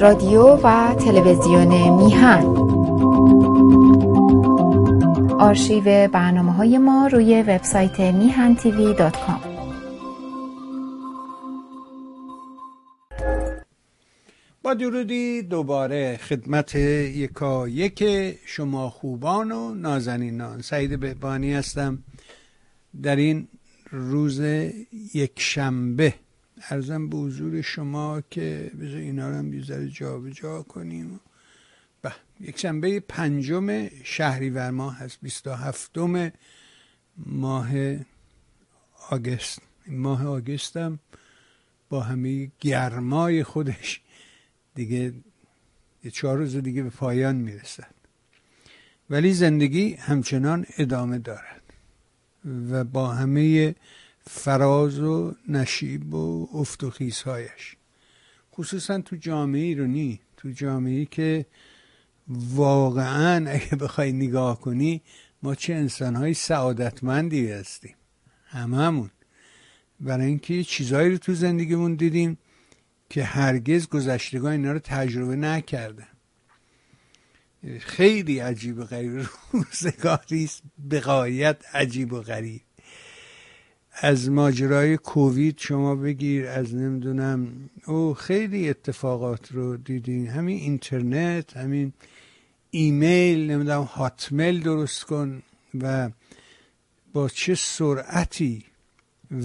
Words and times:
رادیو 0.00 0.42
و 0.42 0.94
تلویزیون 0.94 1.96
میهن. 1.96 2.44
آرشیو 5.38 6.08
برنامه 6.08 6.52
های 6.52 6.78
ما 6.78 7.06
روی 7.06 7.42
وبسایت 7.42 8.00
میهن 8.00 8.54
تیوی 8.54 8.94
دات 8.94 9.16
کام. 9.16 9.40
با 14.62 14.74
درودی 14.74 15.42
دوباره 15.42 16.16
خدمت 16.16 16.74
یکا 16.74 17.68
یک 17.68 18.04
شما 18.46 18.90
خوبان 18.90 19.52
و 19.52 19.74
نازنینان. 19.74 20.60
سعید 20.60 21.00
بهبانی 21.00 21.54
هستم. 21.54 21.98
در 23.02 23.16
این 23.16 23.48
روز 23.90 24.40
یک 25.14 25.32
شنبه 25.36 26.14
ارزم 26.70 27.08
به 27.08 27.16
حضور 27.16 27.62
شما 27.62 28.20
که 28.30 28.70
بذار 28.80 28.96
اینا 28.96 29.30
رو 29.30 29.36
هم 29.36 29.50
بیزاره 29.50 29.88
جا 29.88 30.18
به 30.18 30.30
جا 30.30 30.62
کنیم. 30.62 31.20
به 32.02 32.12
یک 32.40 32.58
شنبه 32.58 33.00
پنجم 33.00 33.88
شهریور 34.04 34.70
ماه 34.70 34.98
هست 34.98 35.18
27 35.22 35.98
ماه 37.16 37.68
آگست. 39.10 39.62
ماه 39.86 40.26
آگستم 40.26 40.98
با 41.88 42.00
همه 42.00 42.50
گرمای 42.60 43.44
خودش 43.44 44.00
دیگه 44.74 45.14
یه 46.04 46.10
چهار 46.10 46.38
روز 46.38 46.56
دیگه 46.56 46.82
به 46.82 46.90
پایان 46.90 47.36
می‌رسد. 47.36 47.94
ولی 49.10 49.32
زندگی 49.32 49.94
همچنان 49.94 50.66
ادامه 50.78 51.18
دارد 51.18 51.62
و 52.44 52.84
با 52.84 53.08
همه 53.08 53.74
فراز 54.30 54.98
و 54.98 55.34
نشیب 55.48 56.14
و 56.14 56.48
افت 56.52 56.84
و 56.84 56.90
خیزهایش. 56.90 57.76
خصوصا 58.54 59.00
تو 59.00 59.16
جامعه 59.16 59.60
ایرانی 59.60 60.20
تو 60.36 60.50
جامعه 60.50 61.04
که 61.04 61.46
واقعا 62.28 63.50
اگه 63.50 63.76
بخوای 63.76 64.12
نگاه 64.12 64.60
کنی 64.60 65.02
ما 65.42 65.54
چه 65.54 65.74
انسانهای 65.74 66.34
سعادتمندی 66.34 67.50
هستیم. 67.50 67.94
هممون. 68.44 69.10
برای 70.00 70.26
اینکه 70.26 70.64
چیزهایی 70.64 71.10
رو 71.10 71.18
تو 71.18 71.34
زندگیمون 71.34 71.94
دیدیم 71.94 72.38
که 73.10 73.24
هرگز 73.24 73.88
گذشتگاه 73.88 74.52
اینا 74.52 74.72
رو 74.72 74.78
تجربه 74.78 75.36
نکردن. 75.36 76.08
خیلی 77.80 78.38
عجیب 78.38 78.78
و 78.78 78.84
غریب. 78.84 79.26
روزگاری 79.52 80.44
است. 80.44 80.62
به 80.78 81.56
عجیب 81.74 82.12
و 82.12 82.20
غریب. 82.20 82.60
از 84.00 84.30
ماجرای 84.30 84.96
کووید 84.96 85.58
شما 85.58 85.94
بگیر 85.94 86.46
از 86.46 86.74
نمی‌دونم. 86.74 87.70
او 87.86 88.14
خیلی 88.14 88.68
اتفاقات 88.68 89.52
رو 89.52 89.76
دیدین. 89.76 90.26
همین 90.26 90.58
اینترنت 90.58 91.56
همین 91.56 91.92
ایمیل 92.70 93.50
نمی‌دونم 93.50 93.82
هاتمیل 93.82 94.60
درست 94.60 95.04
کن 95.04 95.42
و 95.80 96.10
با 97.12 97.28
چه 97.28 97.54
سرعتی 97.54 98.64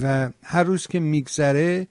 و 0.02 0.30
هر 0.44 0.64
روز 0.64 0.88
که 0.88 1.00
میگذره 1.00 1.88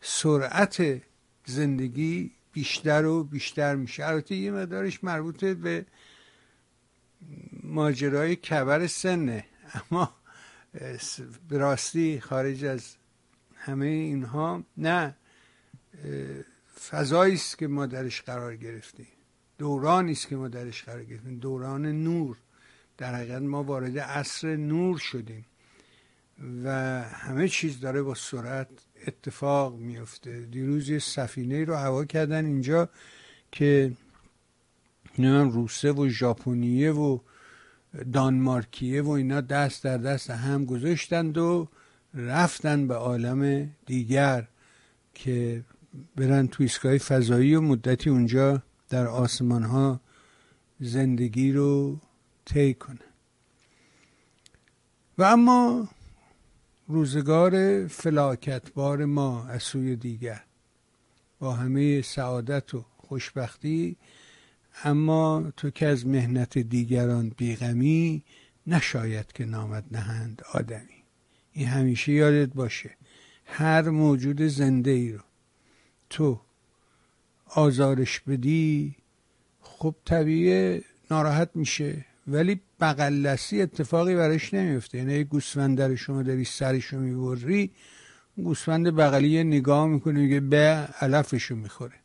سرعت 0.00 1.02
زندگی 1.46 2.30
بیشتر 2.52 3.04
و 3.04 3.24
بیشتر 3.24 3.74
میشه. 3.74 4.06
البته 4.06 4.34
یه 4.34 4.50
مدارش 4.50 5.04
مربوط 5.04 5.44
به 5.44 5.84
ماجرای 7.62 8.36
کبر 8.36 8.86
سنه. 8.86 9.44
اما 9.74 10.21
به 11.48 11.58
راستی 11.58 12.20
خارج 12.20 12.64
از 12.64 12.96
همه 13.54 13.86
اینها 13.86 14.64
نه 14.76 15.14
فضایی 16.90 17.34
است 17.34 17.58
که 17.58 17.66
ما 17.66 17.86
درش 17.86 18.22
قرار 18.22 18.56
گرفتیم. 18.56 19.08
دورانی 19.58 20.12
است 20.12 20.28
که 20.28 20.36
ما 20.36 20.48
درش 20.48 20.82
قرار 20.82 21.04
گرفتیم. 21.04 21.38
دوران 21.38 21.86
نور. 21.86 22.36
در 22.98 23.14
حقیقت 23.14 23.42
ما 23.42 23.62
وارد 23.62 23.98
عصر 23.98 24.56
نور 24.56 24.98
شدیم 24.98 25.44
و 26.64 26.70
همه 27.02 27.48
چیز 27.48 27.80
داره 27.80 28.02
با 28.02 28.14
سرعت 28.14 28.68
اتفاق 29.06 29.76
میفته 29.76 30.40
دیروز 30.40 30.88
یه 30.88 30.98
سفینه 30.98 31.64
رو 31.64 31.74
هوا 31.74 32.04
کردن 32.04 32.44
اینجا 32.44 32.88
که 33.52 33.92
نمیم 35.18 35.50
روسه 35.50 35.92
و 35.92 36.08
ژاپنیه 36.08 36.92
و 36.92 37.18
دانمارکیه 38.12 39.02
و 39.02 39.10
اینا 39.10 39.40
دست 39.40 39.84
در 39.84 39.98
دست 39.98 40.30
هم 40.30 40.64
گذاشتند 40.64 41.38
و 41.38 41.68
رفتن 42.14 42.88
به 42.88 42.94
عالم 42.94 43.70
دیگر 43.86 44.48
که 45.14 45.64
برن 46.16 46.48
تو 46.48 46.62
ایستگاه 46.62 46.98
فضایی 46.98 47.54
و 47.54 47.60
مدتی 47.60 48.10
اونجا 48.10 48.62
در 48.88 49.06
آسمان 49.06 49.62
ها 49.62 50.00
زندگی 50.80 51.52
رو 51.52 51.98
طی 52.44 52.74
کنن. 52.74 52.98
و 55.18 55.22
اما 55.22 55.88
روزگار 56.88 57.86
فلاکتبار 57.86 59.04
ما 59.04 59.46
از 59.46 59.62
سوی 59.62 59.96
دیگر 59.96 60.42
با 61.38 61.52
همه 61.52 62.02
سعادت 62.02 62.74
و 62.74 62.84
خوشبختی 62.96 63.96
اما 64.84 65.52
تو 65.56 65.70
که 65.70 65.86
از 65.86 66.06
مهنت 66.06 66.58
دیگران 66.58 67.32
بیغمی 67.36 68.22
نشاید 68.66 69.32
که 69.32 69.44
نامد 69.44 69.84
نهند 69.90 70.42
آدمی. 70.52 71.02
این 71.52 71.66
همیشه 71.66 72.12
یادت 72.12 72.54
باشه. 72.54 72.90
هر 73.44 73.90
موجود 73.90 74.42
زنده 74.42 74.90
ای 74.90 75.12
رو 75.12 75.20
تو 76.10 76.40
آزارش 77.46 78.20
بدی 78.20 78.96
خب 79.60 79.94
طبیعه 80.04 80.82
ناراحت 81.10 81.50
میشه. 81.54 82.04
ولی 82.26 82.60
بغلسی 82.80 83.62
اتفاقی 83.62 84.16
براش 84.16 84.54
نمیفته. 84.54 84.98
یعنی 84.98 85.24
گوسفند 85.24 85.78
در 85.78 85.94
شما 85.94 86.22
داری 86.22 86.44
سرشو 86.44 86.98
می‌بری 86.98 87.70
گوسفند 88.36 88.86
بغلی 88.86 89.44
نگاه 89.44 89.86
می‌کنه 89.86 90.20
میگه 90.20 90.40
به 90.40 90.88
علفشو 91.00 91.56
می‌خوره. 91.56 92.01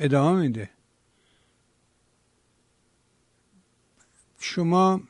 ادامه 0.00 0.40
میده. 0.40 0.70
شما 4.38 5.00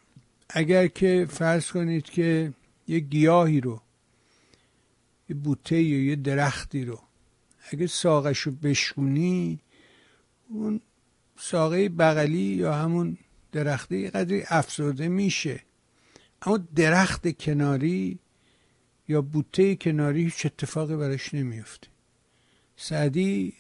اگر 0.49 0.87
که 0.87 1.27
فرض 1.31 1.71
کنید 1.71 2.05
که 2.05 2.53
یه 2.89 2.99
گیاهی 2.99 3.61
رو 3.61 3.81
یه 5.29 5.37
بوته 5.37 5.83
یا 5.83 6.05
یه 6.05 6.17
درختی 6.17 6.85
رو 6.85 7.01
اگه 7.71 7.87
ساقش 7.87 8.39
رو 8.39 8.53
بشونی 8.53 9.61
اون 10.49 10.81
ساقه 11.39 11.89
بغلی 11.89 12.39
یا 12.39 12.75
همون 12.75 13.19
درختی 13.53 14.11
قدری 14.11 14.43
افزوده 14.49 15.09
میشه. 15.09 15.61
اما 16.43 16.57
درخت 16.57 17.39
کناری 17.39 18.19
یا 19.09 19.23
بوته 19.23 19.77
کناری 19.77 20.25
هیچ 20.25 20.47
اتفاقی 20.47 20.97
براش 20.97 21.35
نمیفته. 21.35 21.89
سعدی 22.77 23.55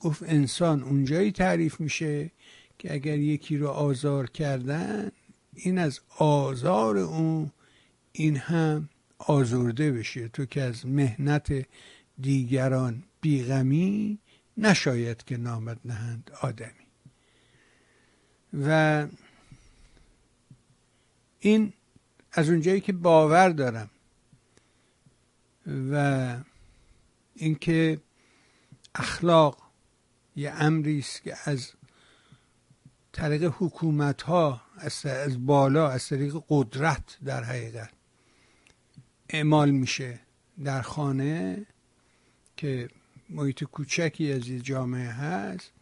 گفت 0.00 0.22
انسان 0.22 0.82
اونجایی 0.82 1.32
تعریف 1.32 1.80
میشه 1.80 2.30
که 2.78 2.94
اگر 2.94 3.18
یکی 3.18 3.56
رو 3.56 3.68
آزار 3.68 4.30
کردن 4.30 5.10
این 5.54 5.78
از 5.78 6.00
آزار 6.18 6.98
اون 6.98 7.50
این 8.12 8.36
هم 8.36 8.88
آزرده 9.18 9.92
بشه. 9.92 10.28
تو 10.28 10.44
که 10.44 10.62
از 10.62 10.86
مهنت 10.86 11.66
دیگران 12.20 13.02
بیغمی 13.20 14.18
نشاید 14.56 15.24
که 15.24 15.36
نامد 15.36 15.78
نهند 15.84 16.30
آدمی. 16.42 16.70
و 18.66 19.06
این 21.40 21.72
از 22.32 22.48
اونجایی 22.48 22.80
که 22.80 22.92
باور 22.92 23.48
دارم 23.48 23.90
و 25.92 26.36
اینکه 27.34 28.00
اخلاق 28.94 29.59
یه 30.40 30.50
امری 30.50 30.98
است 30.98 31.22
که 31.22 31.36
از 31.44 31.72
طریق 33.12 33.54
حکومت 33.58 34.22
ها 34.22 34.60
از, 34.76 35.46
بالا 35.46 35.88
از 35.88 36.08
طریق 36.08 36.42
قدرت 36.48 37.18
در 37.24 37.44
حقیقت 37.44 37.90
اعمال 39.28 39.70
میشه 39.70 40.20
در 40.64 40.82
خانه 40.82 41.66
که 42.56 42.88
محیط 43.30 43.64
کوچکی 43.64 44.32
از 44.32 44.48
یه 44.48 44.60
جامعه 44.60 45.08
هست. 45.10 45.72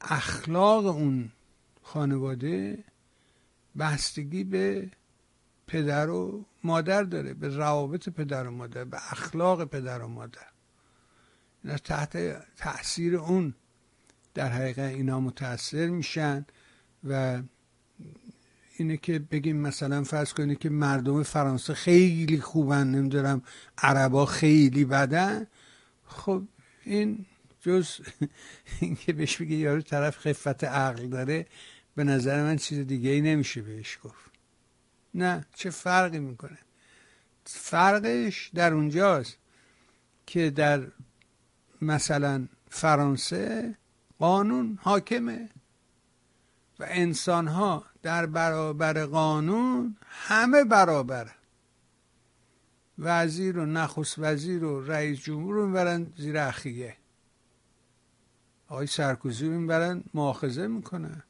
اخلاق 0.00 0.86
اون 0.86 1.32
خانواده 1.82 2.84
بستگی 3.78 4.44
به 4.44 4.90
پدر 5.66 6.10
و 6.10 6.44
مادر 6.64 7.02
داره 7.02 7.34
به 7.34 7.48
روابط 7.48 8.08
پدر 8.08 8.46
و 8.46 8.50
مادر 8.50 8.84
به 8.84 8.96
اخلاق 9.12 9.64
پدر 9.64 10.02
و 10.02 10.08
مادر. 10.08 10.46
اینا 11.64 11.78
تحت 11.78 12.16
تاثیر 12.56 13.16
اون 13.16 13.54
در 14.34 14.48
حقیقت 14.48 14.78
اینا 14.78 15.20
متاثر 15.20 15.86
میشن 15.86 16.46
و 17.04 17.42
اینه 18.76 18.96
که 18.96 19.18
بگیم 19.18 19.56
مثلا 19.56 20.04
فرض 20.04 20.32
کنید 20.32 20.58
که 20.58 20.70
مردم 20.70 21.22
فرانسه 21.22 21.74
خیلی 21.74 22.40
خوبن 22.40 22.86
نمی‌دونم 22.86 23.42
عربا 23.78 24.26
خیلی 24.26 24.84
بدن. 24.84 25.46
خب 26.06 26.42
این 26.84 27.26
جز 27.60 28.00
اینکه 28.80 29.12
بهش 29.12 29.36
بگه 29.36 29.56
یارو 29.56 29.82
طرف 29.82 30.18
خفت 30.18 30.64
عقل 30.64 31.06
داره 31.06 31.46
به 31.94 32.04
نظر 32.04 32.42
من 32.42 32.56
چیز 32.56 32.78
دیگه 32.86 33.10
ای 33.10 33.20
نمیشه 33.20 33.62
بهش 33.62 33.98
گفت. 34.02 34.30
نه 35.14 35.46
چه 35.54 35.70
فرقی 35.70 36.18
می‌کنه؟ 36.18 36.58
فرقش 37.44 38.50
در 38.54 38.72
اونجاست 38.72 39.36
که 40.26 40.50
در 40.50 40.86
مثلا 41.82 42.48
فرانسه 42.68 43.74
قانون 44.18 44.78
حاکمه 44.82 45.50
و 46.78 46.86
انسان 46.88 47.48
ها 47.48 47.84
در 48.02 48.26
برابر 48.26 49.06
قانون 49.06 49.96
همه 50.02 50.64
برابره. 50.64 51.30
وزیر 52.98 53.58
و 53.58 53.66
نخست 53.66 54.18
وزیر 54.18 54.64
و 54.64 54.80
رئیس 54.80 55.18
جمهور 55.18 55.54
رو 55.54 55.66
می‌برن 55.66 56.12
زیر 56.16 56.38
اخیه. 56.38 56.96
آقای 58.68 58.86
سرکوزی 58.86 59.46
رو 59.46 59.60
می‌برن 59.60 60.04
مؤاخذه 60.14 60.66
می‌کنن 60.66 61.22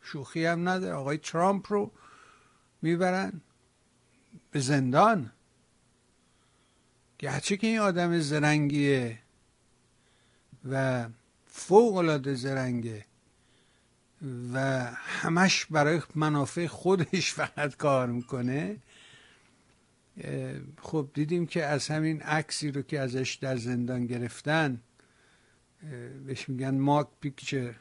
شوخی 0.00 0.44
هم 0.44 0.68
نداره. 0.68 0.94
آقای 0.94 1.18
ترامپ 1.18 1.72
رو 1.72 1.90
می‌برن 2.82 3.40
به 4.50 4.60
زندان. 4.60 5.32
گرچه 7.18 7.56
که 7.56 7.66
این 7.66 7.78
آدم 7.78 8.18
زرنگیه. 8.18 9.21
و 10.70 11.08
فوق 11.46 11.96
العاده 11.96 12.34
زرنگه 12.34 13.04
و 14.54 14.58
همش 14.94 15.66
برای 15.66 16.02
منافع 16.14 16.66
خودش 16.66 17.32
فقط 17.40 17.76
کار 17.76 18.06
می‌کنه. 18.06 18.76
خب 20.82 21.10
دیدیم 21.14 21.46
که 21.46 21.64
از 21.64 21.88
همین 21.88 22.22
عکسی 22.22 22.70
رو 22.70 22.82
که 22.82 23.00
ازش 23.00 23.38
در 23.40 23.56
زندان 23.56 24.06
گرفتن 24.06 24.80
بهش 26.26 26.48
میگن 26.48 26.74
ماک 26.78 27.08
پیکچر. 27.20 27.74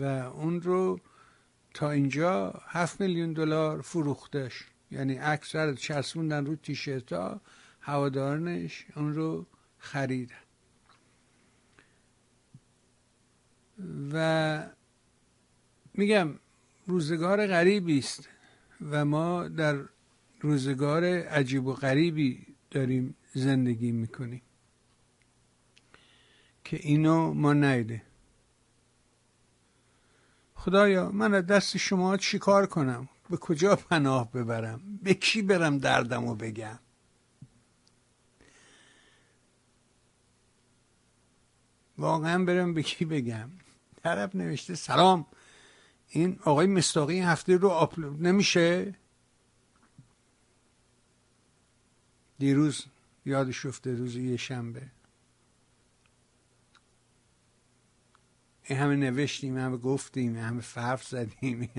و 0.00 0.04
اون 0.04 0.60
رو 0.60 1.00
تا 1.74 1.90
اینجا 1.90 2.62
هفت 2.66 3.00
میلیون 3.00 3.32
دلار 3.32 3.80
فروختش. 3.80 4.64
یعنی 4.90 5.14
عکس 5.14 5.56
رو 5.56 5.74
چسبوندن 5.74 6.46
رو 6.46 6.56
تیشرت 6.56 7.12
ها 7.12 7.40
هوادارنش 7.80 8.86
اون 8.96 9.14
رو 9.14 9.46
خریدن 9.78 10.34
و 14.12 14.66
میگم 15.94 16.34
روزگار 16.86 17.46
غریبی 17.46 17.98
است 17.98 18.28
و 18.90 19.04
ما 19.04 19.48
در 19.48 19.78
روزگار 20.40 21.04
عجیب 21.04 21.66
و 21.66 21.72
غریبی 21.72 22.46
داریم 22.70 23.16
زندگی 23.34 23.92
می‌کنیم. 23.92 24.42
که 26.64 26.76
اینو 26.82 27.34
ما 27.34 27.52
نیده. 27.52 28.02
خدایا 30.54 31.10
من 31.10 31.34
از 31.34 31.46
دست 31.46 31.76
شما 31.76 32.16
چیکار 32.16 32.66
کنم؟ 32.66 33.08
به 33.30 33.36
کجا 33.36 33.76
پناه 33.76 34.32
ببرم؟ 34.32 34.80
به 35.02 35.14
کی 35.14 35.42
برم 35.42 35.78
دردم 35.78 36.24
و 36.24 36.34
بگم؟ 36.34 36.78
واقعا 41.98 42.44
برم 42.44 42.74
به 42.74 42.82
کی 42.82 43.04
بگم؟ 43.04 43.50
طرف 44.02 44.34
نوشته 44.34 44.74
سلام 44.74 45.26
این 46.08 46.38
آقای 46.44 46.66
مستاقی 46.66 47.20
هفته 47.20 47.56
رو 47.56 47.68
آپلود 47.68 48.26
نمیشه؟ 48.26 48.94
دیروز 52.38 52.86
یادش 53.24 53.66
افته 53.66 53.94
روز 53.94 54.16
یه 54.16 54.36
شنبه. 54.36 54.82
این 58.64 58.78
همه 58.78 58.96
نوشتیم 58.96 59.58
همه 59.58 59.76
گفتیم 59.76 60.36
همه 60.36 60.60
فرف 60.60 61.04
زدیم 61.04 61.70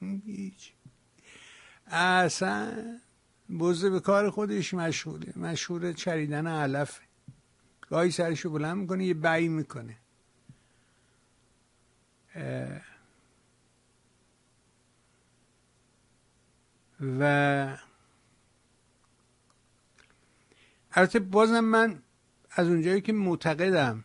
هیچ. 0.00 0.72
اصلا 1.86 2.72
بزه 3.58 3.90
به 3.90 4.00
کار 4.00 4.30
خودش 4.30 4.74
مشغوله 4.74 5.32
مشغول 5.36 5.92
چریدن 5.92 6.46
علف 6.46 7.00
گاهی 7.90 8.10
سرشو 8.10 8.50
بلند 8.50 8.76
می‌کنه 8.76 9.04
یه 9.04 9.14
بعی 9.14 9.48
می‌کنه. 9.48 9.96
و 17.00 17.78
البته 20.92 21.20
بازم 21.20 21.60
من 21.60 22.02
از 22.50 22.68
اونجایی 22.68 23.00
که 23.00 23.12
معتقدم 23.12 24.04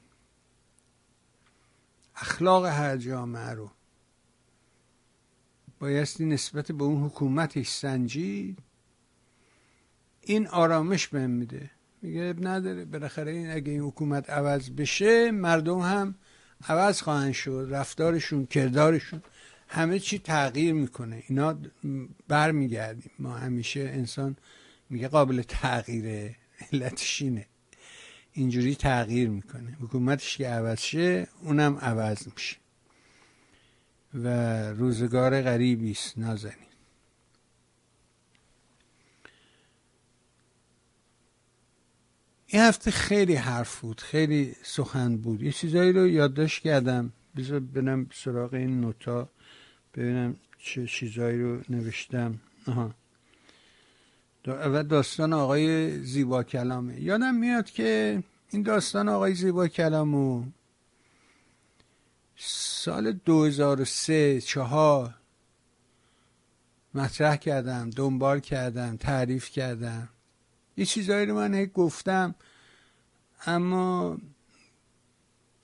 اخلاق 2.16 2.66
هر 2.66 2.98
جامعه 2.98 3.50
رو 3.50 3.72
بایستی 5.80 6.26
نسبت 6.26 6.72
به 6.72 6.84
اون 6.84 7.04
حکومتش 7.04 7.70
سنجید 7.70 8.60
این 10.22 10.48
آرامش 10.48 11.08
بهم 11.08 11.30
میده. 11.30 11.72
میگه 12.02 12.36
نداره 12.40 12.86
بالاخره 12.86 13.32
این 13.32 13.52
اگه 13.52 13.72
این 13.72 13.82
حکومت 13.82 14.30
عوض 14.30 14.70
بشه 14.70 15.32
مردم 15.32 15.80
هم 15.80 16.16
عوض 16.68 17.02
خواهند 17.02 17.34
شد 17.34 17.68
رفتارشون 17.72 18.46
کردارشون 18.46 19.22
همه 19.68 20.00
چی 20.00 20.20
تغییر 20.20 20.74
می‌کنه. 20.74 21.24
اینا 21.28 21.58
برمیگردیم. 22.28 23.12
ما 23.20 23.38
همیشه 23.38 23.80
انسان 23.80 24.38
میگه 24.90 25.08
قابل 25.08 25.42
تغییره 25.42 26.36
علتش 26.72 27.22
اینه 27.22 27.46
اینجوری 28.34 28.76
تغییر 28.76 29.30
می‌کنه. 29.30 29.78
حکومتش 29.82 30.38
که 30.38 30.48
عوض 30.48 30.80
شه 30.80 31.28
اونم 31.42 31.78
عوض 31.78 32.28
میشه. 32.36 32.56
و 34.14 34.28
روزگار 34.72 35.42
غریبی 35.42 35.92
است 35.92 36.18
نازنین. 36.18 36.69
این 42.52 42.62
هفته 42.62 42.92
خیلی 42.92 43.36
حرف 43.36 43.80
بود 43.80 44.02
خیلی 44.02 44.56
سخن 44.64 45.18
بود. 45.18 45.42
یه 45.42 45.52
چیزایی 45.52 45.94
رو 45.94 46.08
یادداشت 46.08 46.64
کردم. 46.64 47.14
بذار 47.38 47.60
برم 47.60 48.08
سراغ 48.14 48.54
این 48.54 48.82
نوتا 48.82 49.30
ببینم 49.94 50.36
چه 50.58 50.88
چیزایی 50.88 51.42
رو 51.42 51.62
نوشتم. 51.70 52.40
آها. 52.68 52.92
و 54.48 54.84
داستان 54.84 55.34
آقای 55.34 56.00
زیبا 56.04 56.44
کلامه. 56.44 57.02
یادم 57.02 57.36
میاد 57.36 57.70
که 57.70 58.24
این 58.50 58.64
داستان 58.64 59.10
آقای 59.10 59.34
زیبا 59.34 59.68
کلامو 59.68 60.44
سال 62.38 63.12
2003 63.12 64.42
چهار 64.42 65.16
مطرح 66.94 67.36
کردم 67.36 67.90
دنبال 67.90 68.40
کردم 68.40 68.98
تعریف 68.98 69.50
کردم. 69.50 70.10
یه 70.78 70.86
چیزایی 70.86 71.26
رو 71.26 71.36
من 71.36 71.66
گفتم. 71.66 72.36
اما 73.46 74.18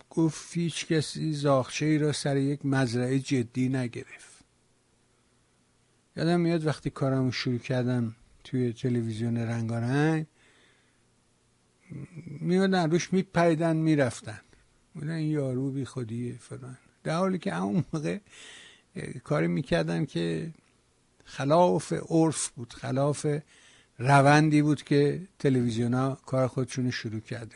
گفت 0.09 0.57
هیچ 0.57 0.87
کسی 0.87 1.33
زاخچه 1.33 1.85
ای 1.85 1.97
را 1.97 2.11
سر 2.11 2.37
یک 2.37 2.65
مزرعه 2.65 3.19
جدی 3.19 3.69
نگرفت. 3.69 4.43
یادم 6.15 6.39
میاد 6.39 6.65
وقتی 6.65 6.89
کارمو 6.89 7.31
شروع 7.31 7.57
کردم 7.57 8.15
توی 8.43 8.73
تلویزیون 8.73 9.37
رنگارنگ 9.37 10.25
میادن 12.41 12.91
روش 12.91 13.13
میپریدن 13.13 13.75
می‌رفتن. 13.75 14.41
بودن 14.93 15.19
یارو 15.19 15.71
بی 15.71 15.85
خودیه 15.85 16.37
فلان. 16.37 16.77
در 17.03 17.17
حالی 17.17 17.39
که 17.39 17.57
اون 17.57 17.85
موقع 17.93 18.19
کاری 19.23 19.47
می‌کردن 19.47 20.05
که 20.05 20.53
خلاف 21.25 21.93
عرف 22.09 22.49
بود 22.49 22.73
خلاف 22.73 23.27
روندی 23.97 24.61
بود 24.61 24.83
که 24.83 25.27
تلویزیون 25.39 25.93
ها 25.93 26.17
کار 26.25 26.47
خودشون 26.47 26.91
شروع 26.91 27.19
کرده 27.19 27.55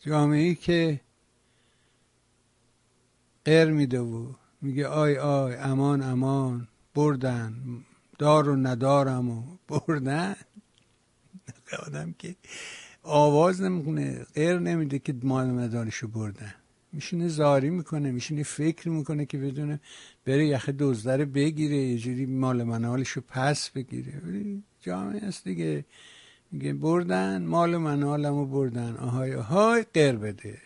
جامعه 0.00 0.54
که 0.54 1.00
غیر 3.44 3.70
میده 3.70 4.00
و 4.00 4.32
میگه 4.62 4.86
آی 4.86 5.18
آی 5.18 5.54
امان 5.54 6.02
امان 6.02 6.68
بردن 6.94 7.54
دار 8.18 8.48
و 8.48 8.56
ندارم 8.56 9.28
و 9.30 9.42
بردن. 9.68 10.36
آدم 11.86 12.12
که 12.12 12.36
آواز 13.02 13.60
نمی‌کنه 13.62 14.26
غیر 14.34 14.58
نمیده 14.58 14.98
که 14.98 15.14
مال 15.22 15.46
مدارشو 15.46 16.08
بردن. 16.08 16.54
میشینه 16.92 17.28
زاری 17.28 17.70
می‌کنه 17.70 18.10
میشینه 18.10 18.42
فکر 18.42 18.88
می‌کنه 18.88 19.26
که 19.26 19.38
بدونه 19.38 19.80
بره 20.24 20.46
یخه 20.46 20.72
دزدره 20.78 21.24
بگیره 21.24 21.76
یه 21.76 21.98
جوری 21.98 22.26
مال 22.26 22.62
منالشو 22.62 23.20
پس 23.28 23.70
بگیره. 23.70 24.12
جامعه 24.80 25.26
است 25.26 25.44
دیگه. 25.44 25.84
میگه 26.52 26.72
بردن 26.72 27.44
مال 27.44 27.76
منالمو 27.76 28.46
بردن. 28.46 28.96
آهای 28.96 29.34
آهای 29.34 29.84
غیر 29.94 30.16
بده. 30.16 30.58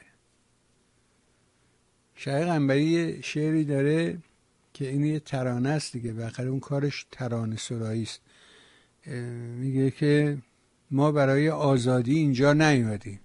شایق 2.15 2.49
انبری 2.49 3.23
شعری 3.23 3.65
داره 3.65 4.19
که 4.75 4.89
این 4.89 5.05
یه 5.05 5.21
ترانه 5.21 5.69
است 5.69 5.93
دیگه. 5.93 6.13
بخیر 6.13 6.49
اون 6.49 6.61
کارش 6.61 7.07
ترانه 7.11 7.57
سرایی 7.57 8.03
است. 8.03 8.21
میگه 9.57 9.91
که 9.91 10.39
ما 10.91 11.13
برای 11.13 11.51
آزادی 11.51 12.19
اینجا 12.19 12.53
نیومدیم. 12.53 13.21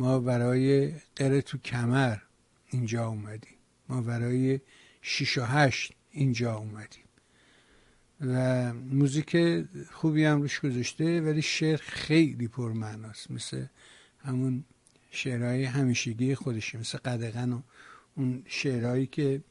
ما 0.00 0.20
برای 0.20 0.92
قره 1.16 1.42
تو 1.42 1.58
کمر 1.58 2.16
اینجا 2.70 3.06
اومدیم. 3.06 3.54
ما 3.88 4.02
برای 4.02 4.60
شیش 5.02 5.38
و 5.38 5.44
هشت 5.44 5.92
اینجا 6.10 6.54
اومدیم. 6.54 7.04
و 8.20 8.72
موزیک 8.74 9.36
خوبی 9.90 10.24
هم 10.24 10.42
روش 10.42 10.60
گذاشته 10.60 11.20
ولی 11.20 11.42
شعر 11.42 11.76
خیلی 11.76 12.48
پرمعناست. 12.48 13.30
مثل 13.30 13.66
همون 14.18 14.64
شعرهای 15.10 15.64
همیشگی 15.64 16.34
خودشه. 16.34 16.78
مثل 16.78 16.98
قدغن 16.98 17.52
و 17.52 17.62
اون 18.14 18.42
شعرهایی 18.46 19.06
که 19.06 19.42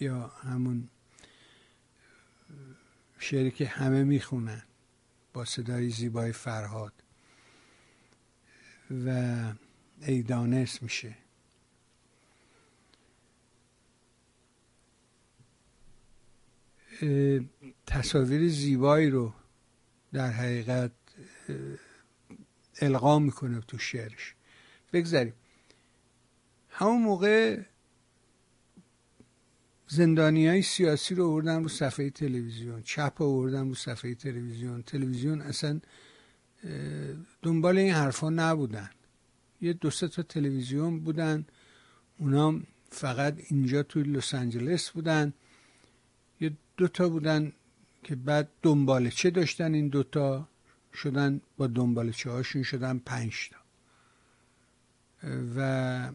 یا 0.00 0.26
همون 0.26 0.88
شعری 3.18 3.50
که 3.50 3.66
همه 3.66 4.04
می‌خونن. 4.04 4.62
با 5.32 5.44
صدای 5.44 5.90
زیبای 5.90 6.32
فرهاد. 6.32 6.92
و 8.90 9.42
ایدانس 10.00 10.82
میشه. 10.82 11.16
تصاویر 17.86 18.48
زیبایی 18.48 19.10
رو 19.10 19.32
در 20.12 20.30
حقیقت 20.30 20.92
القا 22.80 23.18
می‌کنه 23.18 23.60
تو 23.60 23.78
شعرش. 23.78 24.34
بگذاریم. 24.92 25.34
همون 26.68 27.02
موقع 27.02 27.62
زندانی 29.88 30.48
های 30.48 30.62
سیاسی 30.62 31.14
رو 31.14 31.26
آوردن 31.26 31.62
رو 31.62 31.68
صفحه 31.68 32.10
تلویزیون 32.10 32.82
چپ 32.82 33.22
آوردن 33.22 33.68
رو 33.68 33.74
صفحه 33.74 34.14
تلویزیون. 34.14 34.82
تلویزیون 34.82 35.40
اصلا 35.40 35.80
دنبال 37.42 37.78
این 37.78 37.92
حرفا 37.92 38.30
نبودن. 38.30 38.90
یه 39.60 39.72
دو 39.72 39.90
تا 39.90 40.22
تلویزیون 40.22 41.00
بودن. 41.00 41.46
اونا 42.18 42.60
فقط 42.90 43.34
اینجا 43.48 43.82
توی 43.82 44.02
لس 44.02 44.34
آنجلس 44.34 44.90
بودن. 44.90 45.32
یه 46.40 46.52
دوتا 46.76 47.08
بودن 47.08 47.52
که 48.02 48.14
بعد 48.14 48.48
دنبالچه 48.62 49.30
داشتن 49.30 49.74
این 49.74 49.88
دوتا 49.88 50.48
شدن 50.94 51.40
با 51.56 51.66
دنبالچه 51.66 52.30
هاشون 52.30 52.62
شدن 52.62 52.98
پنج 52.98 53.50
تا. 53.50 53.58
و 55.56 56.10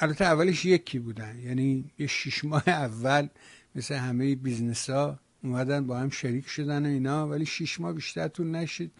البته 0.00 0.24
اولش 0.24 0.64
یکی 0.64 0.98
بودن. 0.98 1.38
یعنی 1.38 1.90
یه 1.98 2.06
شیش 2.06 2.44
ماه 2.44 2.68
اول 2.68 3.28
مثل 3.74 3.94
همه 3.94 4.34
business 4.34 4.90
ها 4.90 5.20
اومدن 5.42 5.86
با 5.86 5.98
هم 5.98 6.10
شریک 6.10 6.48
شدن 6.48 6.86
و 6.86 6.88
اینا 6.88 7.28
ولی 7.28 7.46
شیش 7.46 7.80
ماه 7.80 7.92
بیشتر 7.92 8.28
طول 8.28 8.46
نکشید. 8.46 8.92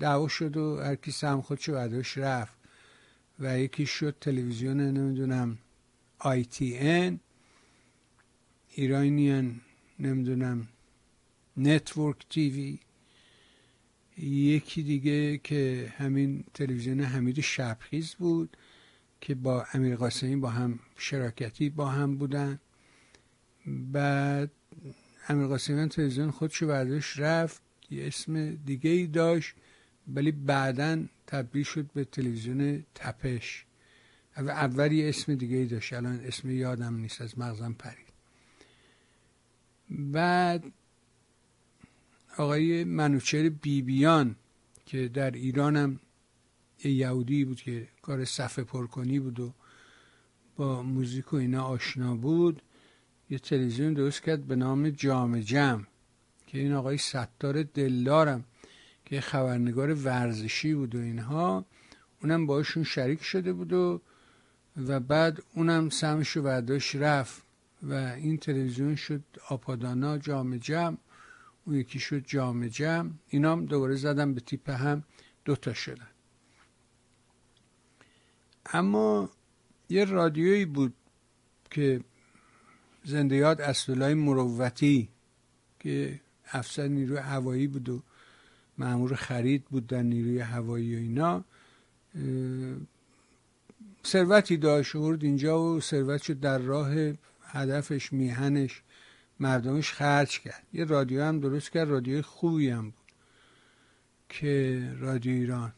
دعوا 0.00 0.28
شد 0.28 0.56
و 0.56 0.80
هر 0.80 0.94
کی 0.94 1.10
سهم 1.10 1.42
خودشو 1.42 1.72
برداشت 1.72 2.18
رفت. 2.18 2.56
و 3.38 3.58
یکی 3.58 3.86
شد 3.86 4.16
تلویزیون 4.20 4.80
نمی‌دونم 4.80 5.58
ITN. 6.18 7.20
ایرانیان 8.68 9.60
نمی‌دونم 9.98 10.68
Network 11.56 12.26
TV. 12.30 12.78
یکی 14.18 14.82
دیگه 14.82 15.38
که 15.38 15.92
همین 15.96 16.44
تلویزیون 16.54 17.00
حمید 17.00 17.40
شبخیز 17.40 18.14
بود 18.14 18.56
که 19.20 19.34
با 19.34 19.66
امیر 19.72 19.96
قاسمی 19.96 20.36
با 20.36 20.50
هم 20.50 20.78
شراکتی 20.96 21.70
با 21.70 21.88
هم 21.88 22.16
بودن. 22.16 22.58
بعد 23.66 24.50
امیر 25.28 25.46
قاسمی 25.46 25.88
تلویزیون 25.88 26.30
خودشو 26.30 26.66
برداشت 26.66 27.18
رفت. 27.18 27.65
یه 27.90 28.06
اسم 28.06 28.54
دیگه 28.54 28.90
ای 28.90 29.06
داشت 29.06 29.54
ولی 30.14 30.32
بعدا 30.32 31.04
تبدیل 31.26 31.62
شد 31.64 31.90
به 31.94 32.04
تلویزیون 32.04 32.84
تپش. 32.94 33.66
اول 34.36 34.92
یه 34.92 35.08
اسم 35.08 35.34
دیگه 35.34 35.56
ای 35.56 35.66
داشت 35.66 35.92
الان 35.92 36.20
اسم 36.20 36.50
یادم 36.50 36.96
نیست 36.96 37.20
از 37.20 37.38
مغزم 37.38 37.72
پرید. 37.72 38.06
بعد 39.90 40.64
آقای 42.36 42.84
منوچر 42.84 43.48
بیبیان 43.48 44.36
که 44.86 45.08
در 45.08 45.30
ایران 45.30 45.76
هم 45.76 46.00
یه 46.84 46.90
یهودی 46.90 47.44
بود 47.44 47.60
که 47.60 47.88
کار 48.02 48.24
صفحه 48.24 48.64
پرکنی 48.64 49.20
بود 49.20 49.40
و 49.40 49.52
با 50.56 50.82
موزیک 50.82 51.32
و 51.32 51.36
اینا 51.36 51.62
آشنا 51.62 52.16
بود 52.16 52.62
یه 53.30 53.38
تلویزیون 53.38 53.94
درست 53.94 54.22
کرد 54.22 54.46
به 54.46 54.56
نام 54.56 54.90
جام 54.90 55.40
جم. 55.40 55.86
که 56.56 56.62
این 56.62 56.72
آقای 56.72 56.98
ستار 56.98 57.62
دلدارم 57.62 58.44
که 59.04 59.20
خبرنگار 59.20 59.94
ورزشی 59.94 60.74
بود 60.74 60.94
و 60.94 60.98
اینها 60.98 61.64
اونم 62.22 62.46
باشون 62.46 62.84
شریک 62.84 63.22
شده 63.22 63.52
بود 63.52 63.72
و 63.72 64.00
و 64.76 65.00
بعد 65.00 65.42
اونم 65.54 65.88
سمش 65.88 66.28
رو 66.28 66.42
برداشت 66.42 66.96
رفت 66.96 67.42
و 67.82 67.92
این 67.94 68.36
تلویزیون 68.36 68.94
شد 68.96 69.22
آپادانا 69.48 70.18
جام 70.18 70.56
جم 70.56 70.98
اون 71.64 71.76
یکی 71.76 71.98
شد 71.98 72.24
جام 72.26 72.66
جم. 72.66 73.18
اینا 73.28 73.52
هم 73.52 73.66
دوباره 73.66 73.94
زدن 73.94 74.34
به 74.34 74.40
تیپ 74.40 74.70
هم 74.70 75.04
دوتا 75.44 75.72
شدن. 75.72 76.10
اما 78.66 79.30
یه 79.88 80.04
رادیویی 80.04 80.64
بود 80.64 80.94
که 81.70 82.00
زنده 83.04 83.36
یاد 83.36 83.60
اسدالله 83.60 84.14
مروتی 84.14 85.08
که 85.78 86.20
افسر 86.52 86.88
نیروی 86.88 87.18
هوایی 87.18 87.66
بود 87.66 87.88
و 87.88 88.02
معمور 88.78 89.14
خرید 89.14 89.64
بود 89.64 89.86
در 89.86 90.02
نیروی 90.02 90.40
هوایی 90.40 90.96
و 90.96 90.98
اینا. 90.98 91.44
ثروتی 94.06 94.56
داشت 94.56 94.94
ورد 94.94 95.24
اینجا 95.24 95.62
و 95.62 95.80
ثروتشو 95.80 96.34
در 96.34 96.58
راه 96.58 96.92
هدفش 97.42 98.12
میهنش 98.12 98.82
مردمش 99.40 99.92
خرج 99.92 100.40
کرد. 100.40 100.62
یه 100.72 100.84
رادیو 100.84 101.22
هم 101.22 101.40
درست 101.40 101.70
کرد 101.70 101.88
رادیو 101.88 102.22
خوبی 102.22 102.70
هم 102.70 102.84
بود 102.84 102.94
که 104.28 104.82
رادیو 104.98 105.32
ایران. 105.32 105.72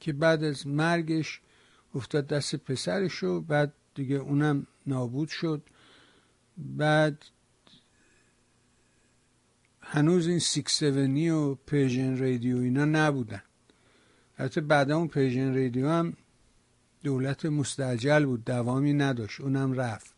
که 0.00 0.12
بعد 0.12 0.44
از 0.44 0.66
مرگش 0.66 1.40
افتاد 1.94 2.26
دست 2.26 2.56
پسرش 2.56 3.22
و 3.22 3.40
بعد 3.40 3.72
دیگه 3.94 4.16
اونم 4.16 4.66
نابود 4.86 5.28
شد. 5.28 5.62
بعد 6.58 7.24
هنوز 9.84 10.28
این 10.28 10.38
سیکس 10.38 10.78
سونی 10.78 11.30
و 11.30 11.54
Persian 11.54 12.16
Radio 12.18 12.58
اینا 12.58 12.84
نبودن. 12.84 13.42
حتی 14.34 14.60
بعد 14.60 14.90
اون 14.90 15.08
Persian 15.08 15.54
Radio 15.54 15.88
هم 15.88 16.16
دولت 17.02 17.46
مستعجل 17.46 18.24
بود 18.24 18.44
دوامی 18.44 18.92
نداشت 18.92 19.40
اونم 19.40 19.72
رفت. 19.72 20.14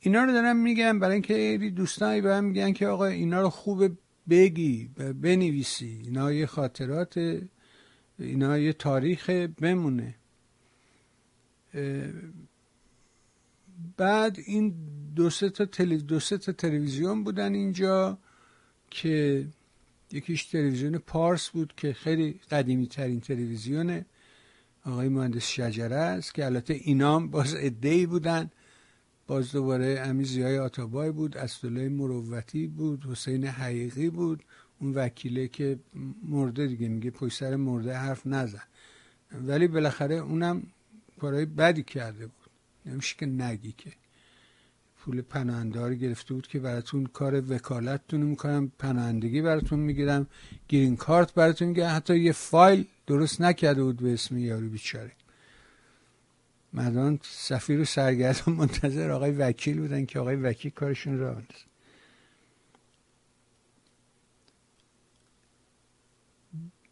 اینا 0.00 0.24
رو 0.24 0.32
دارم 0.32 0.56
میگم 0.56 0.98
برای 0.98 1.12
اینکه 1.12 1.72
دوستانی 1.76 2.20
به 2.20 2.34
هم 2.34 2.44
میگن 2.44 2.72
که 2.72 2.86
آقا 2.86 3.06
اینا 3.06 3.42
رو 3.42 3.50
خوب 3.50 3.96
بگی 4.28 4.90
بنویسی. 4.96 6.00
اینا 6.04 6.32
یه 6.32 6.46
خاطرات 6.46 7.40
اینا 8.18 8.58
یه 8.58 8.72
تاریخ 8.72 9.30
بمونه. 9.30 10.14
بعد 13.96 14.38
این 14.46 14.74
دو 15.16 15.30
سه 15.30 15.50
تا 15.50 15.84
دو 15.84 16.20
سه 16.20 16.38
تا 16.38 16.52
تلویزیون 16.52 17.24
بودن 17.24 17.54
اینجا 17.54 18.18
که 18.90 19.46
یکیش 20.12 20.44
تلویزیون 20.44 20.98
پارس 20.98 21.48
بود 21.48 21.72
که 21.76 21.92
خیلی 21.92 22.40
قدیمی 22.50 22.86
ترین 22.86 23.20
تلویزیونه 23.20 24.06
آقای 24.86 25.08
مهندس 25.08 25.46
شجره 25.46 25.96
است 25.96 26.34
که 26.34 26.46
البته 26.46 26.74
اینام 26.74 27.30
باز 27.30 27.54
ادهی 27.58 28.06
بودن. 28.06 28.50
باز 29.26 29.52
دوباره 29.52 30.02
امی 30.06 30.42
های 30.42 30.58
آتابای 30.58 31.10
بود 31.10 31.36
اسدالله 31.36 31.88
مروتی 31.88 32.66
بود 32.66 33.04
حسین 33.04 33.44
حقیقی 33.44 34.10
بود. 34.10 34.42
اون 34.80 34.94
وکیله 34.94 35.48
که 35.48 35.78
مرده 36.22 36.66
دیگه 36.66 36.88
میگه 36.88 37.10
پشت 37.10 37.38
سر 37.38 37.56
مرده 37.56 37.94
حرف 37.94 38.26
نزن. 38.26 38.62
ولی 39.32 39.68
بالاخره 39.68 40.14
اونم 40.14 40.62
کارهای 41.20 41.46
بدی 41.46 41.82
کرده 41.82 42.26
بود. 42.26 42.39
نمیشه 42.86 43.16
که 43.18 43.26
نگی 43.26 43.72
که. 43.72 43.92
پول 44.98 45.22
پناهنده 45.22 45.94
گرفته 45.94 46.34
بود 46.34 46.46
که 46.46 46.58
براتون 46.58 47.06
کار 47.06 47.52
وکالتتون 47.52 48.22
می‌کنم 48.22 48.72
پناهندگی 48.78 49.42
براتون 49.42 49.78
می‌گیرم 49.78 50.26
گرین 50.68 50.96
کارت 50.96 51.34
براتون 51.34 51.68
می‌گیرم. 51.68 51.96
حتی 51.96 52.18
یه 52.18 52.32
فایل 52.32 52.86
درست 53.06 53.40
نکرده 53.40 53.82
بود 53.82 53.96
به 53.96 54.12
اسم 54.12 54.38
یارو 54.38 54.68
بیچاره. 54.68 55.12
مردان 56.72 57.20
سفیر 57.22 57.80
و 57.80 57.84
سرگردان 57.84 58.54
منتظر 58.54 59.10
آقای 59.10 59.30
وکیل 59.30 59.80
بودن 59.80 60.06
که 60.06 60.18
آقای 60.18 60.36
وکیل 60.36 60.70
کارشون 60.70 61.18
را 61.18 61.28
بندازن 61.28 61.70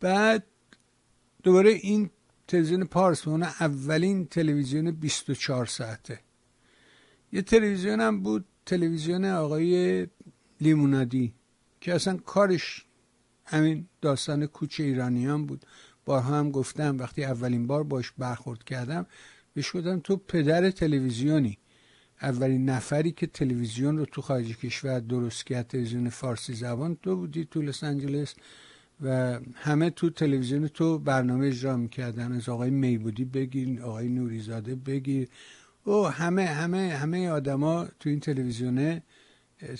بعد 0.00 0.45
دوباره 1.42 1.71
این 1.71 2.11
تلویزیون 2.48 2.84
پارس 2.84 3.28
اون 3.28 3.42
اولین 3.42 4.26
تلویزیون 4.26 4.90
24 4.90 5.66
ساعته. 5.66 6.20
یه 7.32 7.42
تلویزیون 7.42 8.00
هم 8.00 8.22
بود 8.22 8.44
تلویزیون 8.66 9.24
آقای 9.24 10.06
لیمونادی 10.60 11.34
که 11.80 11.94
اصلا 11.94 12.16
کارش 12.16 12.84
همین 13.44 13.86
داستان 14.00 14.46
کوچه 14.46 14.84
ایرانیان 14.84 15.46
بود. 15.46 15.66
بارها 16.04 16.38
هم 16.38 16.50
گفتم 16.50 16.98
وقتی 16.98 17.24
اولین 17.24 17.66
بار 17.66 17.82
باش 17.84 18.12
برخورد 18.18 18.64
کردم 18.64 19.06
بهش 19.54 19.76
گفتم 19.76 20.00
تو 20.00 20.16
پدر 20.16 20.70
تلویزیونی. 20.70 21.58
اولین 22.22 22.68
نفری 22.68 23.12
که 23.12 23.26
تلویزیون 23.26 23.98
رو 23.98 24.04
تو 24.04 24.22
خارج 24.22 24.56
کشور 24.56 25.00
درست 25.00 25.46
کرد 25.46 25.66
تلویزیون 25.66 26.08
فارسی 26.08 26.54
زبان 26.54 26.98
تو 27.02 27.16
بودی 27.16 27.44
تو 27.44 27.62
لس 27.62 27.84
آنجلس. 27.84 28.34
و 29.02 29.38
همه 29.54 29.90
تو 29.90 30.10
تلویزیون 30.10 30.68
تو 30.68 30.98
برنامه 30.98 31.46
اجرا 31.46 31.76
می‌کردن. 31.76 32.32
از 32.32 32.48
آقای 32.48 32.70
میبودی 32.70 33.24
بگیر 33.24 33.82
آقای 33.82 34.08
نوریزاده 34.08 34.74
بگیر. 34.74 35.28
او 35.84 36.06
همه 36.06 36.46
همه 36.46 36.88
همه 36.88 37.28
آدما 37.30 37.88
تو 38.00 38.08
این 38.08 38.20
تلویزیونه 38.20 39.02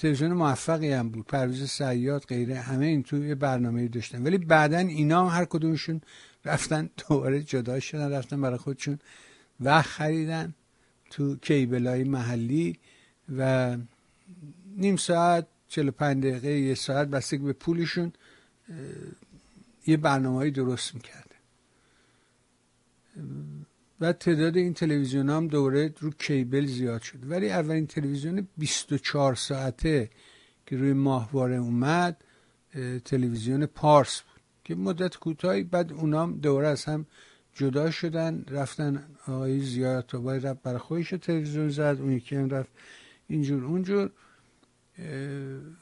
تلویزیون 0.01 0.33
موفقی 0.33 0.93
هم 0.93 1.09
بود. 1.09 1.27
پرویز 1.27 1.65
سیاد 1.65 2.25
غیره 2.25 2.61
همه 2.61 2.87
این 2.87 3.03
توی 3.03 3.35
برنامه 3.35 3.89
داشتن. 3.89 4.23
ولی 4.23 4.39
بعدا 4.39 4.79
اینا 4.79 5.29
هر 5.29 5.45
کدومشون 5.45 6.01
رفتن 6.45 6.91
دوباره 7.09 7.43
جدا 7.43 7.81
شدن 7.81 8.13
رفتن 8.13 8.41
برای 8.41 8.59
خودشون 8.59 8.99
وقت 9.61 9.87
خریدن 9.87 10.55
تو 11.11 11.37
کیبلای 11.37 12.05
محلی 12.05 12.79
و 13.37 13.77
نیم 14.77 14.97
ساعت 14.97 15.47
45 15.69 16.25
دقیقه 16.25 16.49
یه 16.49 16.75
ساعت 16.75 17.09
بستگی 17.09 17.45
به 17.45 17.53
پولشون 17.53 18.13
یه 19.87 19.97
برنامه 19.97 20.51
درست 20.51 20.95
می‌کرده 20.95 21.37
و 24.01 24.13
تعداد 24.13 24.57
این 24.57 24.75
تلویزیون 24.75 25.31
هم 25.31 25.49
دوره 25.49 25.95
رو 26.01 26.11
کیبل 26.11 26.67
زیاد 26.67 27.03
شد. 27.03 27.31
ولی 27.31 27.51
اولین 27.51 27.87
تلویزیون 27.87 28.49
24 28.57 29.35
ساعته 29.35 30.11
که 30.67 30.77
روی 30.77 30.93
ماهواره 30.93 31.57
اومد 31.57 32.25
تلویزیون 33.05 33.67
پارس 33.67 34.21
بود. 34.21 34.43
که 34.65 34.75
مدت 34.75 35.17
کوتاهی 35.17 35.63
بعد 35.63 35.93
اونام 35.93 36.39
دوره 36.41 36.69
از 36.69 36.85
هم 36.85 37.07
جدا 37.55 37.91
شدن 37.91 38.45
رفتن 38.49 39.05
آقای 39.27 39.61
زیارت 39.61 40.15
آبای 40.15 40.41
رفت 40.41 40.63
برای 40.63 40.79
خودش 40.79 41.11
تلویزیون 41.11 41.69
زد 41.69 41.97
اون 42.01 42.13
یکی 42.13 42.37
هم 42.37 42.51
رفت 42.51 42.71
اینجور 43.29 43.65
اونجور. 43.65 44.11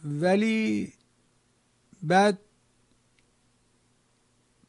ولی 0.04 0.92
بعد 2.02 2.38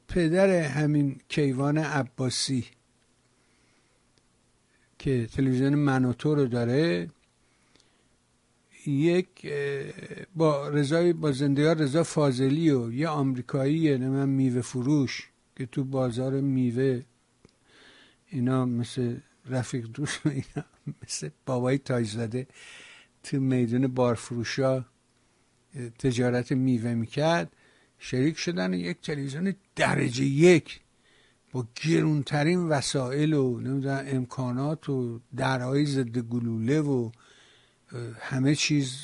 پدر 0.08 0.50
همین 0.50 1.20
کیوان 1.30 1.78
عباسی 1.78 2.66
که 5.00 5.28
تلویزیون 5.28 5.76
منوتو 5.76 6.36
رو 6.36 6.46
داره 6.46 7.10
یک 8.88 9.54
با 10.36 10.70
رضای 10.70 11.14
با 11.14 11.32
زنده 11.32 11.74
رضا 11.74 12.04
فاضلی 12.04 12.70
و 12.70 12.94
یه 12.94 13.08
آمریکایی 13.08 13.98
من 13.98 14.30
میوه 14.30 14.62
فروش 14.62 15.30
که 15.56 15.66
تو 15.66 15.84
بازار 15.84 16.42
میوه 16.42 17.04
اینا 18.30 18.66
مثل 18.66 19.18
رفیق 19.46 19.88
دوست 19.88 20.26
اینا 20.26 20.66
مثل 21.04 21.30
بابای 21.46 21.78
تاج 21.78 22.08
زده 22.08 22.48
تو 23.24 23.40
میدون 23.40 23.88
بارفروشا 23.88 24.86
تجارت 26.00 26.52
میوه 26.52 26.94
می‌کرد. 26.94 27.52
شریک 28.00 28.38
شدن 28.38 28.74
یک 28.74 29.01
تلویزیون 29.01 29.56
درجه 29.75 30.24
یک 30.24 30.80
با 31.51 31.68
گرونترین 31.84 32.70
وسایل 32.70 33.34
و 33.34 33.60
نمی‌دونم 33.60 34.04
امکانات 34.08 34.89
و 34.89 35.20
درهای 35.36 35.86
ضد 35.86 36.17
گلوله 36.17 36.82
و 36.82 37.12
همه 38.19 38.56
چیز 38.56 38.98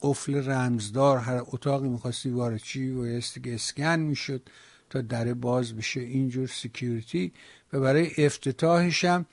قفل 0.00 0.50
رمزدار 0.50 1.18
هر 1.18 1.40
اتاقی 1.46 1.88
می‌خواستی 1.88 2.30
وارد 2.30 2.62
چی 2.62 2.90
و 2.90 3.20
که 3.20 3.54
اسکن 3.54 3.96
می‌شد 4.00 4.42
تا 4.90 5.00
در 5.00 5.34
باز 5.34 5.76
بشه 5.76 6.00
اینجور 6.00 6.46
سکیوریتی 6.46 7.32
و 7.72 7.80
برای 7.80 8.10
افتتاحش 8.18 9.04
هم 9.04 9.26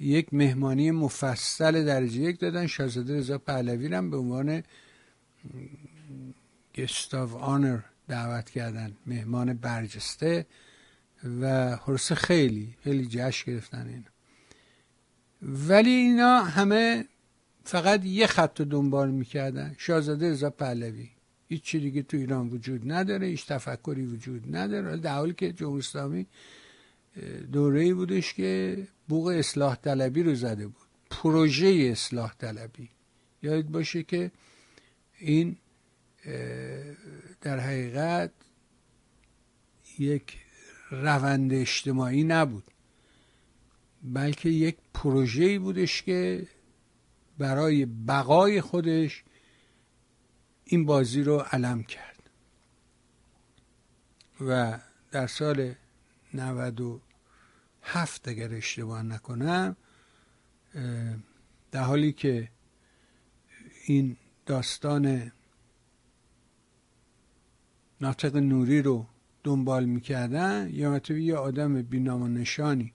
یک 0.00 0.34
مهمانی 0.34 0.90
مفصل 0.90 1.84
درجه 1.84 2.20
یک 2.20 2.40
دادن. 2.40 2.66
شاهزاده 2.66 3.16
رضا 3.16 3.38
پهلوی 3.38 3.94
هم 3.94 4.10
به 4.10 4.16
عنوان 4.16 4.62
گستاو 6.78 7.36
آنر 7.36 7.78
دعوت 8.08 8.50
کردن. 8.50 8.96
مهمان 9.06 9.54
برجسته 9.54 10.46
و 11.40 11.76
حرس 11.76 12.12
خیلی 12.12 12.74
خیلی 12.84 13.06
جشن 13.06 13.52
گرفتن 13.52 13.86
اینا. 13.86 14.12
ولی 15.42 15.90
اینا 15.90 16.42
همه 16.42 17.04
فقط 17.64 18.04
یه 18.04 18.26
خط 18.26 18.60
رو 18.60 18.66
دنبال 18.66 19.10
می‌کردن. 19.10 19.74
شاهزاده 19.78 20.30
رضا 20.30 20.50
پهلوی. 20.50 21.08
هیچ 21.48 21.62
چی 21.62 21.80
دیگه 21.80 22.02
تو 22.02 22.16
ایران 22.16 22.48
وجود 22.48 22.92
نداره 22.92 23.26
هیچ 23.26 23.46
تفکری 23.46 24.06
وجود 24.06 24.56
نداره. 24.56 24.96
در 24.96 25.14
حالی 25.14 25.34
که 25.34 25.52
جمهوری 25.52 25.78
اسلامی 25.78 26.26
دوره 27.52 27.94
بودش 27.94 28.34
که 28.34 28.78
بوق 29.08 29.26
اصلاح 29.26 29.76
طلبی 29.76 30.22
رو 30.22 30.34
زده 30.34 30.66
بود. 30.66 30.86
پروژه 31.10 31.88
اصلاح 31.92 32.34
طلبی. 32.38 32.88
یاد 33.42 33.64
باشه 33.64 34.02
که 34.02 34.30
این 35.18 35.56
در 37.40 37.60
حقیقت 37.60 38.30
یک 39.98 40.38
روند 40.90 41.52
اجتماعی 41.52 42.24
نبود 42.24 42.64
بلکه 44.02 44.48
یک 44.48 44.76
پروژه 44.94 45.58
بودش 45.58 46.02
که 46.02 46.48
برای 47.38 47.86
بقای 47.86 48.60
خودش 48.60 49.24
این 50.64 50.86
بازی 50.86 51.22
رو 51.22 51.38
علم 51.38 51.82
کرد. 51.82 52.30
و 54.40 54.78
در 55.10 55.26
سال 55.26 55.74
97 56.34 58.28
اگر 58.28 58.54
اشتباه 58.54 59.02
نکنم 59.02 59.76
در 61.70 61.82
حالی 61.82 62.12
که 62.12 62.48
این 63.86 64.16
داستان 64.46 65.32
ناطق 68.02 68.36
نوری 68.36 68.82
رو 68.82 69.06
دنبال 69.44 69.84
می‌کردن 69.84 70.68
یا 70.72 71.00
یه 71.08 71.36
آدم 71.36 71.82
بینام 71.82 72.22
و 72.22 72.28
نشانی 72.28 72.92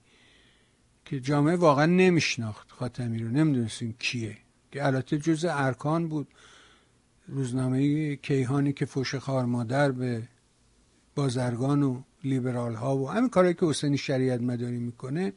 که 1.05 1.19
جامعه 1.19 1.55
واقعا 1.55 1.85
نمیشناخت 1.85 2.71
خاتمی 2.71 3.19
رو 3.19 3.29
نمی‌دونستیم 3.29 3.95
کیه. 3.99 4.37
که 4.71 4.85
البته 4.85 5.17
جز 5.17 5.45
ارکان 5.49 6.07
بود. 6.07 6.27
روزنامه 7.27 8.15
کیهانی 8.15 8.73
که 8.73 8.85
فوش 8.85 9.15
خار 9.15 9.45
مادر 9.45 9.91
به 9.91 10.27
بازرگان 11.15 11.83
و 11.83 12.01
لیبرال 12.23 12.75
ها 12.75 12.97
و 12.97 13.09
همین 13.09 13.29
کارهایی 13.29 13.55
که 13.55 13.65
حسینی 13.65 13.97
شریعت 13.97 14.41
مداری 14.41 14.79
می‌کنه 14.79 15.33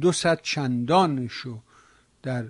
دو 0.00 0.12
صد 0.12 0.40
چندانشو 0.42 1.62
در 2.22 2.46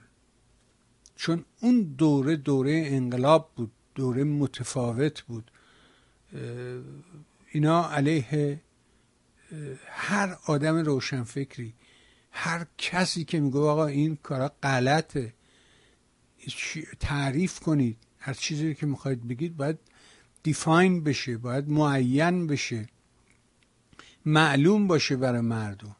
چون 1.16 1.44
اون 1.60 1.82
دوره 1.82 2.36
دوره 2.36 2.82
انقلاب 2.86 3.50
بود 3.56 3.72
دوره 3.94 4.24
متفاوت 4.24 5.22
بود. 5.22 5.50
اینا 7.52 7.90
علیه 7.90 8.60
هر 9.86 10.36
آدم 10.46 10.76
روشنفکری 10.76 11.74
هر 12.30 12.66
کسی 12.78 13.24
که 13.24 13.40
میگه 13.40 13.58
آقا 13.58 13.86
این 13.86 14.16
کارا 14.16 14.52
غلطه 14.62 15.34
تعریف 17.00 17.60
کنید. 17.60 17.96
هر 18.18 18.34
چیزی 18.34 18.74
که 18.74 18.86
می‌خواید 18.86 19.28
بگید 19.28 19.56
باید 19.56 19.78
دیفاین 20.42 21.04
بشه 21.04 21.36
باید 21.38 21.68
معین 21.68 22.46
بشه 22.46 22.88
معلوم 24.26 24.86
باشه 24.86 25.16
برای 25.16 25.40
مردم. 25.40 25.96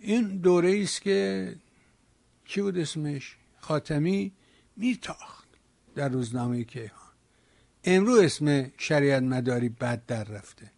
این 0.00 0.38
دوره 0.38 0.80
است 0.82 1.02
که 1.02 1.54
کی 2.44 2.62
بود 2.62 2.78
اسمش؟ 2.78 3.36
خاتمی 3.60 4.32
میتاخت 4.76 5.48
در 5.94 6.08
روزنامه 6.08 6.64
کیهان. 6.64 7.07
امرو 7.84 8.14
اسم 8.14 8.72
شریعت 8.78 9.22
مداری 9.22 9.68
بد 9.68 10.06
در 10.06 10.24
رفته. 10.24 10.72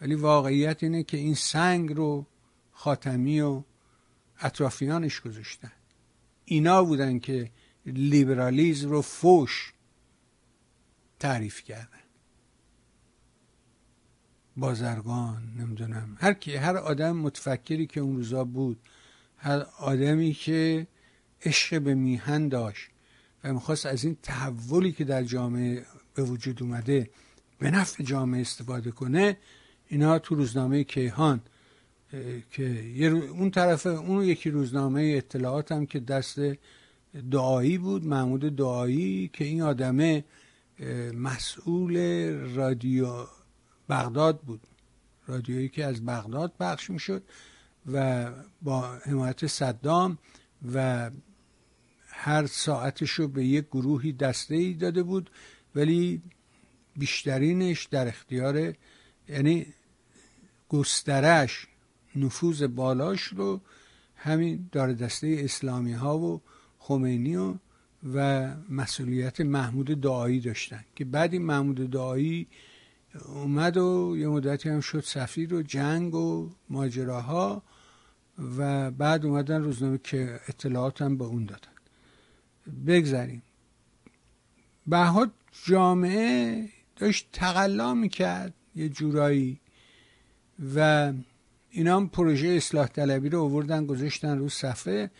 ولی 0.00 0.14
واقعیت 0.14 0.82
اینه 0.82 1.02
که 1.02 1.16
این 1.16 1.34
سنگ 1.34 1.92
رو 1.92 2.26
خاتمی 2.72 3.40
و 3.40 3.62
اطرافیانش 4.40 5.20
گذاشتن. 5.20 5.72
اینا 6.44 6.84
بودن 6.84 7.18
که 7.18 7.50
لیبرالیزم 7.86 8.90
رو 8.90 9.02
فوش 9.02 9.72
تعریف 11.18 11.62
کردن. 11.62 11.88
بازرگان 14.56 15.54
نمی‌دونم 15.58 16.16
هر 16.20 16.32
کی 16.32 16.56
هر 16.56 16.76
آدم 16.76 17.16
متفکری 17.16 17.86
که 17.86 18.00
اون 18.00 18.16
روزا 18.16 18.44
بود 18.44 18.80
هر 19.36 19.66
آدمی 19.78 20.32
که 20.32 20.86
عشق 21.44 21.80
به 21.80 21.94
میهن 21.94 22.48
داشت 22.48 22.90
و 23.44 23.52
می‌خواست 23.52 23.86
از 23.86 24.04
این 24.04 24.16
تحولی 24.22 24.92
که 24.92 25.04
در 25.04 25.22
جامعه 25.22 25.86
به 26.14 26.22
وجود 26.22 26.62
اومده 26.62 27.10
به 27.58 27.70
نفع 27.70 28.02
جامعه 28.02 28.40
استفاده 28.40 28.90
کنه 28.90 29.36
اینا 29.88 30.18
تو 30.18 30.34
روزنامه 30.34 30.84
کیهان 30.84 31.40
که 32.50 33.06
اون 33.08 33.50
طرف 33.50 33.86
اون 33.86 34.24
یکی 34.24 34.50
روزنامه 34.50 35.14
اطلاعات 35.16 35.72
هم 35.72 35.86
که 35.86 36.00
دست 36.00 36.40
دعایی 37.30 37.78
بود 37.78 38.06
محمود 38.06 38.56
دعایی 38.56 39.30
که 39.32 39.44
این 39.44 39.62
آدمه 39.62 40.24
مسئول 41.14 41.96
رادیو 42.54 43.26
بغداد 43.88 44.40
بود. 44.40 44.60
رادیویی 45.26 45.68
که 45.68 45.84
از 45.84 46.06
بغداد 46.06 46.52
پخش 46.60 46.90
می‌شد 46.90 47.22
و 47.92 48.30
با 48.62 48.94
حمایت 48.94 49.46
صدام 49.46 50.18
و 50.74 51.10
هر 52.24 52.46
ساعتش 52.46 53.10
رو 53.10 53.28
به 53.28 53.44
یک 53.44 53.66
گروهی 53.66 54.12
دسته 54.12 54.54
ای 54.54 54.74
داده 54.74 55.02
بود 55.02 55.30
ولی 55.74 56.22
بیشترینش 56.96 57.84
در 57.84 58.08
اختیار 58.08 58.74
یعنی 59.28 59.66
گسترش 60.68 61.66
نفوذ 62.16 62.62
بالاش 62.62 63.22
رو 63.22 63.60
همین 64.16 64.68
دار 64.72 64.92
دسته 64.92 65.36
اسلامی 65.38 65.92
ها 65.92 66.18
و 66.18 66.40
خمینی 66.78 67.36
و 67.36 67.54
و 68.14 68.48
مسئولیت 68.70 69.40
محمود 69.40 69.86
دعایی 69.86 70.40
داشتن 70.40 70.84
که 70.96 71.04
بعد 71.04 71.32
این 71.32 71.42
محمود 71.42 71.90
دعایی 71.90 72.46
اومد 73.26 73.76
و 73.76 74.14
یه 74.18 74.28
مدتی 74.28 74.68
هم 74.68 74.80
شد 74.80 75.00
سفیر 75.00 75.54
و 75.54 75.62
جنگ 75.62 76.14
و 76.14 76.50
ماجراها 76.70 77.62
و 78.58 78.90
بعد 78.90 79.26
اومدن 79.26 79.62
روزنامه 79.62 79.98
که 80.04 80.40
اطلاعات 80.48 81.02
هم 81.02 81.16
به 81.16 81.24
اون 81.24 81.44
دادن. 81.44 81.73
بگذاریم. 82.86 83.42
بهاد 84.86 85.32
جامعه 85.64 86.68
داشت 86.96 87.28
تقلا 87.32 87.94
می‌کرد 87.94 88.54
یه 88.74 88.88
جورایی 88.88 89.60
و 90.76 91.12
اینا 91.70 91.96
هم 91.96 92.08
پروژه 92.08 92.48
اصلاح 92.48 92.86
طلبی 92.86 93.28
رو 93.28 93.42
آوردن 93.42 93.86
گذاشتن 93.86 94.38
رو 94.38 94.48
صفحه 94.48 95.10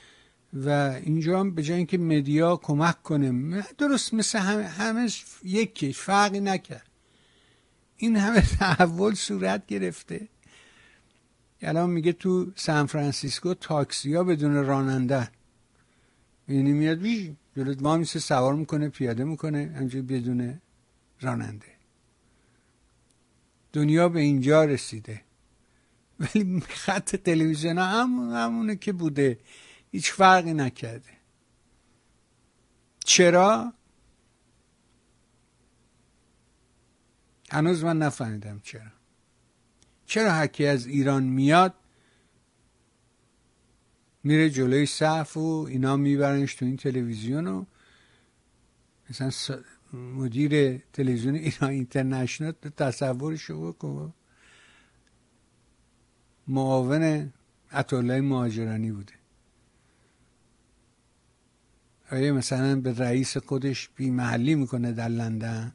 و 0.52 0.68
اینجا 1.04 1.40
هم 1.40 1.54
به 1.54 1.62
جای 1.62 1.76
اینکه 1.76 1.98
مدیا 1.98 2.56
کمک 2.56 3.02
کنه 3.02 3.64
درست 3.78 4.14
مثل 4.14 4.38
همه, 4.38 4.64
همه 4.64 5.10
یکی 5.44 5.92
فرقی 5.92 6.40
نکرد. 6.40 6.88
این 7.96 8.16
همه 8.16 8.40
تحول 8.58 9.14
صورت 9.14 9.66
گرفته. 9.66 10.28
الان 11.62 11.90
میگه 11.90 12.12
تو 12.12 12.52
سان 12.56 12.86
فرانسیسکو 12.86 13.54
تاکسی 13.54 14.14
ها 14.14 14.24
بدون 14.24 14.64
راننده 14.66 15.28
یعنی 16.48 16.72
میاد 16.72 16.98
بی 16.98 17.36
جلوت 17.56 17.82
ما 17.82 17.96
میسه 17.96 18.18
سوار 18.18 18.54
می‌کنه 18.54 18.88
پیاده 18.88 19.24
می‌کنه 19.24 19.74
همجوری 19.78 20.02
بدون 20.02 20.60
راننده. 21.20 21.66
دنیا 23.72 24.08
به 24.08 24.20
اینجا 24.20 24.64
رسیده. 24.64 25.20
ولی 26.20 26.60
خط 26.60 27.16
تلویزیون 27.16 27.78
همون 27.78 28.32
همونه 28.36 28.76
که 28.76 28.92
بوده. 28.92 29.38
هیچ 29.92 30.12
فرقی 30.12 30.54
نکرده. 30.54 31.10
چرا؟ 33.04 33.72
هنوز 37.50 37.84
من 37.84 37.98
نفهمیدم 37.98 38.60
چرا. 38.64 38.92
چرا 40.06 40.32
هرکی 40.32 40.66
از 40.66 40.86
ایران 40.86 41.22
میاد 41.22 41.74
میره 44.24 44.50
جلوی 44.50 44.86
صف 44.86 45.36
و 45.36 45.66
اینا 45.70 45.96
میبرنش 45.96 46.54
تو 46.54 46.64
این 46.64 46.76
تلویزیون 46.76 47.46
و 47.46 47.64
مثلا 49.10 49.60
مدیر 49.92 50.78
تلویزیون 50.78 51.34
ایران 51.34 51.70
اینترنشنال 51.70 52.52
تصورشو 52.52 53.72
بکن. 53.72 54.14
معاون 56.48 57.32
عطالای 57.70 58.20
مهاجرانی 58.20 58.92
بوده. 58.92 59.12
آیا 62.10 62.34
مثلا 62.34 62.80
به 62.80 62.92
رئیس 62.92 63.36
خودش 63.36 63.88
بی 63.96 64.10
محلی 64.10 64.54
می‌کنه 64.54 64.92
در 64.92 65.08
لندن؟ 65.08 65.72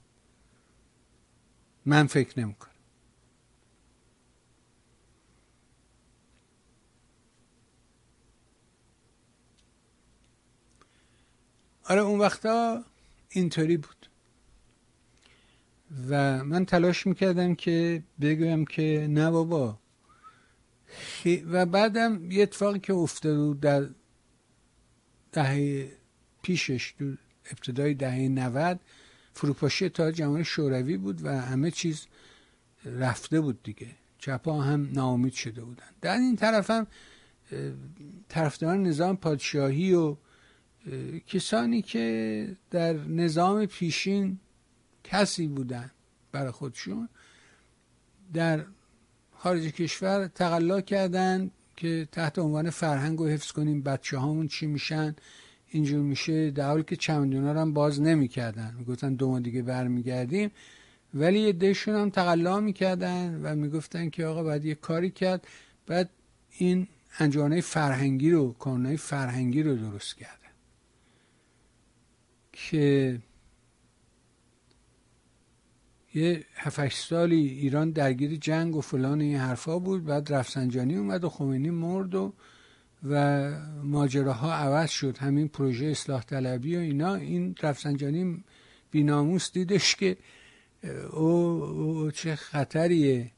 من 1.85 2.07
فکر 2.07 2.39
نمی‌کنم. 2.39 2.68
آره 11.89 12.01
اون 12.01 12.19
وقتا 12.19 12.83
اینطوری 13.29 13.77
بود. 13.77 14.09
و 16.09 16.43
من 16.43 16.65
تلاش 16.65 17.07
می‌کردم 17.07 17.55
که 17.55 18.03
بگویم 18.21 18.65
که 18.65 19.07
نه 19.09 19.31
بابا. 19.31 19.79
و 21.51 21.65
بعدم 21.65 22.31
یه 22.31 22.43
اتفاقی 22.43 22.79
که 22.79 22.93
افتاد 22.93 23.59
در 23.59 23.89
دهه 25.31 25.91
پیشش 26.41 26.93
تو 26.99 27.13
ابتدای 27.51 27.93
دهه 27.93 28.15
90 28.15 28.79
فروپاشی 29.33 29.89
تا 29.89 30.11
جمهوری 30.11 30.45
شوروی 30.45 30.97
بود 30.97 31.25
و 31.25 31.41
همه 31.41 31.71
چیز 31.71 32.07
رفته 32.85 33.41
بود 33.41 33.63
دیگه. 33.63 33.87
چپا 34.19 34.61
هم 34.61 34.89
ناامید 34.93 35.33
شده 35.33 35.61
بودن. 35.63 35.89
در 36.01 36.17
این 36.17 36.35
طرف 36.35 36.69
هم 36.69 36.87
طرفداران 38.29 38.83
نظام 38.83 39.17
پادشاهی 39.17 39.93
و 39.93 40.15
کسانی 41.27 41.81
که 41.81 42.55
در 42.71 42.93
نظام 42.93 43.65
پیشین 43.65 44.39
کسی 45.03 45.47
بودن 45.47 45.91
برای 46.31 46.51
خودشون 46.51 47.09
در 48.33 48.65
خارج 49.35 49.67
کشور 49.67 50.27
تقلا 50.27 50.81
کردن 50.81 51.51
که 51.75 52.07
تحت 52.11 52.39
عنوان 52.39 52.69
فرهنگ 52.69 53.21
و 53.21 53.27
حفظ 53.27 53.51
کنیم 53.51 53.81
بچه 53.81 54.17
هامون 54.17 54.47
چی 54.47 54.67
میشن 54.67 55.15
اینجور 55.67 56.01
میشه 56.01 56.51
در 56.51 56.67
حالی 56.67 56.83
که 56.83 56.95
چمدونا 56.95 57.51
رو 57.51 57.59
هم 57.59 57.73
باز 57.73 58.01
نمی‌کردن. 58.01 58.75
می‌گفتن 58.79 59.13
دو 59.13 59.29
ماه 59.29 59.39
دیگه 59.39 59.61
برمیگردیم. 59.61 60.51
ولی 61.13 61.39
یه 61.39 61.53
دهشون 61.53 61.95
هم 61.95 62.09
تقلا 62.09 62.59
می‌کردن 62.59 63.39
و 63.43 63.55
می‌گفتن 63.55 64.09
که 64.09 64.25
آقا 64.25 64.43
باید 64.43 64.65
یه 64.65 64.75
کاری 64.75 65.09
کرد. 65.09 65.47
بعد 65.87 66.09
این 66.57 66.87
انجانه 67.19 67.61
فرهنگی 67.61 68.31
رو 68.31 68.53
کانونهای 68.53 68.97
فرهنگی 68.97 69.63
رو 69.63 69.75
درست 69.75 70.17
کردن 70.17 70.38
که 72.59 73.19
یه 76.13 76.45
هفت 76.55 76.93
سالی 76.93 77.47
ایران 77.47 77.91
درگیر 77.91 78.35
جنگ 78.35 78.75
و 78.75 78.81
فلان 78.81 79.21
این 79.21 79.35
حرفا 79.35 79.79
بود 79.79 80.05
بعد 80.05 80.33
رفسنجانی 80.33 80.95
اومد 80.95 81.23
و 81.23 81.29
خمینی 81.29 81.69
مرد 81.69 82.15
و 82.15 82.33
و 83.03 83.49
ماجراها 83.83 84.53
عوض 84.53 84.89
شد. 84.89 85.17
همین 85.17 85.47
پروژه 85.47 85.85
اصلاح 85.85 86.23
طلبی 86.23 86.75
و 86.75 86.79
اینا. 86.79 87.15
این 87.15 87.55
رفسنجانی 87.63 88.43
بیناموس 88.91 89.51
دیدش 89.51 89.95
که 89.95 90.17
او, 91.11 91.25
او 91.25 92.11
چه 92.11 92.35
خطریه. 92.35 93.31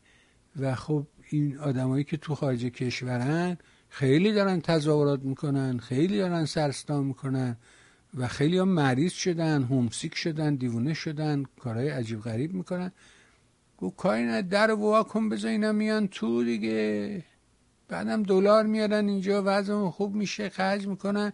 و 0.60 0.76
خب 0.76 1.08
این 1.30 1.58
آدمایی 1.58 2.04
که 2.04 2.18
تو 2.18 2.36
خارج 2.36 2.66
کشورن 2.66 3.58
خیلی 3.90 4.32
دارن 4.32 4.62
تظاهرات 4.62 5.22
می‌کنن 5.24 5.78
خیلی 5.78 6.18
دارن 6.18 6.46
سرستان 6.46 7.04
می‌کنن. 7.04 7.58
و 8.18 8.28
خیلی 8.28 8.58
هم 8.58 8.70
مریض 8.70 9.12
شدن 9.12 9.64
همسیک 9.64 10.16
شدن 10.16 10.56
دیوونه 10.56 10.94
شدن 10.94 11.44
کارهای 11.60 11.90
عجیب 11.90 12.22
غریب 12.22 12.54
می‌کنن. 12.54 12.92
گو 13.78 13.90
کاری 13.90 14.24
نه 14.24 14.42
در 14.42 14.72
وا 14.72 15.04
کن 15.04 15.30
بذار 15.30 15.52
اینا 15.52 15.72
میان 15.72 16.08
تو 16.08 16.44
دیگه. 16.44 17.24
بعدم 17.88 18.24
دلار 18.24 18.66
میارن 18.66 19.10
اینجا 19.10 19.44
وضع 19.46 19.90
خوب 19.90 20.16
میشه 20.16 20.50
خرج 20.50 20.88
می‌کنن. 20.88 21.34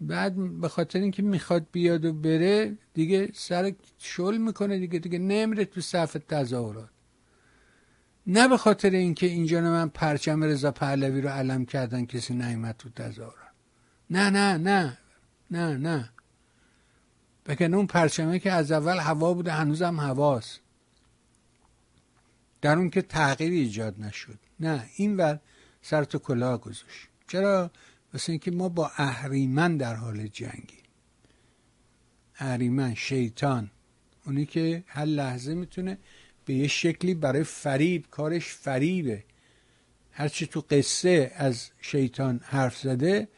بعد 0.00 0.60
به 0.60 0.68
خاطر 0.68 0.98
اینکه 0.98 1.22
می‌خواد 1.22 1.66
بیاد 1.72 2.04
و 2.04 2.12
بره 2.12 2.78
دیگه 2.94 3.30
سر 3.34 3.72
شل 3.98 4.36
می‌کنه 4.36 4.78
دیگه 4.78 4.98
دیگه 4.98 5.18
نمیره 5.18 5.64
تو 5.64 5.80
صف 5.80 6.16
تظاهرات. 6.28 6.90
نه 8.26 8.48
به 8.48 8.56
خاطر 8.56 8.90
اینکه 8.90 9.26
اینجا 9.26 9.60
من 9.60 9.88
پرچم 9.88 10.44
رضا 10.44 10.70
پهلوی 10.70 11.20
رو 11.20 11.28
علم 11.28 11.64
کردن 11.64 12.06
کسی 12.06 12.34
نیومد 12.34 12.74
تو 12.78 12.88
تظاهرات. 12.88 13.52
نه 14.10 14.30
نه 14.30 14.56
نه. 14.56 14.98
نه 15.52 15.76
نه. 15.76 16.10
بکن 17.46 17.74
اون 17.74 17.86
پرچمه 17.86 18.38
که 18.38 18.52
از 18.52 18.72
اول 18.72 18.98
هوا 18.98 19.34
بوده 19.34 19.52
هنوزم 19.52 20.00
هواست. 20.00 20.60
در 22.60 22.76
اون 22.76 22.90
که 22.90 23.02
تغییری 23.02 23.58
ایجاد 23.58 24.00
نشد. 24.00 24.38
نه 24.60 24.88
این 24.96 25.16
ور 25.16 25.40
سر 25.82 26.04
تو 26.04 26.18
کلاه 26.18 26.60
گذاشت. 26.60 27.08
چرا؟ 27.28 27.70
واسه 28.14 28.32
اینکه 28.32 28.50
ما 28.50 28.68
با 28.68 28.90
اهریمن 28.96 29.76
در 29.76 29.94
حال 29.94 30.26
جنگی 30.26 30.82
اهریمن 32.38 32.94
شیطان. 32.94 33.70
اونی 34.26 34.46
که 34.46 34.84
هر 34.86 35.04
لحظه 35.04 35.54
می‌تونه 35.54 35.98
به 36.44 36.54
یه 36.54 36.68
شکلی 36.68 37.14
برای 37.14 37.44
فریب 37.44 38.06
کارش 38.10 38.46
فریبه. 38.46 39.24
هرچی 40.10 40.46
تو 40.46 40.64
قصه 40.70 41.32
از 41.36 41.70
شیطان 41.80 42.40
حرف 42.44 42.78
زده 42.78 43.28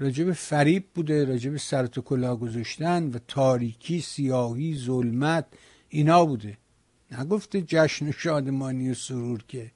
راجب 0.00 0.32
فریب 0.32 0.84
بوده 0.94 1.24
راجب 1.24 1.56
سر 1.56 1.86
تو 1.86 2.00
کلاه 2.02 2.38
گذاشتن 2.38 3.04
و 3.04 3.18
تاریکی 3.28 4.00
سیاهی 4.00 4.76
ظلمت 4.76 5.46
اینا 5.88 6.24
بوده. 6.24 6.58
نگفته 7.18 7.64
جشن 7.66 8.08
و 8.08 8.12
شادمانی 8.12 8.90
و 8.90 8.94
سرور 8.94 9.44
که 9.48 9.70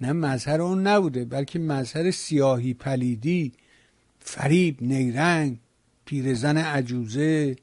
نه 0.00 0.12
مظهر 0.12 0.60
اون 0.60 0.86
نبوده 0.86 1.24
بلکه 1.24 1.58
مظهر 1.58 2.10
سیاهی 2.10 2.74
پلیدی 2.74 3.52
فریب 4.18 4.76
نیرنگ 4.80 5.58
پیرزن 6.04 6.56
عجوزه. 6.56 7.56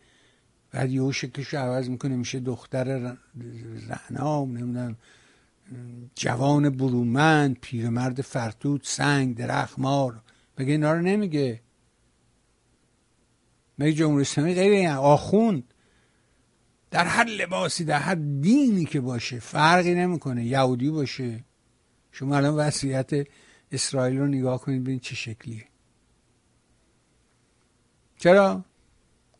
بعد 0.72 0.92
یهو 0.92 1.12
شکلش 1.12 1.54
عوض 1.54 1.90
می‌کنه 1.90 2.16
میشه 2.16 2.40
دختر 2.40 3.16
رعنام 3.90 4.58
نمی‌دونم 4.58 4.98
جوان 6.16 6.70
برومند 6.70 7.58
پیرمرد 7.62 8.22
فرتود 8.22 8.82
سنگ 8.84 9.36
درخت 9.36 9.80
مار 10.60 10.65
بگه 10.65 10.72
اینا 10.72 10.93
رو 10.93 11.02
نمیگه؟ 11.02 11.62
مگه 13.80 13.93
جمهوری 13.93 14.22
اسلامی 14.22 14.54
غیر 14.54 14.89
آخوند 14.89 15.74
در 16.91 17.06
هر 17.06 17.26
لباسی 17.26 17.86
در 17.86 18.00
هر 18.00 18.15
دینی 18.15 18.86
که 18.86 19.02
باشه 19.02 19.39
فرقی 19.39 19.95
نمی‌کنه 19.95 20.45
یهودی 20.45 20.89
باشه. 20.89 21.45
شما 22.12 22.38
الان 22.38 22.56
وضعیت 22.56 23.28
اسرائیل 23.72 24.17
رو 24.17 24.28
نگاه 24.28 24.62
کنید 24.62 24.84
ببینید 24.84 25.02
چه 25.02 25.15
شکلیه. 25.15 25.65
چرا؟ 28.17 28.65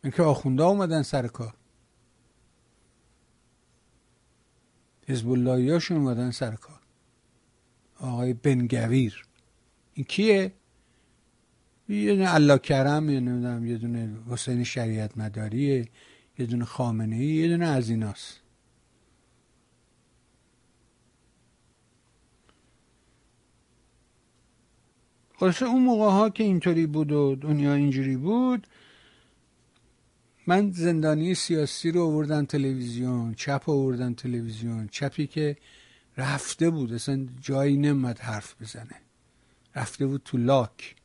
اینکه 0.04 0.22
آخونده 0.22 0.62
اومدن 0.62 1.02
سر 1.02 1.26
کار. 1.26 1.54
حزب 5.08 5.30
اللهیاشون 5.30 5.96
اومدن 5.96 6.30
سر 6.30 6.54
کار. 6.54 6.80
آقای 8.00 8.32
بنگویر 8.32 9.26
این 9.94 10.04
کیه؟ 10.04 10.52
یه 11.90 12.14
دونه 12.14 12.34
الله 12.34 12.58
کرم 12.58 13.10
یه 13.10 13.20
نمی‌دونم 13.20 13.66
یه 13.66 13.76
دونه 13.76 14.10
حسین 14.30 14.64
شریعت 14.64 15.18
مداریه 15.18 15.88
یه 16.38 16.46
دونه 16.46 16.64
خامنه 16.64 17.16
ای 17.16 17.26
یه 17.26 17.48
دونه 17.48 17.66
از 17.66 17.90
ایناست. 17.90 18.40
خلاصه 25.36 25.66
اون 25.66 25.82
موقع 25.82 26.10
ها 26.10 26.30
که 26.30 26.44
اینطوری 26.44 26.86
بود 26.86 27.12
و 27.12 27.36
دنیا 27.36 27.74
اینجوری 27.74 28.16
بود 28.16 28.66
من 30.46 30.70
زندانی 30.70 31.34
سیاسی 31.34 31.90
رو 31.90 32.02
آوردن 32.02 32.44
تلویزیون 32.44 33.34
چپ 33.34 33.62
آوردن 33.66 34.14
تلویزیون 34.14 34.88
چپی 34.88 35.26
که 35.26 35.56
رفته 36.16 36.70
بود 36.70 36.92
اصلا 36.92 37.28
جایی 37.40 37.76
نمد 37.76 38.18
حرف 38.18 38.62
بزنه. 38.62 38.96
رفته 39.74 40.06
بود 40.06 40.22
تو 40.24 40.38
لاک. 40.38 40.99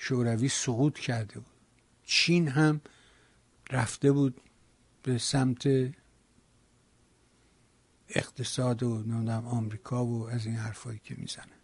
شوروی 0.00 0.48
سقوط 0.48 0.98
کرده 0.98 1.34
بود. 1.34 1.52
چین 2.04 2.48
هم 2.48 2.80
رفته 3.70 4.12
بود 4.12 4.40
به 5.02 5.18
سمت 5.18 5.66
اقتصاد 8.08 8.82
و 8.82 8.98
نمی‌دونم 8.98 9.46
آمریکا 9.46 10.06
و 10.06 10.28
از 10.28 10.46
این 10.46 10.54
حرفایی 10.54 10.98
که 10.98 11.14
می‌زنه. 11.18 11.58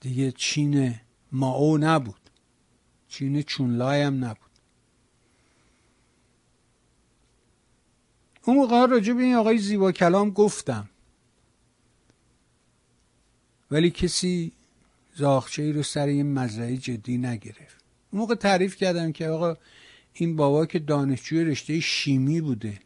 دیگه 0.00 0.32
چین 0.32 1.00
ماو 1.32 1.78
نبود. 1.78 2.30
چین 3.08 3.42
چونلای 3.42 4.02
هم 4.02 4.24
نبود. 4.24 4.50
اون 8.44 8.56
موقع 8.56 8.86
راجع 8.86 9.12
به 9.12 9.22
این 9.22 9.34
آقای 9.34 9.58
زیبا 9.58 9.92
کلام 9.92 10.30
گفتم. 10.30 10.88
ولی 13.70 13.90
کسی 13.90 14.52
زاخچه 15.14 15.62
ای 15.62 15.72
رو 15.72 15.82
سر 15.82 16.06
این 16.06 16.32
مزرعه 16.32 16.76
جدی 16.76 17.18
نگرفت. 17.18 17.84
اون 18.10 18.20
موقع 18.20 18.34
تعریف 18.34 18.76
کردم 18.76 19.12
که 19.12 19.28
آقا 19.28 19.56
این 20.12 20.36
بابا 20.36 20.66
که 20.66 20.78
دانشجوی 20.78 21.44
رشته 21.44 21.80
شیمی 21.80 22.40
بوده. 22.40 22.78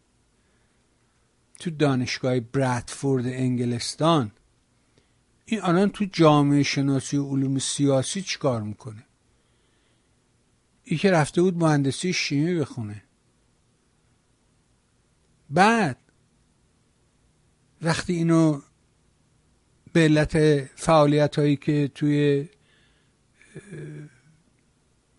تو 1.58 1.70
دانشگاه 1.70 2.40
برادفورد 2.40 3.26
انگلستان. 3.26 4.32
این 5.44 5.62
الان 5.62 5.90
تو 5.90 6.04
جامعه 6.04 6.62
شناسی 6.62 7.16
و 7.16 7.24
علوم 7.24 7.58
سیاسی 7.58 8.22
چیکار 8.22 8.62
می‌کنه؟ 8.62 9.04
این 10.84 10.98
که 10.98 11.10
رفته 11.10 11.42
بود 11.42 11.56
مهندسی 11.56 12.12
شیمی 12.12 12.54
بخونه. 12.54 13.02
بعد 15.50 15.98
وقتی 17.82 18.12
اینو 18.12 18.60
به 19.98 20.04
علت 20.04 20.36
فعالیت 20.76 21.38
هایی 21.38 21.56
که 21.56 21.90
توی 21.94 22.48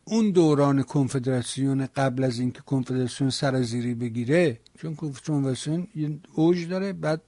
اون 0.03 0.31
دوران 0.31 0.83
کنفدراسیون 0.83 1.85
قبل 1.85 2.23
از 2.23 2.39
اینکه 2.39 2.61
کنفدراسیون 2.61 3.29
سرازیری 3.29 3.93
بگیره 3.93 4.59
چون 4.81 4.95
کنفدراسیون 4.95 5.87
یه 5.95 6.19
اوج 6.33 6.67
داره 6.67 6.93
بعد 6.93 7.21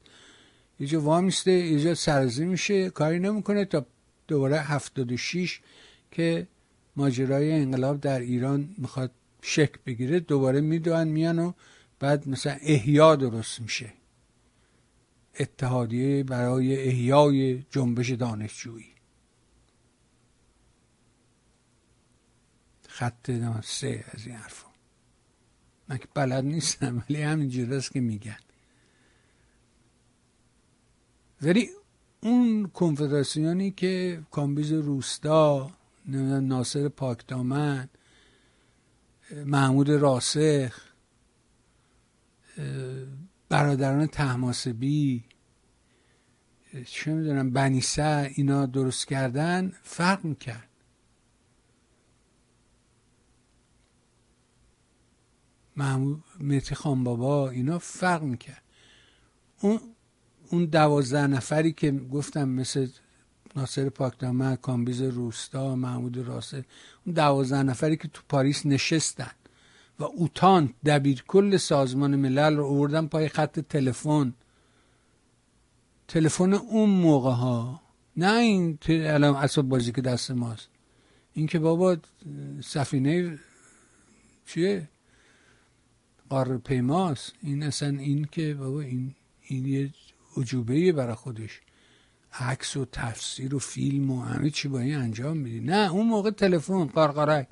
یه 0.80 0.88
جا 0.88 1.02
وامیسته 1.02 1.52
یه 1.52 1.80
جا 1.80 1.96
سرازیر 1.96 2.48
میشه 2.48 2.90
کاری 2.90 3.20
نمی‌کنه 3.20 3.66
تا 3.66 3.86
دوباره 4.28 4.58
76 4.58 5.62
که 6.12 6.48
ماجرای 6.96 7.52
انقلاب 7.52 8.02
در 8.02 8.20
ایران 8.20 8.70
می‌خواد 8.78 9.12
شک 9.42 9.72
بگیره 9.86 10.20
دوباره 10.20 10.62
می‌دونن 10.62 11.08
میان 11.08 11.40
و 11.40 11.52
بعد 12.00 12.28
مثلا 12.28 12.58
احیا 12.62 13.16
درست 13.16 13.62
میشه. 13.62 14.01
اتحادیه 15.40 16.24
برای 16.24 16.88
احیای 16.88 17.64
جنبش 17.70 18.10
دانشجویی. 18.10 18.92
خط 22.88 23.32
سه 23.64 24.06
از 24.12 24.28
این 24.28 24.36
حرفا. 24.36 24.68
من 25.88 25.98
که 25.98 26.08
بلد 26.14 26.44
نیستم 26.44 27.04
ولی 27.10 27.22
همینجور 27.22 27.74
است 27.74 27.92
که 27.92 28.00
میگن. 28.00 28.40
ولی 31.42 31.70
اون 32.24 32.68
کنفدراسیونی 32.68 33.72
که 33.72 34.24
کامبیز 34.32 34.72
روستا 34.72 35.72
ناصر 36.06 36.90
پاکدامن 36.90 37.90
محمود 39.46 39.90
راسخ 39.90 40.82
برادران 43.52 44.08
تحماسبی 44.08 45.24
چه 46.86 47.14
می‌دونم 47.14 47.52
بنیسه 47.52 48.32
اینا 48.36 48.66
درست 48.66 49.08
کردن 49.08 49.72
فرق 49.84 50.26
می‌کرد. 50.26 50.70
محمود 55.76 56.24
مهتی 56.40 56.76
بابا 56.86 57.50
اینا 57.50 57.80
فرق 57.80 58.24
می‌کرد. 58.24 58.62
اون 59.62 59.80
اون 60.50 60.66
دوازده 60.66 61.28
نفری 61.28 61.74
که 61.74 61.92
گفتم 61.92 62.50
مثل 62.50 62.88
ناصر 63.56 63.90
پاکدامن 63.90 64.56
کامبیز 64.56 65.02
روستا 65.02 65.76
محمود 65.76 66.18
راسخ 66.18 66.66
اون 67.06 67.16
دوازده 67.16 67.64
نفری 67.64 67.98
که 67.98 68.08
تو 68.08 68.22
پاریس 68.30 68.66
نشستن. 68.66 69.32
و 70.02 70.04
اوتان 70.04 70.74
دبیر 70.86 71.24
کل 71.28 71.58
سازمان 71.58 72.16
ملل 72.16 72.56
رو 72.56 72.66
آوردن 72.66 73.08
پای 73.08 73.28
خط 73.28 73.60
تلفن. 73.60 74.34
تلفن 76.08 76.54
اون 76.54 76.90
موقع 76.90 77.32
ها 77.32 77.82
نه 78.18 78.38
این 78.38 78.78
الان 78.90 79.36
اسباب 79.36 79.70
بازی 79.70 79.92
که 79.92 80.02
دست 80.02 80.32
ماست. 80.32 80.70
این 81.34 81.48
که 81.48 81.60
بابا 81.60 81.98
سفینه 82.64 83.40
چیه؟ 84.46 84.90
قاره 86.30 86.58
پیماست. 86.58 87.34
این 87.42 87.64
اصلا 87.64 87.90
این 87.90 88.28
که 88.32 88.54
بابا 88.54 88.82
این 88.82 89.16
این 89.42 89.66
یه 89.66 89.94
عجوبه 90.38 90.92
برای 90.92 91.16
خودش. 91.16 91.62
عکس 92.40 92.78
و 92.78 92.86
تفسیر 92.86 93.56
و 93.56 93.60
فیلم 93.60 94.12
و 94.12 94.22
همه 94.22 94.50
چی 94.50 94.68
با 94.68 94.80
این 94.80 94.96
انجام 94.96 95.38
میدی. 95.38 95.60
نه 95.60 95.92
اون 95.94 96.08
موقع 96.08 96.32
تلفن 96.32 96.86
قارقارک. 96.86 97.48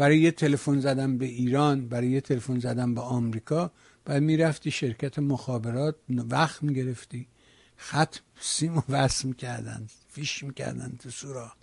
برای 0.00 0.18
یه 0.18 0.30
تلفن 0.30 0.80
زدن 0.80 1.18
به 1.18 1.24
ایران 1.24 1.88
برای 1.88 2.10
یه 2.10 2.20
تلفن 2.20 2.58
زدن 2.58 2.94
به 2.94 3.00
آمریکا 3.00 3.72
بعد 4.04 4.22
می‌رفتی 4.22 4.70
شرکت 4.70 5.18
مخابرات 5.18 5.96
وقت 6.08 6.62
می‌گرفتی 6.62 7.26
خط 7.76 8.16
سیم 8.40 8.78
و 8.78 8.82
وصل 8.88 9.28
می‌کردن 9.28 9.86
فیش 10.08 10.44
می‌کردن 10.44 10.96
تو 10.98 11.10
سوراخ. 11.10 11.54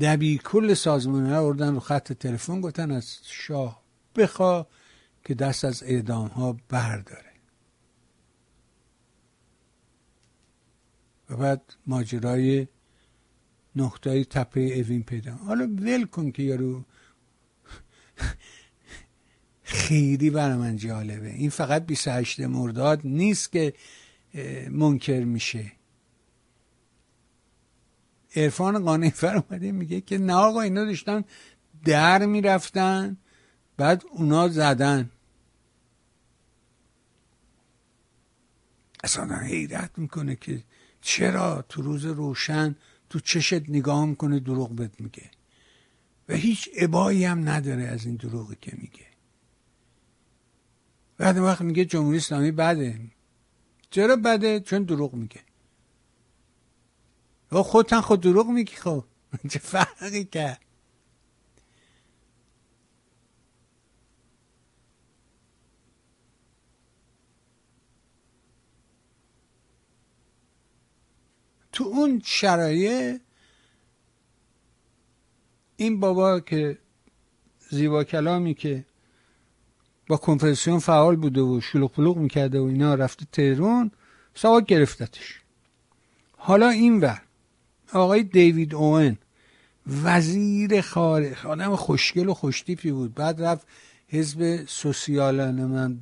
دبیر 0.00 0.42
کل 0.42 0.74
سازمان 0.74 1.26
ها 1.26 1.46
اردن 1.46 1.74
رو 1.74 1.80
خط 1.80 2.12
تلفن 2.12 2.60
گفتن 2.60 2.90
از 2.90 3.18
شاه 3.22 3.82
بخوا 4.16 4.66
که 5.24 5.34
دست 5.34 5.64
از 5.64 5.82
اعدام 5.82 6.28
ها 6.28 6.56
برداره. 6.68 7.32
و 11.30 11.36
بعد 11.36 11.74
ماجرای 11.86 12.66
نقطه 13.76 14.24
تپه 14.24 14.60
اوین 14.60 15.02
پیدا. 15.02 15.34
حالا 15.34 15.64
ول 15.64 16.04
کن 16.04 16.30
که 16.30 16.42
یارو 16.42 16.84
خیلی 19.62 20.30
برای 20.30 20.56
من 20.56 20.76
جالبه. 20.76 21.30
این 21.30 21.50
فقط 21.50 21.86
28 21.86 22.40
مرداد 22.40 23.00
نیست 23.04 23.52
که 23.52 23.74
منکر 24.70 25.24
میشه. 25.24 25.72
عرفان 28.36 28.84
قانیفر 28.84 29.36
اومده 29.36 29.72
میگه 29.72 30.00
که 30.00 30.18
نه 30.18 30.34
آقا 30.34 30.60
اینا 30.60 30.84
داشتن 30.84 31.24
در 31.84 32.26
می‌رفتن 32.26 33.16
بعد 33.76 34.04
اونا 34.10 34.48
زدن. 34.48 35.10
اصلا 39.04 39.38
حیرت 39.38 39.90
می‌کنه 39.96 40.36
که 40.36 40.64
چرا 41.00 41.64
تو 41.68 41.82
روز 41.82 42.04
روشن 42.04 42.76
تو 43.14 43.20
چشت 43.20 43.68
نگاه 43.68 44.06
می‌کنه 44.06 44.40
دروغ 44.40 44.70
بهت 44.70 45.00
میگه. 45.00 45.30
و 46.28 46.34
هیچ 46.34 46.68
عبایی 46.76 47.24
هم 47.24 47.48
نداره 47.48 47.82
از 47.82 48.06
این 48.06 48.16
دروغی 48.16 48.56
که 48.60 48.72
میگه. 48.76 49.06
بعد 51.16 51.38
وقت 51.38 51.60
میگه 51.60 51.84
جمهوری 51.84 52.16
اسلامی 52.16 52.50
بده. 52.50 53.00
چرا 53.90 54.16
بده؟ 54.16 54.60
چون 54.60 54.82
دروغ 54.82 55.14
میگه. 55.14 55.40
و 57.52 57.62
خودتن 57.62 58.00
خود 58.00 58.20
دروغ 58.20 58.46
میگی 58.46 58.76
خب. 58.76 59.04
چه 59.50 59.58
فرقی 59.58 60.24
کرد؟ 60.24 60.60
تو 71.74 71.84
اون 71.84 72.22
شرایط 72.24 73.20
این 75.76 76.00
بابا 76.00 76.40
که 76.40 76.78
زیبا 77.70 78.04
کلامی 78.04 78.54
که 78.54 78.84
با 80.08 80.16
کنفرانسیون 80.16 80.78
فعال 80.78 81.16
بوده 81.16 81.40
و 81.40 81.60
شلوغ 81.60 81.92
پلوغ 81.92 82.16
می‌کرده 82.16 82.60
و 82.60 82.64
اینا 82.64 82.94
رفته 82.94 83.26
تهرون 83.32 83.90
ساواک 84.34 84.66
گرفتتش. 84.66 85.40
حالا 86.36 86.68
این 86.68 87.00
ور 87.00 87.22
آقای 87.92 88.22
دیوید 88.22 88.74
اوین 88.74 89.18
وزیر 90.04 90.80
خارج 90.80 91.46
آدم 91.46 91.76
خوشگل 91.76 92.28
و 92.28 92.34
خوشتیپی 92.34 92.92
بود. 92.92 93.14
بعد 93.14 93.42
رفت 93.42 93.66
حزب 94.08 94.64
سوسیال 94.66 95.50
من 95.50 95.98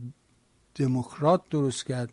دموکرات 0.75 1.43
درست 1.51 1.87
کرد. 1.87 2.13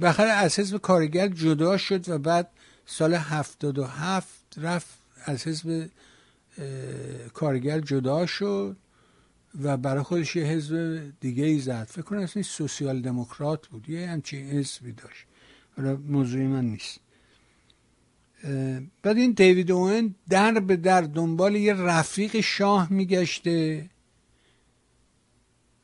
بخیر 0.00 0.26
از 0.26 0.58
حزب 0.58 0.78
کارگر 0.78 1.28
جدا 1.28 1.76
شد 1.76 2.08
و 2.08 2.18
بعد 2.18 2.50
سال 2.86 3.14
هفتاد 3.14 3.78
و 3.78 3.84
هفت 3.84 4.54
رفت 4.56 4.98
از 5.24 5.46
حزب 5.46 5.90
کارگر 7.34 7.80
جدا 7.80 8.26
شد 8.26 8.76
و 9.62 9.76
برای 9.76 10.02
خودش 10.02 10.36
یه 10.36 10.44
حزب 10.44 11.02
دیگه 11.20 11.44
ای 11.44 11.58
زد. 11.58 11.84
فکر 11.90 12.02
کنم 12.02 12.18
اسمش 12.18 12.46
سوسیال 12.46 13.02
دموکرات 13.02 13.66
بود. 13.66 13.88
یه 13.88 14.08
همچین 14.08 14.50
حزبی 14.50 14.92
داشت. 14.92 15.26
حالا 15.76 15.96
موضوع 15.96 16.42
من 16.42 16.64
نیست. 16.64 17.00
بعد 19.02 19.16
این 19.16 19.32
دیوید 19.32 19.72
اوین 19.72 20.14
در 20.28 20.60
به 20.60 20.76
در 20.76 21.00
دنبال 21.00 21.56
یه 21.56 21.74
رفیق 21.74 22.40
شاه 22.40 22.92
میگشته. 22.92 23.90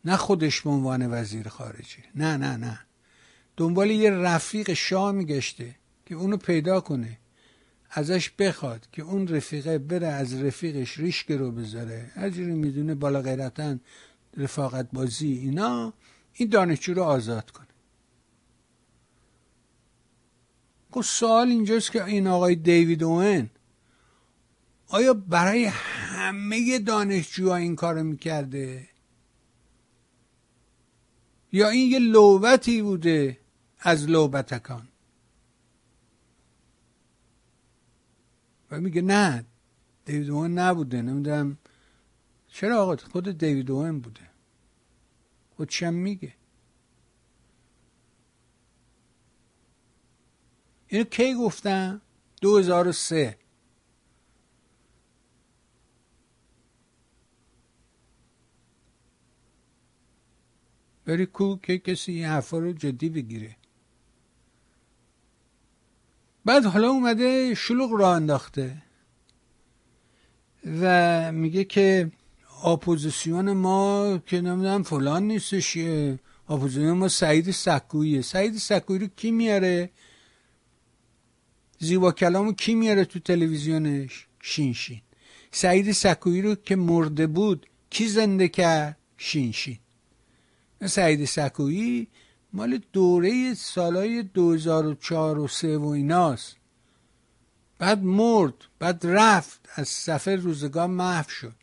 نه 0.05 0.17
خودش 0.17 0.61
به 0.61 0.71
عنوان 0.71 1.21
وزیر 1.21 1.49
خارجه. 1.49 1.99
نه 2.15 2.37
نه 2.37 2.57
نه. 2.57 2.81
دنبال 3.57 3.91
یه 3.91 4.11
رفیق 4.11 4.73
شاه 4.73 5.13
میگشته. 5.13 5.75
که 6.13 6.19
اونو 6.19 6.37
پیدا 6.37 6.81
کنه 6.81 7.19
ازش 7.91 8.31
بخواد 8.31 8.87
که 8.93 9.03
اون 9.03 9.29
رفیقه 9.29 9.79
بره 9.79 10.07
از 10.07 10.43
رفیقش 10.43 10.99
ریشک 10.99 11.31
رو 11.31 11.51
بذاره. 11.51 12.11
هرجوری 12.15 12.53
می‌دونه 12.53 12.95
بالا 12.95 13.23
غیرتن 13.23 13.81
رفاقت 14.37 14.89
بازی 14.93 15.33
اینا 15.33 15.93
این 16.33 16.49
دانشجو 16.49 16.95
رو 16.95 17.03
آزاد 17.03 17.51
کنه. 17.51 17.67
خب 20.91 21.01
سوال 21.01 21.49
اینجاست 21.49 21.93
که 21.93 22.05
این 22.05 22.27
آقای 22.27 22.55
دیوید 22.55 23.03
اوین 23.05 23.51
آیا 24.89 25.15
برای 25.15 25.65
همه 25.65 26.79
دانشجوها 26.79 27.57
این 27.57 27.77
کارو 27.77 28.03
می‌کرده؟ 28.03 28.89
یا 31.53 31.69
این 31.69 31.91
یه 31.91 31.99
لوبتی 31.99 32.83
بوده 32.83 33.39
از 33.81 34.09
لوبتکان 34.09 34.89
و 38.73 38.81
میگه 38.81 39.03
نه 39.03 39.45
دیوید 40.05 40.31
اوین 40.31 40.59
نبوده 40.59 41.03
نمی‌دونم. 41.03 41.59
چرا 42.49 42.83
آقا؟ 42.83 42.97
خود 42.97 43.39
دیوید 43.39 43.71
اوین 43.71 44.01
بوده. 44.01 44.31
خودشم 45.57 45.95
میگه؟ 45.95 46.35
اینو 50.89 51.05
کی 51.05 51.35
گفتم 51.35 52.01
2003 52.41 53.39
بری 61.05 61.27
کو 61.27 61.57
که 61.57 61.79
کسی 61.79 62.13
این 62.13 62.25
حرفا 62.25 62.59
رو 62.59 62.73
جدی 62.73 63.09
بگیره. 63.09 63.57
بعد 66.45 66.65
حالا 66.65 66.91
اومده 66.91 67.55
شلوغ 67.55 67.93
را 67.93 68.15
انداخته 68.15 68.83
و 70.81 71.33
میگه 71.33 71.65
که 71.65 72.13
اپوزیسیون 72.65 73.53
ما 73.53 74.19
که 74.27 74.41
نمی‌دونم 74.41 74.83
فلان 74.83 75.23
نیستش 75.23 75.79
اپوزیسیون 76.49 76.99
ما 76.99 77.09
سعید 77.09 77.51
سکویه. 77.51 78.23
سعید 78.23 78.57
سکویی 78.57 78.99
رو 78.99 79.07
کی 79.07 79.31
میاره؟ 79.31 79.91
زیبا 81.79 82.13
کلامو 82.13 82.53
کی 82.53 82.75
میاره 82.75 83.05
تو 83.05 83.19
تلویزیونش؟ 83.19 84.27
شینشین 84.43 85.01
سعید 85.51 85.93
سکویی 85.93 86.43
رو 86.43 86.55
که 86.55 86.77
مرده 86.77 87.27
بود 87.27 87.67
کی 87.91 88.09
زنده 88.09 88.49
کرد؟ 88.49 88.99
شینشین 89.17 89.79
سعید 90.87 91.25
سکویی 91.25 92.09
مال 92.53 92.81
دوره 92.93 93.55
سالای 93.55 94.23
2004 94.23 95.39
و 95.39 95.49
3 95.49 95.79
و 95.79 95.87
ایناست. 95.87 96.57
بعد 97.79 98.03
مرد 98.03 98.55
بعد 98.79 99.07
رفت 99.07 99.69
از 99.75 99.89
صفحه 99.89 100.37
روزگار 100.37 100.87
محو 100.87 101.31
شد. 101.31 101.55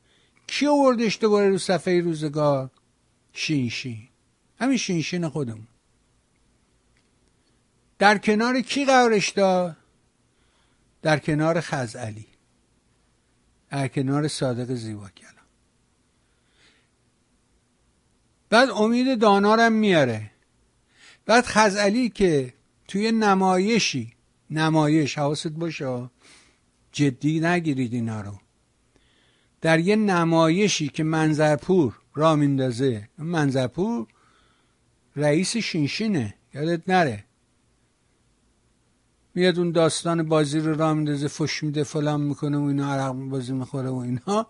کی 0.48 0.68
آوردش 0.68 1.18
دوباره 1.22 1.50
رو 1.50 1.58
صفحه 1.58 2.02
روزگار؟ 2.02 2.70
شینشین. 3.34 4.08
همین 4.60 4.78
شینشین 4.78 5.30
خودمون. 5.30 5.68
در 8.00 8.18
کنار 8.18 8.62
کی 8.62 8.86
قرارش 8.86 9.30
داد؟ 9.30 9.78
در 11.02 11.20
کنار 11.20 11.62
خزعلی. 11.62 12.28
در 13.70 13.88
کنار 13.88 14.28
صادق 14.28 14.74
زیبا 14.74 15.10
کلام 15.10 15.34
بعد 18.50 18.70
امید 18.70 19.20
دانارم 19.20 19.74
میاره. 19.74 20.32
بعد 21.30 21.46
خزعلی 21.46 22.10
که 22.10 22.54
توی 22.88 23.12
نمایشی 23.12 24.14
نمایش 24.50 25.18
حواست 25.18 25.48
باشه 25.48 26.10
جدی 26.92 27.40
نگیرید 27.40 27.94
اینا 27.94 28.22
رو. 28.22 28.40
در 29.62 29.80
یه 29.80 29.96
نمایشی 29.96 30.88
که 30.88 31.04
منظرپور 31.04 32.00
را 32.16 32.36
میندازه 32.36 33.10
منظرپور 33.18 34.08
رئیس 35.16 35.58
شینشینه 35.58 36.34
یادت 36.54 36.90
نره. 36.90 37.24
میاد 39.36 39.60
اون 39.60 39.72
داستان 39.72 40.24
بازی 40.24 40.60
رو 40.60 40.76
را 40.76 40.94
میندازه 40.94 41.28
فش 41.28 41.64
میده 41.64 41.84
فلان 41.84 42.22
می‌کنه 42.22 42.58
و 42.58 42.64
اینا 42.64 42.94
عرق 42.94 43.14
بازی 43.14 43.54
می‌خوره 43.54 43.90
و 43.90 43.96
اینا. 43.96 44.48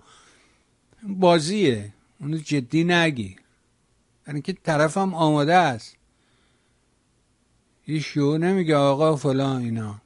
بازیه. 1.04 1.94
اونو 2.20 2.38
جدی 2.38 2.84
نگی 2.84 3.36
یعنی 4.28 4.42
که 4.42 4.54
طرفم 4.54 5.14
آماده 5.14 5.56
است. 5.56 5.99
ایشو 7.90 8.38
نمیگه 8.38 8.76
آقا 8.76 9.16
فلان 9.16 9.62
اینا. 9.62 10.02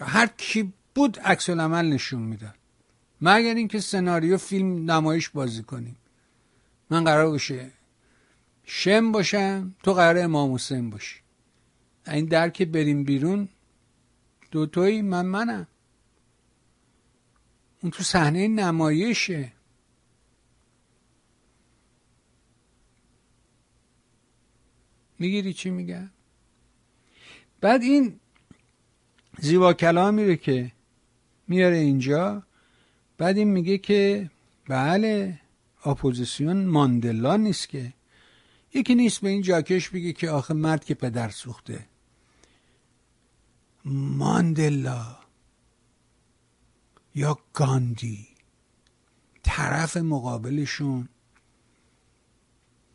هر 0.00 0.26
کی 0.26 0.72
بود 0.94 1.20
عکس 1.20 1.50
عمل 1.50 1.86
نشون 1.86 2.22
می‌داد. 2.22 2.54
مگر 3.20 3.54
اینکه 3.54 3.80
سناریو 3.80 4.36
فیلم 4.36 4.90
نمایش 4.90 5.28
بازی 5.28 5.62
کنیم. 5.62 5.96
من 6.90 7.04
قرار 7.04 7.30
باشه 7.30 7.70
شم 8.64 9.12
باشم 9.12 9.74
تو 9.82 9.92
قرار 9.94 10.24
امام 10.24 10.54
حسین 10.54 10.90
باشی. 10.90 11.20
این 12.06 12.24
در 12.24 12.50
که 12.50 12.64
بریم 12.64 13.04
بیرون. 13.04 13.48
دوتایی 14.50 15.02
من 15.02 15.26
منم. 15.26 15.66
اون 17.82 17.90
تو 17.90 18.02
صحنه 18.02 18.48
نمایشه. 18.48 19.52
می‌گیری 25.18 25.52
چی 25.52 25.70
میگه 25.70 26.08
بعد 27.60 27.82
این 27.82 28.20
زیبا 29.38 29.72
کلامی 29.72 30.24
رو 30.24 30.34
که 30.34 30.72
میاره 31.48 31.76
اینجا 31.76 32.42
بعد 33.18 33.38
این 33.38 33.48
میگه 33.48 33.78
که 33.78 34.30
بله 34.68 35.40
اپوزیسیون 35.84 36.64
ماندلا 36.64 37.36
نیست 37.36 37.68
که. 37.68 37.92
یکی 38.74 38.94
نیست 38.94 39.20
به 39.20 39.28
این 39.28 39.42
جاکش 39.42 39.88
بگه 39.88 40.12
که 40.12 40.30
آخه 40.30 40.54
مرد 40.54 40.84
که 40.84 40.94
پدر 40.94 41.28
سوخته. 41.28 41.86
ماندلا 43.84 45.16
یا 47.14 47.38
گاندی؟ 47.52 48.28
طرف 49.42 49.96
مقابلشون 49.96 51.08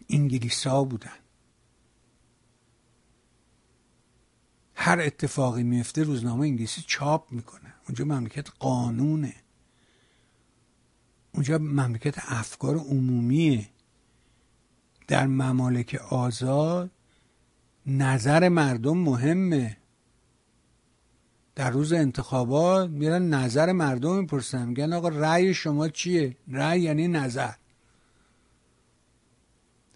انگلیسا 0.09 0.83
بودن. 0.83 1.22
هر 4.75 4.99
اتفاقی 4.99 5.63
میفته 5.63 6.03
روزنامه 6.03 6.41
انگلیسی 6.41 6.83
چاپ 6.87 7.31
می‌کنه. 7.31 7.73
اونجا 7.87 8.05
مملکت 8.05 8.49
قانونه. 8.59 9.35
اونجا 11.33 11.57
مملکت 11.57 12.15
افکار 12.17 12.75
عمومیه. 12.77 13.69
در 15.07 15.27
ممالک 15.27 15.95
آزاد 16.09 16.91
نظر 17.85 18.49
مردم 18.49 18.97
مهمه. 18.97 19.77
در 21.55 21.69
روز 21.69 21.93
انتخابات 21.93 22.89
میرن 22.89 23.29
نظر 23.29 23.71
مردم 23.71 24.19
می‌پرسن. 24.19 24.67
میگن 24.67 24.93
آقا 24.93 25.07
رأی 25.07 25.53
شما 25.53 25.89
چیه؟ 25.89 26.37
رأی 26.47 26.81
یعنی 26.81 27.07
نظر. 27.07 27.53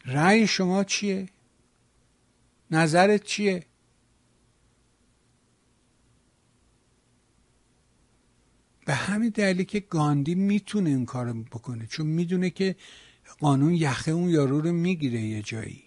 رأی 0.05 0.47
شما 0.47 0.83
چیه؟ 0.83 1.29
نظرت 2.71 3.23
چیه؟ 3.23 3.65
به 8.87 8.93
همین 8.93 9.29
دلیلی 9.29 9.65
که 9.65 9.79
گاندی 9.79 10.35
می‌تونه 10.35 10.89
این 10.89 11.05
کار 11.05 11.33
بکنه 11.33 11.87
چون 11.87 12.07
می‌دونه 12.07 12.49
که 12.49 12.75
قانون 13.39 13.73
یخه 13.73 14.11
اون 14.11 14.29
یارو 14.29 14.61
رو 14.61 14.71
می‌گیره 14.71 15.21
یه 15.21 15.41
جایی. 15.41 15.83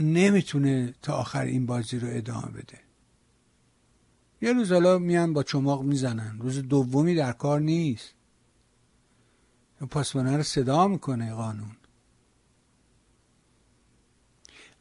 اون 0.00 0.12
نمی‌تونه 0.12 0.94
تا 1.02 1.14
آخر 1.14 1.44
این 1.44 1.66
بازی 1.66 1.98
رو 1.98 2.08
ادامه 2.10 2.46
بده. 2.46 2.78
یه 4.42 4.52
روز 4.52 4.72
حالا 4.72 4.98
میان 4.98 5.32
با 5.32 5.42
چماق 5.42 5.82
می‌زنن. 5.82 6.38
روز 6.40 6.58
دومی 6.58 7.14
در 7.14 7.32
کار 7.32 7.60
نیست. 7.60 8.14
پاسبانه 9.90 10.36
رو 10.36 10.42
صدا 10.42 10.88
می‌کنه 10.88 11.34
قانون. 11.34 11.76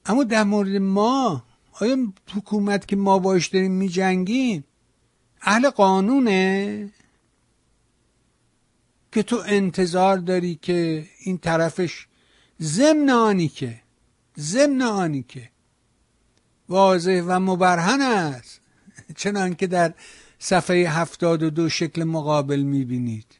اما 0.05 0.23
در 0.23 0.43
مورد 0.43 0.75
ما 0.75 1.43
آیا 1.71 2.13
حکومت 2.33 2.87
که 2.87 2.95
ما 2.95 3.19
باش 3.19 3.47
داریم 3.47 3.71
میجنگیم؟ 3.71 4.63
اهل 5.45 5.69
قانونه 5.69 6.89
که 9.11 9.23
تو 9.23 9.43
انتظار 9.45 10.17
داری 10.17 10.55
که 10.55 11.09
این 11.19 11.37
طرفش 11.37 12.07
ضمن 12.61 13.09
آنی 13.09 13.47
که 13.47 13.81
ضمن 14.37 14.81
آنی 14.81 15.23
که 15.23 15.49
واضح 16.69 17.21
و 17.27 17.39
مبرهن 17.39 18.01
است. 18.01 18.61
چنان 19.21 19.55
که 19.55 19.67
در 19.67 19.93
صفحه 20.39 20.89
هفتاد 20.89 21.43
و 21.43 21.49
دو 21.49 21.69
شکل 21.69 22.03
مقابل 22.03 22.61
می‌بینید. 22.61 23.39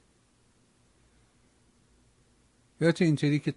یا 2.82 2.92
تو 2.92 3.04
اینطوری 3.04 3.40
که 3.40 3.54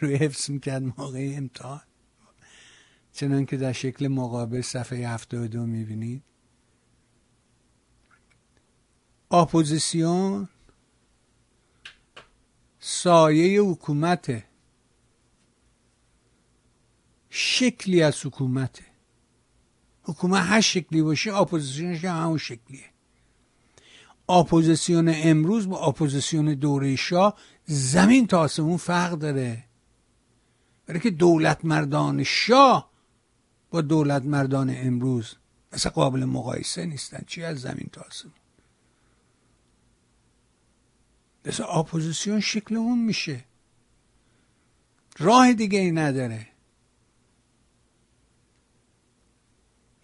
رو 0.00 0.08
حفظ 0.08 0.50
می‌کرد 0.50 0.82
موقع 0.82 1.34
امتحان. 1.36 1.82
چنان 3.12 3.46
که 3.46 3.56
در 3.56 3.72
شکل 3.72 4.08
مقابل 4.08 4.60
صفحه 4.60 5.08
هفتاد 5.08 5.40
و 5.42 5.48
دو 5.48 5.66
می‌بینید. 5.66 6.22
اپوزیسیون 9.30 10.48
سایه 12.78 13.60
حکومته 13.60 14.44
شکلی 17.30 18.02
از 18.02 18.26
حکومته 18.26 18.84
حکومت 20.02 20.42
هر 20.42 20.60
شکلی 20.60 21.02
باشه 21.02 21.34
اپوزیسیونش 21.34 22.04
هم 22.04 22.22
همون 22.22 22.38
شکلیه. 22.38 22.84
اپوزیسیون 24.28 25.12
امروز 25.14 25.68
با 25.68 25.78
اپوزیسیون 25.86 26.54
دوره 26.54 26.96
شاه 26.96 27.38
زمین 27.64 28.26
تا 28.26 28.40
آسمون 28.40 28.76
فرق 28.76 29.12
داره. 29.12 29.64
برای 30.86 31.00
که 31.00 31.10
دولت 31.10 31.64
مردان 31.64 32.22
شاه 32.22 32.90
با 33.70 33.80
دولت 33.80 34.24
مردان 34.24 34.74
امروز 34.76 35.34
مثلا 35.72 35.92
قابل 35.92 36.24
مقایسه 36.24 36.86
نیستن. 36.86 37.24
چی 37.26 37.44
از 37.44 37.60
زمین 37.60 37.88
تا 37.92 38.00
آسمون؟ 38.00 38.34
مثل 41.44 41.64
اپوزیسیون 41.68 42.40
شکل 42.40 42.76
اون 42.76 42.98
میشه. 42.98 43.44
راه 45.18 45.52
دیگه 45.52 45.78
ای 45.78 45.90
نداره. 45.90 46.46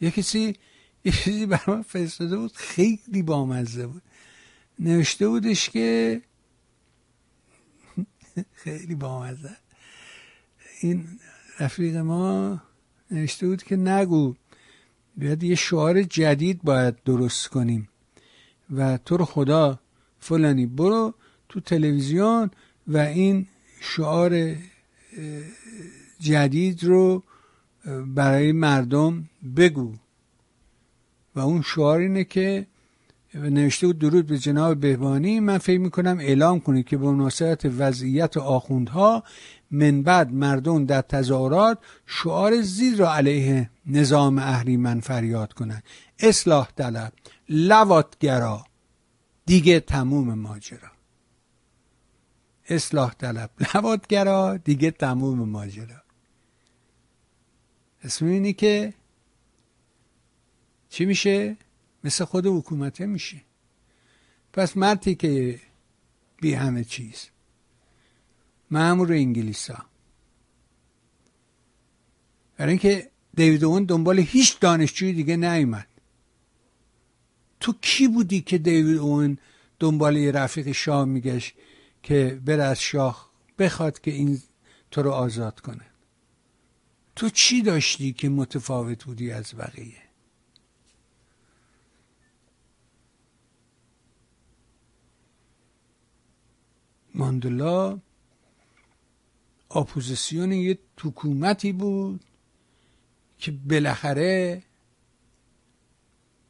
یه 0.00 0.10
کسی 0.10 0.56
یه 1.04 1.12
چیزی 1.12 1.46
برای 1.46 1.82
فرستاده 1.82 2.36
بود 2.36 2.56
خیلی 2.56 3.22
بامزه 3.22 3.86
بود. 3.86 4.02
نوشته 4.78 5.28
بودش 5.28 5.70
که 5.70 6.22
خیلی 8.52 8.94
بامزه. 8.94 9.56
این 10.80 11.20
رفیق 11.60 11.96
ما 11.96 12.62
نوشته 13.10 13.46
بود 13.46 13.62
که 13.62 13.76
نگو 13.76 14.34
باید 15.16 15.42
یه 15.42 15.54
شعار 15.54 16.02
جدید 16.02 16.62
باید 16.62 17.02
درست 17.02 17.48
کنیم 17.48 17.88
و 18.70 18.98
تو 18.98 19.16
رو 19.16 19.24
خدا 19.24 19.80
فلانی 20.18 20.66
برو 20.66 21.14
تو 21.50 21.60
تلویزیون 21.60 22.50
و 22.88 22.96
این 22.98 23.46
شعار 23.80 24.54
جدید 26.20 26.84
رو 26.84 27.22
برای 28.06 28.52
مردم 28.52 29.28
بگو. 29.56 29.94
و 31.34 31.40
اون 31.40 31.62
شعار 31.62 32.00
اینه 32.00 32.24
که 32.24 32.66
نوشته 33.34 33.86
بود 33.86 33.98
درود 33.98 34.26
به 34.26 34.38
جناب 34.38 34.80
بهبانی 34.80 35.40
من 35.40 35.58
فکر 35.58 35.78
می‌کنم 35.78 36.18
اعلام 36.18 36.60
کنید 36.60 36.86
که 36.86 36.96
به 36.96 37.10
مناسبت 37.10 37.64
وضعیت 37.64 38.36
آخوندها 38.36 39.24
من 39.70 40.02
بعد 40.02 40.32
مردم 40.32 40.86
در 40.86 41.00
تظاهرات 41.00 41.78
شعار 42.06 42.60
زیر 42.62 42.96
را 42.96 43.14
علیه 43.14 43.70
نظام 43.86 44.38
اهریمن 44.38 45.00
فریاد 45.00 45.52
کنند. 45.52 45.82
اصلاح 46.18 46.68
طلب. 46.76 47.12
لواتگرا 47.48 48.64
دیگه 49.46 49.80
تموم 49.80 50.34
ماجرا. 50.34 50.99
اصلاح 52.70 53.14
طلب. 53.14 53.50
لواتگرا 53.74 54.56
دیگه 54.56 54.90
تموم 54.90 55.48
ماجرا. 55.48 56.02
اسم 58.02 58.26
اینی 58.26 58.52
که 58.52 58.94
چی 60.88 61.04
میشه؟ 61.04 61.56
مثل 62.04 62.24
خود 62.24 62.46
حکومته 62.46 63.06
میشه. 63.06 63.40
پس 64.52 64.76
مردی 64.76 65.14
که 65.14 65.60
بی 66.40 66.54
همه 66.54 66.84
چیز. 66.84 67.28
معمور 68.70 69.12
انگلیسا. 69.12 69.84
برای 72.56 72.70
اینکه 72.70 73.10
دیوید 73.34 73.64
اون 73.64 73.84
دنبال 73.84 74.18
هیچ 74.18 74.60
دانشجوی 74.60 75.12
دیگه 75.12 75.36
نیومد. 75.36 75.86
تو 77.60 77.74
کی 77.80 78.08
بودی 78.08 78.40
که 78.40 78.58
دیوید 78.58 78.98
اون 78.98 79.38
دنبال 79.78 80.16
یه 80.16 80.32
رفیق 80.32 80.72
شاه 80.72 81.04
میگشت؟ 81.04 81.54
که 82.02 82.40
بره 82.44 82.62
از 82.62 82.80
شاه 82.80 83.30
بخواد 83.58 84.00
که 84.00 84.10
این 84.10 84.42
تو 84.90 85.02
رو 85.02 85.10
آزاد 85.10 85.60
کنه. 85.60 85.86
تو 87.16 87.28
چی 87.28 87.62
داشتی 87.62 88.12
که 88.12 88.28
متفاوت 88.28 89.04
بودی 89.04 89.30
از 89.30 89.54
بقیه؟ 89.54 90.02
ماندلا 97.14 97.98
اپوزیسیون 99.70 100.52
یه 100.52 100.78
حکومتی 101.00 101.72
بود 101.72 102.24
که 103.38 103.50
بالاخره 103.50 104.62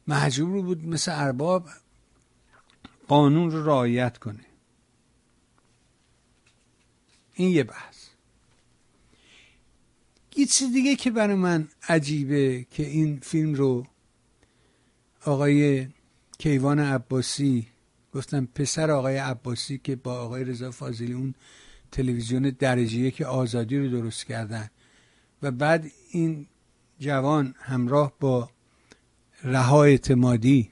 مجبور 0.07 0.61
بود 0.61 0.85
مثل 0.85 1.11
ارباب 1.15 1.69
قانون 3.07 3.51
رو 3.51 3.65
رعایت 3.65 4.17
کنه. 4.17 4.50
این 7.33 7.49
یه 7.49 7.63
بحث. 7.63 8.07
یه 10.35 10.45
چیز 10.45 10.73
دیگه 10.73 10.95
که 10.95 11.11
برای 11.11 11.35
من 11.35 11.67
عجیبه 11.89 12.65
که 12.71 12.85
این 12.85 13.19
فیلم 13.23 13.53
رو 13.53 13.87
آقای 15.25 15.87
کیوان 16.37 16.79
عباسی 16.79 17.67
گفتم 18.13 18.47
پسر 18.55 18.91
آقای 18.91 19.17
عباسی 19.17 19.77
که 19.83 19.95
با 19.95 20.13
آقای 20.13 20.43
رضا 20.43 20.71
فاضلی 20.71 21.13
اون 21.13 21.35
تلویزیون 21.91 22.55
درجه 22.59 23.11
که 23.11 23.25
آزادی 23.25 23.77
رو 23.77 23.89
درست 23.89 24.25
کردن 24.25 24.69
و 25.41 25.51
بعد 25.51 25.91
این 26.11 26.47
جوان 26.99 27.55
همراه 27.59 28.13
با 28.19 28.49
رها 29.43 29.83
اعتمادی 29.83 30.71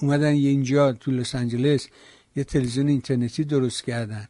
اومدن 0.00 0.32
اینجا 0.32 0.92
تو 0.92 1.10
لس 1.10 1.34
آنجلس 1.34 1.88
یه 2.36 2.44
تلویزیون 2.44 2.88
اینترنتی 2.88 3.44
درست 3.44 3.84
کردن. 3.84 4.28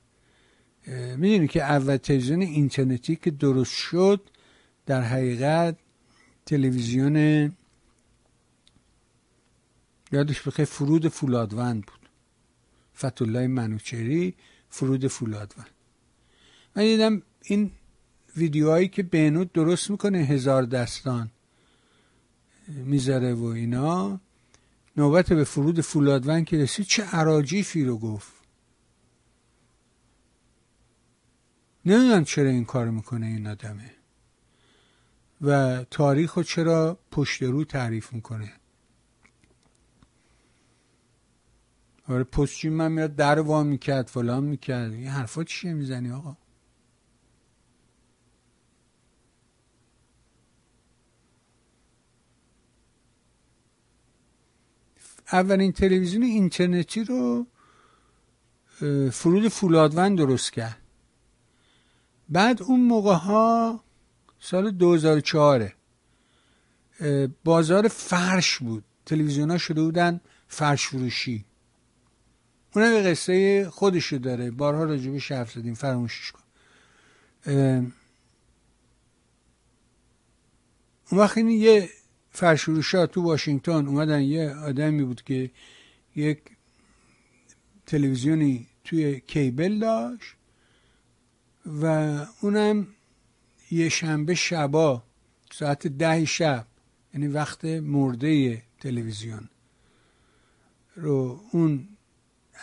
می‌دونی 1.17 1.49
که 1.49 1.63
اول 1.63 1.97
تلویزیون 1.97 2.43
اینترنتی 2.43 3.17
که 3.17 3.31
درست 3.31 3.75
شد 3.75 4.21
در 4.87 5.03
حقیقت 5.03 5.77
تلویزیون 6.47 7.17
یادش 10.13 10.43
بخیر 10.43 10.65
فرود 10.65 11.09
فولادوند 11.09 11.87
بود. 11.87 12.09
فتولای 12.97 13.47
منوچری 13.47 14.35
فرود 14.71 15.07
فولادوند. 15.07 15.71
من 16.77 16.83
دیدم 16.83 17.23
این 17.45 17.71
ویدیوهایی 18.37 18.89
که 18.89 19.03
بهنود 19.03 19.53
درست 19.53 19.91
می‌کنه 19.91 20.19
هزار 20.19 20.63
دستان 20.63 21.31
می‌ذاره 22.69 23.35
و 23.35 23.45
اینا 23.45 24.21
نوبت 24.97 25.33
به 25.33 25.45
فرود 25.45 25.81
فولادون 25.81 26.45
که 26.45 26.57
رسید 26.57 26.87
چه 26.87 27.03
عراجیفی 27.03 27.85
رو 27.85 27.99
گفت. 27.99 28.38
نمی‌دونم 31.89 32.25
چرا 32.25 32.49
این 32.51 32.65
کار 32.65 32.91
می‌کنه 32.91 33.27
این 33.27 33.47
آدمه. 33.47 33.91
و 35.41 35.85
تاریخ 35.91 36.35
رو 36.35 36.43
چرا 36.43 36.99
پشت 37.11 37.43
رو 37.43 37.65
تعریف 37.65 38.13
می‌کنه؟ 38.13 38.53
آره 42.09 42.25
پستچیم 42.25 42.73
من 42.73 42.93
میاد 42.93 43.17
در 43.17 43.41
وا 43.41 43.63
می‌کرد 43.63 44.07
فلان 44.07 44.45
می‌کرد. 44.45 44.93
این 44.93 45.07
حرفا 45.07 45.45
چیه 45.45 45.73
می‌زنی 45.73 46.11
آقا؟ 46.11 46.37
اولین 55.33 55.73
تلویزیون 55.73 56.23
اینترنتی 56.23 57.05
رو 57.05 57.47
فرود 59.13 59.49
فولادون 59.49 60.15
درست 60.15 60.53
کرد. 60.53 60.88
بعد 62.29 62.63
اون 62.63 62.81
موقع 62.81 63.15
ها 63.15 63.85
سال 64.41 64.71
2004 64.71 65.75
بازار 67.45 67.89
فرش 67.89 68.59
بود. 68.59 68.85
تلویزیون 69.07 69.51
ها 69.51 69.59
شده 69.59 69.83
بودن 69.83 70.21
فرش 70.49 70.87
فروشی. 70.87 71.45
اونم 72.75 72.91
به 72.91 73.11
قصه 73.11 73.71
خودشو 73.71 74.17
داره. 74.17 74.51
بارها 74.51 74.85
راجبش 74.85 75.33
حرف 75.33 75.53
زدیم. 75.53 75.75
فراموشش 75.75 76.33
کن. 76.33 76.43
اون 81.11 81.21
وقت 81.21 81.39
این 81.39 81.49
یه 81.49 81.89
فرشوروشا 82.31 83.07
تو 83.07 83.23
واشنگتن 83.23 83.87
اومدن. 83.87 84.23
یه 84.23 84.55
آدمی 84.55 85.05
بود 85.05 85.23
که 85.23 85.51
یک 86.17 86.39
تلویزیونی 87.87 88.67
توی 88.85 89.21
کیبل 89.21 89.79
داشت. 89.79 90.38
و 91.67 91.87
اونم 92.41 92.87
یه 93.71 93.89
شنبه 93.89 94.35
شبا 94.35 95.03
ساعت 95.53 95.87
ده 95.87 96.25
شب 96.25 96.67
یعنی 97.15 97.29
وقت 97.29 97.65
مرده 97.65 98.63
تلویزیون 98.81 99.49
رو 100.97 101.41
اون 101.53 101.89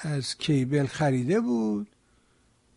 از 0.02 0.38
کیبل 0.38 0.86
خریده 0.86 1.40
بود. 1.40 1.88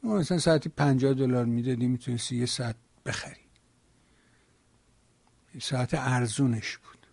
ما 0.02 0.14
مثلا 0.14 0.38
ساعتی 0.38 0.68
پنجاه 0.68 1.14
دلار 1.14 1.44
می‌دادی 1.44 1.86
می‌تونستی 1.86 2.36
یه 2.36 2.46
ساعت 2.46 2.76
بخری. 3.06 3.40
ساعت 5.60 5.94
ارزونش 5.94 6.76
بود. 6.76 7.06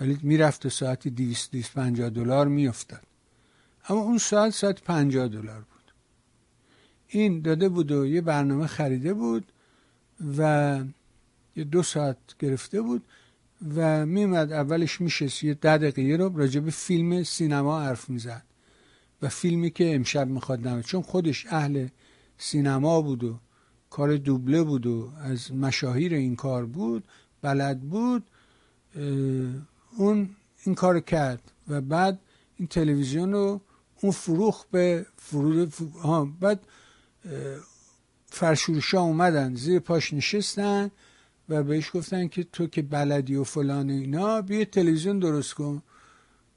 ولی 0.00 0.18
می‌رفت 0.22 0.68
ساعتی 0.68 1.10
دیویست 1.10 1.50
دیویست 1.50 1.74
پنجاه 1.74 2.10
دلار 2.10 2.48
میافتاد. 2.48 3.02
اما 3.88 4.00
اون 4.00 4.18
ساعت 4.18 4.52
ساعت 4.52 4.82
پنجاه 4.82 5.28
دلار 5.28 5.60
بود. 5.60 5.75
این 7.18 7.40
داده 7.40 7.68
بود 7.68 7.92
و 7.92 8.06
یه 8.06 8.20
برنامه 8.20 8.66
خریده 8.66 9.14
بود 9.14 9.52
و 10.38 10.80
یه 11.56 11.64
دو 11.64 11.82
ساعت 11.82 12.16
گرفته 12.38 12.80
بود 12.80 13.02
و 13.76 14.06
میمد 14.06 14.52
اولش 14.52 15.00
میشست 15.00 15.44
یه 15.44 15.54
ده 15.54 15.78
دقیقه 15.78 16.16
رو 16.24 16.38
راجب 16.38 16.70
فیلم 16.70 17.22
سینما 17.22 17.80
حرف 17.80 18.10
می‌زد 18.10 18.42
و 19.22 19.28
فیلمی 19.28 19.70
که 19.70 19.94
امشب 19.94 20.28
می‌خواد 20.28 20.68
نمید 20.68 20.84
چون 20.84 21.02
خودش 21.02 21.46
اهل 21.46 21.88
سینما 22.38 23.02
بود 23.02 23.24
و 23.24 23.38
کار 23.90 24.16
دوبله 24.16 24.62
بود 24.62 24.86
و 24.86 25.10
از 25.20 25.52
مشاهیر 25.52 26.14
این 26.14 26.36
کار 26.36 26.66
بود 26.66 27.04
بلد 27.42 27.80
بود 27.80 28.22
اون 29.96 30.30
این 30.64 30.74
کار 30.74 31.00
کرد 31.00 31.42
و 31.68 31.80
بعد 31.80 32.18
این 32.56 32.68
تلویزیون 32.68 33.32
رو 33.32 33.60
اون 34.02 34.12
فروخ 34.12 34.64
به 34.70 35.06
فرود 35.16 35.72
بعد 36.40 36.60
فرشورشا 38.26 39.00
اومدن 39.00 39.54
زیر 39.54 39.78
پاش 39.78 40.14
نشستن 40.14 40.90
و 41.48 41.62
بهش 41.62 41.90
گفتن 41.94 42.28
که 42.28 42.44
تو 42.44 42.66
که 42.66 42.82
بلدی 42.82 43.36
و 43.36 43.44
فلان 43.44 43.90
اینا 43.90 44.42
بیا 44.42 44.64
تلویزیون 44.64 45.18
درست 45.18 45.54
کن. 45.54 45.82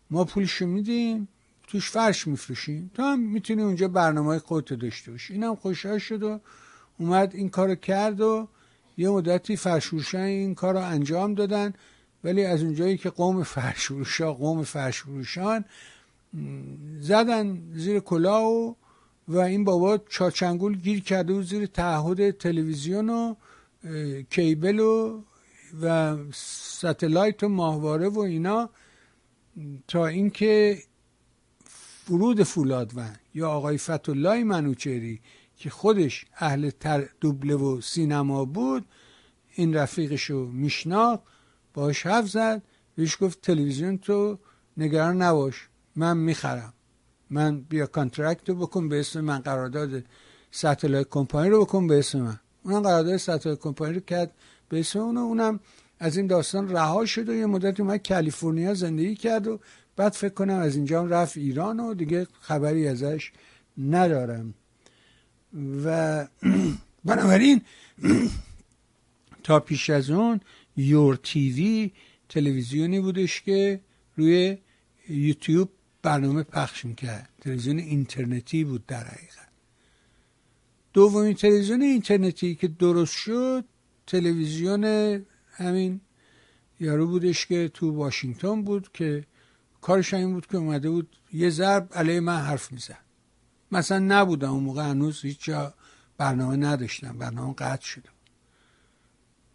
ما 0.09 0.23
پولشو 0.23 0.67
میدیم 0.67 1.27
توش 1.67 1.89
فرش 1.89 2.27
میفروشیم. 2.27 2.91
تو 2.93 3.03
هم 3.03 3.19
می‌تونی 3.19 3.61
اونجا 3.61 3.87
برنامه 3.87 4.39
خودتو 4.39 4.75
داشته 4.75 5.11
باشی. 5.11 5.33
اینم 5.33 5.55
خوشحال 5.55 5.97
شد 5.97 6.23
و 6.23 6.39
اومد 6.97 7.35
این 7.35 7.49
کارو 7.49 7.75
کرد 7.75 8.21
و 8.21 8.47
یه 8.97 9.09
مدتی 9.09 9.55
فرشورشان 9.55 10.21
این 10.21 10.55
کار 10.55 10.73
رو 10.73 10.79
انجام 10.79 11.33
دادن. 11.33 11.73
ولی 12.23 12.45
از 12.45 12.63
اونجایی 12.63 12.97
که 12.97 13.09
قوم 13.09 13.43
فرشورشا 13.43 14.33
قوم 14.33 14.63
فرشورشان 14.63 15.65
زدن 16.99 17.71
زیر 17.73 17.99
کلاه 17.99 18.43
و 18.43 18.73
و 19.29 19.37
این 19.37 19.63
بابا 19.63 19.97
چاچنگول 19.97 20.75
گیر 20.77 21.03
کرده 21.03 21.33
و 21.33 21.41
زیر 21.41 21.65
تعهد 21.65 22.31
تلویزیون 22.31 23.09
و 23.09 23.35
کیبل 24.29 24.79
و 24.79 25.21
و 25.81 26.17
ستلایت 26.33 27.43
و 27.43 27.49
ماهواره 27.49 28.09
و 28.09 28.19
اینا 28.19 28.69
تا 29.87 30.07
اینکه 30.07 30.77
فرود 32.05 32.43
فولادون 32.43 33.15
یا 33.33 33.49
آقای 33.49 33.77
فتولای 33.77 34.43
منوچری 34.43 35.21
که 35.57 35.69
خودش 35.69 36.25
اهل 36.37 36.69
تر 36.69 37.09
دوبله 37.21 37.55
و 37.55 37.81
سینما 37.81 38.45
بود 38.45 38.85
این 39.55 39.73
رفیقشو 39.73 40.45
میشناخت 40.45 41.23
باش 41.73 42.05
حرف 42.05 42.29
زد 42.29 42.61
بهش 42.95 43.17
گفت 43.21 43.41
تلویزیون 43.41 43.97
تو 43.97 44.39
نگران 44.77 45.21
نباش 45.21 45.69
من 45.95 46.17
می‌خرم. 46.17 46.73
من 47.29 47.61
بیا 47.61 47.85
contract 47.85 48.49
رو 48.49 48.55
بکن 48.55 48.89
به 48.89 48.99
اسم 48.99 49.21
من 49.21 49.39
قرارداد 49.39 50.03
satellite 50.51 51.05
company 51.09 51.49
رو 51.49 51.65
بکن 51.65 51.87
به 51.87 51.99
اسم 51.99 52.21
من. 52.21 52.39
اونم 52.63 52.81
قرارداد 52.81 53.17
satellite 53.17 53.55
company 53.55 53.93
رو 53.93 53.99
کرد 53.99 54.31
به 54.69 54.79
اسم 54.79 54.99
اون 54.99 55.17
اونم 55.17 55.59
از 55.99 56.17
این 56.17 56.27
داستان 56.27 56.69
رها 56.69 57.05
شد 57.05 57.29
و 57.29 57.33
یه 57.33 57.45
مدت 57.45 57.79
اومد 57.79 58.07
کالیفرنیا 58.07 58.73
زندگی 58.73 59.15
کرد 59.15 59.47
و 59.47 59.59
بعد 59.95 60.13
فکر 60.13 60.33
کنم 60.33 60.59
از 60.59 60.75
اینجا 60.75 61.05
رفت 61.05 61.37
ایران 61.37 61.79
و 61.79 61.93
دیگه 61.93 62.27
خبری 62.41 62.87
ازش 62.87 63.31
ندارم. 63.77 64.53
و 65.85 66.27
بنابراین 67.05 67.61
تا 69.43 69.59
پیش 69.59 69.89
از 69.89 70.09
اون 70.09 70.39
یور 70.77 71.15
تیوی 71.23 71.91
تلویزیونی 72.29 72.99
بودش 72.99 73.41
که 73.41 73.79
روی 74.15 74.57
یوتیوب 75.09 75.69
برنامه 76.01 76.43
پخش 76.43 76.85
می‌کرد. 76.85 77.29
تلویزیون 77.41 77.79
اینترنتی 77.79 78.63
بود 78.63 78.85
در 78.85 79.03
حقیقت. 79.03 79.49
دومین 80.93 81.33
تلویزیون 81.33 81.81
اینترنتی 81.81 82.55
که 82.55 82.67
درست 82.67 83.13
شد 83.13 83.65
تلویزیون 84.07 84.83
همین 85.51 86.01
یارو 86.79 87.07
بودش 87.07 87.45
که 87.45 87.71
تو 87.73 87.91
واشنگتن 87.91 88.61
بود 88.61 88.91
که 88.93 89.25
کارش 89.81 90.13
این 90.13 90.33
بود 90.33 90.47
که 90.47 90.57
اومده 90.57 90.89
بود 90.89 91.15
یه 91.33 91.49
ضرب 91.49 91.89
علیه 91.93 92.19
من 92.19 92.37
حرف 92.37 92.71
می‌زد. 92.71 92.97
مثلا 93.71 93.99
نبودم 93.99 94.51
اون 94.51 94.63
موقع 94.63 94.89
هنوز 94.89 95.21
هیچ 95.21 95.43
جا 95.43 95.73
برنامه 96.17 96.55
نداشتم 96.55 97.17
برنامه 97.17 97.53
قطع 97.53 97.85
شده 97.85 98.09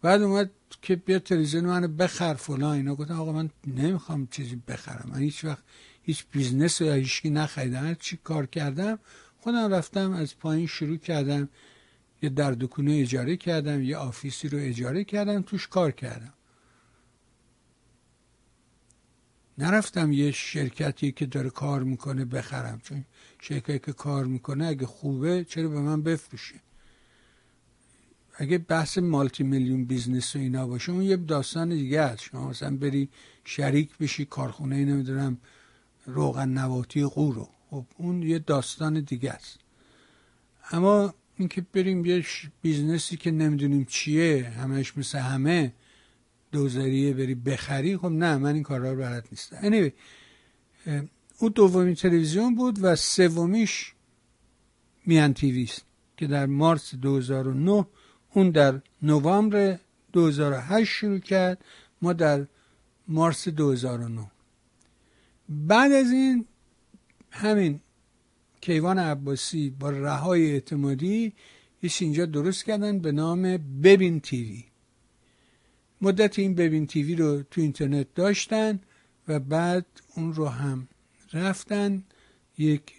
بعد 0.01 0.21
اومد 0.21 0.51
که 0.81 0.95
بیا 0.95 1.19
تلویزیون 1.19 1.65
منو 1.65 1.87
بخر 1.87 2.33
فلان 2.33 2.75
اینا 2.75 2.95
گفتم 2.95 3.19
آقا 3.19 3.31
من 3.31 3.49
نمی‌خوام 3.67 4.27
چیزی 4.31 4.61
بخرم 4.67 5.09
من 5.13 5.19
هیچ 5.19 5.45
وقت 5.45 5.63
هیچ 6.05 6.25
business 6.31 6.81
یا 6.81 6.93
هیچکی 6.93 7.29
نخریدم. 7.29 7.93
چی 7.93 8.19
کار 8.23 8.45
کردم 8.45 8.99
خودم 9.39 9.73
رفتم 9.73 10.13
از 10.13 10.39
پایین 10.39 10.67
شروع 10.67 10.97
کردم. 10.97 11.49
یه 12.21 12.29
در 12.29 12.51
دکونه 12.51 12.93
اجاره 12.93 13.37
کردم 13.37 13.83
یه 13.83 13.97
office 13.97 14.42
ی 14.42 14.49
رو 14.49 14.57
اجاره 14.61 15.03
کردم 15.03 15.41
توش 15.41 15.67
کار 15.67 15.91
کردم. 15.91 16.33
نرفتم 19.57 20.11
یه 20.11 20.31
شرکتی 20.31 21.11
که 21.11 21.25
داره 21.25 21.49
کار 21.49 21.83
می‌کنه 21.83 22.25
بخرم. 22.25 22.81
چون 22.83 23.05
شرکتی 23.41 23.79
که 23.79 23.93
کار 23.93 24.25
می‌کنه 24.25 24.65
اگه 24.65 24.85
خوبه 24.85 25.43
چرا 25.43 25.67
به 25.67 25.79
من 25.79 26.01
بفروشه؟ 26.01 26.55
اگه 28.37 28.57
بحث 28.57 28.97
multi 28.97 29.43
million 29.43 29.85
business 29.85 30.35
و 30.35 30.39
اینا 30.39 30.67
باشه 30.67 30.91
اون 30.91 31.01
یه 31.01 31.15
داستان 31.15 31.69
دیگه 31.69 32.01
است. 32.01 32.23
شما 32.23 32.49
مثلا 32.49 32.77
بری 32.77 33.09
شریک 33.43 33.97
بشی 33.97 34.25
کارخونه 34.25 34.85
نمی‌دونم 34.85 35.37
روغن 36.05 36.49
نباتی 36.49 37.05
قو 37.05 37.27
رو 37.27 37.49
خب 37.69 37.85
اون 37.97 38.23
یه 38.23 38.39
داستان 38.39 38.99
دیگه 38.99 39.31
است. 39.31 39.59
اما 40.71 41.13
اینکه 41.37 41.65
بریم 41.73 42.05
یه 42.05 42.25
business 42.61 43.11
ی 43.11 43.17
که 43.17 43.31
نمی‌دونیم 43.31 43.85
چیه 43.85 44.49
همش 44.49 44.97
مثل 44.97 45.19
همه 45.19 45.73
دوزریه 46.51 47.13
بری 47.13 47.35
بخری 47.35 47.97
خب 47.97 48.05
نه 48.05 48.37
من 48.37 48.53
این 48.53 48.63
کارا 48.63 48.91
رو 48.91 48.99
بلد 48.99 49.27
نیستم. 49.31 49.57
Anyway, 49.61 49.91
اون 51.39 51.51
دومین 51.55 51.95
تلویزیون 51.95 52.55
بود 52.55 52.79
و 52.81 52.95
سومیش 52.95 53.93
میهن 55.05 55.33
TV 55.33 55.59
ست 55.59 55.85
که 56.17 56.27
در 56.27 56.45
مارس 56.45 56.95
2009 56.95 57.87
اون 58.33 58.49
در 58.49 58.81
نوامبر 59.01 59.79
2008 60.13 60.91
شروع 60.91 61.19
کرد 61.19 61.65
ما 62.01 62.13
در 62.13 62.45
مارس 63.07 63.47
2009 63.47 64.31
بعد 65.49 65.91
از 65.91 66.11
این 66.11 66.45
همین 67.31 67.79
کیوان 68.61 68.99
عباسی 68.99 69.69
با 69.69 69.89
رهای 69.89 70.51
اعتمادی 70.51 71.33
یه 71.83 71.91
اینجا 71.99 72.25
درست 72.25 72.65
کردن 72.65 72.99
به 72.99 73.11
نام 73.11 73.57
ببین 73.83 74.19
تیوی. 74.19 74.63
مدت 76.01 76.39
این 76.39 76.55
ببین 76.55 76.87
تیوی 76.87 77.15
رو 77.15 77.43
تو 77.43 77.61
اینترنت 77.61 78.13
داشتن 78.15 78.79
و 79.27 79.39
بعد 79.39 79.85
اون 80.15 80.33
رو 80.33 80.47
هم 80.47 80.87
رفتن. 81.33 82.03
یک 82.57 82.93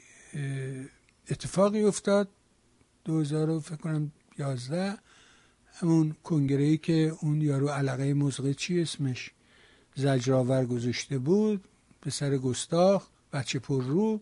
اتفاقی 1.30 1.82
افتاد 1.82 2.28
2000 3.04 3.60
فکر 3.60 3.76
کنم 3.76 4.12
11 4.38 4.98
همون 5.72 6.16
کنگره 6.24 6.76
که 6.76 7.12
اون 7.20 7.42
یارو 7.42 7.68
علاقه 7.68 8.14
مزقه 8.14 8.54
چی 8.54 8.80
اسمش؟ 8.80 9.30
زجرآور 9.94 10.66
گذاشته 10.66 11.18
بود. 11.18 11.64
پسر 12.06 12.36
گستاخ 12.36 13.06
بچه 13.32 13.58
پر 13.58 13.82
رو 13.84 14.20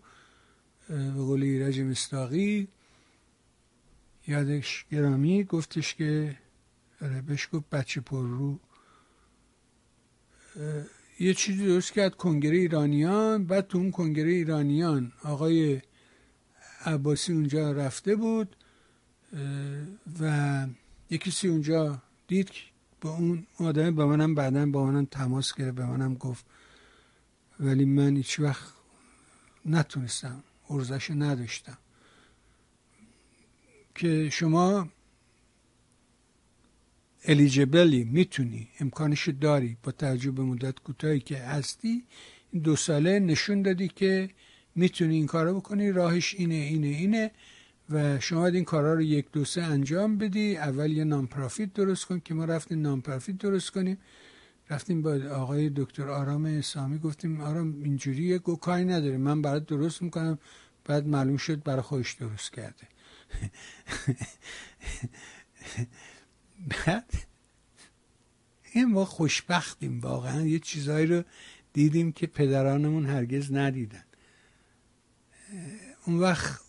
به 0.89 1.13
قول 1.13 1.43
ایرج 1.43 1.81
مستاقی 1.81 2.69
یادش 4.27 4.87
گرامی 4.91 5.45
گفتش 5.45 5.95
که 5.95 6.37
آره 7.03 7.23
بهش 7.23 7.49
گفت 7.53 7.71
بچه 7.71 8.01
پر 8.01 8.27
رو. 8.27 8.59
یه 11.21 11.35
چیزی 11.35 11.67
درست 11.67 11.93
کرد 11.93 12.15
کنگره 12.15 12.57
ایرانیان. 12.57 13.45
بعد 13.45 13.67
تو 13.67 13.79
اون 13.79 13.91
کنگره 13.91 14.31
ایرانیان 14.31 15.13
آقای 15.23 15.81
عباسی 16.87 17.33
اونجا 17.33 17.73
رفته 17.73 18.17
بود 18.17 18.57
و 20.21 20.67
یکی 21.11 21.31
سی 21.31 21.49
اونجا 21.49 22.03
دید 22.27 22.51
که 22.51 22.63
با 23.01 23.11
اون 23.11 23.47
آدم 23.59 23.95
به 23.95 24.05
منم 24.05 24.35
بعدا 24.35 24.67
با 24.67 24.87
منم 24.87 25.05
تماس 25.05 25.55
گرفت 25.55 25.75
به 25.75 25.87
منم 25.87 26.15
گفت 26.15 26.47
ولی 27.61 27.85
من 27.85 28.17
هیچ 28.17 28.41
وقت 28.41 28.73
نتونستم 29.67 30.45
ارزش 30.71 31.11
نداشتم. 31.11 31.79
که 33.95 34.31
شما 34.31 34.89
الیجیبلی 37.25 38.05
می‌تونی 38.05 38.69
امکانش 38.81 39.29
داری. 39.29 39.77
با 39.83 39.93
توجه 39.93 40.31
به 40.31 40.43
مدت 40.43 40.79
کوتاهی 40.79 41.21
که 41.21 41.39
هستی 41.39 42.05
این 42.53 42.63
دو 42.63 42.77
ساله 42.77 43.19
نشون 43.19 43.63
دادی 43.63 43.89
که 43.89 44.31
می‌تونی 44.75 45.15
این 45.15 45.27
کارو 45.27 45.61
بکنی. 45.61 45.93
راهش 45.93 46.35
اینه 46.35 46.55
اینه 46.55 46.87
اینه 46.87 47.31
و 47.91 48.21
شما 48.21 48.41
باید 48.41 48.55
این 48.55 48.65
کارا 48.65 48.95
رو 48.95 49.03
یک 49.03 49.27
دو 49.33 49.45
سه 49.45 49.63
انجام 49.63 50.19
بدی. 50.19 50.57
اول 50.57 50.93
یه 50.93 51.05
نامپرافیت 51.05 51.75
درست 51.75 52.05
کن 52.05 52.21
که 52.21 52.35
ما 52.35 52.45
رفتیم 52.45 52.81
نامپرافیت 52.83 53.39
درست 53.39 53.71
کنیم. 53.71 53.99
رفتیم 54.71 55.03
با 55.03 55.21
آقای 55.33 55.71
دکتر 55.77 56.09
آرام 56.09 56.45
اسلامی 56.45 56.99
گفتیم 56.99 57.41
آرام 57.41 57.83
اینجوریه 57.83 58.39
گو 58.39 58.57
کاری 58.57 58.85
نداره 58.85 59.17
من 59.17 59.43
برات 59.43 59.67
درست 59.67 60.03
می‌کنم. 60.03 60.39
بعد 60.85 61.07
معلوم 61.07 61.37
شد 61.37 61.63
برای 61.63 61.83
خودش 61.83 62.13
درست 62.13 62.53
کرده. 62.53 62.89
بعد 66.87 67.13
این 68.73 68.85
ما 68.85 69.05
خوشبختیم 69.05 70.01
واقعا. 70.01 70.41
یه 70.41 70.59
چیزایی 70.59 71.07
رو 71.07 71.23
دیدیم 71.73 72.13
که 72.13 72.27
پدرانمون 72.27 73.07
هرگز 73.07 73.53
ندیدن. 73.53 74.05
اون 76.07 76.19
وقت 76.19 76.61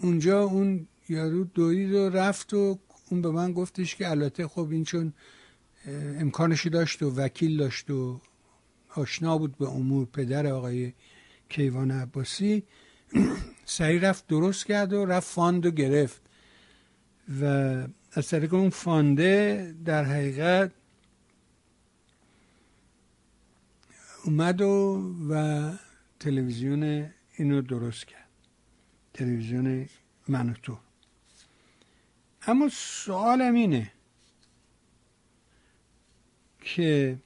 اونجا 0.00 0.42
اون 0.42 0.86
یارو 1.08 1.44
دوید 1.44 1.92
و 1.92 2.10
رفت 2.10 2.54
و 2.54 2.78
اون 3.10 3.22
به 3.22 3.30
من 3.30 3.52
گفتش 3.52 3.96
که 3.96 4.10
البته 4.10 4.48
خب 4.48 4.68
این 4.70 4.84
چون 4.84 5.12
امکانشی 5.86 6.70
داشت 6.70 7.02
و 7.02 7.10
وکیل 7.10 7.56
داشت 7.56 7.90
و 7.90 8.20
آشنا 8.94 9.38
بود 9.38 9.58
به 9.58 9.68
امور 9.68 10.06
پدر 10.06 10.46
آقای 10.46 10.92
کیوان 11.48 11.90
عباسی. 11.90 12.62
سریع 13.64 14.00
رفت 14.00 14.26
درست 14.26 14.66
کرد 14.66 14.92
و 14.92 15.04
رفت 15.04 15.28
فاند 15.28 15.66
و 15.66 15.70
گرفت. 15.70 16.22
و 17.40 17.44
از 18.12 18.28
طریق 18.28 18.54
اون 18.54 18.70
فانده 18.70 19.74
در 19.84 20.04
حقیقت 20.04 20.72
اومد 24.24 24.60
و, 24.60 25.02
و 25.30 25.72
تلویزیون 26.20 27.10
اینو 27.36 27.62
درست 27.62 28.06
کرد. 28.06 28.28
تلویزیون 29.14 29.88
من 30.28 30.50
و 30.50 30.52
تو. 30.62 30.78
اما 32.46 32.68
سوالم 32.72 33.54
اینه 33.54 33.92
که 36.60 37.18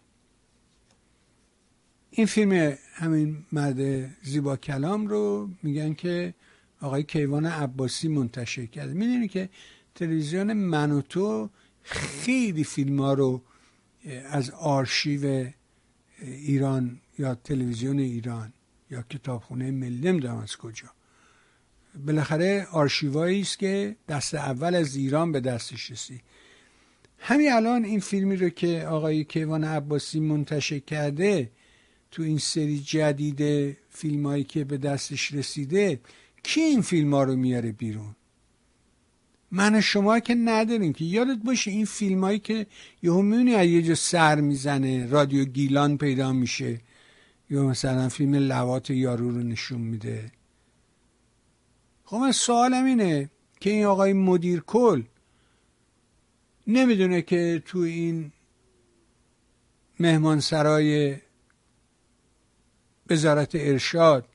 این 2.10 2.26
فیلم 2.26 2.76
همین 2.94 3.44
مرد 3.52 4.10
زیبا 4.22 4.56
کلام 4.56 5.06
رو 5.06 5.48
میگن 5.62 5.94
که 5.94 6.34
آقای 6.80 7.02
کیوان 7.02 7.46
عباسی 7.46 8.08
منتشر 8.08 8.66
کرده 8.66 8.94
می‌دونی 8.94 9.28
که 9.28 9.48
تلویزیون 9.94 10.52
من 10.52 10.90
و 10.90 11.00
تو 11.00 11.50
خیلی 11.82 12.64
فیلم 12.64 13.00
ها 13.00 13.12
رو 13.12 13.42
از 14.24 14.50
آرشیو 14.50 15.50
ایران 16.20 17.00
یا 17.18 17.34
تلویزیون 17.34 17.98
ایران 17.98 18.52
یا 18.90 19.02
کتابخونه 19.02 19.70
ملی 19.70 20.10
نمی‌دونم 20.10 20.36
از 20.36 20.56
کجا. 20.56 20.88
بالاخره 22.06 22.66
آرشیوایی 22.72 23.40
است 23.40 23.58
که 23.58 23.96
دست 24.08 24.34
اول 24.34 24.74
از 24.74 24.96
ایران 24.96 25.32
به 25.32 25.40
دستش 25.40 25.90
رسید. 25.90 26.22
همین 27.26 27.52
الان 27.52 27.84
این 27.84 28.00
فیلمی 28.00 28.36
رو 28.36 28.48
که 28.48 28.86
آقای 28.86 29.24
کیوان 29.24 29.64
عباسی 29.64 30.20
منتشر 30.20 30.78
کرده 30.78 31.50
تو 32.10 32.22
این 32.22 32.38
سری 32.38 32.78
جدید 32.78 33.76
فیلم 33.90 34.26
هایی 34.26 34.44
که 34.44 34.64
به 34.64 34.76
دستش 34.76 35.32
رسیده 35.32 36.00
کی 36.42 36.60
این 36.60 36.82
فیلم 36.82 37.14
ها 37.14 37.22
رو 37.22 37.36
میاره 37.36 37.72
بیرون؟ 37.72 38.16
من 39.50 39.80
شما 39.80 40.20
که 40.20 40.34
نداریم 40.34 40.92
که. 40.92 41.04
یادت 41.04 41.38
باشه 41.44 41.70
این 41.70 41.84
فیلم 41.84 42.24
هایی 42.24 42.38
که 42.38 42.66
یهو 43.02 43.22
میونی 43.22 43.54
از 43.54 43.66
یه 43.66 43.82
جا 43.82 43.94
سر 43.94 44.40
می‌زنه 44.40 45.06
رادیو 45.06 45.44
گیلان 45.44 45.98
پیدا 45.98 46.32
میشه. 46.32 46.80
یا 47.50 47.62
مثلا 47.62 48.08
فیلم 48.08 48.34
لوات 48.34 48.90
یارو 48.90 49.30
رو 49.30 49.42
نشون 49.42 49.80
میده. 49.80 50.32
خب 52.04 52.16
من 52.16 52.32
سوالم 52.32 52.84
اینه 52.84 53.30
که 53.60 53.70
این 53.70 53.84
آقای 53.84 54.12
مدیر 54.12 54.60
کل 54.60 55.02
نمی‌دونه 56.66 57.22
که 57.22 57.62
تو 57.66 57.78
این 57.78 58.32
مهمانسرای 60.00 61.16
وزارت 63.10 63.54
ارشاد 63.54 64.28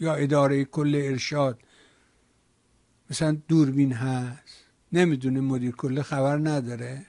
یا 0.00 0.14
اداره 0.14 0.64
کل 0.64 1.00
ارشاد 1.04 1.62
مثلا 3.10 3.36
دوربین 3.48 3.92
هست؟ 3.92 4.64
نمی‌دونه 4.92 5.40
مدیر 5.40 5.70
کل 5.70 6.02
خبر 6.02 6.36
نداره. 6.36 7.06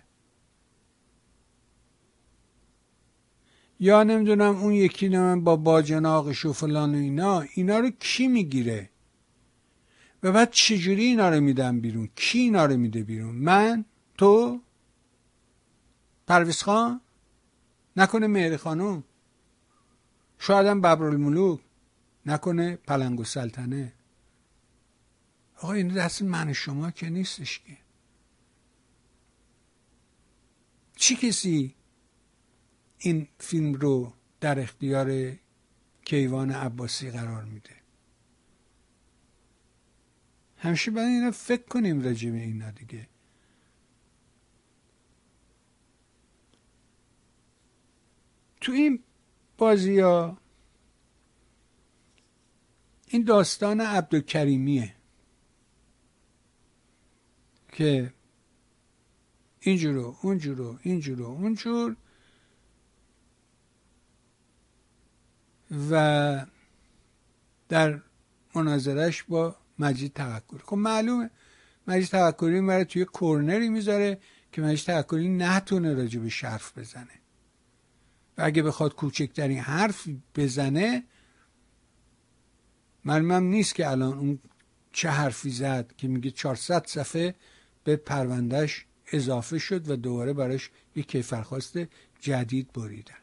یا 3.79 4.03
نمی‌دونم 4.03 4.55
اون 4.55 4.73
یکی 4.73 5.09
من 5.09 5.43
با 5.43 5.55
باجناقش 5.55 6.45
و 6.45 6.53
فلان 6.53 6.95
و 6.95 6.97
اینا 6.97 7.41
اینا 7.41 7.79
رو 7.79 7.89
کی 7.89 8.27
می‌گیره؟ 8.27 8.89
و 10.23 10.31
بعد 10.31 10.51
چجوری 10.51 11.03
اینا 11.03 11.29
رو 11.29 11.41
میدن 11.41 11.79
بیرون؟ 11.79 12.09
کی 12.15 12.39
اینا 12.39 12.65
رو 12.65 12.77
میده 12.77 13.03
بیرون؟ 13.03 13.35
من 13.35 13.85
تو 14.21 14.61
پرویز 16.27 16.63
خان؟ 16.63 17.01
نکنه 17.97 18.27
مهر 18.27 18.57
خانم 18.57 19.03
شایدم 20.39 20.81
ببرالملوک. 20.81 21.59
نکنه 22.25 22.75
پلنگ 22.75 23.19
و 23.19 23.23
سلطنه. 23.23 23.93
آقا 25.57 25.73
این 25.73 25.87
دست 25.87 26.21
من 26.21 26.53
شما 26.53 26.91
که 26.91 27.09
نیستش 27.09 27.59
که. 27.59 27.77
چی 30.95 31.15
کسی 31.15 31.75
این 32.97 33.27
فیلم 33.39 33.73
رو 33.73 34.13
در 34.39 34.59
اختیار 34.59 35.37
کیوان 36.05 36.51
عباسی 36.51 37.11
قرار 37.11 37.43
میده؟ 37.43 37.75
همیشه 40.57 40.91
باید 40.91 41.07
اینا 41.07 41.31
فکر 41.31 41.63
کنیم 41.63 42.01
راجع 42.01 42.29
به 42.29 42.37
اینا 42.37 42.71
دیگه. 42.71 43.10
تو 48.61 48.71
این 48.71 49.03
بازی 49.57 49.99
ها 49.99 50.37
این 53.07 53.23
داستان 53.23 53.81
عبدالکریمیه 53.81 54.95
که 57.71 58.13
اینجورو 59.59 60.15
اونجورو 60.21 60.79
اینجورو 60.81 61.25
اونجور 61.25 61.95
و 65.91 66.45
در 67.69 68.01
مناظرش 68.55 69.23
با 69.23 69.55
مجید 69.79 70.13
توکلی. 70.13 70.59
خب 70.59 70.75
معلومه 70.75 71.29
مجید 71.87 72.07
توکلی 72.07 72.61
می‌بره 72.61 72.85
توی 72.85 73.05
کورنری 73.05 73.69
می‌ذاره 73.69 74.19
که 74.51 74.61
مجید 74.61 74.85
توکلی 74.85 75.29
نتونه 75.29 75.93
راجع 75.93 76.19
به 76.19 76.29
شرف 76.29 76.77
بزنه. 76.77 77.20
اگه 78.43 78.63
بخواد 78.63 78.95
کوچکترین 78.95 79.59
حرف 79.59 80.07
بزنه 80.35 81.03
معلومم 83.05 83.43
نیست 83.43 83.75
که 83.75 83.89
الان 83.89 84.17
اون 84.17 84.39
چه 84.91 85.09
حرفی 85.09 85.49
زد 85.49 85.93
که 85.97 86.07
میگه 86.07 86.31
400 86.31 86.85
صفحه 86.85 87.35
به 87.83 87.95
پروندهش 87.95 88.85
اضافه 89.11 89.57
شد 89.57 89.89
و 89.89 89.95
دوباره 89.95 90.33
براش 90.33 90.69
یک 90.95 91.07
کیفرخواست 91.07 91.79
جدید 92.19 92.73
بریدن. 92.73 93.13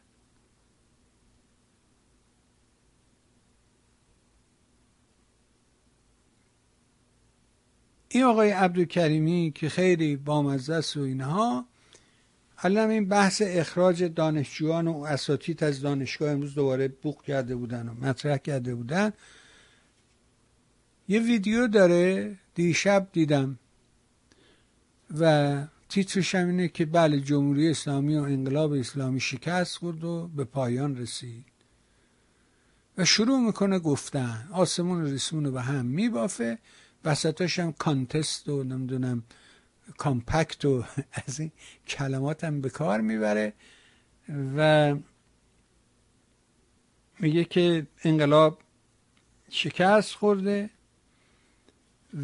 این 8.11 8.23
آقای 8.23 8.49
عبدالکریمی 8.49 9.51
که 9.55 9.69
خیلی 9.69 10.15
بامزه 10.15 10.73
است 10.73 10.97
و 10.97 11.01
اینها 11.01 11.68
الان 12.61 12.89
این 12.89 13.07
بحث 13.07 13.41
اخراج 13.45 14.03
دانشجویان 14.03 14.87
و 14.87 15.03
اساتید 15.03 15.63
از 15.63 15.81
دانشگاه 15.81 16.31
امروز 16.31 16.55
دوباره 16.55 16.87
بوق 16.87 17.23
کرده 17.23 17.55
بودن 17.55 17.89
و 17.89 17.93
مطرح 17.93 18.37
کرده 18.37 18.75
بودن. 18.75 19.13
یه 21.07 21.19
ویدیو 21.19 21.67
داره 21.67 22.35
دیشب 22.55 23.07
دیدم 23.13 23.59
و 25.19 25.65
تیترش 25.89 26.35
هم 26.35 26.47
اینه 26.47 26.67
که 26.67 26.85
بله 26.85 27.19
جمهوری 27.19 27.69
اسلامی 27.69 28.17
و 28.17 28.21
انقلاب 28.21 28.71
اسلامی 28.73 29.19
شکست 29.19 29.77
خورد 29.77 30.03
و 30.03 30.27
به 30.35 30.43
پایان 30.43 30.97
رسید. 30.97 31.45
و 32.97 33.05
شروع 33.05 33.39
می‌کنه 33.39 33.79
گفتن. 33.79 34.49
آسمون 34.53 35.05
ریسمون 35.05 35.45
رو 35.45 35.51
به 35.51 35.61
هم 35.61 35.85
میبافه. 35.85 36.59
وسطاش 37.05 37.59
هم 37.59 37.71
کانتست 37.71 38.49
و 38.49 38.63
نمی‌دونم 38.63 39.23
کامپکت 39.97 40.65
و 40.65 40.83
از 41.27 41.39
این 41.39 41.51
کلمات 41.87 42.43
هم 42.43 42.61
به 42.61 42.69
کار 42.69 43.01
می‌بره 43.01 43.53
و 44.57 44.95
میگه 47.19 47.43
که 47.43 47.87
انقلاب 48.03 48.59
شکست 49.49 50.15
خورده 50.15 50.69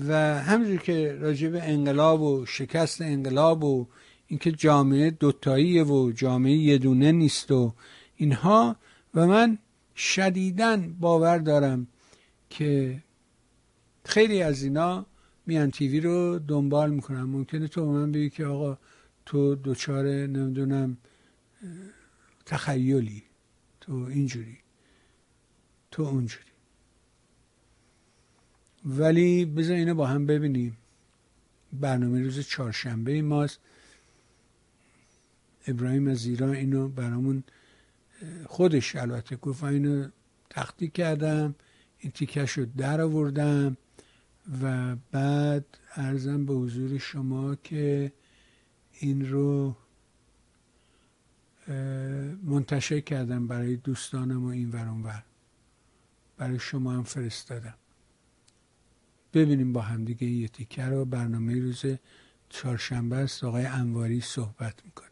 و 0.08 0.14
همجور 0.44 0.78
که 0.78 1.18
راجع 1.20 1.50
به 1.50 1.64
انقلاب 1.64 2.22
و 2.22 2.46
شکست 2.46 3.02
انقلاب 3.02 3.64
و 3.64 3.88
اینکه 4.28 4.52
جامعه 4.52 5.12
دوتاییه 5.12 5.84
و 5.84 6.12
جامعه 6.12 6.54
یدونه 6.54 7.12
نیست 7.12 7.52
و 7.52 7.74
اینها 8.16 8.76
و 9.16 9.28
من 9.28 9.58
شدیدن 9.96 10.96
باور 11.00 11.38
دارم 11.38 11.88
که 12.50 13.04
خیلی 14.06 14.42
از 14.42 14.64
اینا 14.64 15.06
میان 15.46 15.72
تیوی 15.72 16.00
رو 16.00 16.40
دنبال 16.40 16.92
می‌کنن. 16.92 17.24
ممکنه 17.24 17.68
تو 17.68 17.92
من 17.92 18.12
بگی 18.12 18.30
که 18.30 18.46
آقا 18.46 18.78
تو 19.26 19.56
دوچار 19.56 20.06
نمی‌دونم 20.08 20.98
تخیلی. 22.46 23.24
تو 23.82 23.94
اینجوری. 23.94 24.58
تو 25.92 26.04
اونجوری. 26.04 26.46
ولی 28.86 29.46
بذار 29.46 29.76
اینو 29.76 29.96
با 29.96 30.08
هم 30.08 30.26
ببینیم. 30.26 30.78
برنامه 31.74 32.22
روز 32.22 32.40
چهارشنبه 32.40 33.22
ماست. 33.22 33.60
ابراهیم 35.68 36.08
از 36.08 36.26
ایران 36.26 36.50
اینو 36.50 36.88
برامون 36.88 37.44
خودش 38.46 38.96
البته 38.96 39.36
گفت 39.36 39.64
اینو 39.64 40.10
تختی 40.50 40.88
کردم 40.88 41.56
این 42.00 42.12
تیکش 42.12 42.52
رو 42.52 42.66
در 42.66 43.02
آوردم. 43.02 43.78
و 44.62 44.96
بعد 45.12 45.66
ارزم 45.96 46.46
به 46.46 46.54
حضور 46.54 46.98
شما 46.98 47.56
که 47.56 48.12
این 49.00 49.30
رو 49.30 49.76
منتشر 52.44 53.00
کردم 53.00 53.48
برای 53.48 53.76
دوستانم 53.76 54.46
و 54.46 54.48
این 54.48 54.72
ور 54.72 55.24
برای 56.38 56.60
شما 56.60 56.92
هم 56.92 57.04
فرستادم. 57.04 57.74
ببینیم 59.34 59.74
با 59.74 59.82
هم 59.82 60.06
دیگه 60.06 60.28
یه 60.28 60.48
تیکه 60.48 60.84
رو. 60.84 61.06
برنامه 61.06 61.60
روز 61.60 61.86
چهارشنبه 62.50 63.16
است. 63.16 63.44
آقای 63.44 63.66
انواری 63.66 64.22
صحبت 64.22 64.86
می‌کنه. 64.86 65.08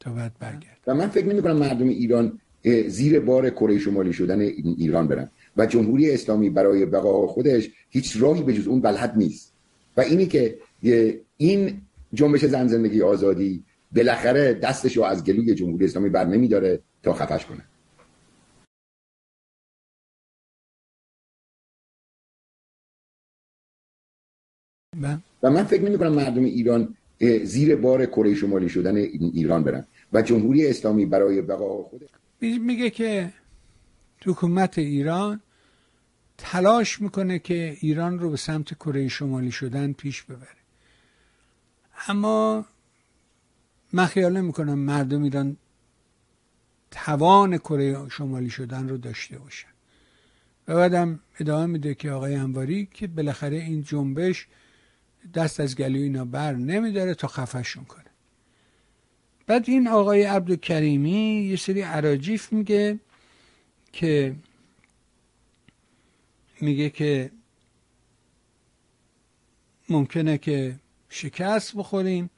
تا 0.00 0.12
بعد 0.12 0.38
برگرد. 0.38 0.78
و 0.86 0.94
من 0.94 1.08
فکر 1.08 1.26
نمی 1.26 1.42
کنم 1.42 1.56
مردم 1.56 1.88
ایران 1.88 2.40
زیر 2.88 3.20
بار 3.20 3.50
کره 3.50 3.78
شمالی 3.78 4.12
شدن 4.12 4.40
ایران 4.40 5.08
برن. 5.08 5.30
و 5.56 5.66
جمهوری 5.66 6.10
اسلامی 6.10 6.50
برای 6.50 6.86
بقا 6.86 7.26
خودش 7.26 7.70
هیچ 7.90 8.16
راهی 8.20 8.42
به 8.42 8.52
جز 8.52 8.66
اون 8.66 8.80
بلحد 8.80 9.16
نیست. 9.16 9.52
و 9.96 10.00
اینی 10.00 10.26
که 10.26 10.58
این 11.36 11.80
جنبش 12.14 12.44
زن 12.44 12.66
زندگی 12.66 13.02
آزادی 13.02 13.64
بالاخره 13.96 14.54
دستش 14.54 14.96
رو 14.96 15.02
از 15.02 15.24
گلوی 15.24 15.54
جمهوری 15.54 15.84
اسلامی 15.84 16.08
بر 16.08 16.24
نمیداره 16.24 16.80
تا 17.02 17.12
خفش 17.12 17.46
کنه. 17.46 17.64
بله. 25.00 25.18
و 25.42 25.50
من 25.50 25.64
فکر 25.64 25.82
نمی 25.82 25.98
کنم 25.98 26.12
مردم 26.12 26.44
ایران 26.44 26.96
زیر 27.44 27.76
بار 27.76 28.06
کره 28.06 28.34
شمالی 28.34 28.68
شدن 28.68 28.96
ایران 28.96 29.64
برن. 29.64 29.86
و 30.12 30.22
جمهوری 30.22 30.66
اسلامی 30.66 31.06
برای 31.06 31.42
بقا 31.42 31.82
خودش 31.82 32.08
میگه 32.40 32.90
که 32.90 33.32
حکومت 34.26 34.78
ایران 34.78 35.40
تلاش 36.38 37.00
می‌کنه 37.00 37.38
که 37.38 37.76
ایران 37.80 38.18
رو 38.18 38.30
به 38.30 38.36
سمت 38.36 38.74
کره 38.74 39.08
شمالی 39.08 39.50
شدن 39.50 39.92
پیش 39.92 40.22
ببره. 40.22 40.48
اما 42.08 42.64
من 43.92 44.06
خیال 44.06 44.40
می‌کنم 44.40 44.78
مردم 44.78 45.22
ایران 45.22 45.56
توان 46.90 47.58
کره 47.58 48.08
شمالی 48.08 48.50
شدن 48.50 48.88
رو 48.88 48.96
داشته 48.96 49.38
باشن. 49.38 49.68
و 50.68 50.74
بعدم 50.74 51.20
ادامه 51.40 51.66
میده 51.66 51.94
که 51.94 52.10
آقای 52.10 52.34
انواری 52.34 52.88
که 52.92 53.06
بالاخره 53.06 53.56
این 53.56 53.82
جنبش 53.82 54.46
دست 55.34 55.60
از 55.60 55.76
گلوی 55.76 56.02
اینا 56.02 56.24
بر 56.24 56.52
نمیداره 56.52 57.14
تا 57.14 57.28
خفشون 57.28 57.84
کنه. 57.84 58.04
بعد 59.46 59.64
این 59.68 59.88
آقای 59.88 60.22
عبدالکریمی 60.22 61.46
یه 61.50 61.56
سری 61.56 61.82
عراجیف 61.82 62.52
میگه 62.52 63.00
که 63.94 64.36
میگه 66.60 66.90
که 66.90 67.30
ممکنه 69.88 70.38
که 70.38 70.78
شکست 71.08 71.76
بخوریم 71.76 72.30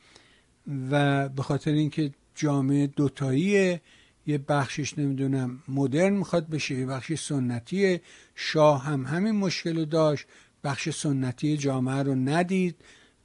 و 0.90 1.28
به 1.28 1.42
خاطر 1.42 1.70
اینکه 1.70 2.10
جامعه 2.34 2.86
دوتاییه 2.86 3.80
یه 4.26 4.38
بخشش 4.38 4.98
نمی‌دونم 4.98 5.62
مدرن 5.68 6.12
می‌خواد 6.12 6.48
بشه 6.48 6.74
یه 6.74 6.86
بخشی 6.86 7.16
سنتیه. 7.16 8.00
شاه 8.34 8.84
هم 8.84 9.06
همین 9.06 9.32
مشکل 9.34 9.84
داشت 9.84 10.26
بخش 10.64 10.88
سنتی 10.90 11.56
جامعه 11.56 12.02
رو 12.02 12.14
ندید 12.14 12.76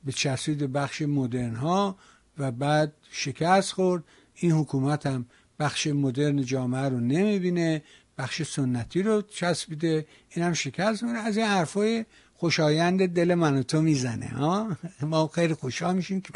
به 0.06 0.12
چسبید 0.12 0.72
بخش 0.72 1.02
مدرن 1.02 1.56
ها 1.56 1.98
و 2.38 2.52
بعد 2.52 2.94
شکست 3.12 3.72
خورد. 3.72 4.04
این 4.36 4.52
حکومت 4.52 5.06
هم 5.06 5.26
بخش 5.60 5.88
مدرن 5.88 6.42
جامعه 6.42 6.90
رو 6.90 7.00
نمی‌بینه. 7.00 7.84
بخش 8.22 8.42
سنتی 8.44 9.04
رو 9.04 9.22
چسبیده 9.22 10.06
این 10.30 10.46
هم 10.46 10.54
شکست 10.54 11.04
میره 11.04 11.20
از 11.20 11.38
این 11.38 11.46
حرفای 11.46 12.06
خوشایند 12.34 13.08
دل 13.08 13.34
من 13.34 13.58
و 13.58 13.64
تو 13.64 13.82
می‌زنه 13.82 14.28
ها؟ 14.28 14.78
ما 15.02 15.28
خیلی 15.28 15.54
خوشحال 15.54 15.96
میشیم 15.96 16.22
که 16.22 16.30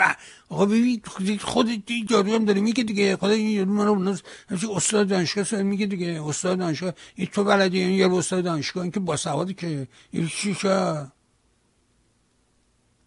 آقا 0.50 0.66
ببین 0.66 1.02
خود 1.42 1.68
جارو 2.10 2.34
هم 2.34 2.46
داره 2.46 2.62
میگه 2.62 2.84
دیگه 2.84 3.16
خود 3.16 3.32
این 3.32 3.50
یارو 3.50 3.96
من 3.96 4.18
استاد 4.76 5.08
دانشگاه 5.08 5.62
میگه 5.62 5.86
دیگه 5.86 6.24
استاد 6.26 6.58
دانشگاه 6.60 6.94
این 7.16 7.28
تو 7.28 7.44
بلدی 7.44 7.80
این 7.80 7.90
یه 7.90 8.14
استاد 8.14 8.44
دانشگاه 8.44 8.84
این 8.84 8.92
که 8.92 9.00
با 9.00 9.18
سوادی 9.18 9.54
که 9.54 9.88
این 10.12 10.28
چیشه 10.28 11.12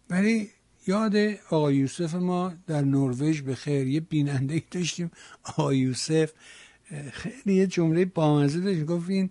ولی 0.09 0.49
یاد 0.87 1.15
آقا 1.49 1.71
یوسف 1.71 2.13
ما 2.13 2.53
در 2.67 2.81
نروژ 2.81 3.41
به 3.41 3.55
خیر 3.55 3.87
یه 3.87 3.99
بیننده 3.99 4.53
ای 4.53 4.63
داشتیم. 4.71 5.11
آقا 5.43 5.73
یوسف 5.73 6.31
خیلی 7.11 7.55
یه 7.55 7.67
جمله 7.67 8.05
بامزه 8.05 8.59
داشت. 8.59 8.85
گفت 8.85 9.09
این 9.09 9.29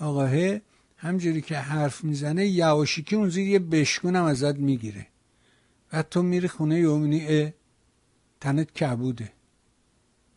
آقاه 0.00 0.58
همجوری 0.96 1.40
که 1.40 1.58
حرف 1.58 2.04
می‌زنه 2.04 2.46
یواشیکی 2.46 3.16
اون 3.16 3.28
زیر 3.28 3.48
یه 3.48 3.58
بشکون 3.58 4.16
هم 4.16 4.24
ازت 4.24 4.56
می‌گیره. 4.56 5.06
بعد 5.90 6.08
تو 6.08 6.22
میری 6.22 6.48
خونه 6.48 6.78
یومینی 6.80 7.52
تنت 8.40 8.72
کبوده. 8.72 9.32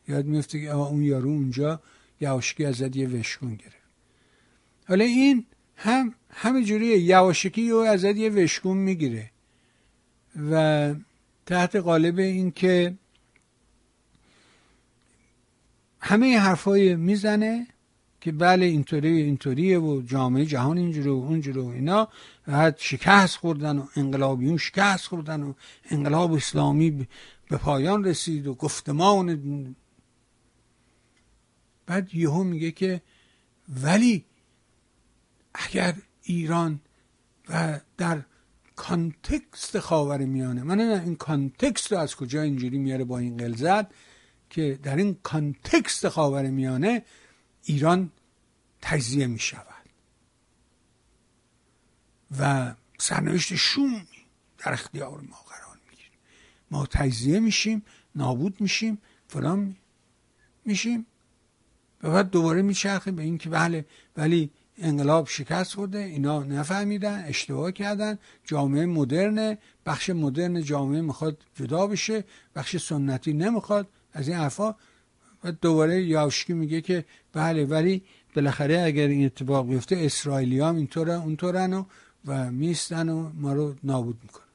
یاد 0.07 0.25
میفته 0.25 0.61
که 0.61 0.75
اون 0.75 1.03
یارو 1.03 1.29
اونجا 1.29 1.81
یواشکی 2.21 2.65
ازت 2.65 2.95
یه 2.95 3.07
وشکون 3.07 3.55
گرفت. 3.55 3.75
حالا 4.87 5.05
این 5.05 5.45
هم 5.75 6.13
همه 6.29 6.63
جوریه 6.63 6.99
یواشکی 6.99 7.61
یو 7.61 7.77
ازت 7.77 8.15
یه 8.15 8.29
وشکون 8.29 8.77
می‌گیره. 8.77 9.31
و 10.51 10.95
تحت 11.45 11.75
قالب 11.75 12.19
این 12.19 12.51
که 12.51 12.93
همه 15.99 16.39
حرفای 16.39 16.95
می‌زنه 16.95 17.67
که 18.21 18.31
بله 18.31 18.65
اینطوری 18.65 19.21
اینطوریه 19.21 19.79
و 19.79 20.01
جامعه 20.01 20.45
جهان 20.45 20.77
اینجوره 20.77 21.11
و 21.11 21.13
اونجوره 21.13 21.61
و 21.61 21.67
اینا. 21.67 22.07
بعد 22.47 22.75
شکست 22.79 23.37
خوردن 23.37 23.77
و 23.77 23.85
انقلابیون 23.95 24.57
شکست 24.57 25.07
خوردن 25.07 25.43
و 25.43 25.53
انقلاب 25.89 26.33
اسلامی 26.33 27.07
به 27.49 27.57
پایان 27.57 28.03
رسید 28.03 28.47
و 28.47 28.53
گفتمان 28.53 29.75
بعد 31.85 32.15
یهو 32.15 32.43
میگه 32.43 32.71
که 32.71 33.01
ولی 33.83 34.25
اگر 35.53 35.95
ایران 36.23 36.79
و 37.49 37.79
در 37.97 38.21
context 38.75 39.79
خاور 39.79 40.17
میانه 40.17 40.63
من 40.63 40.79
این 40.79 41.15
context 41.15 41.91
رو 41.91 41.97
از 41.97 42.15
کجا 42.15 42.41
اینجوری 42.41 42.77
میاره 42.77 43.03
با 43.03 43.17
این 43.17 43.37
غلظت 43.37 43.85
که 44.49 44.79
در 44.83 44.95
این 44.95 45.17
context 45.23 46.09
خاور 46.09 46.49
میانه 46.49 47.03
ایران 47.63 48.11
تجزیه 48.81 49.27
می 49.27 49.39
شود 49.39 49.65
و 52.39 52.75
سرنوشت 52.97 53.55
شومی 53.55 54.07
در 54.57 54.73
اختیار 54.73 55.21
ما 55.21 55.37
قرار 55.49 55.77
می‌گیره. 55.89 56.11
ما 56.71 56.85
تجزیه 56.85 57.39
میشیم 57.39 57.85
نابود 58.15 58.61
میشیم 58.61 59.01
فلان 59.27 59.75
میشیم 60.65 61.05
و 62.03 62.11
بعد 62.11 62.29
دوباره 62.29 62.61
میچرخه 62.61 63.11
به 63.11 63.23
اینکه 63.23 63.49
بله 63.49 63.85
ولی 64.17 64.51
انقلاب 64.77 65.27
شکست 65.27 65.73
خورده 65.73 65.99
اینا 65.99 66.43
نفهمیدن 66.43 67.25
اشتباه 67.25 67.71
کردن 67.71 68.19
جامعه 68.43 68.85
مدرن 68.85 69.57
بخش 69.85 70.09
مدرن 70.09 70.63
جامعه 70.63 71.01
می‌خواد 71.01 71.37
جدا 71.55 71.87
بشه 71.87 72.23
بخش 72.55 72.77
سنتی 72.77 73.33
نمی‌خواد. 73.33 73.87
از 74.19 74.27
این 74.27 74.37
حرفا 74.37 74.75
و 75.43 75.51
دوباره 75.51 76.03
یاوشکی 76.03 76.53
میگه 76.53 76.81
که 76.81 77.05
بله 77.33 77.65
ولی 77.65 78.03
بالاخره 78.35 78.81
اگر 78.81 79.07
این 79.07 79.25
اتفاق 79.25 79.67
بیفته 79.67 79.97
اسرائیلی 79.97 80.59
هم 80.59 80.75
اینطور 80.75 81.11
اونطورن 81.11 81.73
و, 81.73 81.85
و 82.25 82.51
میستن 82.51 83.09
و 83.09 83.31
ما 83.33 83.53
رو 83.53 83.75
نابود 83.83 84.19
می‌کنن. 84.23 84.45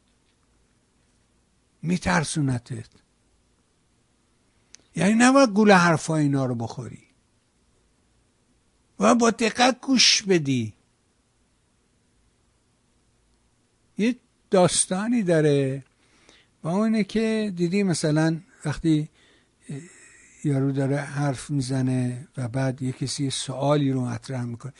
میترسونتت 1.83 2.89
یعنی 4.97 5.15
نباید 5.15 5.51
گول 5.51 5.73
حرفا 5.73 6.17
اینا 6.17 6.47
رو 6.47 6.55
بخوری. 6.55 7.03
و 9.01 9.15
با 9.15 9.31
دقت 9.31 9.81
گوش 9.81 10.23
بدی. 10.23 10.75
یه 13.99 14.17
داستانی 14.51 15.23
داره. 15.23 15.85
با 16.62 16.71
اونه 16.71 17.05
که 17.05 17.53
دیدی 17.57 17.83
مثلا 17.83 18.41
وقتی 18.65 19.09
یارو 20.45 20.73
داره 20.73 20.97
حرف 20.97 21.51
می‌زنه 21.51 22.29
و 22.37 22.49
بعد 22.49 22.83
یه 22.83 22.93
کسی 22.93 23.31
سوالی 23.31 23.93
رو 23.93 24.05
مطرح 24.05 24.45
می‌کنه. 24.45 24.73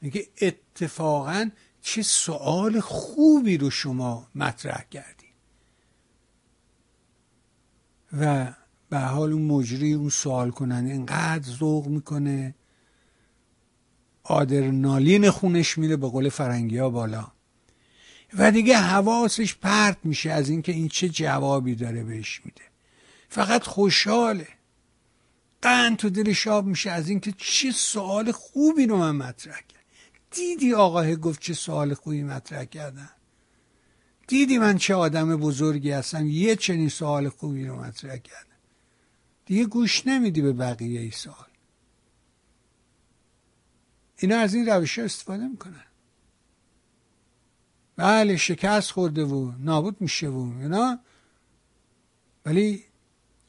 میگه 0.00 0.26
اتفاقا 0.40 1.50
چه 1.82 2.02
سوال 2.02 2.80
خوبی 2.80 3.56
رو 3.56 3.70
شما 3.70 4.28
مطرح 4.34 4.84
کردی. 4.90 5.26
و 8.12 8.52
به 8.88 8.98
حال 8.98 9.32
اون 9.32 9.42
مجری 9.42 9.92
اون 9.92 10.08
سوال 10.08 10.50
کننده 10.50 10.92
اینقدر 10.92 11.50
ذوق 11.50 11.86
می‌کنه. 11.86 12.54
آدرنالین 14.22 15.30
خونش 15.30 15.78
میره 15.78 15.96
به 15.96 16.08
قول 16.08 16.28
فرنگی 16.28 16.78
ها 16.78 16.90
بالا. 16.90 17.32
و 18.38 18.50
دیگه 18.50 18.78
حواسش 18.78 19.54
پرت 19.54 19.98
میشه 20.04 20.30
از 20.30 20.48
اینکه 20.48 20.72
این 20.72 20.88
چه 20.88 21.08
جوابی 21.08 21.74
داره 21.74 22.04
بهش 22.04 22.40
میده. 22.44 22.62
فقط 23.28 23.62
خوشحاله. 23.62 24.48
تو 25.98 26.10
دلش 26.10 26.46
آب 26.46 26.66
میشه 26.66 26.90
از 26.90 27.08
اینکه 27.08 27.32
چه 27.38 27.70
سوال 27.70 28.32
خوبی 28.32 28.86
رو 28.86 28.96
من 28.96 29.16
مطرح 29.16 29.60
کرد. 29.60 29.84
دیدی 30.30 30.74
آقاه 30.74 31.14
گفت 31.14 31.40
چه 31.40 31.54
سوال 31.54 31.94
خوبی 31.94 32.22
مطرح 32.22 32.64
کردن؟ 32.64 33.10
دیدی 34.26 34.58
من 34.58 34.78
چه 34.78 34.94
آدم 34.94 35.36
بزرگی 35.36 35.90
هستم؟ 35.90 36.26
یه 36.26 36.56
چنین 36.56 36.88
سوال 36.88 37.28
خوبی 37.28 37.66
رو 37.66 37.76
مطرح 37.80 38.16
کردم 38.16 38.56
دیگه 39.46 39.64
گوش 39.64 40.06
نمیدی 40.06 40.42
به 40.42 40.52
بقیه 40.52 41.00
ای 41.00 41.10
سوال. 41.10 41.46
اینا 44.18 44.38
از 44.38 44.54
این 44.54 44.66
روش 44.66 44.98
استفاده 44.98 45.48
می‌کنن. 45.48 45.84
بله 47.96 48.36
شکست 48.36 48.90
خورده 48.90 49.24
و 49.24 49.52
نابود 49.58 50.00
میشه 50.00 50.28
و 50.28 50.52
اینا. 50.60 50.98
ولی 52.44 52.84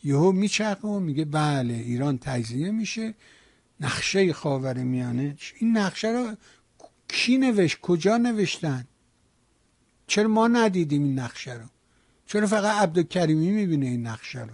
یهو 0.03 0.31
میچرخه 0.31 0.87
و 0.87 0.99
میگه 0.99 1.25
بله 1.25 1.73
ایران 1.73 2.17
تجزیه 2.17 2.71
میشه. 2.71 3.13
نقشه 3.79 4.33
خاور 4.33 4.77
میانه. 4.77 5.37
این 5.59 5.77
نقشه 5.77 6.07
رو 6.07 6.35
کی 7.07 7.37
نوشت؟ 7.37 7.81
کجا 7.81 8.17
نوشتن؟ 8.17 8.87
چرا 10.07 10.27
ما 10.27 10.47
ندیدیم 10.47 11.03
این 11.03 11.19
نقشه 11.19 11.53
رو؟ 11.53 11.65
چرا 12.25 12.47
فقط 12.47 12.75
عبدالکریمی 12.75 13.51
می‌بینه 13.51 13.85
این 13.85 14.07
نقشه 14.07 14.39
رو؟ 14.43 14.53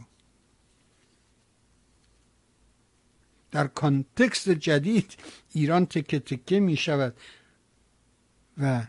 در 3.52 3.68
کانتکست 3.68 4.50
جدید 4.50 5.14
ایران 5.54 5.86
تکه 5.86 6.20
تکه 6.20 6.60
می 6.60 6.78
شود 6.78 7.16
و 8.58 8.84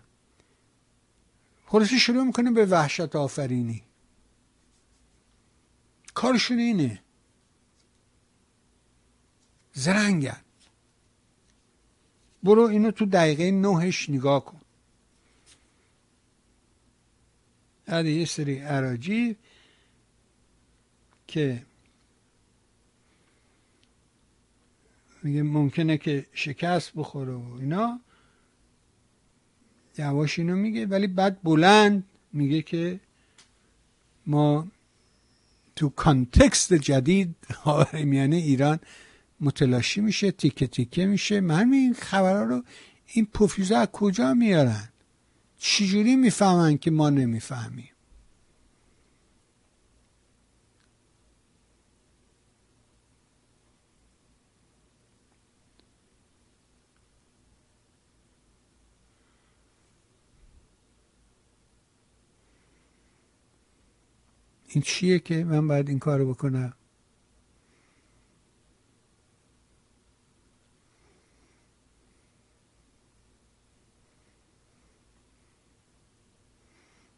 خلاصه 1.66 1.98
شروع 1.98 2.24
می‌کنه 2.24 2.50
به 2.50 2.66
وحشت 2.66 3.16
آفرینی. 3.16 3.82
کارشون 6.14 6.58
اینه. 6.58 7.00
زرنگن. 9.72 10.40
برو 12.42 12.62
اینو 12.62 12.90
تو 12.90 13.06
دقیقه 13.06 13.50
نهش 13.50 14.10
نگاه 14.10 14.44
کن. 14.44 14.60
بعد 17.86 18.06
یه 18.06 18.24
سری 18.24 18.58
عراجی 18.58 19.36
که 21.26 21.62
میگه 25.22 25.42
ممکنه 25.42 25.98
که 25.98 26.26
شکست 26.32 26.92
بخوره 26.96 27.32
و 27.32 27.54
اینا 27.60 28.00
یواش 29.98 30.38
اینو 30.38 30.56
میگه 30.56 30.86
ولی 30.86 31.06
بعد 31.06 31.42
بلند 31.42 32.04
میگه 32.32 32.62
که 32.62 33.00
ما 34.26 34.66
تو 35.77 35.89
کانتکست 35.89 36.75
جدید 36.75 37.35
میانه 37.93 38.37
ایران 38.37 38.79
متلاشی 39.41 40.01
میشه 40.01 40.31
تیکه 40.31 40.66
تیکه 40.66 41.07
میشه. 41.07 41.41
من 41.41 41.72
این 41.72 41.95
خبرها 41.95 42.43
رو 42.43 42.62
این 43.07 43.27
پوفیزا 43.27 43.79
از 43.79 43.89
کجا 43.93 44.35
میارن؟ 44.35 44.89
چجوری 45.59 46.16
می‌فهمن 46.16 46.79
که 46.79 46.91
ما 46.91 47.11
نمی‌فهمیم؟ 47.11 47.93
این 64.75 64.83
چیه 64.83 65.18
که 65.18 65.45
من 65.45 65.68
باید 65.68 65.89
این 65.89 65.99
کارو 65.99 66.35
بکنم؟ 66.35 66.72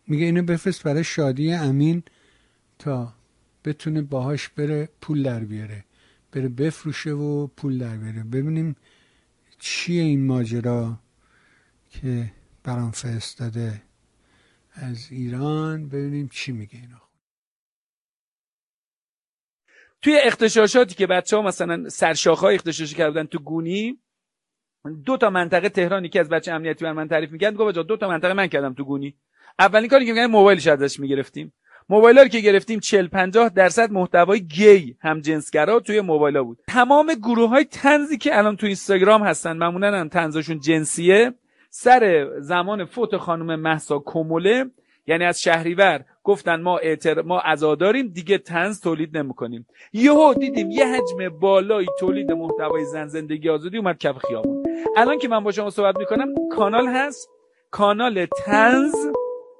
میگه 0.06 0.24
اینو 0.24 0.42
بفرست 0.42 0.82
برای 0.82 1.04
شادی 1.04 1.52
امین 1.52 2.02
تا 2.78 3.14
بتونه 3.64 4.02
باهاش 4.02 4.48
بره 4.48 4.88
پول 5.00 5.22
در 5.22 5.44
بیاره. 5.44 5.84
بره 6.32 6.48
بفروشه 6.48 7.10
و 7.10 7.46
پول 7.46 7.78
در 7.78 7.96
بیاره. 7.96 8.22
ببینیم 8.22 8.76
چیه 9.58 10.02
این 10.02 10.26
ماجرا 10.26 10.98
که 11.90 12.32
برام 12.62 12.90
فرستاده 12.90 13.82
از 14.72 15.06
ایران. 15.10 15.88
ببینیم 15.88 16.28
چی 16.28 16.52
میگه 16.52 16.78
اینا 16.78 17.05
توی 20.02 20.18
اختشاشاتی 20.22 20.94
که 20.94 21.06
بچه 21.06 21.36
ها 21.36 21.42
مثلا 21.42 21.88
سرشاخ 21.88 22.40
های 22.40 22.54
اختشاشی 22.54 22.94
کردن 22.94 23.24
تو 23.24 23.38
گونی 23.38 23.98
دو 25.04 25.16
تا 25.16 25.30
منطقه 25.30 25.68
تهرانی 25.68 26.08
که 26.08 26.20
از 26.20 26.28
بچه 26.28 26.52
امنیتی 26.52 26.84
بر 26.84 26.92
من 26.92 27.08
تعریف 27.08 27.30
میگن 27.30 27.54
گفت 27.54 27.78
دو 27.78 27.96
تا 27.96 28.08
منطقه 28.08 28.32
من 28.32 28.46
کردم 28.46 28.74
تو 28.74 28.84
گونی. 28.84 29.16
اولین 29.58 29.88
کاری 29.88 30.06
که 30.06 30.12
میگن 30.12 30.26
موبایلش 30.26 30.66
ازش 30.66 31.00
می‌گرفتیم. 31.00 31.52
موبایل 31.88 32.28
که 32.28 32.40
گرفتیم 32.40 32.80
40 32.80 33.06
50 33.06 33.48
درصد 33.48 33.90
محتوای 33.90 34.40
گی 34.40 34.96
هم 35.00 35.20
جنسگرا 35.20 35.80
توی 35.80 36.00
موبایل 36.00 36.40
بود. 36.40 36.58
تمام 36.68 37.14
گروه 37.14 37.50
های 37.50 37.64
تنزی 37.64 38.18
که 38.18 38.38
الان 38.38 38.56
تو 38.56 38.66
اینستاگرام 38.66 39.22
هستن 39.22 39.56
معمولا 39.56 39.98
هم 39.98 40.08
تنزشون 40.08 40.60
جنسیه 40.60 41.34
سر 41.70 42.30
زمان 42.38 42.84
فوت 42.84 43.16
خانم 43.16 43.60
محسا 43.60 43.98
کومله 43.98 44.64
یعنی 45.06 45.24
از 45.24 45.42
شهریور 45.42 46.04
گفتن 46.26 46.60
ما 46.60 46.78
اعتر... 46.78 47.22
ما 47.22 47.38
عزاداریم 47.38 48.08
دیگه 48.08 48.38
تنز 48.38 48.80
تولید 48.80 49.16
نمی‌کنیم. 49.16 49.66
یهو 49.92 50.34
دیدیم 50.34 50.70
یه 50.70 50.86
حجم 50.86 51.28
بالایی 51.28 51.88
تولید 52.00 52.32
محتوای 52.32 52.84
زن 52.84 53.06
زندگی 53.06 53.48
آزادی 53.50 53.78
اومد 53.78 53.98
کف 53.98 54.18
خیابون. 54.18 54.62
الان 54.96 55.18
که 55.18 55.28
من 55.28 55.44
با 55.44 55.52
شما 55.52 55.70
صحبت 55.70 55.98
می‌کنم 55.98 56.34
کانال 56.52 56.86
هست. 56.86 57.30
کانال 57.70 58.26
تنز 58.26 58.94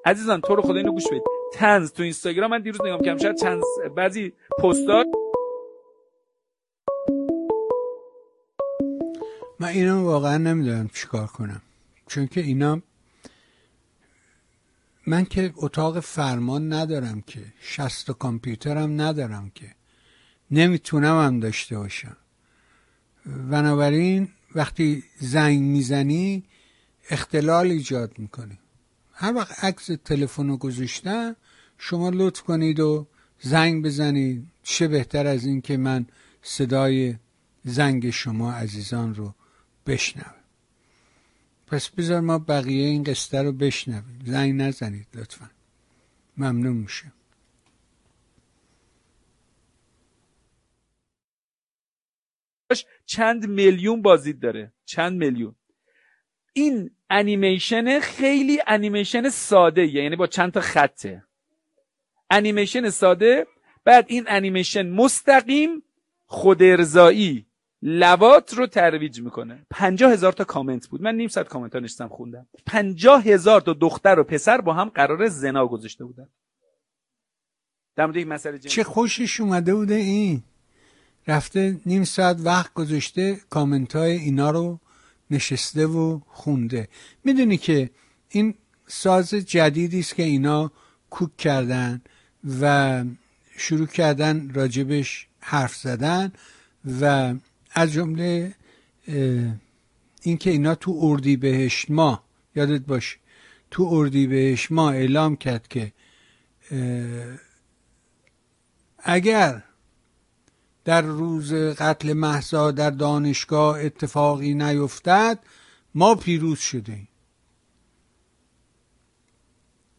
عزیزان 0.05 0.41
تو 0.41 0.55
رو 0.55 0.62
خدا 0.62 0.75
اینو 0.75 0.93
گوش 0.93 1.07
بدید. 1.07 1.23
تنز 1.53 1.93
تو 1.93 2.03
اینستاگرام 2.03 2.51
من 2.51 2.62
دیروز 2.62 2.81
نگاه 2.81 3.01
کردم 3.01 3.19
شاید 3.19 3.37
چند 3.37 3.62
بعضی 3.97 4.33
پستار 4.59 5.05
من 9.61 9.69
اینو 9.69 10.05
واقعا 10.05 10.39
نمی‌دونم 10.39 10.89
چیکار 10.95 11.27
کنم. 11.27 11.62
چون 12.07 12.27
که 12.27 12.41
اینا 12.41 12.81
من 15.07 15.25
که 15.25 15.53
اتاق 15.57 16.01
فرمان 16.01 16.73
ندارم 16.73 17.21
که 17.21 17.41
شست 17.61 18.11
و 18.11 18.13
کامپیوترم 18.13 19.01
ندارم 19.01 19.51
که. 19.55 19.75
نمی‌تونم 20.51 21.27
هم 21.27 21.41
داشته 21.41 21.79
باشم. 21.79 22.17
بنابراین 23.27 24.29
وقتی 24.55 25.05
زنگ 25.19 25.63
می‌زنی 25.63 26.45
اختلال 27.11 27.67
ایجاد 27.67 28.19
می‌کنی. 28.19 28.59
هر 29.13 29.35
وقت 29.35 29.65
عکس 29.65 29.87
تلفن 30.05 30.49
رو 30.49 30.57
گذاشتم 30.57 31.37
شما 31.79 32.11
لطف 32.11 32.43
کنید 32.43 32.81
و 32.81 33.07
زنگ 33.41 33.85
بزنید. 33.85 34.47
چه 34.63 34.89
بهتر 34.89 35.27
از 35.27 35.45
این 35.45 35.61
که 35.61 35.77
من 35.77 36.07
صدای 36.43 37.17
زنگ 37.65 38.11
شما 38.11 38.53
عزیزان 38.53 39.15
رو 39.15 39.35
بشنوم. 39.87 40.36
پس 41.67 41.89
بذار 41.89 42.21
ما 42.21 42.39
بقیه 42.39 42.87
این 42.87 43.03
قصه 43.03 43.43
رو 43.43 43.53
بشنویم. 43.53 44.19
زنگ 44.25 44.62
نزنید 44.62 45.07
لطفا. 45.14 45.51
ممنون 46.37 46.77
میشه 46.77 47.12
چند 53.07 53.47
میلیون 53.47 54.03
بازدید 54.03 54.41
داره. 54.41 54.73
چند 54.85 55.19
میلیون؟ 55.19 55.55
این 56.53 56.91
انیمیشن 57.11 58.01
خیلی 58.01 58.61
انیمیشن 58.67 59.29
ساده 59.29 59.87
یعنی 59.87 60.17
با 60.17 60.27
چند 60.27 60.53
تا 60.53 60.61
خطه. 60.61 61.25
انیمیشن 62.31 62.91
ساده 62.91 63.47
بعد 63.85 64.05
این 64.09 64.25
انیمیشن 64.29 64.91
مستقیم 64.91 65.83
خود 66.27 66.62
ارضایی 66.62 67.46
لواط 67.83 68.55
رو 68.55 68.66
ترویج 68.66 69.20
می‌کنه. 69.20 69.66
پنجاه 69.70 70.12
هزار 70.12 70.33
تا 70.33 70.45
کامنت 70.45 70.87
بود. 70.87 71.03
من 71.03 71.14
نیم 71.14 71.29
ساعت 71.29 71.49
کامنت 71.49 71.74
ها 71.74 71.81
نشستم 71.81 72.09
خوندم. 72.09 72.47
پنجاه 72.66 73.22
هزار 73.24 73.61
تا 73.61 73.72
دختر 73.72 74.18
و 74.18 74.24
پسر 74.24 74.61
با 74.61 74.72
هم 74.72 74.89
قرار 74.89 75.29
زنا 75.29 75.66
گذاشته 75.66 76.05
بودن. 76.05 76.29
در 77.97 78.07
مورد 78.07 78.18
مسئله 78.18 78.59
چه 78.59 78.85
خوشش 78.85 79.41
اومده 79.41 79.74
بوده 79.74 79.95
این. 79.95 80.43
رفته 81.29 81.81
نیم 81.87 82.05
ساعت 82.05 82.37
وقت 82.41 82.74
گذاشته 82.74 83.41
کامنت 83.51 83.97
های 83.97 84.12
اینا 84.12 84.51
رو 84.51 84.81
نشسته 85.31 85.87
و 85.87 86.20
خونده. 86.27 86.89
می‌دونی 87.24 87.57
که 87.57 87.91
این 88.29 88.55
ساز 88.87 89.31
جدیدی 89.31 90.01
است 90.01 90.14
که 90.14 90.22
اینا 90.22 90.72
کوک 91.11 91.37
کردن 91.37 92.01
و 92.61 93.05
شروع 93.57 93.87
کردن 93.87 94.51
راجبش 94.55 95.27
حرف 95.41 95.74
زدن 95.74 96.33
و 97.01 97.35
از 97.77 97.93
جمله 97.93 98.55
اینکه 100.22 100.51
اینا 100.51 100.74
تو 100.74 100.99
اردی 101.03 101.37
بهشت 101.37 101.91
ما 101.91 102.24
یادت 102.55 102.81
باشه 102.87 103.18
تو 103.70 103.89
اردی 103.91 104.27
بهشت 104.27 104.72
ما 104.72 104.91
اعلام 104.91 105.37
کرد 105.37 105.68
که 105.68 105.93
اگر 108.99 109.62
در 110.85 111.03
روز 111.03 111.55
قتل 111.55 112.12
محسا 112.12 112.70
در 112.70 112.91
دانشگاه 112.91 113.81
اتفاقی 113.81 114.55
نیفتد 114.55 115.39
ما 115.95 116.14
پیروز 116.14 116.59
شده 116.59 117.09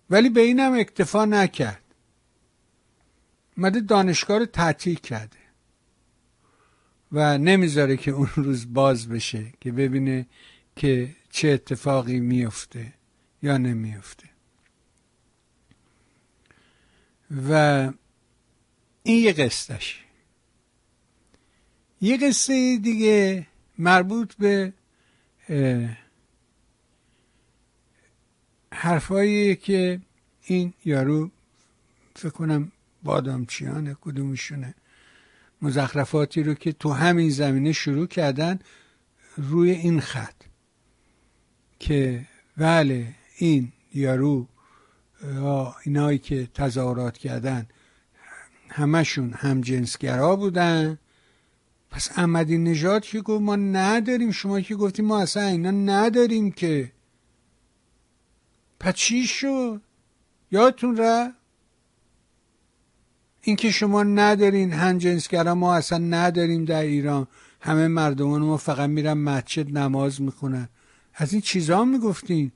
ولی 0.10 0.30
به 0.30 0.42
اینم 0.42 0.74
اکتفا 0.74 1.26
نکرد. 1.26 1.84
مده 3.58 3.80
دانشگاه 3.80 4.40
رو 4.40 4.46
تعطیل 4.46 4.96
کرده. 4.96 5.47
و 7.12 7.38
نمی‌ذاره 7.38 7.98
که 7.98 8.12
اون 8.12 8.30
روز 8.36 8.74
باز 8.74 9.10
بشه 9.10 9.54
که 9.62 9.72
ببینه 9.72 10.28
که 10.76 11.16
چه 11.30 11.48
اتفاقی 11.48 12.20
میفته 12.20 12.94
یا 13.42 13.58
نمیفته. 13.58 14.30
و 17.50 17.92
این 19.04 19.24
یه 19.24 19.34
قصدش 19.34 20.04
یه 22.02 22.18
قصه 22.18 22.78
دیگه 22.78 23.48
مربوط 23.78 24.36
به 24.36 24.74
حرفایی 28.74 29.56
که 29.56 30.02
این 30.42 30.74
یارو 30.86 31.32
فکر 32.16 32.30
کنم 32.30 32.72
بادامچیانه 33.04 33.98
کدومشونه. 34.02 34.76
مزخرفاتی 35.62 36.44
رو 36.44 36.54
که 36.54 36.72
تو 36.72 36.92
همین 36.92 37.30
زمینه 37.30 37.72
شروع 37.72 38.08
کردن 38.08 38.60
روی 39.38 39.72
این 39.72 40.00
خط 40.00 40.44
که 41.80 42.26
بله 42.58 43.16
این 43.38 43.72
یارو 43.94 44.48
یا 45.24 45.76
اینایی 45.84 46.18
که 46.18 46.48
تظاهرات 46.54 47.18
کردن 47.18 47.68
همشون 48.70 49.34
هم 49.34 49.62
جنسگرا 49.62 50.36
بودن. 50.36 51.00
پس 51.92 52.12
احمدی 52.20 52.58
نژاد 52.58 53.06
که 53.06 53.22
گفت 53.22 53.42
ما 53.42 53.56
نداریم 53.56 54.32
شما 54.32 54.62
که 54.62 54.76
گفتیم 54.76 55.06
ما 55.06 55.22
اصلا 55.22 55.44
اینا 55.44 55.72
نداریم 55.72 56.52
که. 56.52 56.92
پس 58.80 58.94
چی 58.94 59.28
شد؟ 59.28 59.82
یادتون 60.52 60.98
رفت؟ 60.98 61.37
اینکه 63.48 63.72
شما 63.72 64.04
ندارین 64.04 64.74
هنجنسگرا 64.74 65.56
ما 65.56 65.76
اصلا 65.76 65.98
نداریم 65.98 66.66
در 66.66 66.82
ایران. 66.82 67.28
همه 67.62 67.88
مردمان 67.88 68.42
ما 68.42 68.58
فقط 68.58 68.90
میرن 68.90 69.14
مسجد 69.14 69.78
نماز 69.78 70.22
می‌خونن. 70.22 70.70
از 71.14 71.34
این 71.34 71.42
چیزا 71.42 71.86
می‌گفتین؟ 71.86 72.52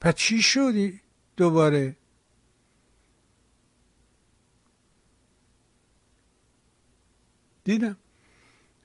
پس 0.00 0.14
چی 0.14 0.42
شدی 0.42 1.00
دوباره؟ 1.36 1.96
دیدم. 7.64 7.96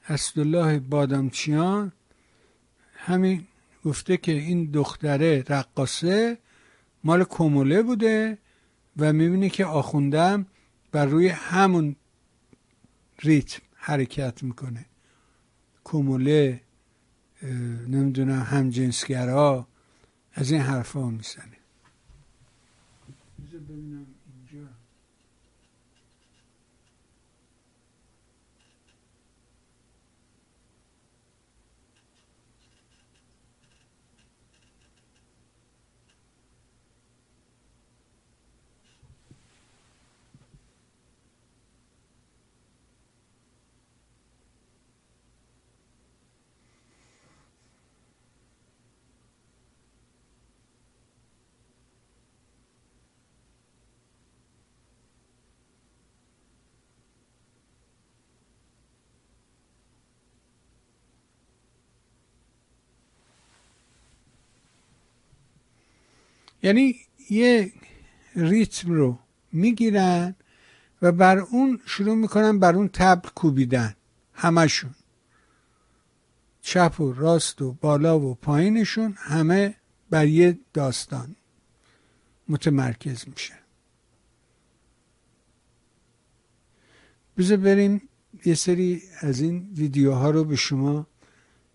اسدالله 0.10 0.80
بادامچیان 0.80 1.92
همین 2.94 3.48
گفته 3.86 4.18
که 4.18 4.32
این 4.32 4.72
دختره 4.72 5.44
رقاصه 5.48 6.38
مال 7.04 7.24
کموله 7.24 7.82
بوده 7.82 8.38
و 8.98 9.14
می‌بینی 9.14 9.50
که 9.50 9.66
آخوندم 9.66 10.46
بر 10.92 11.06
روی 11.06 11.28
همون 11.28 11.96
ریتم 13.20 13.62
حرکت 13.76 14.44
می‌کنه. 14.44 14.86
کموله 15.84 16.62
نمی‌دونم 17.88 18.42
همجنسگرا 18.42 19.68
از 20.34 20.52
این 20.52 20.62
حرفا 20.62 21.10
می‌زنه. 21.10 21.58
ببینم 23.54 24.06
اینجا 24.36 24.70
یعنی 66.64 66.96
یه 67.30 67.72
ریتم 68.36 68.92
رو 68.92 69.20
می‌گیرن 69.52 70.36
و 71.02 71.12
بر 71.12 71.38
اون 71.38 71.80
شروع 71.86 72.16
می‌کنن 72.16 72.60
بر 72.60 72.76
اون 72.76 72.88
تبل 72.88 73.30
کوبیدن 73.36 73.96
همشون 74.34 74.96
چپ 76.62 77.00
و 77.00 77.14
راست 77.14 77.62
و 77.62 77.74
بالا 77.74 78.20
و 78.20 78.36
پایینشون 78.36 79.14
همه 79.18 79.76
بر 80.10 80.28
یه 80.28 80.60
داستان 80.74 81.36
متمرکز 82.48 83.28
میشه 83.28 83.54
بذار 87.38 87.58
بریم 87.58 88.02
یه 88.46 88.54
سری 88.54 89.02
از 89.20 89.42
این 89.42 89.70
ویدیوها 89.76 90.30
رو 90.30 90.44
به 90.44 90.56
شما 90.56 91.08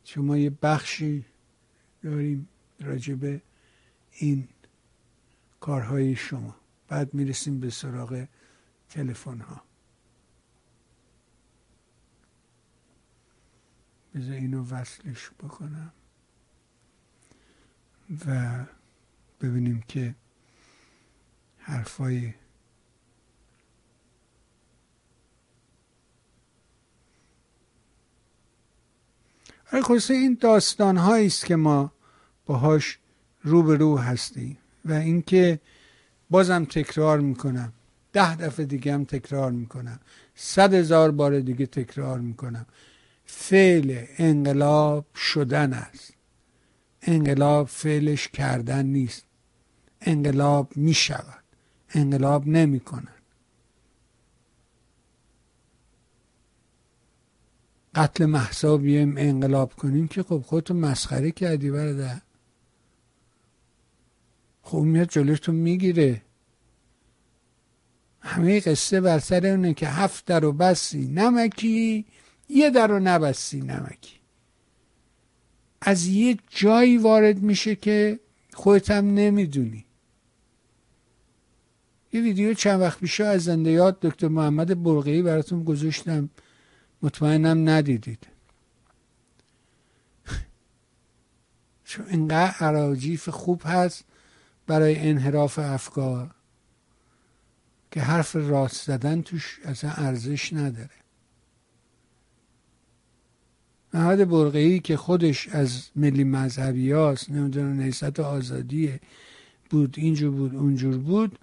شما 0.05 0.39
یه 0.39 0.51
بخشی 0.62 1.24
داریم 2.03 2.49
راجبه 2.80 3.41
این 4.12 4.49
کارهای 5.66 6.16
شما. 6.16 6.56
بعد 6.88 7.14
می‌رسیم 7.14 7.60
به 7.60 7.70
سراغ 7.70 8.26
تلفن 8.88 9.40
ها 9.40 9.62
بذار 14.14 14.34
اینو 14.34 14.64
وصلش 14.64 15.30
بکنم 15.30 15.92
و 18.26 18.64
ببینیم 19.40 19.84
که 19.88 20.14
حرفای 21.58 22.34
خلاصه 29.64 30.14
این 30.14 30.38
داستان 30.40 30.98
است 30.98 31.44
که 31.44 31.56
ما 31.56 31.92
باهاش 32.46 32.98
رو 33.42 33.62
به 33.62 33.76
رو 33.76 33.98
هستیم. 33.98 34.58
و 34.87 34.93
اینکه 34.93 35.61
بازم 36.30 36.64
تکرار 36.64 37.20
می‌کنم. 37.20 37.72
ده 38.12 38.37
دفعه 38.37 38.66
دیگه 38.66 38.95
هم 38.95 39.05
تکرار 39.05 39.53
می‌کنم. 39.53 40.01
صد 40.34 40.74
هزار 40.74 41.11
بار 41.11 41.41
دیگه 41.41 41.66
تکرار 41.66 42.20
می‌کنم. 42.20 42.66
فعل 43.24 44.05
انقلاب 44.18 45.07
شدن 45.14 45.72
است. 45.72 46.14
انقلاب 47.03 47.66
فعلش 47.66 48.28
کردن 48.28 48.87
نیست. 48.87 49.24
انقلاب 50.01 50.76
می‌شود. 50.76 51.45
انقلاب 51.91 52.47
نمی‌کنن 52.47 53.09
قتل 57.95 58.26
محسا 58.26 58.76
بیایم 58.76 59.14
انقلاب 59.18 59.72
کنیم 59.72 60.09
که 60.09 60.22
خب 60.22 60.43
خودتو 60.47 60.74
مسخره 60.74 61.30
کردی 61.30 61.70
برده 61.70 62.22
خب 64.66 64.78
میاد 64.78 65.08
جلوتون 65.08 65.54
می‌گیره. 65.54 66.22
همه 68.20 68.60
قصه 68.60 69.00
بر 69.00 69.18
سر 69.18 69.46
اونه 69.46 69.74
که 69.74 69.88
هفت 69.88 70.24
در 70.24 70.44
و 70.44 70.52
بسی 70.52 71.06
نمکی 71.06 72.04
یه 72.48 72.70
در 72.70 72.92
و 72.92 72.98
نبستی 72.98 73.60
نمکی. 73.60 74.16
از 75.80 76.06
یه 76.06 76.36
جایی 76.50 76.98
وارد 76.98 77.42
میشه 77.42 77.76
که 77.76 78.20
خودت 78.54 78.90
هم 78.90 79.14
نمی‌دونی. 79.14 79.84
یه 82.12 82.22
ویدیو 82.22 82.54
چند 82.54 82.80
وقت 82.80 83.00
پیش 83.00 83.20
از 83.20 83.44
زنده 83.44 83.70
یاد 83.70 84.00
دکتر 84.00 84.28
محمد 84.28 84.82
برقی 84.82 85.22
براتون 85.22 85.64
گذاشتم. 85.64 86.30
مطمئنم 87.02 87.68
ندیدید. 87.68 88.26
چون 91.84 92.06
اینقدر 92.08 92.54
عراجیف 92.60 93.28
خوب 93.28 93.62
هست. 93.64 94.04
برای 94.66 94.98
انحراف 94.98 95.58
افکار 95.58 96.30
که 97.90 98.00
حرف 98.00 98.36
راست 98.36 98.86
زدن 98.86 99.22
توش 99.22 99.60
اصلا 99.64 99.90
ارزش 99.90 100.52
نداره. 100.52 100.90
محمد 103.94 104.28
برقی 104.28 104.80
که 104.80 104.96
خودش 104.96 105.48
از 105.48 105.90
ملی 105.96 106.24
مذهبی 106.24 106.92
هاست 106.92 107.30
نمی‌دونم 107.30 107.80
نیست 107.80 108.20
آزادیه 108.20 109.00
بود 109.70 109.94
اینجور 109.98 110.30
بود 110.30 110.54
اونجور 110.54 110.98
بود. 110.98 111.38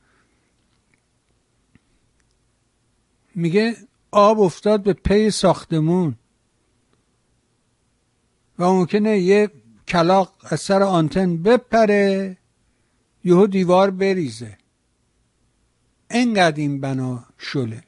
میگه 3.36 3.76
آب 4.12 4.40
افتاد 4.40 4.84
به 4.84 4.94
پی 4.94 5.32
ساختمون. 5.32 6.16
و 8.60 8.66
ممکنه 8.66 9.20
یه 9.20 9.52
کلاق 9.88 10.36
از 10.44 10.62
سر 10.62 10.84
آنتن 10.84 11.44
بپره. 11.44 12.38
یهو 13.24 13.48
دیوار 13.48 13.92
بریزه. 13.92 14.58
انقدر 16.10 16.60
این 16.62 16.82
بنا 16.82 17.26
شله. 17.38 17.84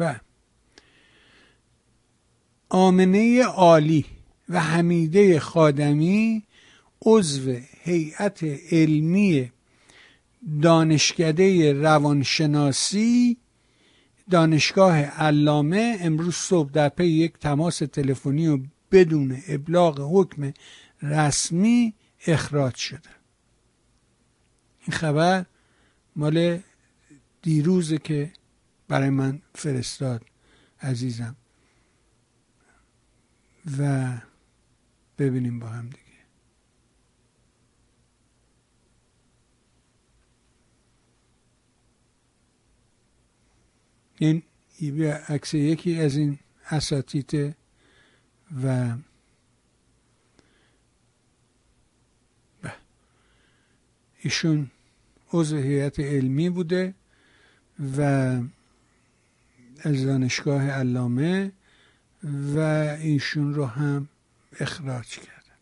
و 0.00 0.20
آمنه 2.68 3.44
عالی 3.44 4.04
و 4.48 4.60
حمیده 4.60 5.40
خادمی 5.40 6.42
عضو 7.02 7.56
هیئت 7.82 8.44
علمی 8.72 9.52
دانشکده 10.62 11.72
روانشناسی 11.72 13.36
دانشگاه 14.30 14.96
علامه 15.00 15.96
امروز 16.00 16.34
صبح 16.34 16.70
در 16.70 16.88
پی 16.88 17.06
یک 17.06 17.38
تماس 17.38 17.78
تلفنی 17.78 18.48
و 18.48 18.58
بدون 18.92 19.42
ابلاغ 19.48 20.00
حکم 20.12 20.52
رسمی 21.02 21.94
اخراج 22.26 22.74
شده. 22.74 23.10
این 24.80 24.92
خبر 24.96 25.46
مال 26.16 26.60
دیروزه 27.42 27.98
که 27.98 28.32
برای 28.88 29.10
من 29.10 29.42
فرستاد 29.54 30.22
عزیزم. 30.82 31.36
و 33.78 34.08
ببینیم 35.18 35.58
با 35.58 35.66
هم 35.66 35.84
دیگه. 35.84 36.09
این 44.20 44.42
عکس 45.28 45.54
یکی 45.54 46.00
از 46.00 46.16
این 46.16 46.38
اساتید 46.70 47.56
و 48.64 48.96
ایشون 54.22 54.70
عضو 55.32 55.56
هیئت 55.56 56.00
علمی 56.00 56.50
بوده 56.50 56.94
و 57.96 58.00
از 59.82 60.04
دانشگاه 60.04 60.70
علامه 60.70 61.52
و 62.24 62.58
ایشون 63.00 63.54
رو 63.54 63.66
هم 63.66 64.08
اخراج 64.60 65.06
کردن 65.06 65.58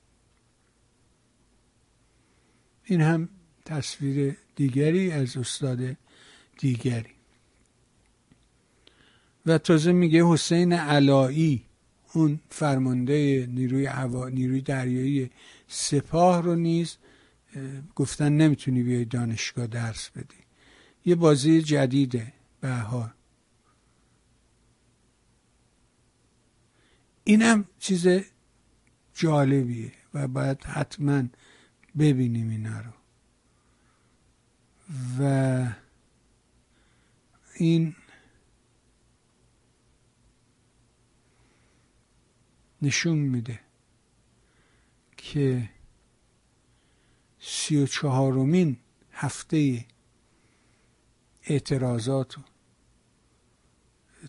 این 2.85 3.01
هم 3.01 3.29
تصویر 3.65 4.37
دیگری 4.57 5.13
از 5.13 5.37
استاد 5.37 5.97
دیگری. 6.59 7.18
و 9.49 9.59
تازه 9.59 9.93
میگه 9.93 10.25
حسین 10.27 10.73
علایی 10.73 11.65
اون 12.13 12.41
فرمانده 12.49 13.49
نیروی 13.51 13.87
هوا 13.87 14.29
نیروی 14.29 14.61
دریایی 14.61 15.31
سپاه 15.69 16.43
رو 16.43 16.55
نیز 16.55 16.97
گفتن 17.95 18.33
نمی‌تونی 18.33 18.83
بیای 18.83 19.05
دانشگاه 19.05 19.67
درس 19.67 20.11
بدی. 20.11 20.37
یه 21.05 21.15
بازی 21.15 21.63
جدیده 21.63 22.33
به 22.61 22.71
حال 22.71 23.11
اینم 27.25 27.65
چیز 27.79 28.09
جالبیه 29.15 29.93
و 30.15 30.29
باید 30.29 30.65
حتما 30.65 31.23
ببینیم 31.99 32.51
اینا 32.51 32.81
رو. 32.81 32.93
و 35.19 35.67
این 37.55 37.95
نشون 42.83 43.19
میده 43.19 43.61
که 45.17 45.71
سی 47.41 47.77
و 47.77 47.87
چهارمین 47.87 48.77
هفته 49.13 49.87
اعتراضات 51.43 52.39
و 52.39 52.43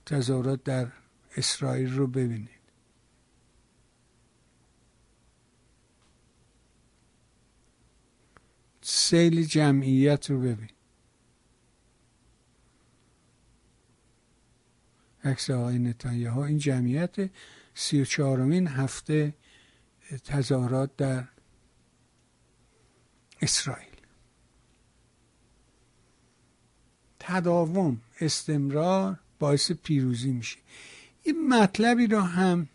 تظاهرات 0.06 0.64
در 0.64 0.92
اسرائیل 1.38 1.94
رو 1.94 2.08
ببینید. 2.08 2.60
سیل 8.82 9.46
جمعیت 9.46 10.30
رو 10.30 10.42
ببین. 10.42 10.70
عکس 15.24 15.50
آقای 15.50 15.94
ها 16.26 16.46
این 16.46 16.58
جمعیت 16.58 17.30
سی 17.80 18.02
و 18.02 18.06
چهارمین 18.06 18.68
هفته 18.68 19.34
تظاهرات 20.26 20.96
در 20.98 21.28
اسرائیل. 23.42 23.96
تداوم 27.20 28.02
استمرار 28.22 29.20
باعث 29.40 29.72
پیروزی 29.72 30.32
میشه. 30.32 30.58
این 31.24 31.48
مطلبی 31.48 32.08
رو 32.08 32.20
هم 32.20 32.70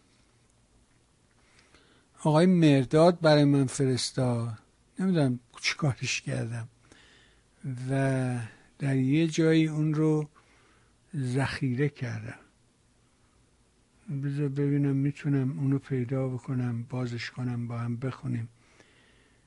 آقای 2.19 2.47
مرداد 2.47 3.21
برای 3.21 3.45
من 3.45 3.67
فرستاد. 3.67 4.59
نمی‌دونم 4.99 5.41
چیکارش 5.61 6.23
کردم. 6.23 6.69
و 7.91 8.39
در 8.79 8.97
یه 8.97 9.29
جایی 9.29 9.69
اون 9.69 9.95
رو 9.95 10.29
ذخیره 11.17 11.89
کردم. 11.89 12.44
بذار 14.09 14.49
ببینم 14.49 14.97
می‌تونم 14.97 15.59
اونو 15.59 15.79
پیدا 15.79 16.29
بکنم 16.29 16.83
بازش 16.83 17.31
کنم 17.31 17.69
با 17.69 17.79
هم 17.79 17.97
بخونیم. 17.97 18.49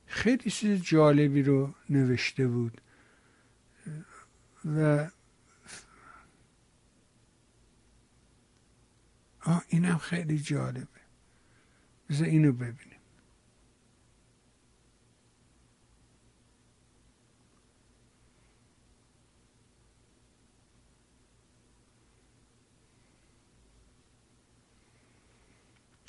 خیلی 0.06 0.50
چیز 0.50 0.82
جالبی 0.82 1.42
رو 1.42 1.74
نوشته 1.90 2.48
بود. 2.48 2.80
و 4.64 5.10
آه 9.40 9.64
اینم 9.68 9.98
خیلی 9.98 10.38
جالبه. 10.38 10.86
بذار 12.08 12.26
اینو 12.26 12.52
ببینیم. 12.52 12.97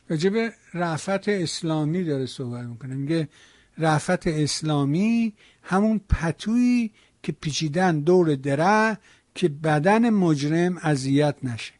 راجب 0.09 0.53
رفت 0.73 1.29
اسلامی 1.29 2.03
داره 2.03 2.25
صحبت 2.25 2.65
می‌کنه. 2.65 2.95
میگه 2.95 3.29
رفت 3.77 4.27
اسلامی 4.27 5.33
همون 5.63 6.01
پتویی 6.09 6.91
که 7.23 7.31
پیچیدن 7.31 7.99
دور 7.99 8.35
درع 8.35 8.97
که 9.35 9.49
بدن 9.49 10.09
مجرم 10.09 10.77
اذیت 10.77 11.35
نشه. 11.43 11.73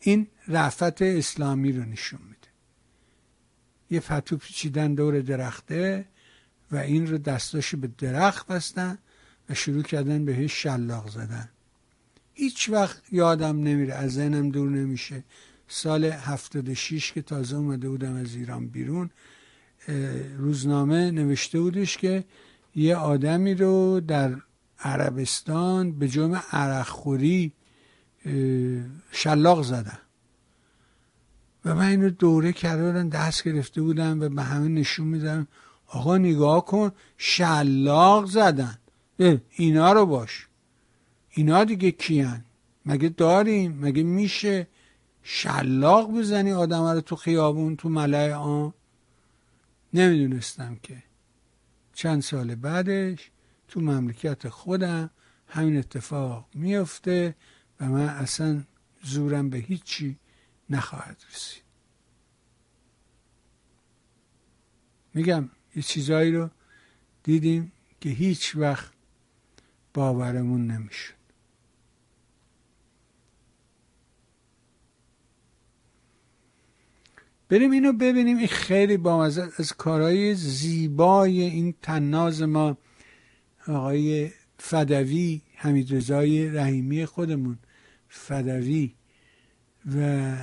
این 0.00 0.26
رفت 0.48 1.02
اسلامی 1.02 1.72
رو 1.72 1.84
نشون 1.84 2.20
میده. 2.22 2.48
یه 3.90 4.00
پتو 4.00 4.36
پیچیدن 4.36 4.94
دور 4.94 5.20
درخته 5.20 6.04
و 6.72 6.76
این 6.76 7.06
رو 7.06 7.18
دستاشو 7.18 7.76
به 7.76 7.90
درخت 7.98 8.46
بستن 8.46 8.98
و 9.50 9.54
شروع 9.54 9.82
کردن 9.82 10.24
بهش 10.24 10.62
شلاق 10.62 11.10
زدن. 11.10 11.48
هیچ 12.34 12.70
وقت 12.70 13.02
یادم 13.12 13.62
نمیره 13.62 13.94
از 13.94 14.12
ذهنم 14.12 14.50
دور 14.50 14.70
نمیشه. 14.70 15.24
سال 15.68 16.04
76 16.04 17.12
که 17.12 17.22
تازه 17.22 17.56
اومده 17.56 17.88
بودم 17.88 18.14
از 18.14 18.34
ایران 18.34 18.66
بیرون 18.66 19.10
روزنامه 20.38 21.10
نوشته 21.10 21.60
بودش 21.60 21.96
که 21.96 22.24
یه 22.74 22.96
آدمی 22.96 23.54
رو 23.54 24.00
در 24.00 24.36
عربستان 24.80 25.92
به 25.92 26.08
جرم 26.08 26.42
عرقخوری 26.52 27.52
شلاق 29.10 29.62
زدن. 29.62 29.98
و 31.64 31.74
من 31.74 31.88
اینو 31.88 32.10
دوره 32.10 32.52
کرده 32.52 32.86
بودم 32.86 33.08
دست 33.08 33.44
گرفته 33.44 33.82
بودم 33.82 34.20
و 34.20 34.28
به 34.28 34.42
همه 34.42 34.68
نشون 34.68 35.06
میدم 35.06 35.46
آقا 35.86 36.18
نگاه 36.18 36.64
کن 36.64 36.92
شلاق 37.18 38.26
زدن. 38.26 38.78
اینا 39.50 39.92
رو 39.92 40.06
باش. 40.06 40.46
اینا 41.30 41.64
دیگه 41.64 41.90
کیان؟ 41.90 42.44
مگه 42.86 43.08
داریم؟ 43.08 43.78
مگه 43.80 44.02
میشه؟ 44.02 44.66
شلاق 45.26 46.12
بزنی 46.12 46.52
آدم 46.52 46.84
رو 46.84 47.00
تو 47.00 47.16
خیابون 47.16 47.76
تو 47.76 47.88
ملع 47.88 48.32
آن؟ 48.34 48.74
نمی‌دونستم 49.94 50.76
که. 50.82 51.02
چند 51.92 52.22
سال 52.22 52.54
بعدش 52.54 53.30
تو 53.68 53.80
مملکت 53.80 54.48
خودم 54.48 55.10
همین 55.48 55.76
اتفاق 55.76 56.48
میفته 56.54 57.34
و 57.80 57.84
من 57.88 58.08
اصلا 58.08 58.64
زورم 59.02 59.50
به 59.50 59.58
هیچی 59.58 60.18
نخواهد 60.70 61.24
رسید. 61.32 61.62
میگم 65.14 65.50
یه 65.76 65.82
چیزایی 65.82 66.32
رو 66.32 66.50
دیدیم 67.22 67.72
که 68.00 68.08
هیچ 68.08 68.56
وقت 68.56 68.92
باورمون 69.94 70.66
نمی‌شد. 70.66 71.23
بریم 77.48 77.70
اینو 77.70 77.92
ببینیم. 77.92 78.36
این 78.36 78.46
خیلی 78.46 78.96
بامزه 78.96 79.48
از 79.58 79.72
کارهای 79.72 80.34
زیبای 80.34 81.42
این 81.42 81.74
تناز 81.82 82.42
ما. 82.42 82.76
آقای 83.68 84.30
فدوی 84.58 85.42
حمید 85.54 85.94
رضای 85.94 86.48
رحیمی 86.48 87.06
خودمون. 87.06 87.58
فدوی. 88.08 88.94
و 89.96 90.36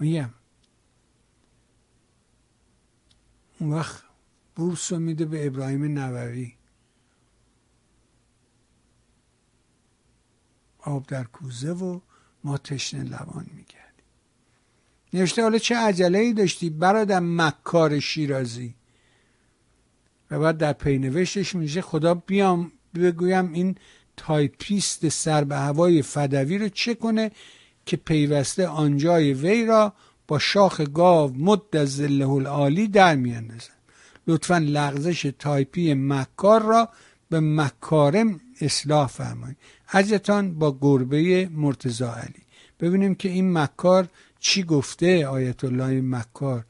میگم 0.00 0.30
اون 3.58 3.72
وقت 3.72 4.02
بورس 4.56 4.92
رو 4.92 4.98
میده 4.98 5.24
به 5.24 5.46
ابراهیم 5.46 5.84
نبوی. 5.84 6.54
آب 10.78 11.06
در 11.06 11.24
کوزه 11.24 11.72
و 11.72 12.00
ما 12.44 12.58
تشنه 12.58 13.02
لبان 13.02 13.46
می‌گردیم. 13.56 14.04
نوشته 15.12 15.42
حالا 15.42 15.58
چه 15.58 15.76
عجله 15.76 16.18
ای 16.18 16.32
داشتی 16.32 16.70
برادر 16.70 17.20
مکار 17.20 18.00
شیرازی؟ 18.00 18.74
و 20.30 20.38
بعد 20.38 20.58
در 20.58 20.72
پینوشتش 20.72 21.54
میشه 21.54 21.80
خدا 21.80 22.14
بیام 22.14 22.72
بگویم 22.94 23.52
این 23.52 23.76
تایپیست 24.16 25.08
سر 25.08 25.44
به 25.44 25.56
هوای 25.56 26.02
فدوی 26.02 26.58
رو 26.58 26.68
چه 26.68 26.94
کنه 26.94 27.30
که 27.86 27.96
پیوسته 27.96 28.66
آنجای 28.66 29.32
وی 29.32 29.66
را 29.66 29.92
با 30.28 30.38
شاخ 30.38 30.80
گاو 30.80 31.34
مد 31.36 31.76
ظله 31.76 32.28
العالی 32.28 32.88
در 32.88 33.16
میاندازن 33.16 33.74
لطفا 34.26 34.58
لغزش 34.58 35.32
تایپی 35.38 35.94
مکار 35.94 36.62
را 36.62 36.88
به 37.30 37.40
مکارم 37.40 38.40
اصلاح 38.60 39.06
فرمایید. 39.06 39.56
اجرتان 39.92 40.54
با 40.54 40.78
گربه 40.80 41.48
مرتضی 41.52 42.14
علی. 42.14 42.42
ببینیم 42.80 43.14
که 43.14 43.28
این 43.28 43.52
مکار 43.52 44.08
چی 44.40 44.62
گفته 44.62 45.26
آیت 45.26 45.64
الله 45.64 46.00
مکار. 46.00 46.64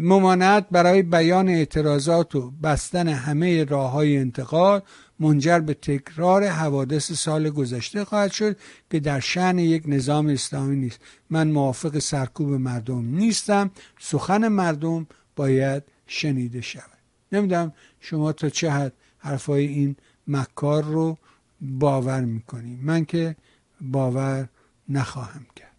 ممانعت 0.00 0.66
برای 0.70 1.02
بیان 1.02 1.48
اعتراضات 1.48 2.34
و 2.34 2.50
بستن 2.50 3.08
همه 3.08 3.64
راه 3.64 3.90
های 3.90 4.16
انتقال 4.16 4.82
منجر 5.20 5.58
به 5.58 5.74
تکرار 5.74 6.46
حوادث 6.46 7.12
سال 7.12 7.50
گذشته 7.50 8.04
خواهد 8.04 8.32
شد 8.32 8.56
که 8.90 9.00
در 9.00 9.20
شعن 9.20 9.58
یک 9.58 9.82
نظام 9.86 10.26
اسلامی 10.26 10.76
نیست. 10.76 11.00
من 11.30 11.50
موافق 11.50 11.98
سرکوب 11.98 12.48
مردم 12.48 13.04
نیستم. 13.04 13.70
سخن 14.00 14.48
مردم 14.48 15.06
باید 15.36 15.82
شنیده 16.06 16.60
شود. 16.60 16.98
نمی‌دونم 17.32 17.72
شما 18.00 18.32
تا 18.32 18.48
چه 18.48 18.70
حد 18.70 18.92
حرفای 19.18 19.66
این 19.66 19.96
مکار 20.28 20.84
رو 20.84 21.18
باور 21.64 22.20
می‌کنی. 22.20 22.76
من 22.76 23.04
که 23.04 23.36
باور 23.80 24.48
نخواهم 24.88 25.46
کرد. 25.56 25.70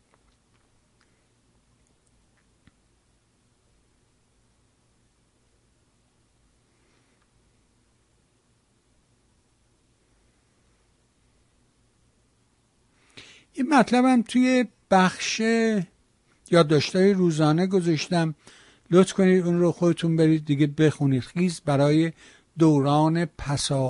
این 13.53 13.69
مطلبم 13.69 14.21
توی 14.21 14.65
بخش 14.91 15.41
یادداشتهای 16.51 17.13
روزانه 17.13 17.67
گذاشتم. 17.67 18.35
لطف 18.91 19.13
کنید 19.13 19.45
اون 19.45 19.59
رو 19.59 19.71
خودتون 19.71 20.15
برید 20.15 20.45
دیگه 20.45 20.67
بخونید. 20.67 21.21
خیز 21.21 21.61
برای 21.65 22.11
دوران 22.59 23.25
پسا 23.25 23.87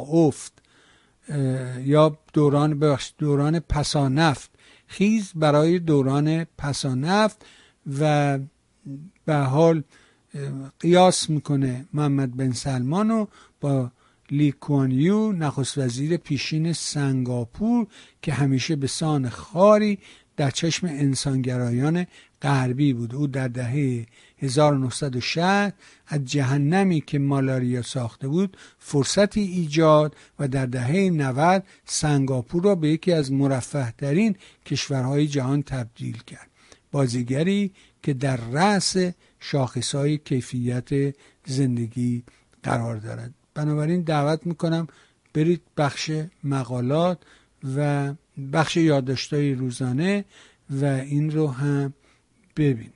یا 1.84 2.18
دوران 2.34 2.80
بخش 2.80 3.14
دوران 3.18 3.60
پسانفت. 3.60 4.52
خیز 4.88 5.31
برای 5.35 5.80
دوران 5.80 6.43
پسانفت 6.43 7.45
و 7.99 8.39
به 9.26 9.35
حال 9.35 9.84
قیاس 10.80 11.30
می‌کنه 11.30 11.85
محمد 11.93 12.38
بن 12.38 12.52
سلمان 12.52 13.10
رو 13.10 13.27
با 13.61 13.91
لیکوانیو 14.31 15.31
نخست 15.31 15.77
وزیر 15.77 16.18
پیشین 16.18 16.73
سنگاپور 16.73 17.88
که 18.22 18.34
همیشه 18.34 18.76
به 18.76 18.88
سان 18.88 19.30
خاری 19.30 19.99
در 20.38 20.52
چشم 20.52 20.88
انسانگرایان 20.88 22.06
غربی 22.41 22.94
بود. 22.94 23.16
او 23.16 23.28
در 23.28 23.48
دهه 23.48 24.06
1960 24.38 25.74
از 26.07 26.26
جهنمی 26.26 27.02
که 27.02 27.20
مالاریا 27.20 27.82
ساخته 27.82 28.28
بود 28.28 28.57
فرصتی 28.80 29.41
ایجاد 29.41 30.16
و 30.40 30.48
در 30.48 30.66
دهه 30.66 31.10
90 31.10 31.64
سنگاپور 31.86 32.64
را 32.64 32.76
به 32.76 32.90
یکی 32.90 33.12
از 33.12 33.32
مرفه 33.32 33.94
ترین 33.98 34.36
کشورهای 34.66 35.28
جهان 35.28 35.64
تبدیل 35.64 36.18
کرد. 36.18 36.49
بازیگری 36.91 37.72
که 38.03 38.14
در 38.14 38.38
رأس 38.38 38.95
شاخصهای 39.40 40.18
کیفیت 40.18 41.16
زندگی 41.45 42.24
قرار 42.64 42.95
دارد. 42.95 43.34
بنابراین 43.53 44.02
دعوت 44.02 44.45
می‌کنم 44.45 44.88
برید 45.34 45.62
بخش 45.78 46.12
مقالات 46.44 47.18
و 47.76 48.14
بخش 48.53 48.78
یادداشتهای 48.78 49.53
روزانه 49.53 50.26
و 50.70 50.86
این 50.86 51.32
رو 51.32 51.48
هم 51.48 51.94
ببینید. 52.57 52.91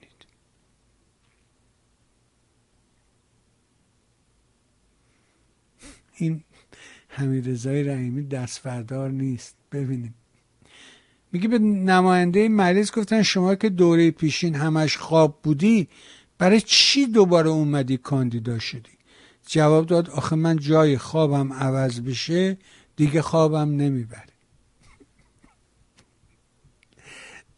این 6.15 6.43
حمید 7.07 7.49
رضای 7.49 7.83
رحیمی 7.83 8.23
دستفردار 8.23 9.11
نیست. 9.11 9.55
ببینیم. 9.71 10.13
میگه 11.31 11.47
به 11.47 11.59
نماینده 11.59 12.49
مجلس 12.49 12.91
گفتن 12.91 13.23
شما 13.23 13.55
که 13.55 13.69
دوره 13.69 14.11
پیشین 14.11 14.55
همش 14.55 14.97
خواب 14.97 15.39
بودی 15.43 15.87
برای 16.37 16.61
چی 16.61 17.05
دوباره 17.05 17.49
اومدی 17.49 17.97
کاندیدا 17.97 18.59
شدی؟ 18.59 18.91
جواب 19.47 19.85
داد 19.85 20.09
آخه 20.09 20.35
من 20.35 20.57
جای 20.57 20.97
خوابم 20.97 21.53
عوض 21.53 22.01
بشه 22.01 22.57
دیگه 22.95 23.21
خوابم 23.21 23.75
نمی‌بره. 23.75 24.28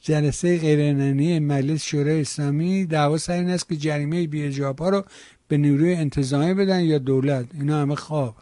جلسه 0.01 0.57
غیرنانی 0.57 1.39
مجلس 1.39 1.83
شورای 1.83 2.21
اسلامی 2.21 2.85
دعوا 2.85 3.17
سر 3.17 3.33
این 3.33 3.49
است 3.49 3.69
که 3.69 3.75
جریمه 3.75 4.27
بی 4.27 4.61
ها 4.61 4.89
رو 4.89 5.05
به 5.47 5.57
نیروی 5.57 5.93
انتظامی 5.93 6.53
بدن 6.53 6.79
یا 6.79 6.97
دولت. 6.97 7.45
اینا 7.53 7.81
همه 7.81 7.95
خواب. 7.95 8.35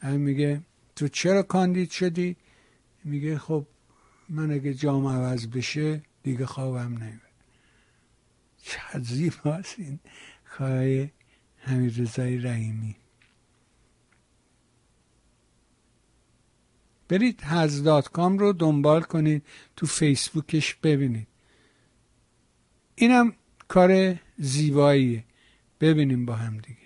هم 0.00 0.20
میگه 0.20 0.60
تو 0.96 1.08
چرا 1.08 1.42
کاندید 1.42 1.90
شدی؟ 1.90 2.36
میگه 3.04 3.38
خب 3.38 3.66
من 4.28 4.50
اگه 4.50 4.74
جام 4.74 5.06
عوض 5.06 5.46
بشه 5.46 6.02
دیگه 6.22 6.46
خوابم 6.46 6.92
نمی‌بره 6.92 7.20
چقدر 8.62 9.04
زیباست 9.04 9.74
این 9.78 9.98
خواهی 10.44 11.10
همین 11.58 11.94
رضای 11.98 12.38
رحیمی. 12.38 12.96
برید 17.08 17.40
کام 18.12 18.38
رو 18.38 18.52
دنبال 18.52 19.02
کنید 19.02 19.42
تو 19.76 19.86
فیسبوکش 19.86 20.74
ببینید. 20.74 21.26
اینم 22.94 23.32
کار 23.68 24.16
زیباییه. 24.38 25.24
ببینیم 25.80 26.26
با 26.26 26.34
هم 26.34 26.58
دیگه. 26.58 26.78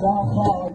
چرا 0.00 0.70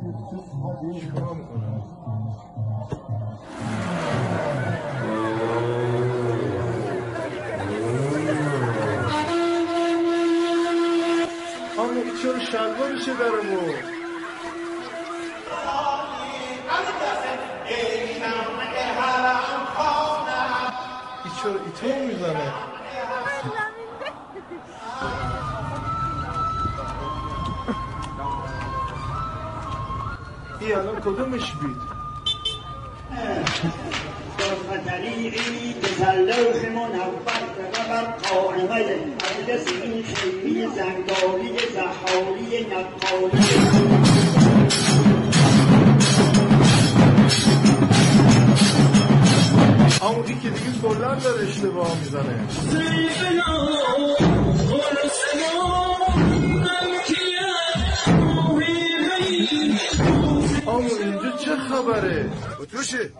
شلوارشه 12.39 13.13
درمو 13.13 13.59
ای 21.25 21.31
چرا 21.41 21.59
ایتو 21.65 22.05
می‌زنه 22.05 22.74
ای 30.65 30.73
الان 30.73 30.99
کدومش 31.01 31.51
بید؟ 31.51 31.77
همونی 50.01 50.39
که 50.41 50.49
دیگه 50.49 50.79
کلن 50.81 51.19
داره 51.19 51.47
اشتباه 51.47 51.97
می‌زنه. 51.99 52.47
خبره؟ 61.75 62.29
توشه 62.65 63.11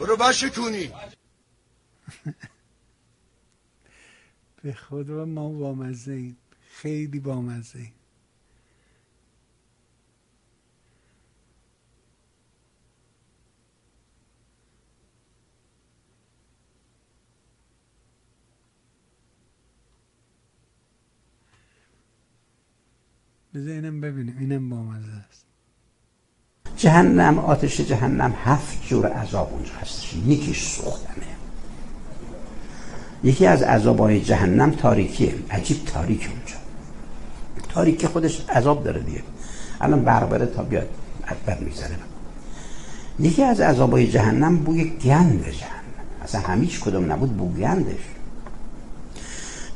برو 0.00 0.16
بشکونی 0.16 0.90
به 4.62 4.72
خدا 4.72 5.24
ما 5.24 5.48
بامزه 5.48 6.12
ایم. 6.12 6.36
خیلی 6.70 7.20
بامزه 7.20 7.78
ایم. 7.78 7.92
بذار 23.54 23.68
اینم 23.72 24.00
ببینیم. 24.00 24.38
اینم 24.38 24.68
بامزه 24.68 25.12
است. 25.12 25.41
جهنم 26.76 27.38
آتش 27.38 27.80
جهنم 27.80 28.34
هفت 28.44 28.88
جور 28.88 29.06
عذاب 29.06 29.52
اونجا 29.52 29.70
هستش 29.82 30.14
یکیش 30.26 30.62
سوختنه. 30.62 31.12
یکی 33.24 33.46
از 33.46 33.62
عذابهای 33.62 34.20
جهنم 34.20 34.70
تاریکیه. 34.70 35.34
عجیب 35.50 35.84
تاریک 35.84 36.28
اونجا. 36.32 36.54
تاریکی 37.68 38.06
خودش 38.06 38.50
عذاب 38.50 38.84
داره 38.84 39.00
دیگه. 39.00 39.22
الان 39.80 40.04
برق 40.04 40.28
بره 40.28 40.46
تا 40.46 40.62
بیاد 40.62 40.88
بر 41.46 41.58
می‌زنه 41.58 41.98
یکی 43.20 43.42
از 43.42 43.60
عذابهای 43.60 44.10
جهنم 44.10 44.56
بوی 44.56 44.84
گند 44.84 45.44
جهنم. 45.50 45.82
اصلا 46.24 46.40
همیش 46.40 46.80
کدوم 46.80 47.12
نبود؟ 47.12 47.36
بو 47.36 47.48
گندش. 47.48 48.00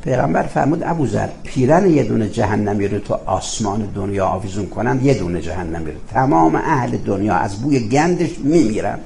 پیغمبر 0.06 0.42
فرمود 0.42 0.82
ابو 0.82 1.06
ذر 1.06 1.28
پیرن 1.44 1.90
یه 1.90 2.04
دونه 2.04 2.28
جهنمی 2.28 2.88
رو 2.88 2.98
تو 2.98 3.14
آسمان 3.14 3.88
دنیا 3.94 4.26
آویزون 4.26 4.66
کنند 4.66 5.02
یه 5.02 5.14
دونه 5.14 5.40
جهنمی 5.40 5.90
رو. 5.90 5.98
تمام 6.08 6.54
اهل 6.54 6.96
دنیا 6.96 7.34
از 7.34 7.62
بوی 7.62 7.88
گندش 7.88 8.38
میمیرن. 8.38 8.98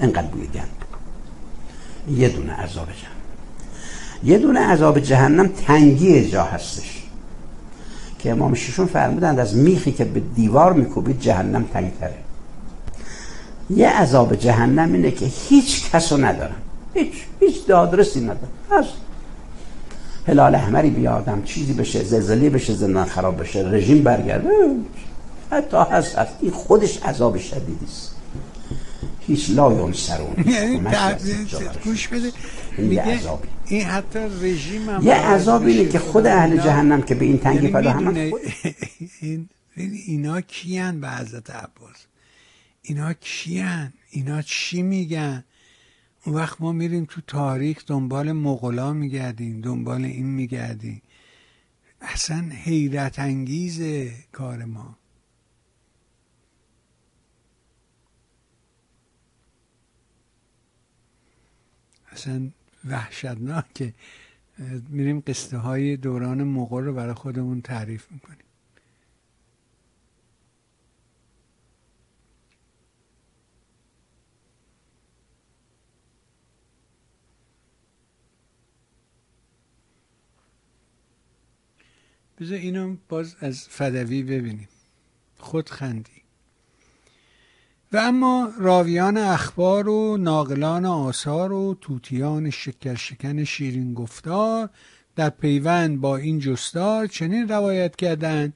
انقدر 0.00 0.26
بوی 0.26 0.46
گند. 0.46 0.68
یه 2.10 2.28
دونه 2.28 2.52
عذاب 2.52 2.86
جهنم. 2.86 3.18
یه 4.24 4.38
دونه 4.38 4.60
عذاب 4.60 5.00
جهنم 5.00 5.48
تنگی 5.48 6.30
جا 6.30 6.44
هستش. 6.44 7.02
که 8.18 8.30
امام 8.30 8.54
ششون 8.54 8.86
فرمودند 8.86 9.38
از 9.38 9.56
میخی 9.56 9.92
که 9.92 10.04
به 10.04 10.20
دیوار 10.20 10.72
میکوبید 10.72 11.20
جهنم 11.20 11.64
تنگتره. 11.72 12.18
یه 13.70 13.88
عذاب 13.88 14.34
جهنم 14.34 14.92
اینه 14.92 15.10
که 15.10 15.26
هیچ 15.26 15.90
کسو 15.90 16.16
ندارن. 16.16 16.56
هیچ 16.94 17.12
هیچ 17.40 17.66
دادرسی 17.66 18.20
ندارن. 18.20 18.48
هست. 18.70 19.07
هلال 20.28 20.54
احمری 20.54 20.90
بیادم 20.90 21.42
چیزی 21.42 21.72
بشه 21.72 22.04
زلزله 22.04 22.50
بشه 22.50 22.74
زندان 22.74 23.04
خراب 23.04 23.40
بشه 23.40 23.60
رژیم 23.60 24.02
برگرده 24.02 24.50
حتی 25.50 25.76
هست 25.76 26.16
هست 26.18 26.32
این 26.40 26.50
خودش 26.50 27.02
عذاب 27.02 27.38
شدیدی 27.38 27.84
است. 27.84 28.14
هیچ 29.26 29.50
لا 29.50 29.92
سرون 29.92 30.44
یعنی 30.46 30.80
گوش 31.84 32.08
بده. 32.08 32.32
میگه 32.78 33.20
این 33.66 33.82
حتی 33.82 34.18
رژیم 34.18 34.90
هم 34.90 35.02
یه 35.02 35.14
عذاب 35.14 35.66
اینه 35.66 35.88
که 35.88 35.98
خود 35.98 36.26
اهل 36.26 36.56
جهنم 36.56 37.02
که 37.02 37.14
به 37.14 37.24
این 37.24 37.38
تنگی 37.38 37.56
یعنی 37.56 37.72
پیدا 37.72 37.90
هم 37.90 38.16
این 39.20 39.48
اینا 40.06 40.40
کیان 40.40 41.00
به 41.00 41.08
حضرت 41.08 41.50
عباس؟ 41.50 41.96
اینا 42.82 43.12
کیان؟ 43.12 43.92
اینا 44.10 44.42
چی 44.42 44.82
میگن؟ 44.82 45.44
اون 46.28 46.36
وقت 46.36 46.60
ما 46.60 46.72
میریم 46.72 47.04
تو 47.04 47.20
تاریخ 47.20 47.86
دنبال 47.86 48.32
مغلا 48.32 48.92
میگردیم 48.92 49.60
دنبال 49.60 50.04
این 50.04 50.26
میگردیم. 50.26 51.02
اصلا 52.00 52.50
حیرت 52.52 53.18
انگیزه 53.18 54.14
کار 54.32 54.64
ما. 54.64 54.98
اصلا 62.12 62.50
وحشتناکه. 62.84 63.94
میریم 64.88 65.22
قصه 65.26 65.56
های 65.58 65.96
دوران 65.96 66.44
مغول 66.44 66.84
رو 66.84 66.94
برای 66.94 67.14
خودمون 67.14 67.60
تعریف 67.60 68.12
می‌کنیم. 68.12 68.47
بذار 82.40 82.58
اینو 82.58 82.96
باز 83.08 83.36
از 83.40 83.68
فدوی 83.68 84.22
ببینیم. 84.22 84.68
خود 85.38 85.68
خندی. 85.68 86.22
و 87.92 87.96
اما 87.96 88.52
راویان 88.58 89.16
اخبار 89.16 89.88
و 89.88 90.16
ناقلان 90.16 90.84
آثار 90.84 91.52
و 91.52 91.76
توتیان 91.80 92.50
شکر 92.50 92.94
شکن 92.94 93.44
شیرین 93.44 93.94
گفتار 93.94 94.70
در 95.16 95.30
پیوند 95.30 96.00
با 96.00 96.16
این 96.16 96.38
جستار 96.38 97.06
چنین 97.06 97.48
روایت 97.48 97.96
کردند 97.96 98.52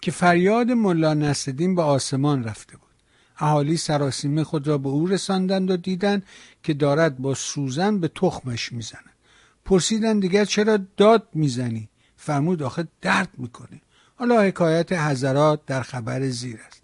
که 0.00 0.10
فریاد 0.10 0.70
ملا 0.70 1.14
نصدین 1.14 1.74
به 1.74 1.82
آسمان 1.82 2.44
رفته 2.44 2.76
بود. 2.76 2.90
اهالی 3.38 3.76
سراسیمه 3.76 4.44
خود 4.44 4.68
را 4.68 4.78
به 4.78 4.88
او 4.88 5.06
رساندند 5.06 5.70
و 5.70 5.76
دیدند 5.76 6.22
که 6.62 6.74
دارد 6.74 7.18
با 7.18 7.34
سوزن 7.34 7.98
به 7.98 8.08
تخمش 8.08 8.72
می‌زند. 8.72 9.10
پرسیدن 9.64 10.20
دیگر 10.20 10.44
چرا 10.44 10.78
داد 10.96 11.28
می‌زنی؟ 11.34 11.88
فرمود 12.24 12.62
آخه 12.62 12.88
درد 13.00 13.28
می‌کنه. 13.38 13.80
حالا 14.14 14.42
حکایت 14.42 14.92
حضرات 14.92 15.66
در 15.66 15.82
خبر 15.82 16.28
زیر 16.28 16.58
است. 16.66 16.82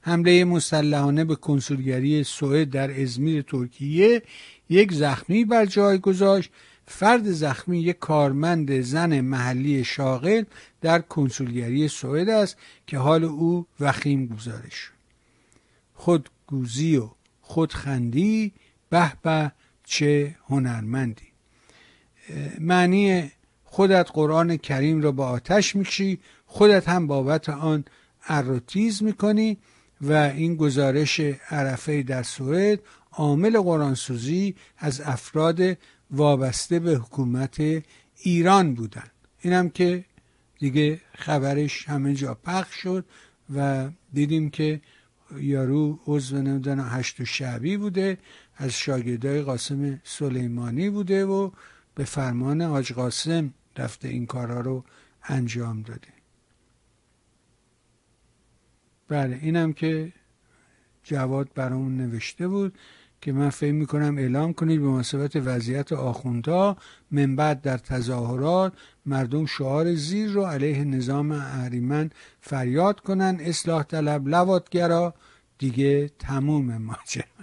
حمله 0.00 0.44
مسلحانه 0.44 1.24
به 1.24 1.34
کنسولگری 1.36 2.24
سوئد 2.24 2.70
در 2.70 3.00
ازمیر 3.00 3.42
ترکیه 3.42 4.22
یک 4.68 4.92
زخمی 4.92 5.44
بر 5.44 5.66
جای 5.66 5.98
گذاشت. 5.98 6.50
فرد 6.86 7.30
زخمی 7.30 7.80
یک 7.80 7.98
کارمند 7.98 8.80
زن 8.80 9.20
محلی 9.20 9.84
شاغل 9.84 10.44
در 10.80 10.98
کنسولگری 10.98 11.88
سوئد 11.88 12.28
است 12.28 12.56
که 12.86 12.98
حال 12.98 13.24
او 13.24 13.66
وخیم 13.80 14.26
گزارش 14.26 14.90
خودگوزی 15.94 16.96
و 16.96 17.08
خودخندی 17.40 18.52
به 18.90 19.12
به 19.22 19.52
چه 19.84 20.36
هنرمندی. 20.48 21.28
معنی 22.60 23.30
خودت 23.76 24.10
قرآن 24.12 24.56
کریم 24.56 25.02
را 25.02 25.12
با 25.12 25.28
آتش 25.28 25.76
می‌کشی 25.76 26.18
خودت 26.46 26.88
هم 26.88 27.06
بابت 27.06 27.48
آن 27.48 27.84
ارتیز 28.28 29.02
می‌کنی 29.02 29.58
و 30.00 30.12
این 30.12 30.56
گزارش 30.56 31.20
عرفه 31.50 32.02
در 32.02 32.22
سوئد 32.22 32.80
عامل 33.12 33.60
قرآنسوزی 33.60 34.54
از 34.78 35.00
افراد 35.00 35.78
وابسته 36.10 36.78
به 36.78 36.94
حکومت 36.94 37.56
ایران 38.22 38.74
بودن. 38.74 39.10
اینم 39.40 39.68
که 39.68 40.04
دیگه 40.58 41.00
خبرش 41.14 41.88
همه 41.88 42.14
جا 42.14 42.34
پخش 42.34 42.74
شد 42.74 43.04
و 43.56 43.88
دیدیم 44.12 44.50
که 44.50 44.80
یارو 45.38 45.98
عضو 46.06 46.42
نمی‌دونم 46.42 46.88
هشت 46.90 47.20
و 47.20 47.24
شعبی 47.24 47.76
بوده 47.76 48.18
از 48.56 48.72
شاگردای 48.72 49.42
قاسم 49.42 50.00
سلیمانی 50.04 50.90
بوده 50.90 51.24
و 51.24 51.50
به 51.94 52.04
فرمان 52.04 52.62
حاج 52.62 52.92
قاسم 52.92 53.54
رفته 53.78 54.08
این 54.08 54.26
کارا 54.26 54.60
رو 54.60 54.84
انجام 55.24 55.82
داده. 55.82 56.08
بله 59.08 59.38
اینم 59.42 59.72
که 59.72 60.12
جواد 61.02 61.50
برامون 61.54 61.96
نوشته 61.96 62.48
بود 62.48 62.78
که 63.20 63.32
من 63.32 63.50
فکر 63.50 63.72
می‌کنم 63.72 64.18
اعلام 64.18 64.52
کنید 64.52 64.80
به 64.80 64.86
مناسبت 64.86 65.36
وضعیت 65.36 65.92
آخوندها 65.92 66.76
من 67.10 67.36
بعد 67.36 67.60
در 67.60 67.78
تظاهرات 67.78 68.72
مردم 69.06 69.46
شعار 69.46 69.94
زیر 69.94 70.30
رو 70.30 70.44
علیه 70.44 70.84
نظام 70.84 71.32
اهریمن 71.32 72.10
فریاد 72.40 73.00
کنن 73.00 73.38
اصلاح 73.40 73.82
طلب 73.82 74.28
لواتگرا 74.28 75.14
دیگه 75.58 76.08
تموم 76.08 76.76
ماجرا. 76.76 77.35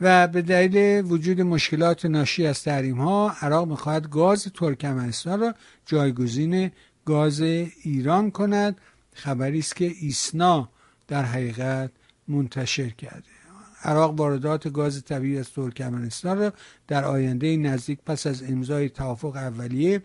و 0.00 0.28
به 0.28 0.42
دلیل 0.42 1.04
وجود 1.04 1.40
مشکلات 1.40 2.06
ناشی 2.06 2.46
از 2.46 2.62
تحریم 2.62 3.00
ها 3.00 3.36
عراق 3.40 3.68
می‌خواهد 3.68 4.10
گاز 4.10 4.44
ترکمنستان 4.54 5.40
را 5.40 5.54
جایگزین 5.86 6.70
گاز 7.04 7.40
ایران 7.40 8.30
کند. 8.30 8.80
خبری 9.12 9.58
است 9.58 9.76
که 9.76 9.92
ایسنا 10.00 10.68
در 11.08 11.22
حقیقت 11.22 11.90
منتشر 12.28 12.88
کرده. 12.88 13.38
عراق 13.82 14.14
واردات 14.14 14.72
گاز 14.72 15.04
طبیعی 15.04 15.38
از 15.38 15.50
ترکمنستان 15.52 16.38
را 16.38 16.52
در 16.88 17.04
آینده 17.04 17.56
نزدیک 17.56 17.98
پس 18.06 18.26
از 18.26 18.42
امضای 18.42 18.88
توافق 18.88 19.36
اولیه 19.36 20.02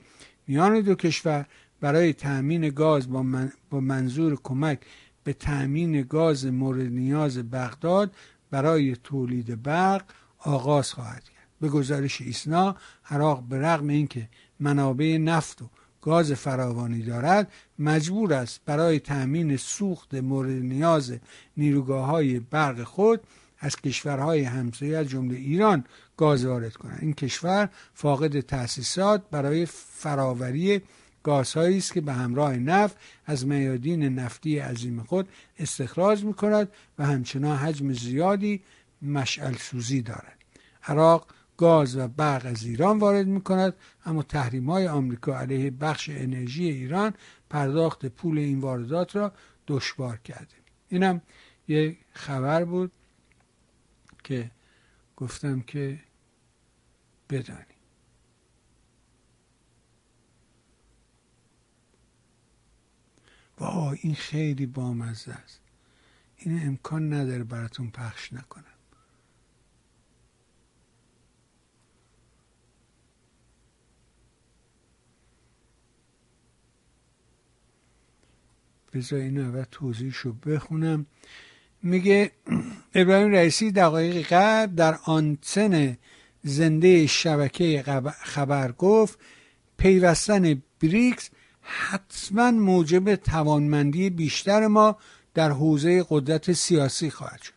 میان 0.47 0.81
دو 0.81 0.95
کشور 0.95 1.45
برای 1.81 2.13
تأمین 2.13 2.69
گاز 2.69 3.09
با, 3.09 3.25
با 3.69 3.79
منظور 3.79 4.39
کمک 4.43 4.79
به 5.23 5.33
تأمین 5.33 6.01
گاز 6.01 6.45
مورد 6.45 6.91
نیاز 6.91 7.37
بغداد 7.37 8.15
برای 8.53 8.95
تولید 9.03 9.63
برق 9.63 10.03
آغاز 10.39 10.93
خواهد 10.93 11.23
کرد. 11.23 11.47
به 11.61 11.69
گزارش 11.69 12.21
ایسنا 12.21 12.75
عراق 13.09 13.43
به 13.43 13.59
رغم 13.59 13.87
اینکه 13.87 14.29
منابع 14.59 15.17
نفت 15.17 15.61
و 15.61 15.69
گاز 16.01 16.31
فراوانی 16.31 17.01
دارد 17.01 17.51
مجبور 17.79 18.33
است 18.33 18.61
برای 18.65 18.99
تأمین 18.99 19.57
سوخت 19.57 20.13
مورد 20.13 20.51
نیاز 20.51 21.13
نیروگاه 21.57 22.05
های 22.05 22.39
برق 22.39 22.83
خود 22.83 23.21
از 23.59 23.75
کشورهای 23.75 24.41
همسایه 24.41 24.97
از 24.97 25.07
جمله 25.07 25.37
ایران 25.37 25.83
گاز 26.17 26.45
وارد 26.45 26.75
کند 26.75 26.99
این 27.01 27.13
کشور 27.13 27.69
فاقد 27.93 28.39
تأسیسات 28.39 29.23
برای 29.31 29.65
فراوری 29.65 30.81
گازهایی 31.23 31.77
است 31.77 31.93
که 31.93 32.01
به 32.01 32.13
همراه 32.13 32.57
نفت 32.57 32.97
از 33.25 33.47
میادین 33.47 34.03
نفتی 34.03 34.59
عظیم 34.59 35.03
خود 35.03 35.29
استخراج 35.59 36.23
می 36.23 36.33
کند 36.33 36.71
و 36.99 37.05
همچنان 37.05 37.57
حجم 37.57 37.93
زیادی 37.93 38.63
مشعل 39.01 39.53
سوزی 39.53 40.01
دارد. 40.01 40.37
عراق 40.83 41.27
گاز 41.57 41.97
و 41.97 42.07
برق 42.07 42.45
از 42.45 42.63
ایران 42.63 42.99
وارد 42.99 43.27
می 43.27 43.41
کند 43.41 43.73
اما 44.05 44.23
تحریم 44.23 44.69
های 44.69 44.87
آمریکا 44.87 45.37
علیه 45.37 45.71
بخش 45.71 46.09
انرژی 46.09 46.63
ایران 46.63 47.13
پرداخت 47.49 48.05
پول 48.05 48.37
این 48.37 48.59
واردات 48.59 49.15
را 49.15 49.33
دشوار 49.67 50.17
کرده. 50.17 50.55
اینم 50.89 51.21
یک 51.67 51.97
خبر 52.13 52.65
بود 52.65 52.91
که 54.23 54.51
گفتم 55.15 55.61
که 55.61 55.99
بدانی 57.29 57.72
وای 63.59 63.97
این 64.01 64.15
خیلی 64.15 64.65
بامزه 64.65 65.31
است. 65.31 65.59
این 66.37 66.67
امکان 66.67 67.13
نداره 67.13 67.43
براتون 67.43 67.89
پخش 67.89 68.33
نکنم. 68.33 68.63
بذار 78.93 79.19
این 79.19 79.39
اول 79.39 79.63
توضیحشو 79.71 80.33
بخونم. 80.33 81.05
میگه 81.83 82.31
ابراهیم 82.95 83.31
رئیسی 83.31 83.71
دقایق 83.71 84.27
قبل 84.31 84.75
در 84.75 84.99
آنتن 85.05 85.97
زنده 86.43 87.07
شبکه 87.07 87.83
خبر 88.21 88.71
گفت 88.71 89.19
پیوستن 89.77 90.61
بریکس 90.81 91.29
حتما 91.63 92.51
موجب 92.51 93.15
توانمندی 93.15 94.09
بیشتر 94.09 94.67
ما 94.67 94.97
در 95.33 95.49
حوزه 95.49 96.05
قدرت 96.09 96.53
سیاسی 96.53 97.09
خواهد 97.09 97.41
شد. 97.41 97.53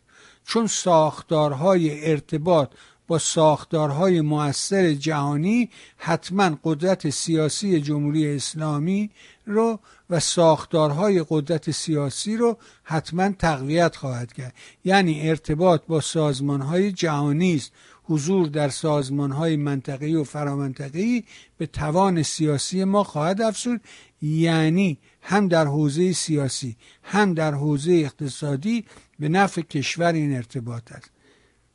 چون 0.46 0.66
ساختارهای 0.66 2.10
ارتباط 2.10 2.68
با 3.08 3.18
ساختارهای 3.18 4.20
موثر 4.20 4.92
جهانی 4.92 5.70
حتما 5.96 6.58
قدرت 6.64 7.10
سیاسی 7.10 7.80
جمهوری 7.80 8.36
اسلامی 8.36 9.10
رو 9.46 9.78
و 10.10 10.20
ساختارهای 10.20 11.24
قدرت 11.28 11.70
سیاسی 11.70 12.36
رو 12.36 12.56
حتما 12.82 13.32
تقویت 13.32 13.96
خواهد 13.96 14.32
کرد. 14.32 14.54
یعنی 14.84 15.28
ارتباط 15.28 15.82
با 15.88 16.00
سازمانهای 16.00 16.92
جهانی 16.92 17.54
است. 17.54 17.72
حضور 18.08 18.46
در 18.46 18.68
سازمانهای 18.68 19.56
منطقی 19.56 20.14
و 20.14 20.24
فرامنطقی 20.24 21.24
به 21.58 21.66
توان 21.66 22.22
سیاسی 22.22 22.84
ما 22.84 23.04
خواهد 23.04 23.42
افزود 23.42 23.80
یعنی 24.22 24.98
هم 25.22 25.48
در 25.48 25.64
حوزه 25.64 26.12
سیاسی 26.12 26.76
هم 27.02 27.34
در 27.34 27.54
حوزه 27.54 27.92
اقتصادی 27.92 28.84
به 29.18 29.28
نفع 29.28 29.60
کشور 29.60 30.12
این 30.12 30.36
ارتباط 30.36 30.92
است. 30.92 31.10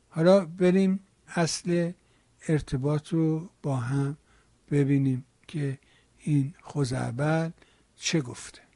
حالا 0.08 0.44
بریم 0.44 1.00
اصل 1.36 1.92
ارتباط 2.48 3.08
رو 3.08 3.50
با 3.62 3.76
هم 3.76 4.16
ببینیم 4.70 5.24
که 5.48 5.78
این 6.18 6.54
خوزعبل 6.62 7.50
چه 7.96 8.20
گفته. 8.20 8.71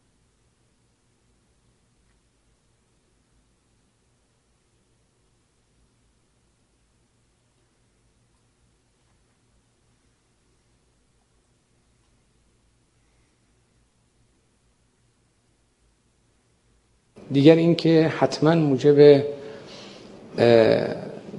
دیگر 17.32 17.56
اینکه 17.56 18.12
حتما 18.18 18.54
موجب 18.54 19.24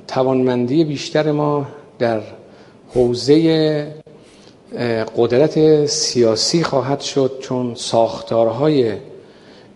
توانمندی 0.07 0.83
بیشتر 0.83 1.31
ما 1.31 1.67
در 1.99 2.21
حوزه 2.93 3.93
قدرت 5.17 5.85
سیاسی 5.85 6.63
خواهد 6.63 6.99
شد 7.01 7.37
چون 7.39 7.75
ساختارهای 7.75 8.93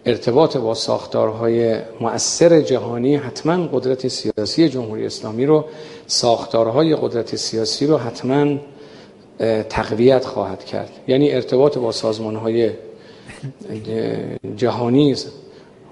ارتباط 0.06 0.58
با 0.58 0.74
ساختارهای 0.74 1.76
مؤثر 2.02 2.62
جهانی 2.62 3.16
حتما 3.16 3.68
قدرت 3.68 4.08
سیاسی 4.08 4.70
جمهوری 4.70 5.06
اسلامی 5.06 5.46
رو 5.46 5.66
ساختارهای 6.08 6.96
قدرت 6.96 7.36
سیاسی 7.36 7.86
رو 7.86 7.98
حتما 7.98 8.58
تقویت 9.70 10.26
خواهد 10.26 10.66
کرد. 10.66 10.90
یعنی 11.08 11.32
ارتباط 11.32 11.78
با 11.78 11.92
سازمان 11.92 12.36
های 12.36 12.70
جهانی 14.56 15.16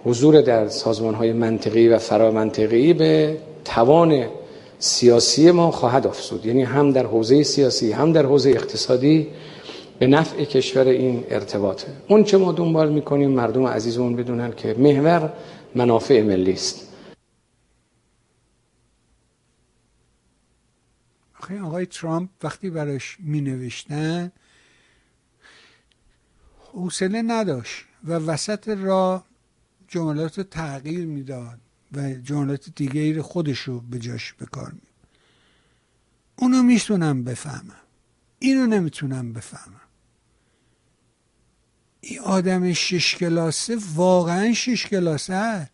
حضور 0.05 0.41
در 0.41 0.67
سازمان 0.67 1.15
های 1.15 1.33
منطقی 1.33 1.87
و 1.87 1.97
فرامنطقی 1.97 2.93
به 2.93 3.37
توان 3.65 4.27
سیاسی 4.79 5.51
ما 5.51 5.71
خواهد 5.71 6.07
افزود. 6.07 6.45
یعنی 6.45 6.63
هم 6.63 6.91
در 6.91 7.05
حوزه 7.05 7.43
سیاسی 7.43 7.91
هم 7.91 8.11
در 8.11 8.25
حوزه 8.25 8.49
اقتصادی 8.49 9.27
به 9.99 10.07
نفع 10.07 10.43
کشور 10.43 10.87
این 10.87 11.23
ارتباطه. 11.29 11.87
اون 12.07 12.23
چه 12.23 12.37
ما 12.37 12.51
دنبال 12.51 12.91
می‌کنیم 12.91 13.29
مردم 13.29 13.65
عزیزمون 13.65 14.15
بدونن 14.15 14.51
که 14.51 14.75
محور 14.77 15.33
منافع 15.75 16.21
ملی 16.21 16.53
است. 16.53 16.89
آقای 21.63 21.85
ترامپ 21.85 22.29
وقتی 22.43 22.69
براش 22.69 23.17
می 23.19 23.41
نوشتن 23.41 24.31
حوصله 26.73 27.21
نداشت 27.21 27.85
و 28.03 28.13
وسط 28.13 28.69
را 28.69 29.23
جملات 29.89 30.41
تغییر 30.41 31.05
می‌داد 31.05 31.59
و 31.91 32.13
جملات 32.13 32.69
دیگه 32.75 33.21
خودش 33.21 33.59
رو 33.59 33.79
به 33.79 33.99
جاش 33.99 34.33
بکار 34.33 34.71
می 34.71 34.81
اونو 36.35 36.63
می‌تونم 36.63 37.23
بفهمم. 37.23 37.75
اینو 38.39 38.67
نمی‌تونم 38.67 39.33
بفهمم. 39.33 39.81
این 42.01 42.19
آدم 42.19 42.73
شش 42.73 43.15
کلاسه 43.15 43.77
واقعا 43.95 44.53
شش 44.53 44.85
کلاسه 44.85 45.69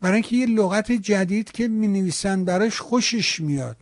برای 0.00 0.14
اینکه 0.14 0.36
یه 0.36 0.46
لغت 0.46 0.92
جدید 0.92 1.52
که 1.52 1.68
می 1.68 1.88
نویسن 1.88 2.44
براش 2.44 2.80
خوشش 2.80 3.40
میاد. 3.40 3.76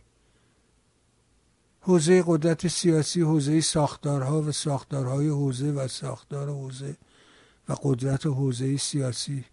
حوزه 1.81 2.23
قدرت 2.27 2.67
سیاسی 2.67 3.21
حوزه 3.21 3.61
ساختارها 3.61 4.41
و 4.41 4.51
ساختارهای 4.51 5.27
حوزه 5.27 5.71
و 5.71 5.87
ساختار 5.87 6.49
حوزه. 6.49 6.97
قدرت 7.83 8.25
حوزه 8.25 8.77
سیاسی. 8.77 9.45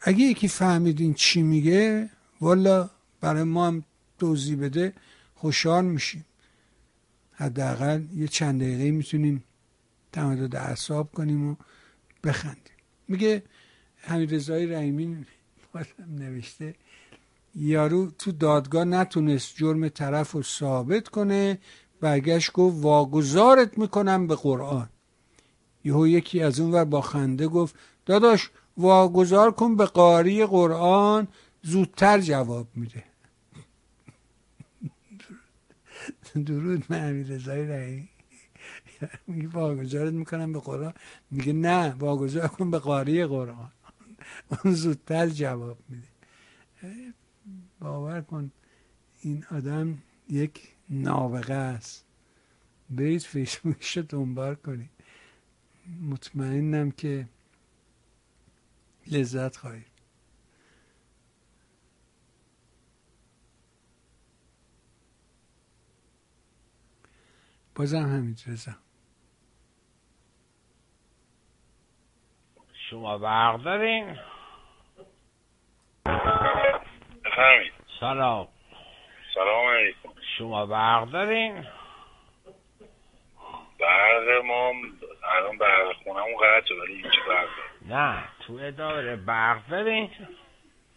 اگه 0.00 0.18
یکی 0.18 0.48
فهمیدین 0.48 1.14
چی 1.14 1.42
میگه 1.42 2.10
والا 2.40 2.90
برای 3.20 3.42
ما 3.42 3.66
هم 3.66 3.84
توضیح 4.18 4.58
بده 4.58 4.92
خوشحال 5.34 5.84
میشیم. 5.84 6.24
حداقل 7.32 8.04
یه 8.14 8.28
چند 8.28 8.60
دقیقه 8.60 8.90
می‌تونیم 8.90 9.44
تمدد 10.12 10.56
اعصاب 10.56 11.12
کنیم 11.12 11.50
و 11.50 11.56
بخندیم. 12.24 12.74
میگه 13.08 13.42
حمید 13.96 14.34
رضای 14.34 14.66
رحیمی 14.66 15.26
نوشته 16.08 16.74
یارو 17.54 18.10
تو 18.10 18.32
دادگاه 18.32 18.84
نتونست 18.84 19.56
جرم 19.56 19.88
طرف 19.88 20.32
رو 20.32 20.42
ثابت 20.42 21.08
کنه 21.08 21.58
برگشت 22.00 22.52
گفت 22.52 22.76
واگذارت 22.80 23.78
می‌کنم 23.78 24.26
به 24.26 24.34
قرآن. 24.34 24.88
یهو 25.84 26.06
یکی 26.06 26.40
از 26.40 26.60
اون 26.60 26.70
ور 26.70 26.84
با 26.84 27.00
خنده 27.00 27.48
گفت 27.48 27.74
داداش 28.06 28.50
واگذار 28.76 29.50
کن 29.50 29.76
به 29.76 29.84
قاری 29.84 30.46
قرآن 30.46 31.28
زودتر 31.62 32.20
جواب 32.20 32.68
میده. 32.74 33.04
درود 36.46 36.84
من 36.88 37.08
امیر 37.08 37.26
رضای 37.26 37.66
رحیمی. 37.66 38.08
میگه 39.26 39.48
واگذارت 39.48 40.12
می‌کنم 40.12 40.52
به 40.52 40.60
قرآن. 40.60 40.94
میگه 41.30 41.52
نه 41.52 41.94
واگذار 41.98 42.48
کن 42.48 42.70
به 42.70 42.78
قاری 42.78 43.26
قرآن. 43.26 43.72
اون 44.64 44.74
زودتر 44.84 45.28
جواب 45.28 45.78
میده. 45.88 46.08
باور 47.80 48.20
کن 48.20 48.50
این 49.20 49.44
آدم 49.50 49.98
یک 50.28 50.60
نابغه 50.90 51.54
است. 51.54 52.04
برید 52.90 53.22
فیسبوکش 53.22 53.96
رو 53.96 54.02
دنبال 54.02 54.54
کنید. 54.54 54.93
مطمئنم 56.10 56.90
که 56.90 57.28
لذت 59.12 59.56
خواهید. 59.56 59.94
بازم 67.74 68.02
همین 68.02 68.36
رضا 68.46 68.72
شما 72.90 73.18
برق 73.18 73.62
دارین؟ 73.62 74.16
سلام. 78.00 78.48
سلام 79.34 79.66
علیکم. 79.66 80.08
شما 80.38 80.66
برق 80.66 81.10
دارین؟ 81.10 81.64
برق 83.80 84.44
ما 84.44 84.72
الان 85.36 85.58
برق 85.58 85.92
خونمون 86.04 86.34
قطعه 86.36 86.78
ولی 86.82 86.94
هیچ 86.94 87.14
برق 87.28 87.48
نه 87.88 88.24
تو 88.46 88.58
اداره 88.62 89.16
برق 89.16 89.68
دارین 89.70 90.10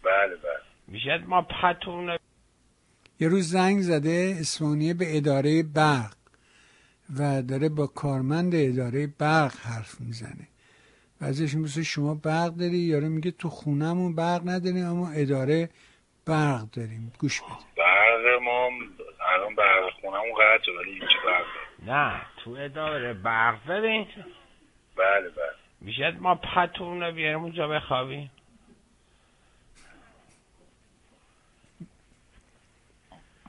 بله 0.02 0.36
بله. 0.36 0.60
می‌شد 0.88 1.24
ما 1.26 1.42
پتون 1.42 2.18
یه 3.20 3.28
روز 3.28 3.50
زنگ 3.50 3.80
زده 3.80 4.36
اسمانیه 4.40 4.94
به 4.94 5.16
اداره 5.16 5.62
برق 5.62 6.14
و 7.18 7.42
داره 7.42 7.68
با 7.68 7.86
کارمند 7.86 8.52
اداره 8.54 9.06
برق 9.18 9.54
حرف 9.56 10.00
می‌زنه. 10.00 10.48
و 11.20 11.24
ازش 11.24 11.54
می‌پرسه 11.54 11.82
شما 11.82 12.14
برق 12.14 12.54
داری؟ 12.54 12.78
یارو 12.78 13.08
میگه 13.08 13.30
تو 13.30 13.48
خونمون 13.48 14.14
برق 14.14 14.48
نداریم 14.48 14.86
اما 14.86 15.10
اداره 15.10 15.68
برق 16.26 16.70
داریم. 16.70 17.12
گوش 17.18 17.40
بده. 17.40 17.50
برق 17.76 18.42
ما 18.42 18.68
الان 19.34 19.54
برق 19.54 19.90
خونمون 20.00 20.34
قطعه 20.34 20.74
ولی 20.78 20.92
هیچ 20.92 21.16
برق 21.26 21.46
نه 21.88 22.20
تو 22.44 22.50
اداره 22.50 23.12
برق. 23.12 23.64
دارین 23.66 24.06
بله 24.96 25.28
بله. 25.28 25.54
می‌شد 25.80 26.16
ما 26.20 26.34
پتون 26.34 27.02
رو 27.02 27.12
بیاریم 27.12 27.42
اونجا 27.42 27.68
بخوابیم. 27.68 28.30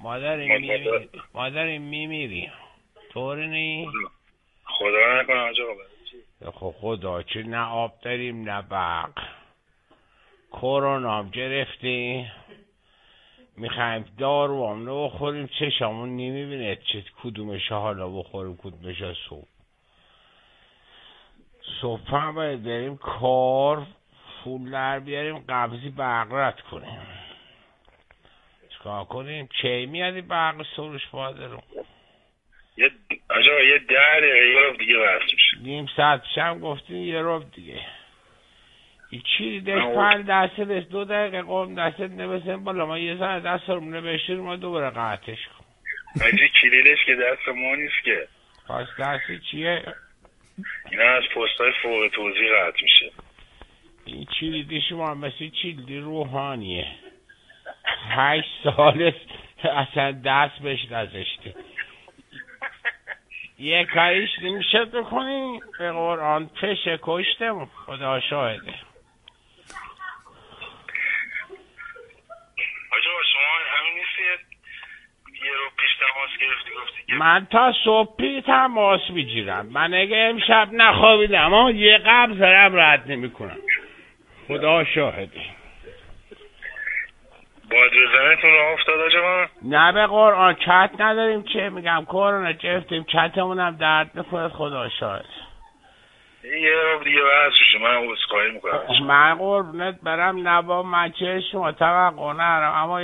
ما 0.01 0.19
داریم 0.19 0.51
میمیریم 0.61 1.09
ما 1.33 1.49
داریم 1.49 1.81
میمیریم 1.81 2.51
طوری 3.13 3.47
نی؟ 3.47 3.89
خدا. 4.63 5.21
نکنه 5.21 5.39
آجا 5.39 5.63
خب 6.51 6.75
خدا 6.79 7.23
چه 7.23 7.43
نه 7.43 7.65
آب 7.67 7.93
داریم 8.01 8.49
نه 8.49 8.61
برق. 8.61 9.27
کرونا 10.51 11.23
گرفتیم 11.23 12.31
می‌خوایم 13.59 14.05
دارو 14.17 14.69
هم 14.69 14.85
بخوریم 15.05 15.47
چشمون 15.47 16.09
نمی‌بینه 16.09 16.75
چه 16.75 17.03
کدومش 17.23 17.71
حالا 17.71 18.09
بخوریم 18.09 18.57
کدومش 18.57 19.03
صبح. 19.29 19.47
صبح 21.81 22.15
هم 22.15 22.35
باید 22.35 22.63
بریم 22.63 22.97
کار 22.97 23.87
پول 24.43 24.71
در 24.71 24.99
بیاریم 24.99 25.45
قبضی 25.49 25.93
رد 26.31 26.61
کنیم. 26.61 27.01
چکار 28.69 29.05
کنیم؟ 29.05 29.49
چه 29.61 29.85
میادی 29.85 30.21
برق 30.21 30.65
سروش 30.75 31.07
باده 31.07 31.47
رو؟ 31.47 31.63
یه 32.77 32.91
آجا 33.29 33.63
یه 33.63 33.79
ده 33.79 34.19
دقیقه 34.19 34.77
دیگه 34.77 34.97
وقت 34.99 35.33
میشه. 35.33 35.57
نیم 35.61 35.87
ساعت 35.95 36.23
شم 36.35 36.59
گفتیم 36.59 36.97
یه 36.97 37.21
روب 37.21 37.51
دیگه. 37.51 37.79
چی 39.17 39.61
پل 39.61 40.23
دست 40.23 40.59
دست 40.59 40.89
دو 40.89 41.05
دقیقه 41.05 41.41
قوم 41.41 41.75
دست 41.75 41.99
نبسیم 41.99 42.63
بالا 42.63 42.85
ما 42.85 42.99
یه 42.99 43.17
ساعت 43.17 43.43
دست 43.43 43.69
رو 43.69 43.79
نبشتیم 43.79 44.39
ما 44.39 44.55
دوباره 44.55 44.89
قطعش 44.89 45.47
کن 45.47 45.65
مجی 46.25 46.49
کلیدش 46.61 47.05
که 47.05 47.15
دست 47.15 47.47
ما 47.47 47.75
نیست 47.75 48.03
که؟ 48.03 48.27
پس 48.69 48.87
دستی 48.99 49.39
چیه؟ 49.51 49.83
اینا 50.91 51.03
از 51.03 51.23
پست 51.23 51.61
های 51.61 51.71
فوق 51.83 52.07
توضیح 52.07 52.49
قطع 52.55 52.83
میشه. 52.83 53.11
این 54.05 54.27
چیلیدی 54.39 54.81
شما 54.89 55.13
مثل 55.13 55.49
چیلدی 55.61 55.97
روحانیه. 55.97 56.87
هشت 58.09 58.49
سال 58.63 59.13
اصلا 59.63 60.11
دست 60.25 60.59
بهش 60.63 60.79
نزشته 60.91 61.55
یه 63.59 63.85
کاریش 63.85 64.29
نمیشه 64.41 64.85
بکنی؟ 64.85 65.61
به 65.79 65.91
قرآن 65.91 66.47
پشه 66.47 66.99
کشتم 67.01 67.65
خدا 67.85 68.19
شاهده 68.19 68.73
آجا 72.91 73.11
شما 73.33 73.55
همین 73.67 73.93
نیست 73.93 74.41
یه 75.43 75.51
رو 75.53 75.68
پیش 75.81 75.95
تماس 75.99 76.29
گرفتی 76.41 76.71
گفتی 76.81 77.03
که 77.07 77.15
من 77.15 77.47
تا 77.51 77.73
صبحی 77.83 78.41
تماس 78.41 79.01
می‌گیرم. 79.09 79.65
من 79.65 79.93
اگه 79.93 80.17
امشب 80.17 80.69
نخوابیدم 80.71 81.53
اما 81.53 81.71
یه 81.71 81.97
قبل 82.05 82.37
زرم 82.37 82.75
رد 82.75 83.11
نمی 83.11 83.31
کنم 83.31 83.57
خدا 84.47 84.83
شاهده. 84.83 85.41
باد 87.71 87.91
بزنتون 87.91 88.49
رو 88.51 88.73
افتاد 88.73 88.99
آجا 88.99 89.21
من؟ 89.21 89.47
نه 89.63 89.91
به 89.91 90.07
قرآن 90.07 90.55
چت 90.55 90.89
نداریم 90.99 91.43
چه 91.43 91.69
میگم. 91.69 92.05
کرونا 92.05 92.51
گرفتیم 92.51 93.03
چتمون 93.03 93.59
هم 93.59 93.75
درد 93.75 94.11
می‌کنه 94.13 94.49
خدا 94.49 94.89
شاهد 94.89 95.25
یه 96.43 96.75
رو 96.75 97.03
دیگه 97.03 97.21
وقت 97.21 97.51
میشه 97.59 97.79
من 97.79 97.95
عذرخواهی 97.95 98.51
می‌کنم. 98.51 99.07
من 99.07 99.35
قربونت 99.35 99.99
برم 100.03 100.47
نبا 100.47 100.83
من 100.83 101.11
چه 101.11 101.41
شما 101.51 101.71
توقع 101.71 102.33
نرم 102.33 102.73
اما 102.73 103.01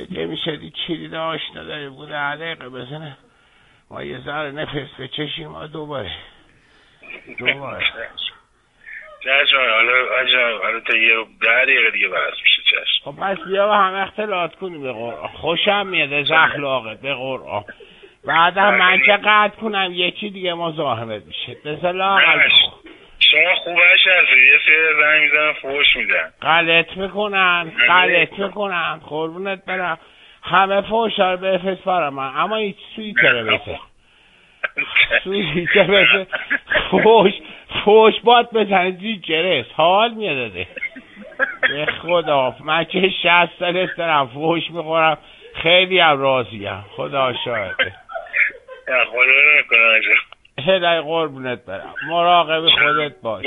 اگه 0.00 0.26
می‌شدی 0.26 0.72
چیزی 0.86 1.08
داشت 1.08 1.56
نداری 1.56 1.88
بوده 1.88 2.14
علیقه 2.14 2.68
بزنه. 2.68 3.16
ما 3.90 4.02
یه 4.02 4.20
ذره 4.20 4.50
نفس 4.50 4.94
به 4.98 5.08
چشیم 5.08 5.48
ما 5.48 5.66
دوباره. 5.66 6.10
دوباره. 7.38 7.84
چشم 9.24 9.56
حالا 9.56 9.92
آجا 10.20 10.58
حالا 10.62 10.80
تا 10.80 10.96
یه 10.96 11.14
ده 11.40 11.64
دقیقه 11.64 11.90
دیگه 11.90 12.08
بحث 12.08 12.34
میشه 12.42 12.62
چشم. 12.62 13.04
خب 13.04 13.16
پس 13.20 13.38
بیا 13.46 13.66
با 13.66 13.76
هم 13.76 13.94
اختلاط 13.94 14.54
کنیم 14.54 14.82
به 14.82 14.92
قرآن. 14.92 15.28
خوشم 15.28 15.86
میاد 15.86 16.12
از 16.12 16.30
اخلاقت 16.30 17.00
به 17.00 17.14
قرآن. 17.14 17.64
بعد 18.24 18.58
هم 18.58 18.74
من 18.74 19.00
که 19.06 19.18
قطع 19.24 19.60
کنم؟ 19.60 19.90
یکی 19.92 20.30
دیگه 20.30 20.54
مزاحمت 20.54 21.22
میشه. 21.26 21.56
لاغل 21.92 22.38
نه، 22.38 22.48
شما 23.32 23.54
خوبش 23.54 24.06
هستی 24.06 24.46
یه 24.46 24.58
سری 24.66 25.02
زنگ 25.02 25.22
می‌زنن 25.22 25.52
فوش 25.52 25.96
میدن. 25.96 26.32
غلط 26.42 26.96
می‌کنن 26.96 27.72
غلط 27.88 28.38
می‌کنن. 28.38 29.00
قربونت 29.06 29.64
برم. 29.64 29.98
همه 30.42 30.80
فوشا 30.80 31.32
رو 31.32 31.36
بفرست 31.36 31.84
برا 31.84 32.10
من. 32.10 32.32
اما 32.36 32.56
هیچ 32.56 32.76
سوی 32.96 33.14
تره 33.22 33.44
بسه 33.44 33.78
سوی 35.24 35.66
تره 35.74 35.84
بسه 35.84 36.26
فوش 36.90 37.32
فوش 37.84 38.14
باد 38.24 38.48
بزنه. 38.54 38.90
زی 38.90 39.20
جرس 39.24 39.66
حال 39.76 40.14
می‌داده 40.14 40.66
به 41.68 41.86
خدا. 41.86 42.56
من 42.64 42.84
که 42.84 43.10
شست 43.22 43.58
سال 43.58 43.86
دارم 43.86 44.26
فوش 44.26 44.70
می‌خورم. 44.70 45.18
خیلی 45.54 45.98
هم 45.98 46.20
راضیم. 46.20 46.84
خدا 46.96 47.34
شاهده. 47.44 47.92
خدا 48.86 49.58
نکنه. 49.58 50.00
هدای 50.58 51.00
قربونت 51.00 51.64
برم. 51.64 51.94
مراقب 52.08 52.68
خودت 52.68 53.20
باش. 53.20 53.44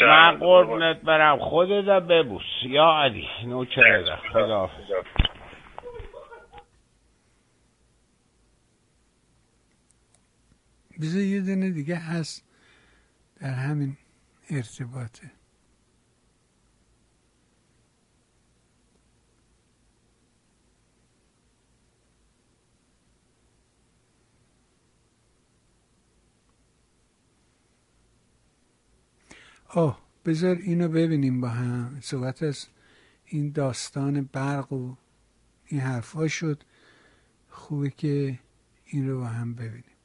من 0.00 0.38
قربونت 0.38 1.00
برم. 1.00 1.38
خودت 1.38 1.84
ببوس. 1.84 2.42
یا 2.62 2.92
علی 3.02 3.28
نوچه 3.44 4.04
خدا. 4.32 4.70
بذار 11.00 11.22
یه 11.22 11.40
دونه 11.40 11.70
دیگه 11.70 11.96
هست 11.96 12.44
در 13.40 13.54
همین 13.54 13.96
ارتباطه. 14.50 15.37
آه 29.68 30.02
بذار 30.24 30.56
اینو 30.56 30.88
ببینیم 30.88 31.40
با 31.40 31.48
هم. 31.48 31.98
صحبت 32.00 32.42
از 32.42 32.66
این 33.26 33.52
داستان 33.52 34.28
برق 34.32 34.72
و 34.72 34.94
این 35.66 35.80
حرفا 35.80 36.28
شد. 36.28 36.62
خوبه 37.48 37.90
که 37.90 38.38
این 38.84 39.08
رو 39.08 39.20
با 39.20 39.26
هم 39.26 39.54
ببینیم. 39.54 39.97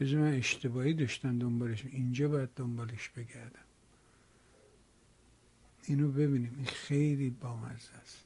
بذار 0.00 0.20
من 0.20 0.34
اشتباهی 0.34 0.94
داشتم 0.94 1.38
دنبالش 1.38 1.84
اینجا 1.86 2.28
باید 2.28 2.48
دنبالش 2.56 3.08
بگردم 3.08 3.64
اینو 5.84 6.12
ببینیم 6.12 6.54
این 6.56 6.66
خیلی 6.66 7.30
بامزه 7.30 7.94
است 8.02 8.24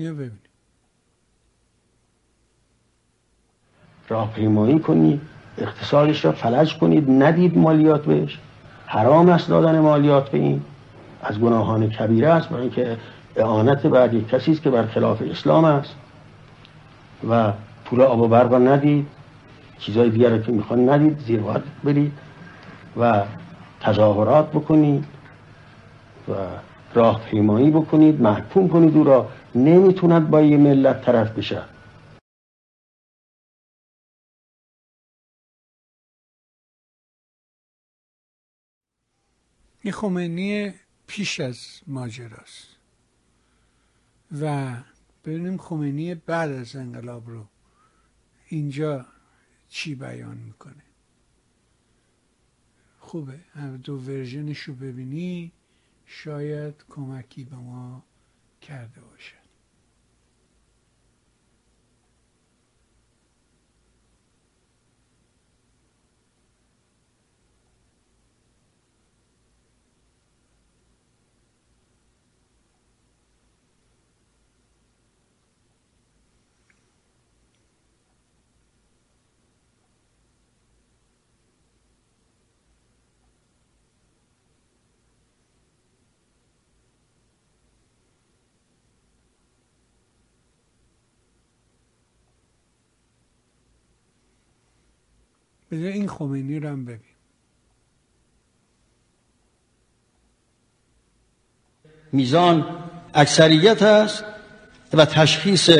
اینو 0.00 0.14
ببینیم 0.14 0.38
راهپیمایی 4.08 4.78
کنید 4.78 5.20
اقتصادش 5.58 6.24
را 6.24 6.32
فلج 6.32 6.78
کنید 6.78 7.10
ندید 7.10 7.58
مالیات 7.58 8.04
بهش. 8.04 8.38
حرام 8.86 9.28
است 9.28 9.48
دادن 9.48 9.78
مالیات 9.78 10.30
به 10.30 10.38
این. 10.38 10.62
از 11.22 11.38
گناهان 11.38 11.90
کبیره 11.90 12.28
است 12.28 12.48
برای 12.48 12.62
اینکه 12.62 12.96
اعانت 13.36 13.84
یک 14.14 14.28
کسی 14.28 14.52
است 14.52 14.62
که 14.62 14.70
بر 14.70 14.86
خلاف 14.86 15.22
اسلام 15.22 15.64
است. 15.64 15.94
و 17.30 17.52
پول 17.84 18.00
آب 18.00 18.20
و 18.20 18.28
برق 18.28 18.54
ندید 18.54 19.06
چیزای 19.78 20.10
دیگر 20.10 20.38
که 20.38 20.52
می‌خوان 20.52 20.88
ندید 20.88 21.18
زیر 21.18 21.40
برید 21.84 22.12
و 22.96 23.22
تظاهرات 23.80 24.50
بکنید. 24.50 25.04
و 26.28 26.32
راهپیمایی 26.94 27.70
بکنید 27.70 28.20
محکوم 28.20 28.68
کنید 28.68 28.96
او 28.96 29.04
را. 29.04 29.32
نمی‌توند 29.54 30.30
با 30.30 30.42
یه 30.42 30.56
ملت 30.56 31.04
طرف 31.04 31.38
بشه. 31.38 31.64
این 39.82 39.92
خمینی 39.92 40.74
پیش 41.06 41.40
از 41.40 41.80
ماجراست 41.86 42.76
و 44.40 44.76
ببینیم 45.24 45.56
خمینی 45.56 46.14
بعد 46.14 46.50
از 46.52 46.76
انقلاب 46.76 47.28
رو 47.28 47.46
اینجا 48.48 49.06
چی 49.68 49.94
بیان 49.94 50.36
می‌کنه. 50.36 50.82
خوبه. 52.98 53.40
دو 53.84 53.96
ورژنش 53.96 54.58
رو 54.58 54.74
ببینی. 54.74 55.52
شاید 56.12 56.84
کمکی 56.88 57.44
به 57.44 57.56
ما 57.56 58.04
کرده 58.60 59.00
باشه. 59.00 59.39
بذار 95.70 95.86
این 95.86 96.08
خمینی 96.08 96.60
رو 96.60 96.68
هم 96.68 96.84
ببین. 96.84 97.00
میزان 102.12 102.66
اکثریت 103.14 103.82
است 103.82 104.24
و 104.92 105.04
تشخیص 105.04 105.70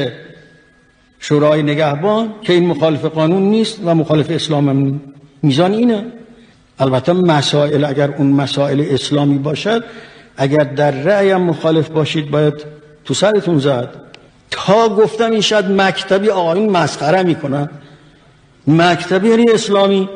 شورای 1.19 1.63
نگهبان 1.63 2.35
که 2.43 2.53
این 2.53 2.67
مخالف 2.67 3.05
قانون 3.05 3.43
نیست 3.43 3.81
و 3.85 3.95
مخالف 3.95 4.31
اسلام 4.31 4.69
هم 4.69 4.77
نیست. 4.77 5.05
میزان 5.43 5.73
اینه. 5.73 6.13
البته 6.79 7.13
مسائل 7.13 7.85
اگر 7.85 8.15
اون 8.15 8.27
مسائل 8.27 8.87
اسلامی 8.89 9.39
باشد 9.39 9.85
اگر 10.37 10.65
در 10.65 10.91
رأی 10.91 11.35
مخالف 11.35 11.89
باشید 11.89 12.31
باید 12.31 12.55
تو 13.05 13.15
سرتون 13.15 13.59
زد. 13.59 13.95
تا 14.51 14.89
گفتم 14.89 15.31
این 15.31 15.41
شاید 15.41 15.65
مکتبی 15.65 16.29
آقایون 16.29 16.69
مسخره 16.69 17.23
می‌کنن. 17.23 17.71
مکتبی 18.67 19.29
یعنی 19.29 19.51
اسلامی. 19.51 20.09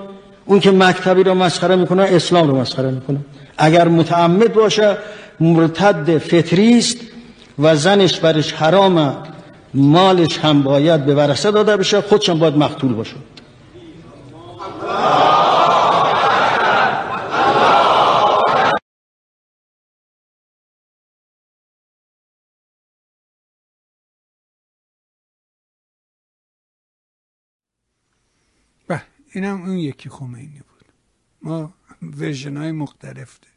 اون 0.45 0.61
که 0.61 0.71
مکتبی 0.71 1.23
رو 1.23 1.35
مسخره 1.35 1.77
می‌کنه 1.77 2.03
اسلام 2.03 2.49
رو 2.49 2.57
مسخره 2.57 2.91
می‌کنه. 2.91 3.19
اگر 3.59 3.89
متعمد 3.89 4.53
باشه 4.53 4.97
مرتد 5.41 6.19
فطری 6.19 6.79
است 6.79 6.97
و 7.59 7.77
زنش 7.77 8.21
برش 8.21 8.53
حرامه 8.53 9.13
مالش 9.75 10.39
هم 10.39 10.63
باید 10.63 11.07
به 11.07 11.15
ورثه 11.15 11.51
داده 11.51 11.77
بشه 11.77 12.01
خودش 12.01 12.29
هم 12.29 12.39
باید 12.39 12.57
مقتول 12.57 12.93
باشه. 12.93 13.15
اینم 29.35 29.63
اون 29.63 29.79
یکی 29.79 30.09
خمینی 30.11 30.61
بود. 30.61 30.93
ما 31.43 31.75
ورژن 32.03 32.57
های 32.57 32.73
مختلف 32.73 33.41
ده 33.41 33.49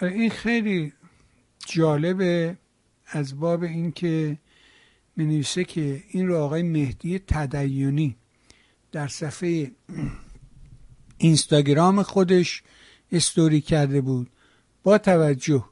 این 0.02 0.30
خیلی 0.30 0.92
جالبه 1.66 2.58
از 3.06 3.40
باب 3.40 3.62
اینکه 3.62 4.38
نویسه 5.16 5.64
که 5.64 6.02
این 6.08 6.28
رو 6.28 6.36
آقای 6.38 6.62
مهدی 6.62 7.18
تدیونی 7.18 8.16
در 8.92 9.08
صفحه 9.08 9.70
اینستاگرام 11.18 12.02
خودش 12.02 12.62
استوری 13.12 13.60
کرده 13.60 14.00
بود 14.00 14.30
با 14.82 14.98
توجه 14.98 15.64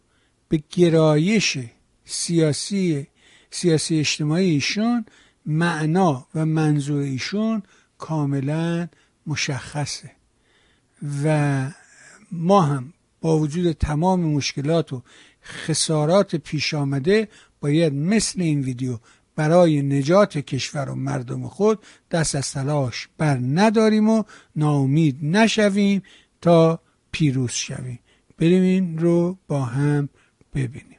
به 0.49 0.63
گرایش 0.71 1.59
سیاسی 2.05 3.07
سیاسی 3.51 3.99
اجتماعی 3.99 4.51
ایشون 4.51 5.07
معنا 5.47 6.27
و 6.35 6.47
منظور 6.47 7.03
ایشون 7.03 7.63
کاملا 7.99 8.89
مشخصه. 9.27 10.11
و 11.25 11.71
ما 12.33 12.63
هم 12.63 12.93
با 13.25 13.39
وجود 13.39 13.73
تمام 13.73 14.21
مشکلات 14.21 14.93
و 14.93 15.03
خسارات 15.45 16.37
پیش 16.37 16.75
آمده 16.75 17.29
باید 17.61 17.93
مثل 17.93 18.41
این 18.43 18.61
ویدیو 18.61 18.99
برای 19.37 19.83
نجات 19.83 20.39
کشور 20.39 20.89
و 20.89 20.95
مردم 20.95 21.49
خود 21.49 21.79
دست 22.11 22.35
از 22.35 22.53
تلاش 22.53 23.09
بر 23.19 23.39
نداریم 23.39 24.09
و 24.09 24.23
ناامید 24.57 25.19
نشویم 25.23 26.03
تا 26.41 26.81
پیروز 27.11 27.51
شویم. 27.51 27.99
بریم 28.39 28.63
این 28.63 28.99
رو 28.99 29.39
با 29.49 29.63
هم 29.63 30.09
ببینیم. 30.55 30.99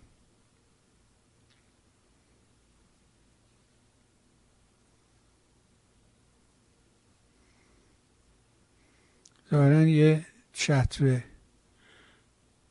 ظاهرا 9.51 9.81
یه 9.87 10.25
چتر 10.53 11.21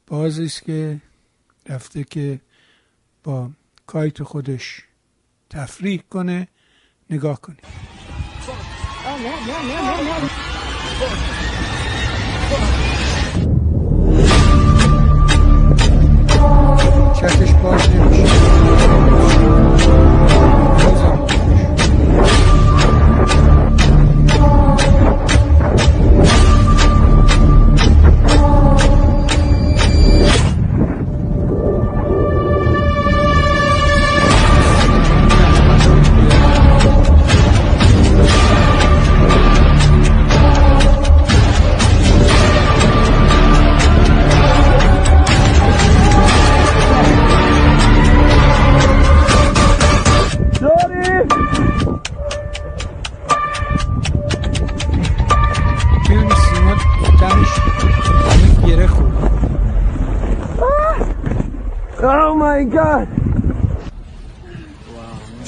بازی 0.07 0.45
است 0.45 0.63
که 0.63 1.01
رفته 1.67 2.05
که 2.05 2.41
با 3.25 3.51
کایت 3.87 4.23
خودش 4.23 4.83
تفریح 5.51 6.03
کنه 6.11 6.49
نگاه 7.11 7.41
کنید 7.41 7.65
چتش 17.21 17.53
باز 17.53 17.91
نمیشه. 17.91 19.14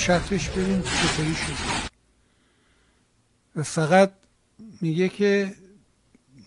چترش 0.06 0.48
ببین 0.48 0.82
چطوری 0.82 1.34
شد. 1.34 1.90
و 3.56 3.62
فقط 3.62 4.12
میگه 4.80 5.08
که 5.08 5.54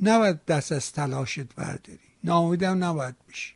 نباید 0.02 0.45
دست 0.45 0.72
از 0.72 0.91
تلاشت 0.91 1.56
برداری. 1.56 1.99
ناامیدم 2.23 2.84
نباید 2.84 3.15
بشی. 3.30 3.53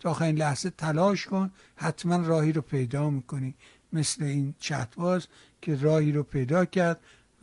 تا 0.00 0.10
آخرین 0.10 0.36
لحظه 0.36 0.70
تلاش 0.70 1.26
کن 1.26 1.50
حتما 1.76 2.16
راهی 2.16 2.52
رو 2.52 2.60
پیدا 2.60 3.10
می‌کنی. 3.10 3.54
مثل 3.92 4.24
این 4.24 4.54
چتباز 4.58 5.26
که 5.62 5.76
راهی 5.76 6.12
رو 6.12 6.22
پیدا 6.22 6.64
کرد 6.64 7.00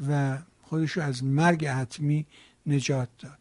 و 0.07 0.38
خودش 0.61 0.91
رو 0.91 1.03
از 1.03 1.23
مرگ 1.23 1.65
حتمی 1.65 2.26
نجات 2.65 3.09
داد. 3.19 3.39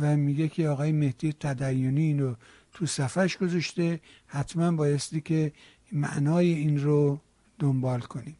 و 0.00 0.16
میگه 0.16 0.48
که 0.48 0.68
آقای 0.68 0.92
مهدی 0.92 1.32
تدیونی 1.32 2.02
این 2.02 2.20
رو 2.20 2.36
تو 2.72 2.86
صفحش 2.86 3.36
گذاشته. 3.36 4.00
حتما 4.26 4.72
بایستی 4.72 5.20
که 5.20 5.52
معنای 5.92 6.54
این 6.54 6.82
رو 6.82 7.20
دنبال 7.64 8.00
کنیم. 8.00 8.36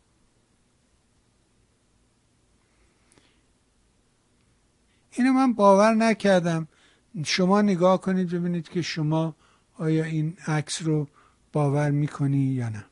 اینو 5.13 5.33
من 5.33 5.53
باور 5.53 5.95
نکردم. 5.95 6.69
شما 7.25 7.63
نگاه 7.63 8.01
کنید 8.01 8.31
ببینید 8.31 8.69
که 8.69 8.83
شما 8.83 9.35
آیا 9.79 10.05
این 10.05 10.37
عکس 10.47 10.83
رو 10.83 11.09
باور 11.53 11.91
می‌کنی 11.91 12.39
یا 12.39 12.69
نه. 12.69 12.85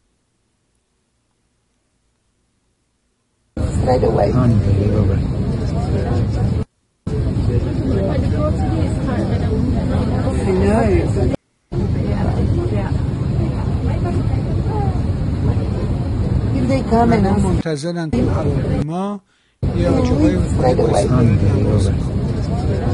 منتظرن 16.91 18.11
هواپیما 18.15 19.21
یه 19.77 19.89
آجوهای 19.89 20.37
away. 20.37 20.97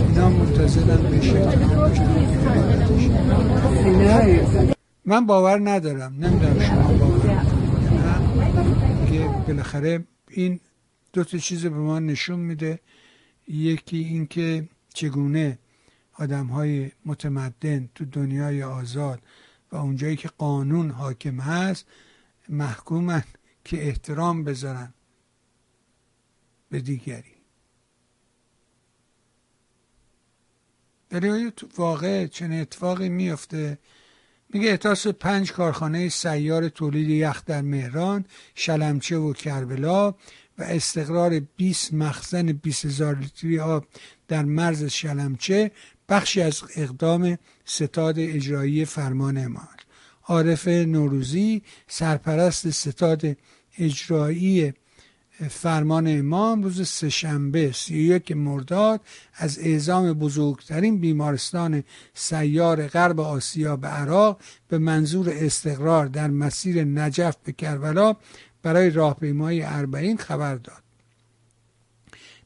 اینا 0.08 0.30
منتظرن. 0.30 0.98
من 5.04 5.26
باور 5.26 5.70
ندارم 5.70 6.14
نمی‌دونم 6.18 6.60
شما 6.60 6.92
باور 6.92 7.42
که 9.10 9.28
بالاخره 9.46 10.04
این 10.30 10.60
دو 11.12 11.24
تا 11.24 11.38
چیز 11.38 11.66
به 11.66 11.78
ما 11.78 11.98
نشون 11.98 12.40
میده 12.40 12.80
یکی 13.48 13.96
اینکه 13.96 14.68
چگونه 14.94 15.58
آدم 16.18 16.46
های 16.46 16.90
متمدن 17.06 17.88
تو 17.94 18.04
دنیای 18.04 18.62
آزاد 18.62 19.22
و 19.72 19.76
اونجایی 19.76 20.16
که 20.16 20.28
قانون 20.38 20.90
حاکم 20.90 21.40
هست 21.40 21.86
محکومن 22.48 23.22
که 23.68 23.86
احترام 23.86 24.44
بذارن 24.44 24.94
به 26.70 26.80
دیگری. 26.80 27.34
در 31.10 31.52
واقع 31.76 32.26
چنین 32.26 32.60
اتفاقی 32.60 33.08
میفته 33.08 33.78
میگه 34.50 34.70
احتاس 34.70 35.06
پنج 35.06 35.52
کارخانه 35.52 36.08
سیار 36.08 36.68
تولید 36.68 37.08
یخ 37.08 37.44
در 37.44 37.62
مهران 37.62 38.24
شلمچه 38.54 39.16
و 39.16 39.32
کربلا 39.32 40.10
و 40.58 40.62
استقرار 40.62 41.40
20 41.40 41.94
مخزن 41.94 42.52
20 42.52 42.84
هزار 42.84 43.18
لیتری 43.18 43.60
آب 43.60 43.86
در 44.28 44.44
مرز 44.44 44.84
شلمچه 44.84 45.70
بخشی 46.08 46.42
از 46.42 46.62
اقدام 46.76 47.38
ستاد 47.64 48.18
اجرایی 48.18 48.84
فرمان 48.84 49.36
امام 49.36 49.68
عارف 50.28 50.68
نوروزی 50.68 51.62
سرپرست 51.88 52.70
ستاد 52.70 53.36
اجرایی 53.78 54.72
فرمان 55.50 56.18
امام 56.18 56.62
روز 56.62 56.88
سهشنبه 56.88 57.72
سی 57.72 57.98
یک 57.98 58.32
مرداد 58.32 59.00
از 59.34 59.58
اعزام 59.58 60.12
بزرگترین 60.12 61.00
بیمارستان 61.00 61.84
سیار 62.14 62.86
غرب 62.86 63.20
آسیا 63.20 63.76
به 63.76 63.88
عراق 63.88 64.40
به 64.68 64.78
منظور 64.78 65.30
استقرار 65.30 66.06
در 66.06 66.28
مسیر 66.28 66.84
نجف 66.84 67.36
به 67.44 67.52
کربلا 67.52 68.16
برای 68.62 68.90
راهپیمایی 68.90 69.62
اربعین 69.62 70.16
خبر 70.16 70.54
داد. 70.54 70.82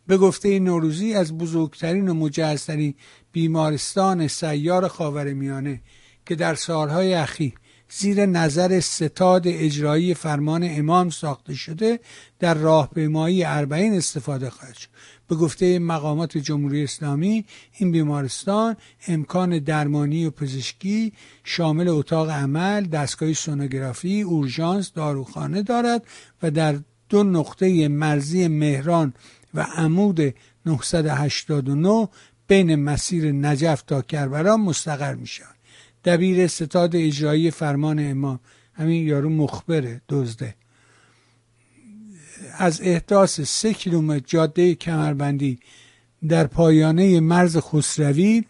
به 0.07 0.17
گفته 0.17 0.59
نوروزی 0.59 1.15
از 1.15 1.39
بزرگترین 1.39 2.09
و 2.09 2.15
مجهزترین 2.15 2.95
بیمارستان 3.33 4.29
سیار 4.29 4.89
خاورمیانه 4.89 5.81
که 6.27 6.35
در 6.35 6.55
سالهای 6.55 7.15
اخیر 7.15 7.55
زیر 7.99 8.27
نظر 8.27 8.81
ستاد 8.81 9.43
اجرایی 9.47 10.15
فرمان 10.15 10.69
امام 10.71 11.11
ساخته 11.11 11.55
شده 11.55 12.01
در 12.39 12.55
راهپیمایی 12.55 13.45
اربعین 13.45 13.95
استفاده 13.95 14.51
خواهد 14.51 14.75
شد. 14.75 14.89
به 15.29 15.35
گفته 15.35 15.79
مقامات 15.79 16.39
جمهوری 16.39 16.85
اسلامی 16.85 17.45
این 17.73 17.93
بیمارستان 17.93 18.77
امکان 19.09 19.59
درمانی 19.59 20.27
و 20.27 20.31
پزشکی 20.31 21.13
شامل 21.45 21.89
اتاق 21.89 22.31
عمل 22.31 22.85
دستگاه 22.85 23.33
سونوگرافی 23.33 24.23
اورژانس 24.23 24.93
داروخانه 24.93 25.63
دارد 25.63 26.03
و 26.43 26.51
در 26.51 26.79
دو 27.09 27.23
نقطه 27.23 27.89
مرزی 27.89 28.49
مهران 28.49 29.15
و 29.55 29.63
عمود 29.63 30.35
989 30.67 32.09
بین 32.47 32.75
مسیر 32.75 33.33
نجف 33.33 33.83
تا 33.83 34.03
کربلا 34.03 34.57
مستقر 34.57 35.15
می 35.15 35.27
شود 35.27 35.62
دبیر 36.05 36.47
ستاد 36.47 36.97
اجرایی 36.97 37.51
فرمان 37.51 38.11
امام. 38.11 38.41
همین 38.75 39.07
یارو 39.07 39.29
مخبره 39.29 40.01
دزده. 40.09 40.55
از 42.53 42.81
احداث 42.81 43.41
سه 43.41 43.75
کیلومتر 43.75 44.25
جاده 44.27 44.75
کمربندی 44.75 45.59
در 46.29 46.47
پایانه 46.47 47.21
مرز 47.21 47.57
خسروی 47.57 48.45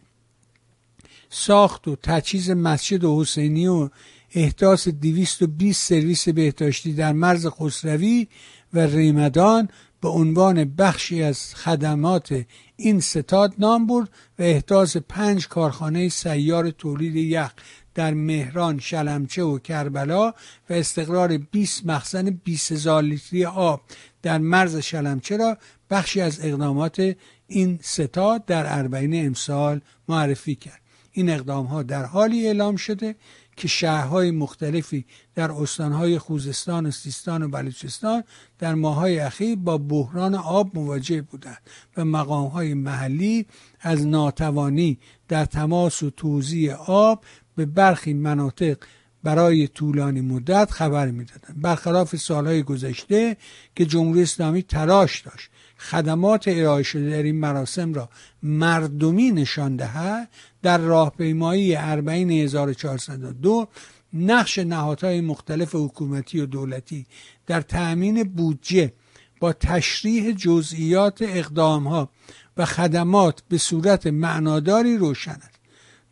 ساخت 1.31 1.89
و 1.89 1.97
تجهیز 2.03 2.51
مسجد 2.51 3.05
و 3.05 3.21
حسینی 3.21 3.67
و 3.67 3.91
احداث 4.35 4.89
220 4.89 5.89
سرویس 5.89 6.29
بهداشتی 6.29 6.93
در 6.93 7.13
مرز 7.13 7.47
خسروی 7.47 8.29
و 8.75 8.81
ریمدان 8.81 9.69
به 10.03 10.09
عنوان 10.09 10.65
بخشی 10.65 11.23
از 11.23 11.55
خدمات 11.55 12.45
این 12.77 13.01
ستاد 13.01 13.55
نام 13.59 13.87
برد 13.87 14.09
و 14.39 14.43
احداث 14.43 14.97
پنج 14.97 15.49
کارخانه 15.49 16.09
سیار 16.09 16.71
تولید 16.71 17.17
یخ 17.17 17.53
در 17.95 18.15
مهران، 18.15 18.79
شلمچه 18.79 19.43
و 19.43 19.59
کربلا 19.59 20.29
و 20.71 20.73
استقرار 20.73 21.39
20 21.39 21.87
مخزن 21.87 22.31
20 22.31 22.73
هزار 22.73 23.03
لیتری 23.03 23.45
آب 23.45 23.81
در 24.23 24.39
مرز 24.39 24.77
شلمچه 24.77 25.37
را 25.37 25.59
بخشی 25.91 26.21
از 26.21 26.41
اقدامات 26.45 27.17
این 27.47 27.79
ستاد 27.83 28.45
در 28.45 28.79
اربعین 28.79 29.27
امسال 29.27 29.81
معرفی 30.09 30.55
کرد. 30.55 30.81
این 31.13 31.31
اقدام 31.31 31.67
ها 31.67 31.83
در 31.83 32.05
حالی 32.05 32.47
اعلام 32.47 32.77
شده 32.77 33.15
که 33.63 33.69
شهرهای 33.69 34.31
مختلفی 34.31 35.05
در 35.35 35.53
استانهای 35.53 36.19
خوزستان 36.19 36.87
و 36.87 36.91
سیستان 36.91 37.43
و 37.43 37.49
بلوچستان 37.49 38.25
در 38.59 38.75
ماهای 38.75 39.19
اخیر 39.19 39.57
با 39.57 39.79
بحران 39.79 40.35
آب 40.35 40.71
مواجه 40.79 41.23
بودند 41.23 41.61
و 41.97 42.05
مقامهای 42.05 42.75
محلی 42.75 43.47
از 43.81 44.07
ناتوانی 44.07 44.99
در 45.29 45.45
تماس 45.45 46.03
و 46.03 46.11
توزیع 46.11 46.75
آب 46.75 47.25
به 47.57 47.67
برخی 47.67 48.13
مناطق 48.13 48.77
برای 49.23 49.69
طولانی 49.69 50.21
مدت 50.21 50.71
خبر 50.71 51.11
می‌دادند. 51.11 51.55
برخلاف 51.57 52.17
سالهای 52.17 52.63
گذشته 52.63 53.37
که 53.77 53.87
جمهوری 53.87 54.23
اسلامی 54.23 54.63
تلاش 54.63 55.21
داشت 55.21 55.51
خدمات 55.91 56.49
ارائه 56.49 56.83
شده 56.83 57.11
در 57.11 57.23
این 57.23 57.41
مراسم 57.41 57.95
را 57.95 58.09
مردمی 58.43 59.31
نشان 59.31 59.77
دهد. 59.77 60.29
در 60.63 60.79
راهپیمایی 60.79 61.77
اربعین 61.77 62.31
1402 62.31 63.69
نقش 64.13 64.59
نهادهای 64.59 65.21
مختلف 65.21 65.75
حکومتی 65.75 66.41
و 66.41 66.47
دولتی 66.47 67.07
در 67.47 67.61
تأمین 67.61 68.23
بودجه 68.25 68.93
با 69.41 69.53
تشریح 69.53 70.33
جزئیات 70.33 71.19
اقدامها 71.23 72.11
و 72.57 72.65
خدمات 72.65 73.43
به 73.49 73.59
صورت 73.59 74.07
معناداری 74.07 74.97
روشن 74.97 75.31
است. 75.31 75.61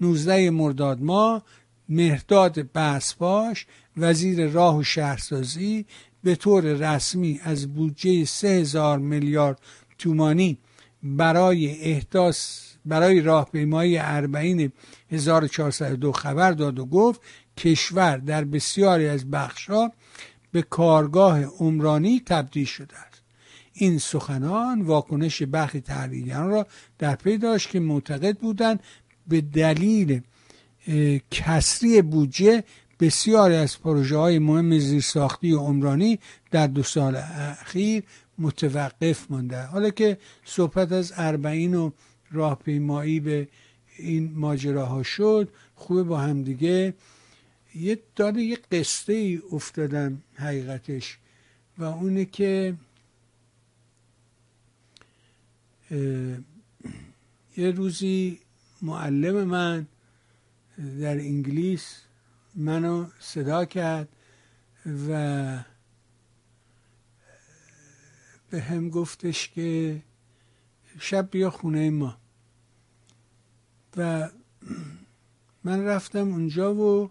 19 0.00 0.50
مرداد 0.50 1.02
ماه 1.02 1.42
مهداد 1.88 2.72
بسپاش 2.72 3.66
وزیر 3.96 4.46
راه 4.46 4.76
و 4.76 4.82
شهرسازی 4.82 5.86
به 6.24 6.36
طور 6.36 6.64
رسمی 6.64 7.40
از 7.44 7.74
بودجه 7.74 8.24
3000 8.24 8.98
میلیارد 8.98 9.60
تومانی 9.98 10.58
برای 11.02 11.80
احداث 11.80 12.70
برای 12.86 13.20
راهپیمایی 13.20 13.98
اربعین 13.98 14.72
1402 15.10 16.12
خبر 16.12 16.52
داد 16.52 16.78
و 16.78 16.86
گفت 16.86 17.20
کشور 17.56 18.16
در 18.16 18.44
بسیاری 18.44 19.08
از 19.08 19.30
بخشها 19.30 19.92
به 20.52 20.62
کارگاه 20.62 21.44
عمرانی 21.44 22.22
تبدیل 22.26 22.64
شده 22.64 22.98
است. 22.98 23.22
این 23.72 23.98
سخنان 23.98 24.82
واکنش 24.82 25.42
برخی 25.42 25.80
تحلیلگران 25.80 26.50
را 26.50 26.66
در 26.98 27.14
پی 27.14 27.38
داشت 27.38 27.70
که 27.70 27.80
معتقد 27.80 28.38
بودند 28.38 28.80
به 29.28 29.40
دلیل 29.40 30.20
کسری 31.30 32.02
بودجه 32.02 32.64
بسیاری 33.00 33.54
از 33.54 33.80
پروژه 33.80 34.16
های 34.16 34.38
مهم 34.38 34.78
زیرساختی 34.78 35.52
و 35.52 35.58
عمرانی 35.58 36.18
در 36.50 36.66
دو 36.66 36.82
سال 36.82 37.16
اخیر 37.16 38.02
متوقف 38.38 39.30
مانده. 39.30 39.62
حالا 39.62 39.90
که 39.90 40.18
صحبت 40.44 40.92
از 40.92 41.12
اربعین 41.16 41.74
و 41.74 41.90
راهپیمایی 42.30 43.20
به 43.20 43.48
این 43.98 44.32
ماجراها 44.34 45.02
شد 45.02 45.48
خوبه 45.74 46.02
با 46.02 46.18
هم 46.18 46.42
دیگه. 46.42 46.94
یه 47.74 47.98
داده 48.16 48.42
یه 48.42 48.58
قصه 48.72 49.12
ای 49.12 49.42
افتادم 49.52 50.22
حقیقتش 50.34 51.18
و 51.78 51.84
اونه 51.84 52.24
که 52.24 52.74
یه 57.56 57.70
روزی 57.70 58.38
معلم 58.82 59.44
من 59.44 59.86
در 61.00 61.18
انگلیس 61.18 61.96
منو 62.54 63.06
صدا 63.18 63.64
کرد 63.64 64.08
و 65.08 65.64
به 68.50 68.60
هم 68.60 68.90
گفتش 68.90 69.48
که 69.48 70.02
شب 70.98 71.30
بیا 71.30 71.50
خونه 71.50 71.90
ما. 71.90 72.16
و 73.96 74.30
من 75.64 75.84
رفتم 75.84 76.32
اونجا 76.32 76.74
و 76.74 77.10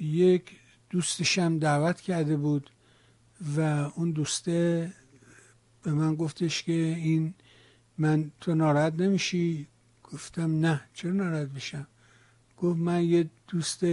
یک 0.00 0.50
دوستشم 0.90 1.58
دعوت 1.58 2.00
کرده 2.00 2.36
بود 2.36 2.70
و 3.56 3.60
اون 3.60 4.10
دوسته 4.10 4.92
به 5.82 5.92
من 5.92 6.14
گفتش 6.14 6.62
که 6.62 6.72
این 6.72 7.34
من 7.98 8.30
تو 8.40 8.54
ناراحت 8.54 8.94
نمیشی؟ 8.94 9.68
گفتم 10.02 10.60
نه 10.60 10.80
چرا 10.94 11.12
ناراحت 11.12 11.48
بشم؟ 11.48 11.86
گفت 12.56 12.78
من 12.78 13.04
یه 13.04 13.30
دوست 13.48 13.84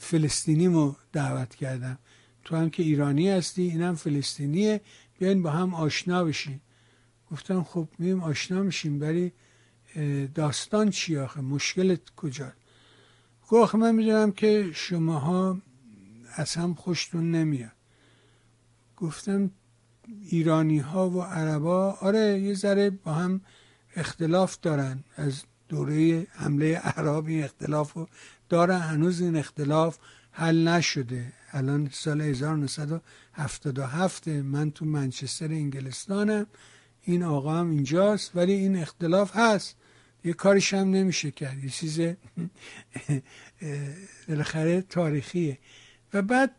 فلسطینیمو 0.00 0.94
دعوت 1.12 1.54
کردم. 1.54 1.98
تو 2.44 2.56
هم 2.56 2.70
که 2.70 2.82
ایرانی 2.82 3.30
هستی 3.30 3.62
اینم 3.62 3.94
فلسطینیه 3.94 4.80
بیاین 5.18 5.42
با 5.42 5.50
هم 5.50 5.74
آشنا 5.74 6.24
بشین. 6.24 6.60
گفتم 7.30 7.62
خب 7.62 7.88
میم 7.98 8.22
آشنا 8.22 8.62
میشیم 8.62 9.00
ولی 9.00 9.32
داستان 10.34 10.90
چی 10.90 11.16
آخه؟ 11.16 11.40
مشکلت 11.40 12.00
کجا؟ 12.16 12.52
گفت 13.48 13.74
من 13.74 13.94
می‌دونم 13.94 14.32
که 14.32 14.70
شماها 14.74 15.62
از 16.34 16.54
هم 16.54 16.74
خوشتون 16.74 17.30
نمیاد. 17.30 17.72
گفتم 18.96 19.50
ایرانی 20.30 20.78
ها 20.78 21.10
و 21.10 21.22
عربا 21.22 21.92
آره 21.92 22.40
یه 22.40 22.54
ذره 22.54 22.90
با 22.90 23.12
هم 23.12 23.40
اختلاف 23.96 24.60
دارن. 24.62 25.04
از 25.16 25.42
دوره 25.68 26.26
حمله 26.30 26.80
اعراب 26.84 27.26
این 27.26 27.44
اختلاف 27.44 27.92
رو 27.92 28.08
دارن 28.48 28.80
هنوز 28.80 29.20
این 29.20 29.36
اختلاف 29.36 29.98
حل 30.30 30.68
نشده. 30.68 31.32
الان 31.52 31.88
سال 31.92 32.20
1977 32.20 34.28
من 34.28 34.70
تو 34.70 34.84
منچستر 34.84 35.46
انگلستانم. 35.46 36.46
این 37.02 37.22
آقا 37.22 37.52
هم 37.52 37.70
اینجاست 37.70 38.30
ولی 38.34 38.52
این 38.52 38.76
اختلاف 38.76 39.36
هست. 39.36 39.76
یه 40.24 40.32
کارش 40.32 40.74
هم 40.74 40.90
نمیشه 40.90 41.30
کرد. 41.30 41.64
یه 41.64 41.70
چیز 41.70 42.00
بالاخره 44.28 44.80
تاریخیه. 44.80 45.58
و 46.14 46.22
بعد 46.22 46.50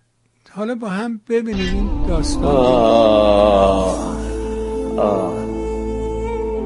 حالا 0.50 0.76
با 0.76 0.90
هم 0.90 1.22
ببینیم 1.30 1.76
این 1.76 2.08
داستان. 2.08 2.46
آه 2.46 4.18
آه. 4.98 5.46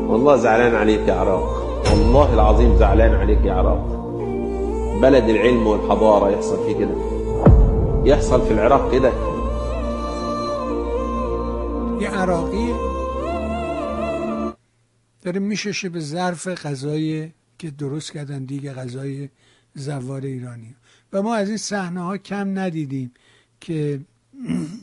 والله 0.08 0.38
زعلان 0.38 0.76
عليك 0.76 1.08
يا 1.08 1.14
عراق. 1.14 1.64
والله 1.86 2.34
العظيم 2.34 2.78
زعلان 2.78 3.14
عليك 3.14 3.45
يا 3.45 3.54
عراق. 3.54 3.93
بلد 5.02 5.30
العلم 5.30 5.68
والحضارة 5.68 6.32
يحصل 6.32 6.65
فيه 6.65 6.74
كده. 6.74 6.95
يحصل 8.06 8.48
في 8.48 8.53
العراق 8.53 8.91
كده. 8.91 9.11
یه 12.02 12.10
عراقی 12.10 12.74
داره 15.22 15.40
میششه 15.40 15.90
به 15.90 15.99
ظرف 15.99 16.48
غذای 16.48 17.32
که 17.57 17.72
درست 17.72 18.11
کردن 18.11 18.45
دیگه 18.45 18.74
غذای 18.74 19.30
زوار 19.76 20.22
ایرانی. 20.22 20.76
و 21.14 21.22
ما 21.22 21.36
از 21.36 21.48
این 21.48 21.57
صحنه 21.57 22.02
ها 22.02 22.18
کم 22.18 22.60
ندیدیم 22.60 23.11
که 23.61 23.99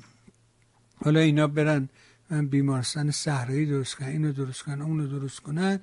حالا 1.05 1.21
اینا 1.21 1.47
برن 1.47 1.89
من 2.31 2.47
بیمارستان 2.47 3.11
صحرایی 3.11 3.67
درست 3.67 3.95
کنن 3.95 4.09
اینو 4.09 4.33
درست 4.33 4.63
کنن 4.63 4.83
اونو 4.83 5.07
درست 5.07 5.41
کنن. 5.41 5.81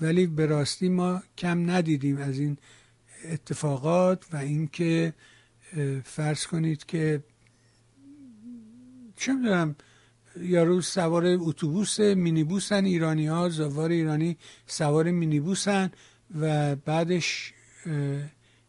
ولی 0.00 0.26
به 0.26 0.46
راستی 0.46 0.88
ما 0.88 1.22
کم 1.38 1.70
ندیدیم 1.70 2.16
از 2.16 2.38
این 2.38 2.56
اتفاقات 3.24 4.26
و 4.32 4.36
اینکه 4.36 5.14
فرض 6.04 6.46
کنید 6.46 6.86
که 6.86 7.24
چه 9.16 9.32
می‌دونم 9.32 9.76
یارو 10.36 10.80
سوار 10.80 11.26
اتوبوس 11.26 12.00
مینیبوسن 12.00 12.84
ایرانی 12.84 13.26
ها 13.26 13.48
زوار 13.48 13.90
ایرانی 13.90 14.36
سوار 14.66 15.10
مینیبوسن 15.10 15.90
و 16.40 16.76
بعدش 16.76 17.54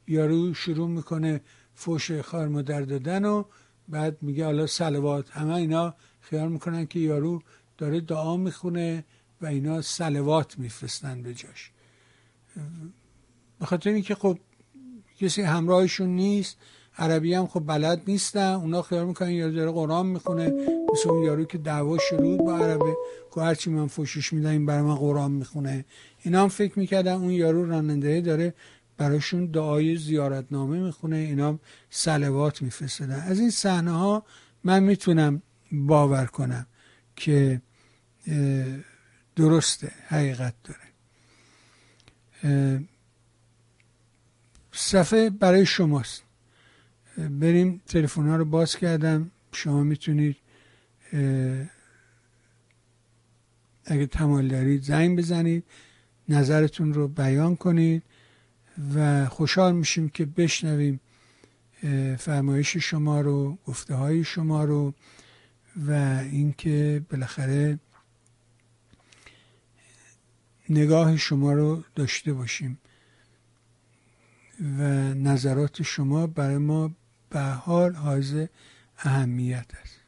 یارو 0.07 0.53
شروع 0.53 0.89
می‌کنه 0.89 1.41
فوش 1.75 2.11
خار 2.11 2.47
مادر 2.47 2.81
دادن 2.81 3.25
و 3.25 3.43
بعد 3.89 4.23
میگه 4.23 4.45
حالا 4.45 4.67
سلوات. 4.67 5.29
همه 5.29 5.53
اینا 5.53 5.95
خیال 6.21 6.51
می‌کنن 6.51 6.85
که 6.85 6.99
یارو 6.99 7.41
داره 7.77 8.01
دعا 8.01 8.37
می‌خونه 8.37 9.05
و 9.41 9.45
اینا 9.45 9.81
سلوات 9.81 10.59
میفرستن 10.59 11.21
به 11.21 11.33
جاش. 11.33 11.71
به 13.61 13.67
خاطر 13.67 13.89
اینکه 13.89 14.15
خب 14.15 14.37
کسی 15.19 15.41
همراهشون 15.41 16.09
نیست 16.09 16.57
عربی 16.97 17.33
هم 17.33 17.47
خب 17.47 17.63
بلد 17.67 18.01
نیستن 18.07 18.53
اونا 18.53 18.81
خیال 18.81 19.07
می‌کنن 19.07 19.31
یارو 19.31 19.53
داره 19.53 19.71
قرآن 19.71 20.05
می‌خونه 20.05 20.51
مثل 20.93 21.09
اون 21.09 21.23
یارو 21.23 21.45
که 21.45 21.57
دعوا 21.57 21.97
شروع 22.09 22.37
با 22.37 22.57
عربه 22.57 22.95
که 23.35 23.41
هرچی 23.41 23.69
من 23.69 23.87
فوشش 23.87 24.33
میدم 24.33 24.49
این 24.49 24.65
برای 24.65 24.81
من 24.81 24.95
قرآن 24.95 25.31
می‌خونه. 25.31 25.85
اینا 26.23 26.41
هم 26.41 26.47
فکر 26.47 26.79
می‌کردن 26.79 27.13
اون 27.13 27.31
یارو 27.31 27.65
راننده 27.65 28.21
داره 28.21 28.53
براشون 28.97 29.45
دعای 29.45 29.97
زیارتنامه 29.97 30.79
می‌خونه 30.79 31.15
اینا 31.15 31.47
هم 31.47 31.59
سلوات 31.89 32.61
میفرستدن 32.61 33.23
از 33.27 33.39
این 33.39 33.49
صحنه 33.49 33.91
ها 33.91 34.25
من 34.63 34.83
می‌تونم 34.83 35.41
باور 35.71 36.25
کنم 36.25 36.67
که 37.15 37.61
درسته 39.35 39.91
حقیقت 40.07 40.53
داره. 40.63 40.91
صفحه 44.71 45.29
برای 45.29 45.65
شماست. 45.65 46.23
بریم 47.17 47.81
تلفن 47.87 48.27
ها 48.27 48.35
رو 48.35 48.45
باز 48.45 48.75
کردم. 48.75 49.31
شما 49.53 49.83
می‌تونید 49.83 50.37
اگه 53.85 54.05
تمایل 54.05 54.47
دارید 54.47 54.83
زنگ 54.83 55.17
بزنید 55.17 55.63
نظرتون 56.29 56.93
رو 56.93 57.07
بیان 57.07 57.55
کنید 57.55 58.03
و 58.95 59.25
خوشحال 59.25 59.75
میشیم 59.75 60.09
که 60.09 60.25
بشنویم 60.25 60.99
فرمایش 62.17 62.77
شما 62.77 63.21
رو 63.21 63.57
گفته 63.65 63.95
های 63.95 64.23
شما 64.23 64.63
رو 64.63 64.93
و 65.87 65.91
اینکه 66.31 67.01
بالاخره 67.09 67.79
نگاه 70.69 71.17
شما 71.17 71.53
رو 71.53 71.83
داشته 71.95 72.33
باشیم. 72.33 72.77
و 74.61 75.13
نظرات 75.13 75.81
شما 75.81 76.27
برای 76.27 76.57
ما 76.57 76.91
به 77.29 77.41
حال 77.41 77.93
حائز 77.95 78.47
اهمیت 78.97 79.65
است. 79.81 79.99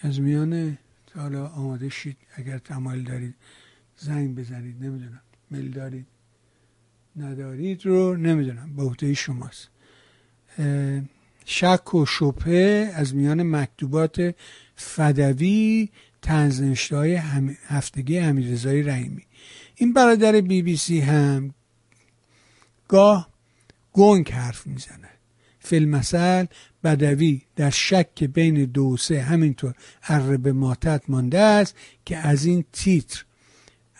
از 0.00 0.20
میان 0.20 0.78
حالا 1.14 1.46
آماده 1.46 1.88
شید 1.88 2.16
اگر 2.34 2.58
تمایل 2.58 3.04
دارید 3.04 3.34
زنگ 3.96 4.34
بزنید 4.34 4.84
نمی‌دونم 4.84 5.20
میل 5.50 5.70
دارید 5.70 6.06
ندارید 7.16 7.86
رو 7.86 8.16
نمی‌دونم 8.16 8.76
به 8.76 8.82
عهده 8.82 9.14
شماست. 9.14 9.68
شک 11.44 11.94
و 11.94 12.06
شبهه 12.06 12.92
از 12.94 13.14
میان 13.14 13.42
مکتوبات 13.42 14.34
فدوی 14.76 15.88
تنزنشته 16.22 16.96
های 16.96 17.14
هم- 17.14 17.56
هفتگی 17.66 18.18
امیرزای 18.18 18.82
رحیمی. 18.82 19.22
این 19.74 19.92
برادر 19.92 20.40
بی 20.40 20.62
بی 20.62 20.76
سی 20.76 21.00
هم 21.00 21.54
گاه 22.88 23.28
گنگ 23.92 24.32
حرف 24.32 24.66
می‌زنه. 24.66 25.08
فیلمسل 25.58 26.46
بدوی 26.84 27.42
در 27.56 27.70
شک 27.70 28.24
بین 28.24 28.64
دو 28.64 28.96
سه 28.96 29.22
همینطور 29.22 29.74
به 30.42 30.52
ماتت 30.52 31.02
مانده 31.08 31.40
است 31.40 31.74
که 32.04 32.16
از 32.16 32.44
این 32.44 32.64
تیتر 32.72 33.24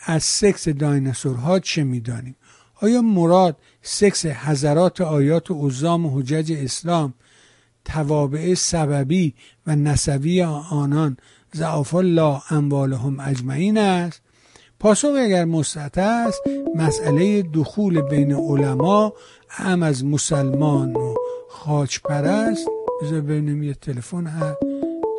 از 0.05 0.23
سکس 0.23 0.69
دایناسورها 0.69 1.59
چه 1.59 1.85
می‌دانیم؟ 1.85 2.37
آیا 2.75 3.03
مراد 3.03 3.57
سکس 3.83 4.27
حضرات 4.27 5.01
آیات 5.01 5.51
و 5.51 5.69
عظام 5.69 6.07
و 6.07 6.21
حجج 6.21 6.53
اسلام 6.53 7.15
توابع 7.85 8.55
سببی 8.55 9.35
و 9.67 9.77
نسبی 9.77 10.43
آنان. 10.71 11.17
ضعف 11.57 11.95
الله 11.95 12.53
اموالهم 12.53 13.21
اجمعین 13.21 13.79
است. 13.79 14.23
پاسخ 14.81 15.09
اگر 15.19 15.45
مثبت 15.45 15.99
است 15.99 16.43
مسئله 16.75 17.43
دخول 17.43 18.01
بین 18.01 18.35
علما 18.35 19.13
هم 19.49 19.83
از 19.83 20.05
مسلمان 20.05 20.97
و 20.97 21.15
خاچ 21.51 21.99
پرست 22.01 22.69
بذار 23.03 23.21
ببینیم 23.21 23.63
یه 23.63 23.75
تلفن 23.75 24.27
هست 24.27 24.59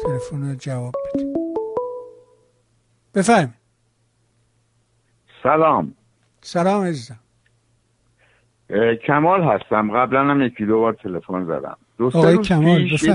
تلفن 0.03 0.49
رو 0.49 0.55
جواب 0.55 0.93
بدیم 1.13 1.33
بفرمایید. 3.15 3.53
سلام. 5.43 5.93
سلام 6.41 6.83
عزیزم. 6.83 7.19
کمال 9.07 9.43
هستم. 9.43 9.91
قبلا 9.97 10.19
هم 10.19 10.41
یکی 10.41 10.65
دو 10.65 10.79
بار 10.79 10.93
تلفن 10.93 11.45
زدم. 11.45 11.77
دو 11.97 12.11
سه 12.11 12.17
آقای 12.17 12.35
روز 12.35 12.47
کمال 12.47 12.87
پیش 12.89 13.09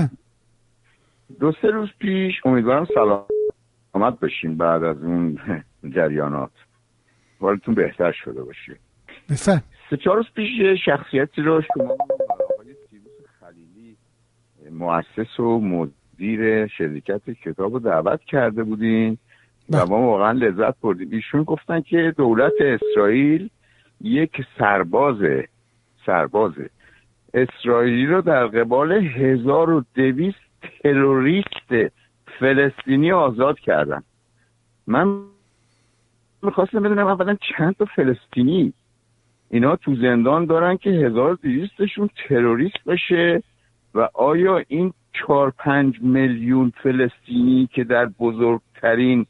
دو 1.39 1.51
سه 1.61 1.67
روز 1.67 1.89
پیش 1.99 2.35
امیدوارم 2.45 2.85
سلامت 2.85 4.19
بشین 4.19 4.57
بعد 4.57 4.83
از 4.83 5.03
اون 5.03 5.39
جریانات. 5.95 6.51
حالتون 7.39 7.75
بهتر 7.75 8.11
شده 8.11 8.43
باشه. 8.43 8.75
بفرم 9.29 9.63
سه 9.89 9.97
چهار 9.97 10.17
روز 10.17 10.25
پیش 10.35 10.49
شخصیتی 10.85 11.41
رو 11.41 11.61
شما 11.61 11.83
آقای 11.83 12.75
سیروس 12.89 13.29
خلیلی 13.39 13.97
مؤسس 14.71 15.39
و 15.39 15.59
مدیر 15.59 16.67
شرکت 16.67 17.29
کتاب 17.29 17.73
رو 17.73 17.79
دعوت 17.79 18.21
کرده 18.23 18.63
بودین. 18.63 19.17
و 19.69 19.85
ما 19.85 20.01
واقعا 20.01 20.31
لذت 20.31 20.81
بردیم. 20.81 21.09
ایشون 21.11 21.43
گفتن 21.43 21.81
که 21.81 22.13
دولت 22.17 22.53
اسرائیل 22.59 23.49
یک 24.01 24.31
سرباز 24.59 25.17
سرباز 26.05 26.51
اسرائیلی 27.33 28.05
رو 28.05 28.21
در 28.21 28.47
قبال 28.47 28.91
1200 28.91 30.35
تروریست 30.83 31.93
فلسطینی 32.39 33.11
آزاد 33.11 33.59
کردن. 33.59 34.03
من 34.87 35.23
می‌خواستم 36.43 36.83
بدونم 36.83 37.07
اولا 37.07 37.37
چند 37.57 37.75
تا 37.75 37.85
فلسطینی 37.85 38.73
اینا 39.49 39.75
تو 39.75 39.95
زندان 39.95 40.45
دارن 40.45 40.77
که 40.77 40.89
1200 40.89 41.71
تروریست 42.27 42.83
بشه 42.85 43.43
و 43.95 44.09
آیا 44.13 44.63
این 44.67 44.93
چهار 45.13 45.53
پنج 45.57 46.01
میلیون 46.01 46.73
فلسطینی 46.83 47.69
که 47.73 47.83
در 47.83 48.05
بزرگترین 48.05 49.25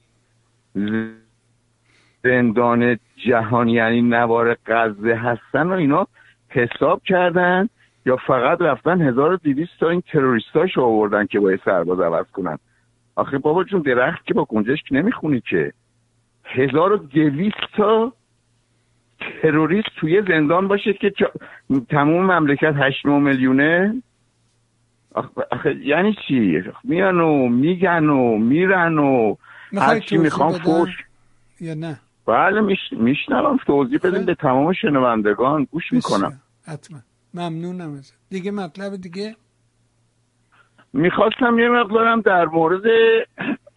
زندان 2.23 2.99
جهان 3.25 3.69
یعنی 3.69 4.01
نوار 4.01 4.57
غزه 4.65 5.15
هستن 5.15 5.67
و 5.67 5.71
اینا 5.71 6.07
حساب 6.49 7.03
کردن؟ 7.03 7.69
یا 8.05 8.17
فقط 8.27 8.61
رفتن 8.61 9.01
1200 9.01 9.69
تا 9.79 9.89
این 9.89 10.01
تروریستاش 10.01 10.77
آوردن 10.77 11.25
که 11.25 11.39
باید 11.39 11.61
سرباز 11.65 11.99
عوض 11.99 12.25
کنن. 12.31 12.57
آخه 13.15 13.37
بابا 13.37 13.63
جون 13.63 13.81
درخت 13.81 14.25
که 14.25 14.33
با 14.33 14.45
گنجشک 14.45 14.85
نمی‌خونی 14.91 15.41
که. 15.49 15.73
1200 16.43 17.55
تا 17.77 18.13
تروریست 19.41 19.89
توی 19.99 20.21
زندان 20.27 20.67
باشه 20.67 20.93
که 20.93 21.13
تموم 21.89 22.31
مملکت 22.31 22.73
8 22.77 23.05
میلیونه؟ 23.05 24.01
آخه 25.51 25.75
یعنی 25.75 26.15
چی؟ 26.27 26.63
میان 26.83 27.19
و 27.19 27.47
میگن 27.47 28.09
و 28.09 28.37
میرن 28.37 28.97
و 28.97 29.35
هر 29.77 29.99
چی 29.99 30.17
می‌خوام 30.17 30.51
فوش. 30.51 30.89
یا 31.59 31.73
نه؟ 31.73 31.99
بله 32.25 32.77
میشنوم 32.91 33.57
توضیح 33.65 33.99
بدیم 34.03 34.25
به 34.25 34.35
تمام 34.35 34.73
شنوندگان. 34.73 35.67
گوش 35.71 35.93
می‌کنم. 35.93 36.39
حتما. 36.67 36.99
ممنونم 37.33 37.93
ازت. 37.93 38.17
دیگه 38.29 38.51
مطلب 38.51 38.95
دیگه؟ 38.95 39.35
می‌خواستم 40.93 41.59
یه 41.59 41.69
مقدارم 41.69 42.21
در 42.21 42.45
مورد 42.45 42.81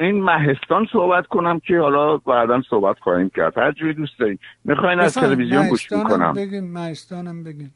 این 0.01 0.23
مهستان 0.23 0.87
صحبت 0.93 1.27
کنم 1.27 1.61
که 1.61 1.79
حالا 1.79 2.17
بعدا 2.17 2.63
صحبت 2.71 2.99
خواهیم 2.99 3.31
کرد. 3.31 3.59
هر 3.59 3.73
جوری 3.73 3.95
دوست 3.95 4.19
داریم 4.19 4.39
می‌خواین 4.65 5.01
از 5.01 5.15
تلویزیون 5.15 5.69
گوش 5.69 5.93
می‌کنم. 5.93 6.33
بگین 6.33 6.73
مهستانم 6.73 7.45
بگین. 7.45 7.71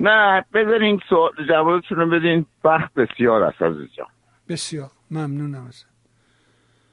نه 0.00 0.44
بذارین 0.54 1.00
جوابتون 1.48 1.98
رو 1.98 2.10
بدین. 2.10 2.46
وقت 2.64 2.94
بسیار 2.94 3.42
است 3.42 3.62
عزیز 3.62 3.88
جان 3.96 4.06
بسیار. 4.48 4.90
ممنونم 5.10 5.66
ازت. 5.68 5.86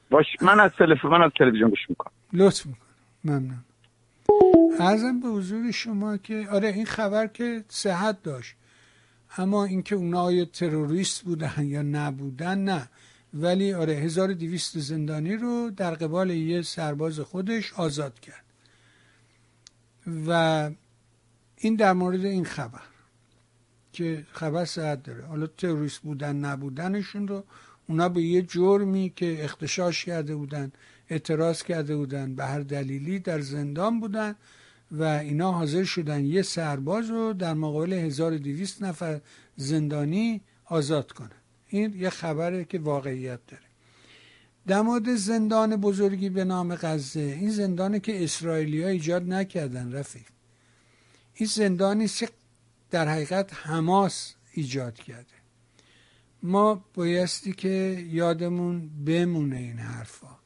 باش 0.09 0.25
من 0.41 0.59
از 0.59 0.71
تلفن 0.71 1.07
من 1.07 1.21
از 1.21 1.31
تلویزیون 1.37 1.69
گوش 1.69 1.89
می‌کنم. 1.89 2.11
لطف 2.33 2.65
می‌کنم. 2.65 2.85
ممنون. 3.23 3.63
ارزم 4.79 5.19
به 5.19 5.27
حضور 5.27 5.71
شما 5.71 6.17
که 6.17 6.47
آره 6.51 6.67
این 6.67 6.85
خبر 6.85 7.27
که 7.27 7.63
صحت 7.69 8.23
داشت. 8.23 8.55
اما 9.37 9.65
اینکه 9.65 9.95
اونا 9.95 10.21
آیا 10.21 10.45
تروریست 10.45 11.21
بودن 11.21 11.65
یا 11.65 11.81
نبودن 11.81 12.57
نه. 12.59 12.89
ولی 13.33 13.73
آره 13.73 13.93
1200 13.93 14.79
زندانی 14.79 15.35
رو 15.35 15.71
در 15.77 15.93
قبال 15.95 16.29
یه 16.29 16.61
سرباز 16.61 17.19
خودش 17.19 17.73
آزاد 17.73 18.19
کرد. 18.19 18.45
و 20.27 20.71
این 21.57 21.75
در 21.75 21.93
مورد 21.93 22.25
این 22.25 22.45
خبر 22.45 22.81
که 23.93 24.25
خبر 24.31 24.65
صحت 24.65 25.03
داره. 25.03 25.25
حالا 25.25 25.47
تروریست 25.47 25.99
بودن 26.01 26.35
نبودنشون 26.35 27.27
رو 27.27 27.43
اونا 27.87 28.09
به 28.09 28.21
یه 28.21 28.41
جرمی 28.41 29.13
که 29.15 29.43
اختشاش 29.43 30.05
کرده 30.05 30.35
بودن 30.35 30.71
اعتراض 31.09 31.63
کرده 31.63 31.95
بودن 31.95 32.35
به 32.35 32.45
هر 32.45 32.59
دلیلی 32.59 33.19
در 33.19 33.41
زندان 33.41 33.99
بودن 33.99 34.35
و 34.91 35.03
اینا 35.03 35.51
حاضر 35.51 35.83
شدن 35.83 36.25
یه 36.25 36.41
سرباز 36.41 37.09
رو 37.09 37.33
در 37.33 37.53
مقابل 37.53 37.93
1200 37.93 38.83
نفر 38.83 39.21
زندانی 39.55 40.41
آزاد 40.65 41.11
کنن 41.11 41.31
این 41.67 41.93
یه 41.93 42.09
خبره 42.09 42.65
که 42.65 42.79
واقعیت 42.79 43.39
داره. 43.47 43.63
در 44.67 44.81
مورد 44.81 45.15
زندان 45.15 45.75
بزرگی 45.75 46.29
به 46.29 46.43
نام 46.43 46.75
غزه 46.75 47.19
این 47.19 47.49
زندانی 47.51 47.99
که 47.99 48.23
اسرائیلی 48.23 48.83
ها 48.83 48.89
ایجاد 48.89 49.29
نکردن 49.29 49.93
رفیق 49.93 50.25
این 51.33 51.49
زندانی 51.49 52.07
که 52.07 52.29
در 52.91 53.07
حقیقت 53.07 53.53
حماس 53.53 54.35
ایجاد 54.53 54.93
کرده. 54.93 55.35
ما 56.43 56.85
بایستی 56.93 57.53
که 57.53 58.05
یادمون 58.09 58.89
بمونه 59.05 59.57
این 59.57 59.79
حرفا. 59.79 60.44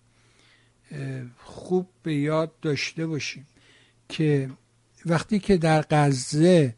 خوب 1.43 1.87
به 2.03 2.15
یاد 2.15 2.51
داشته 2.61 3.07
باشیم 3.07 3.47
که 4.09 4.49
وقتی 5.05 5.39
که 5.39 5.57
در 5.57 5.85
غزه 5.89 6.75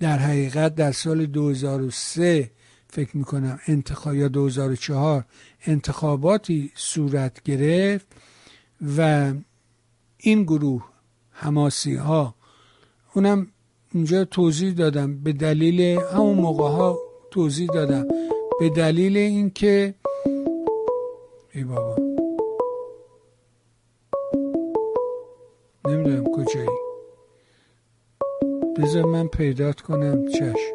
در 0.00 0.18
حقیقت 0.18 0.74
در 0.74 0.92
سال 0.92 1.26
2003 1.26 2.50
فکر 2.88 3.16
می‌کنم 3.16 3.58
انتخاب 3.66 4.14
یا 4.14 4.28
2004 4.28 5.24
انتخاباتی 5.66 6.72
صورت 6.74 7.42
گرفت 7.42 8.06
و 8.96 9.32
این 10.18 10.42
گروه 10.42 10.84
حماسی 11.30 11.94
ها 11.94 12.34
اونم 13.14 13.46
اینجا 13.92 14.24
توضیح 14.24 14.72
دادم 14.72 15.18
به 15.22 15.32
دلیل 15.32 15.80
همون 16.14 16.38
موقع 16.38 16.68
ها 16.68 16.98
توضیح 17.30 17.68
دادم 17.74 18.08
به 18.60 18.68
دلیل 18.68 19.16
اینکه 19.16 19.94
ای 21.54 21.64
بابا 21.64 21.96
نمی‌دونم 25.88 26.24
کجایی 26.24 26.68
بذار 28.78 29.04
من 29.04 29.28
پیدات 29.28 29.80
کنم 29.80 30.28
چشم 30.28 30.74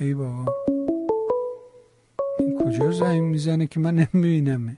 ای 0.00 0.14
بابا 0.14 0.54
این 2.38 2.58
کجا 2.64 2.90
زنگ 2.90 3.22
می‌زنه 3.22 3.66
که 3.66 3.80
من 3.80 3.94
نمیبینمه 3.94 4.76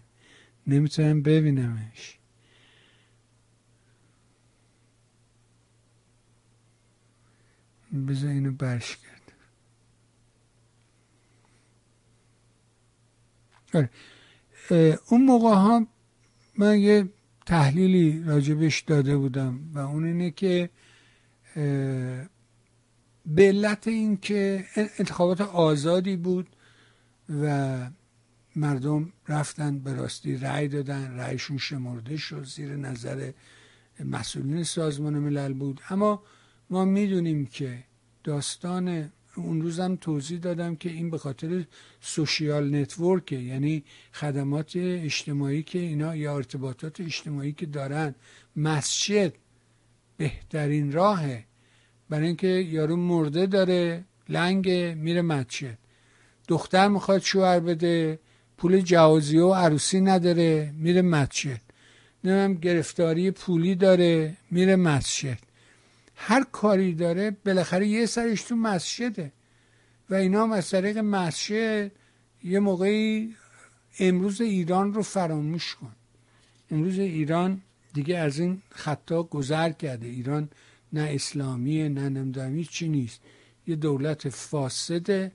نمی‌تونم 0.67 1.23
ببینمش 1.23 2.19
بذار 8.03 8.31
اینو 8.31 8.53
برش 8.53 8.97
کرد 8.97 9.33
آره. 13.75 13.91
اون 15.09 15.25
موقع 15.25 15.55
ها 15.55 15.87
من 16.59 16.79
یه 16.79 17.09
تحلیلی 17.47 18.23
راجبش 18.23 18.81
داده 18.81 19.17
بودم 19.17 19.61
و 19.75 19.79
اون 19.79 20.05
اینه 20.05 20.31
که 20.31 20.71
به 23.27 23.43
علت 23.43 23.89
این 23.89 24.17
که 24.17 24.65
انتخابات 24.75 25.41
آزادی 25.41 26.17
بود 26.17 26.49
و 27.43 27.79
مردم 28.57 29.13
رفتن 29.29 29.79
به 29.79 29.95
راستی 29.95 30.37
رأی 30.37 30.69
دادن 30.69 31.17
رأیشون 31.17 31.59
شمرده 31.59 32.17
شد 32.17 32.45
زیر 32.45 32.77
نظر 32.77 33.31
مسئولین 34.05 34.63
سازمان 34.63 35.19
ملل 35.19 35.53
بود 35.53 35.81
اما 35.91 36.23
ما 36.71 36.85
می‌دونیم 36.85 37.47
که 37.47 37.79
داستان 38.25 39.13
اون 39.37 39.63
روزم 39.63 39.97
توضیح 39.97 40.39
دادم 40.39 40.77
که 40.77 40.91
این 40.91 41.11
به 41.11 41.19
خاطر 41.19 41.65
سوشیال 42.01 42.75
نتورکه 42.75 43.37
یعنی 43.37 43.85
خدمات 44.13 44.73
اجتماعی 44.77 45.63
که 45.63 45.79
اینا 45.79 46.17
یا 46.17 46.37
ارتباطات 46.37 47.01
اجتماعی 47.01 47.53
که 47.53 47.67
دارن 47.67 48.15
مسجد 48.57 49.33
بهترین 50.17 50.93
راهه. 50.93 51.45
برای 52.09 52.27
اینکه 52.27 52.47
یارو 52.47 52.97
مرده 52.97 53.47
داره 53.47 54.05
لنگ 54.29 54.71
میره 54.71 55.23
مسجد. 55.23 55.79
دختر 56.49 56.89
می‌خواد 56.89 57.23
شوهر 57.23 57.61
بده 57.61 58.19
پول 58.57 58.81
جوازی 58.81 59.39
و 59.39 59.53
عروسی 59.53 60.01
نداره 60.01 60.73
میره 60.79 61.03
مسجد. 61.03 61.61
نمیم 62.25 62.55
گرفتاری 62.55 63.31
پولی 63.31 63.75
داره 63.75 64.37
میره 64.51 64.77
مسجد. 64.77 65.39
هر 66.15 66.45
کاری 66.53 66.95
داره 66.95 67.31
بالاخره 67.31 67.87
یه 67.87 68.07
سرش 68.07 68.43
تو 68.43 68.57
مسجده. 68.57 69.33
و 70.11 70.15
اینا 70.15 70.55
از 70.55 70.71
طریق 70.71 70.99
مسجد 70.99 71.93
یه 72.45 72.61
موقعی 72.61 73.37
امروز 73.99 74.41
ایران 74.41 74.95
رو 74.95 75.03
فراموش 75.03 75.75
کن. 75.75 75.93
امروز 76.71 76.99
ایران 76.99 77.63
دیگه 77.93 78.19
از 78.19 78.39
این 78.39 78.63
خطا 78.71 79.23
گذر 79.23 79.71
کرده. 79.71 80.07
ایران 80.07 80.49
نه 80.93 81.11
اسلامیه 81.15 81.89
نه 81.89 82.09
نمدامی 82.09 82.65
چی 82.65 82.89
نیست. 82.89 83.21
یه 83.67 83.77
دولت 83.77 84.29
فاسده 84.29 85.33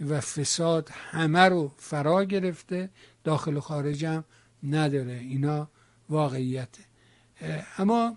و 0.00 0.20
فساد 0.20 0.88
همه 0.92 1.40
رو 1.40 1.72
فرا 1.76 2.24
گرفته. 2.24 2.90
داخل 3.24 3.56
و 3.56 3.60
خارج 3.60 4.04
هم 4.04 4.24
نداره. 4.62 5.12
اینا 5.12 5.70
واقعیته. 6.08 6.82
اما 7.78 8.16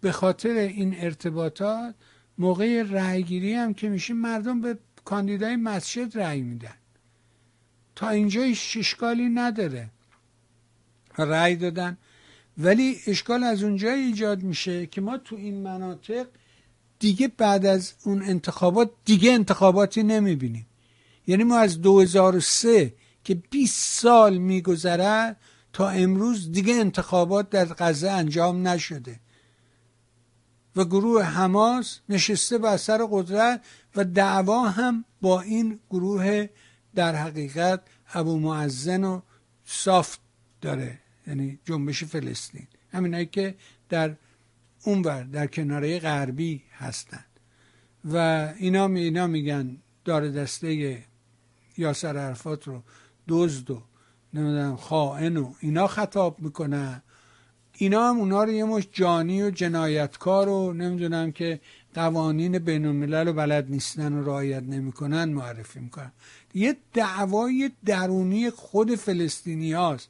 به 0.00 0.12
خاطر 0.12 0.50
این 0.50 0.94
ارتباطات 0.98 1.94
موقع 2.38 2.82
رأیگیری 2.82 3.54
هم 3.54 3.74
که 3.74 3.88
میشه 3.88 4.14
مردم 4.14 4.60
به 4.60 4.78
کاندیدای 5.04 5.56
مسجد 5.56 6.18
رأی 6.18 6.42
میدن. 6.42 6.74
تا 7.96 8.08
اینجا 8.08 8.42
اشکالی 8.42 9.28
نداره. 9.28 9.90
رأی 11.18 11.56
دادن. 11.56 11.98
ولی 12.58 12.96
اشکال 13.06 13.42
از 13.42 13.62
اونجا 13.62 13.92
ایجاد 13.92 14.42
میشه 14.42 14.86
که 14.86 15.00
ما 15.00 15.18
تو 15.18 15.36
این 15.36 15.62
مناطق 15.62 16.26
دیگه 16.98 17.28
بعد 17.28 17.66
از 17.66 17.92
اون 18.04 18.22
انتخابات 18.22 18.90
دیگه 19.04 19.32
انتخاباتی 19.32 20.02
نمی‌بینیم. 20.02 20.66
یعنی 21.26 21.44
ما 21.44 21.58
از 21.58 21.80
2003 21.80 22.94
که 23.24 23.34
20 23.34 24.00
سال 24.00 24.38
میگذره 24.38 25.36
تا 25.72 25.88
امروز 25.90 26.52
دیگه 26.52 26.74
انتخابات 26.74 27.50
در 27.50 27.64
غزه 27.64 28.10
انجام 28.10 28.68
نشده. 28.68 29.20
و 30.76 30.84
گروه 30.84 31.22
حماس 31.22 32.00
نشسته 32.08 32.58
بر 32.58 32.76
سر 32.76 33.06
قدرت 33.10 33.64
و 33.96 34.04
دعوا 34.04 34.68
هم 34.68 35.04
با 35.20 35.40
این 35.40 35.80
گروه 35.90 36.46
در 36.94 37.14
حقیقت 37.14 37.82
ابو 38.14 38.38
معزن 38.38 39.04
و 39.04 39.20
صافت 39.64 40.20
داره 40.60 40.98
یعنی 41.26 41.58
جنبش 41.64 42.04
فلسطین. 42.04 42.66
همینایی 42.92 43.26
که 43.26 43.54
در 43.88 44.16
اونور 44.84 45.22
در 45.22 45.46
کناره 45.46 45.98
غربی 45.98 46.62
هستند 46.72 47.26
و 48.04 48.16
اینا, 48.56 48.86
اینا 48.86 49.26
میگن 49.26 49.76
دار 50.04 50.28
دسته 50.28 51.02
یاسر 51.76 52.16
عرفات 52.16 52.68
رو 52.68 52.82
دزد 53.28 53.70
و 53.70 53.82
نمی‌دونم 54.34 54.76
خائن 54.76 55.36
و 55.36 55.54
اینا 55.60 55.86
خطاب 55.86 56.40
می‌کنن. 56.40 57.02
اینا 57.82 58.08
هم 58.08 58.18
اونا 58.18 58.44
رو 58.44 58.52
یه 58.52 58.64
مش 58.64 58.88
جانی 58.92 59.42
و 59.42 59.50
جنایتکار 59.50 60.48
و 60.48 60.72
نمی‌دونم 60.72 61.32
که 61.32 61.60
قوانین 61.94 62.58
بین 62.58 62.86
الملل 62.86 63.28
و 63.28 63.32
بلد 63.32 63.70
نیستن 63.70 64.12
و 64.12 64.24
رعایت 64.24 64.62
نمی‌کنن 64.62 65.24
معرفی 65.24 65.80
می‌کنن. 65.80 66.12
یه 66.54 66.76
دعوای 66.92 67.70
درونی 67.84 68.50
خود 68.50 68.94
فلسطینی 68.94 69.72
هاست. 69.72 70.08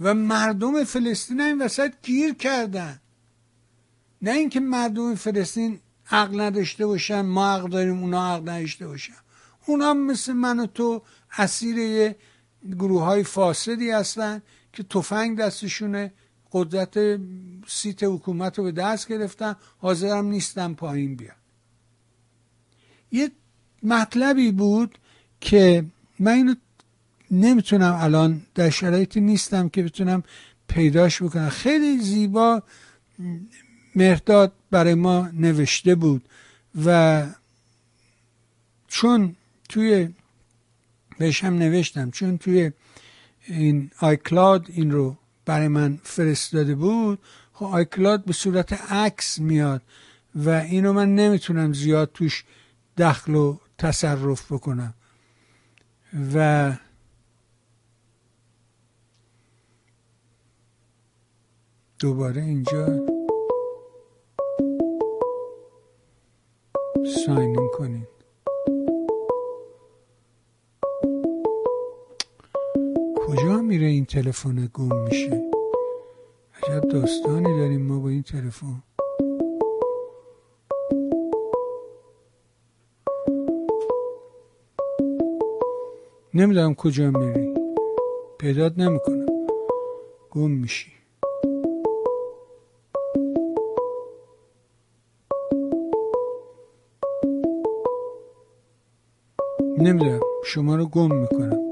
و 0.00 0.14
مردم 0.14 0.84
فلسطین 0.84 1.40
این 1.40 1.62
وسط 1.62 1.92
گیر 2.02 2.34
کردن. 2.34 3.00
نه 4.22 4.30
اینکه 4.30 4.60
مردم 4.60 5.14
فلسطین 5.14 5.80
عقل 6.10 6.40
نداشته 6.40 6.86
باشن 6.86 7.20
ما 7.20 7.46
عقل 7.46 7.70
داریم 7.70 8.00
اونا 8.00 8.34
عقل 8.34 8.48
نداشته 8.48 8.86
باشن. 8.86 9.14
اونا 9.66 9.94
مثل 9.94 10.32
من 10.32 10.60
و 10.60 10.66
تو 10.66 11.02
اسیر 11.38 12.14
گروه 12.78 13.02
های 13.02 13.22
فاسدی 13.22 13.90
هستن. 13.90 14.42
که 14.76 14.82
تفنگ 14.82 15.38
دستشونه 15.38 16.12
قدرت 16.52 17.20
سیت 17.66 18.02
حکومت 18.02 18.58
رو 18.58 18.64
به 18.64 18.72
دست 18.72 19.08
گرفتن 19.08 19.56
حاضرم 19.78 20.26
نیستن 20.26 20.74
پایین 20.74 21.16
بیان. 21.16 21.36
یه 23.12 23.30
مطلبی 23.82 24.52
بود 24.52 24.98
که 25.40 25.84
من 26.18 26.32
اینو 26.32 26.54
نمی‌تونم 27.30 27.94
الان 28.00 28.42
در 28.54 28.70
شرایطی 28.70 29.20
نیستم 29.20 29.68
که 29.68 29.82
بتونم 29.82 30.22
پیداش 30.68 31.22
بکنم. 31.22 31.48
خیلی 31.48 31.98
زیبا 31.98 32.62
مرداد 33.94 34.52
برای 34.70 34.94
ما 34.94 35.28
نوشته 35.32 35.94
بود 35.94 36.28
و 36.84 37.26
چون 38.88 39.36
توی 39.68 40.08
بهش 41.18 41.44
نوشتم 41.44 42.10
چون 42.10 42.38
توی 42.38 42.72
این 43.46 43.90
آیکلاد 44.00 44.66
این 44.68 44.90
رو 44.90 45.16
برای 45.44 45.68
من 45.68 45.98
فرستاده 46.02 46.74
بود. 46.74 47.18
خب 47.52 47.66
آیکلاد 47.66 48.24
به 48.24 48.32
صورت 48.32 48.92
عکس 48.92 49.38
میاد 49.38 49.82
و 50.34 50.50
اینو 50.50 50.92
من 50.92 51.14
نمی‌تونم 51.14 51.72
زیاد 51.72 52.10
توش 52.14 52.44
دخل 52.96 53.34
و 53.34 53.56
تصرف 53.78 54.52
بکنم. 54.52 54.94
و 56.34 56.72
دوباره 61.98 62.42
اینجا 62.42 63.06
ساین 67.26 67.56
کنیم 67.78 68.08
کجا 73.26 73.56
میره 73.56 73.86
این 73.86 74.04
تلفن 74.04 74.68
گم 74.74 75.04
میشه؟ 75.04 75.50
عجب 76.62 76.80
داستانی 76.80 77.58
داریم 77.58 77.86
ما 77.86 78.00
با 78.00 78.08
این 78.08 78.22
تلفن. 78.22 78.82
نمی‌دونم 86.34 86.74
کجا 86.74 87.10
میری. 87.10 87.54
پیدات 88.38 88.72
نمی‌کنم. 88.78 89.26
گم 90.30 90.50
میشی. 90.50 90.92
نمی‌دونم. 99.78 100.20
شما 100.44 100.76
رو 100.76 100.86
گم 100.86 101.14
می‌کنم. 101.14 101.65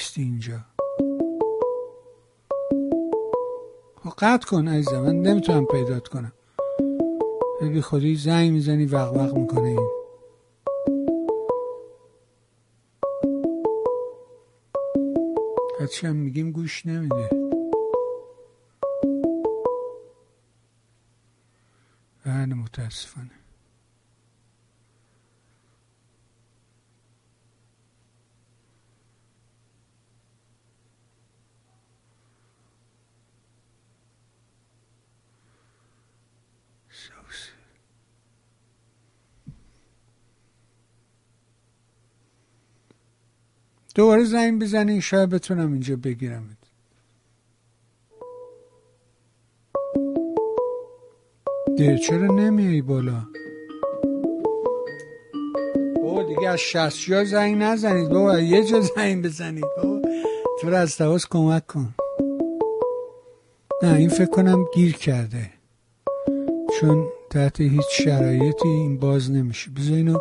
نیست 0.00 0.18
اینجا. 0.18 0.60
خب 4.02 4.10
قطع 4.18 4.46
کن 4.48 4.68
عزیزم 4.68 5.00
من 5.00 5.16
نمی‌تونم 5.22 5.64
پیدات 5.66 6.08
کنم. 6.08 6.32
بی 7.60 7.80
خودی 7.80 8.16
زنگ 8.16 8.50
می‌زنی 8.52 8.86
وق 8.86 9.16
وق 9.16 9.36
می‌کنه 9.36 9.68
این. 9.68 9.88
هرچی 15.80 16.06
هم 16.06 16.16
میگیم 16.16 16.52
گوش 16.52 16.86
نمیده. 16.86 17.30
بله 22.26 22.54
متاسفانه. 22.54 23.39
دوباره 44.00 44.24
زنگ 44.24 44.62
بزنین 44.62 45.00
شاید 45.00 45.30
بتونم 45.30 45.72
اینجا 45.72 45.96
بگیرم 45.96 46.56
دیر 51.76 51.96
چرا 51.96 52.26
نمیای 52.26 52.82
بالا؟ 52.82 53.22
بابا 56.02 56.22
دیگه 56.22 56.48
از 56.48 56.58
شست 56.58 57.00
جا 57.00 57.24
زنگ 57.24 57.62
نزنید. 57.62 58.08
بابا 58.08 58.38
یه 58.38 58.64
جا 58.64 58.80
زنگ 58.80 59.24
بزنید. 59.24 59.64
بابا 59.76 60.00
تو 60.60 60.68
از 60.68 60.96
تواس 60.96 61.26
کمک 61.30 61.66
کن. 61.66 61.94
نه 63.82 63.94
این 63.94 64.08
فکر 64.08 64.30
کنم 64.30 64.64
گیر 64.74 64.92
کرده. 64.92 65.50
چون 66.80 67.06
تحت 67.30 67.60
هیچ 67.60 67.86
شرایطی 68.04 68.68
این 68.68 68.98
باز 68.98 69.30
نمیشه. 69.30 69.70
بذار 69.70 69.96
اینو 69.96 70.18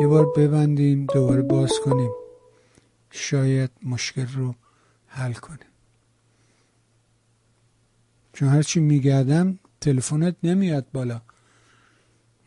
یه 0.00 0.06
بار 0.06 0.32
ببندیم 0.36 1.06
دوباره 1.14 1.42
باز 1.42 1.72
کنیم. 1.84 2.10
شاید 3.12 3.70
مشکل 3.82 4.26
رو 4.26 4.54
حل 5.06 5.32
کنه. 5.32 5.58
چون 8.32 8.48
هرچی 8.48 8.80
میگردم 8.80 9.58
تلفنت 9.80 10.36
نمیاد 10.42 10.86
بالا. 10.92 11.22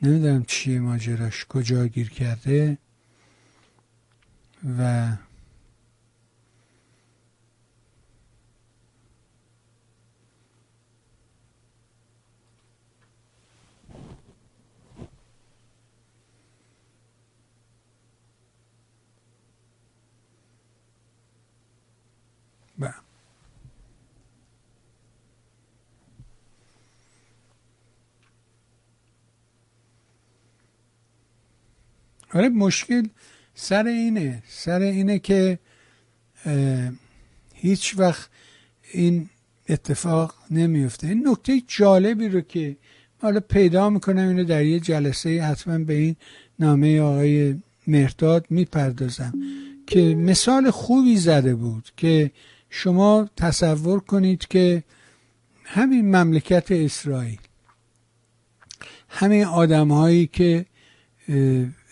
نمی‌دونم 0.01 0.43
چیه 0.43 0.79
ماجراش 0.79 1.45
کجا 1.45 1.87
گیر 1.87 2.09
کرده 2.09 2.77
و 4.79 5.11
آره 32.33 32.49
مشکل 32.49 33.07
سر 33.55 33.85
اینه 33.85 34.43
سر 34.47 34.79
اینه 34.79 35.19
که 35.19 35.59
هیچ 37.53 37.95
وقت 37.97 38.29
این 38.91 39.29
اتفاق 39.69 40.35
نمیفته. 40.51 41.07
این 41.07 41.27
نکته 41.27 41.61
جالبی 41.67 42.29
رو 42.29 42.41
که 42.41 42.77
حالا 43.21 43.39
پیدا 43.39 43.89
می‌کنم 43.89 44.27
اینو 44.27 44.43
در 44.43 44.65
یه 44.65 44.79
جلسه 44.79 45.43
حتما 45.43 45.77
به 45.77 45.93
این 45.93 46.15
نامه 46.59 47.01
آقای 47.01 47.61
مرداد 47.87 48.45
می‌پردازم 48.49 49.33
که 49.87 49.99
مثال 50.15 50.71
خوبی 50.71 51.17
زده 51.17 51.55
بود 51.55 51.91
که 51.97 52.31
شما 52.69 53.29
تصور 53.37 53.99
کنید 53.99 54.47
که 54.47 54.83
همین 55.63 56.15
مملکت 56.15 56.71
اسرائیل 56.71 57.39
همین 59.09 59.45
آدم 59.45 59.91
هایی 59.91 60.27
که 60.27 60.65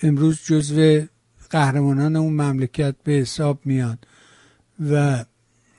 امروز 0.04 0.40
جزو 0.46 1.02
قهرمانان 1.50 2.16
اون 2.16 2.34
مملکت 2.34 2.96
به 3.04 3.12
حساب 3.12 3.60
میاد 3.66 4.08
و 4.90 5.26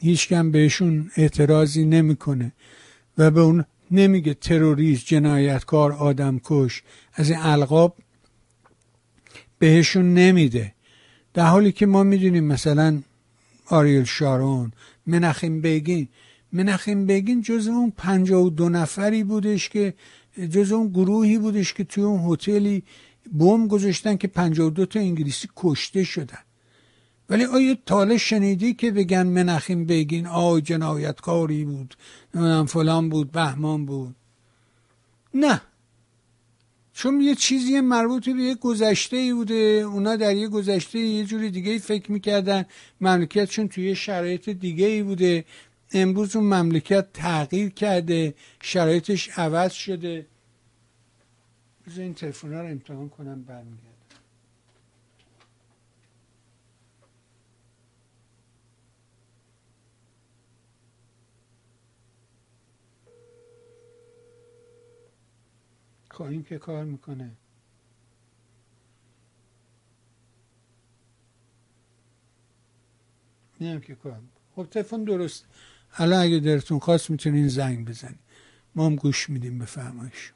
هیچکم 0.00 0.50
بهشون 0.50 1.10
اعتراضی 1.16 1.84
نمی‌کنه 1.84 2.52
و 3.18 3.30
به 3.30 3.40
اون 3.40 3.64
نمیگه 3.90 4.34
تروریست 4.34 5.06
جنایتکار 5.06 5.92
آدمکش. 5.92 6.82
از 7.14 7.30
این 7.30 7.38
القاب 7.42 7.96
بهشون 9.58 10.14
نمیده. 10.14 10.74
در 11.34 11.46
حالی 11.46 11.72
که 11.72 11.86
ما 11.86 12.02
می‌دونیم 12.02 12.44
مثلا 12.44 13.02
آریل 13.66 14.04
شارون 14.04 14.72
منخیم 15.06 15.60
بیگین. 15.60 16.08
منخیم 16.52 17.06
بیگین 17.06 17.42
جز 17.42 17.68
اون 17.68 17.92
پنجاه 17.96 18.42
و 18.42 18.50
دو 18.50 18.68
نفری 18.68 19.24
بودش 19.24 19.68
که 19.68 19.94
جز 20.50 20.72
اون 20.72 20.88
گروهی 20.88 21.38
بودش 21.38 21.74
که 21.74 21.84
توی 21.84 22.04
اون 22.04 22.32
هتلی 22.32 22.82
بم 23.32 23.68
گذاشتن 23.68 24.16
که 24.16 24.28
پنجاه 24.28 24.66
و 24.66 24.70
دو 24.70 24.86
تا 24.86 25.00
انگلیسی 25.00 25.48
کشته 25.56 26.04
شدن. 26.04 26.38
ولی 27.30 27.44
آیا 27.44 27.76
تاله 27.86 28.18
شنیدی 28.18 28.74
که 28.74 28.90
بگن 28.90 29.26
منخیم 29.26 29.86
بگین 29.86 30.26
آی 30.26 30.60
جنایتکاری 30.60 31.64
بود 31.64 31.94
نمی‌دونم 32.34 32.66
فلان 32.66 33.08
بود 33.08 33.32
بهمان 33.32 33.86
بود؟ 33.86 34.14
نه. 35.34 35.60
چون 36.92 37.20
یه 37.20 37.34
چیزی 37.34 37.80
مربوط 37.80 38.28
به 38.28 38.42
یه 38.42 38.54
گذشته 38.54 39.16
ای 39.16 39.32
بوده 39.32 39.54
اونا 39.54 40.16
در 40.16 40.36
یه 40.36 40.48
گذشته 40.48 40.98
یه 40.98 41.24
جوری 41.24 41.50
دیگه 41.50 41.78
فکر 41.78 42.12
می‌کردن. 42.12 42.64
مملکتشون 43.00 43.68
توی 43.68 43.94
شرایط 43.94 44.48
دیگه 44.48 44.86
ای 44.86 45.02
بوده. 45.02 45.44
امروز 45.92 46.36
اون 46.36 46.44
مملکت 46.44 47.12
تغییر 47.12 47.68
کرده 47.68 48.34
شرایطش 48.62 49.30
عوض 49.36 49.72
شده. 49.72 50.26
بذار 51.86 52.04
این 52.04 52.14
تلفن 52.14 52.50
رو 52.52 52.66
امتحان 52.66 53.08
کنم 53.08 53.42
برمیگرد 53.42 53.94
خب 66.10 66.22
این 66.22 66.44
که 66.44 66.58
کار 66.58 66.84
می‌کنه. 66.84 67.36
نیم 73.60 73.80
که 73.80 73.96
کار 73.96 74.22
خب 74.56 74.64
تلفن 74.70 75.04
درست. 75.04 75.46
الان 75.92 76.22
اگه 76.22 76.40
درتون 76.40 76.80
خواست 76.80 77.10
می‌تونین 77.10 77.48
زنگ 77.48 77.88
بزنید 77.88 78.20
ما 78.76 78.86
هم 78.86 78.96
گوش 78.96 79.30
میدیم 79.30 79.60
به 79.60 79.66
فرمایش. 79.66 80.33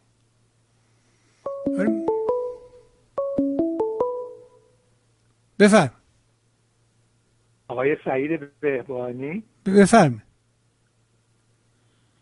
بفرم. 5.58 5.90
آقای 7.68 7.96
سعید 8.04 8.60
بهبانی. 8.60 9.42
بفرم. 9.66 10.22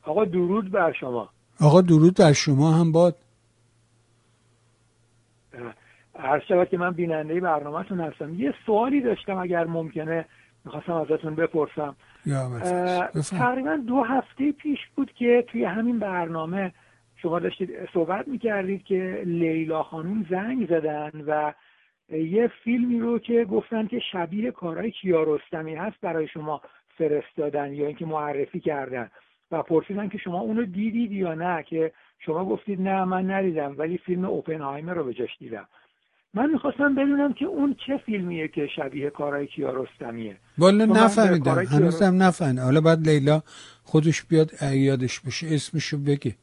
آقا 0.03 0.25
درود 0.25 0.71
بر 0.71 0.93
شما. 0.93 1.31
آقا 1.61 1.81
درود 1.81 2.17
بر 2.17 2.33
شما 2.33 2.73
هم 2.73 2.93
باد. 2.93 3.17
هر 6.19 6.43
شود 6.49 6.69
که 6.69 6.79
من 6.79 6.91
بیننده 6.91 7.41
برنامهتون 7.41 8.01
هستم. 8.01 8.35
یه 8.35 8.55
سوالی 8.67 9.01
داشتم 9.01 9.39
اگر 9.39 9.65
ممکنه 9.65 10.25
می‌خواستم 10.65 10.93
ازتون 10.93 11.35
بپرسم. 11.35 11.97
تقریبا 13.31 13.77
دو 13.77 14.03
هفته 14.03 14.53
پیش 14.53 14.79
بود 14.97 15.13
که 15.13 15.45
توی 15.49 15.65
همین 15.65 15.99
برنامه 15.99 16.73
شما 17.27 17.39
داشتید 17.39 17.71
صحبت 17.95 18.29
می‌کردید 18.29 18.85
که 18.85 19.23
لیلا 19.27 19.83
خانوم 19.83 20.27
زنگ 20.31 20.67
زدن 20.69 21.11
و 21.27 21.53
یه 22.13 22.51
فیلمی 22.65 23.01
رو 23.01 23.19
که 23.19 23.45
گفتن 23.45 23.87
که 23.87 24.01
شبیه 24.13 24.51
کارهای 24.51 24.91
کیارستمی 24.91 25.75
هست 25.75 25.97
برای 26.03 26.29
شما 26.29 26.61
فرستادن 26.99 27.73
یا 27.73 27.87
اینکه 27.87 28.07
معرفی 28.07 28.61
کردن 28.61 29.11
و 29.51 29.63
پرسیدن 29.63 30.09
که 30.09 30.19
شما 30.19 30.41
اونو 30.41 30.65
دیدید 30.65 31.13
یا 31.13 31.35
نه 31.35 31.63
که 31.63 31.93
شما 32.19 32.45
گفتید 32.45 32.81
نه 32.81 33.05
من 33.05 33.31
ندیدم 33.31 33.75
ولی 33.79 33.99
فیلم 33.99 34.25
اوپنهایمر 34.25 34.95
رو 34.95 35.05
به 35.05 35.15
جاش 35.15 35.39
دیدم. 35.39 35.67
من 36.35 36.51
می‌خواستم 36.51 36.95
بدونم 36.95 37.33
که 37.33 37.45
اون 37.45 37.77
چه 37.87 37.97
فیلمیه 37.97 38.49
که 38.49 38.67
شبیه 38.77 39.11
کارهای 39.11 39.47
کیارستمیه 39.47 40.37
والا 40.59 40.85
نفهمیدم. 40.85 41.55
هنوزم 41.55 42.23
نفهمیدم 42.23 42.63
حالا 42.63 42.81
باید 42.81 43.09
لیلا 43.09 43.43
خودش 43.85 44.23
بیاد 44.23 44.51
یادش 44.73 45.21
بشه 45.21 45.47
اسمشو 45.51 45.99
بگه. 45.99 46.35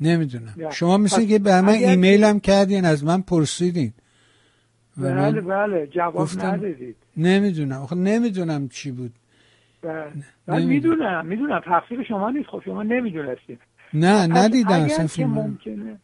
نمی‌دونم. 0.00 0.54
شما 0.70 0.98
مثل 0.98 1.26
که 1.26 1.38
به 1.38 1.60
من 1.60 1.68
ایمیل 1.68 2.24
هم 2.24 2.40
کردین 2.40 2.84
از 2.84 3.04
من 3.04 3.22
پرسیدین. 3.22 3.92
بله 4.96 5.40
بله 5.40 5.86
جواب 5.86 6.28
ندادید. 6.44 6.96
نمی‌دونم. 7.16 7.82
آخه 7.82 7.96
نمی‌دونم 7.96 8.68
چی 8.68 8.90
بود. 8.92 9.12
بله. 9.82 10.66
می‌دونم 10.66 11.26
می‌دونم. 11.26 11.60
تقصیر 11.64 12.02
شما 12.02 12.30
نیست. 12.30 12.48
خب 12.48 12.62
شما 12.64 12.82
نمی‌دونستید 12.82 13.60
نه 13.94 14.26
ندیدم 14.26 14.80
اصلا 14.80 15.06
فیلم 15.06 15.30
ممکنه 15.30 15.98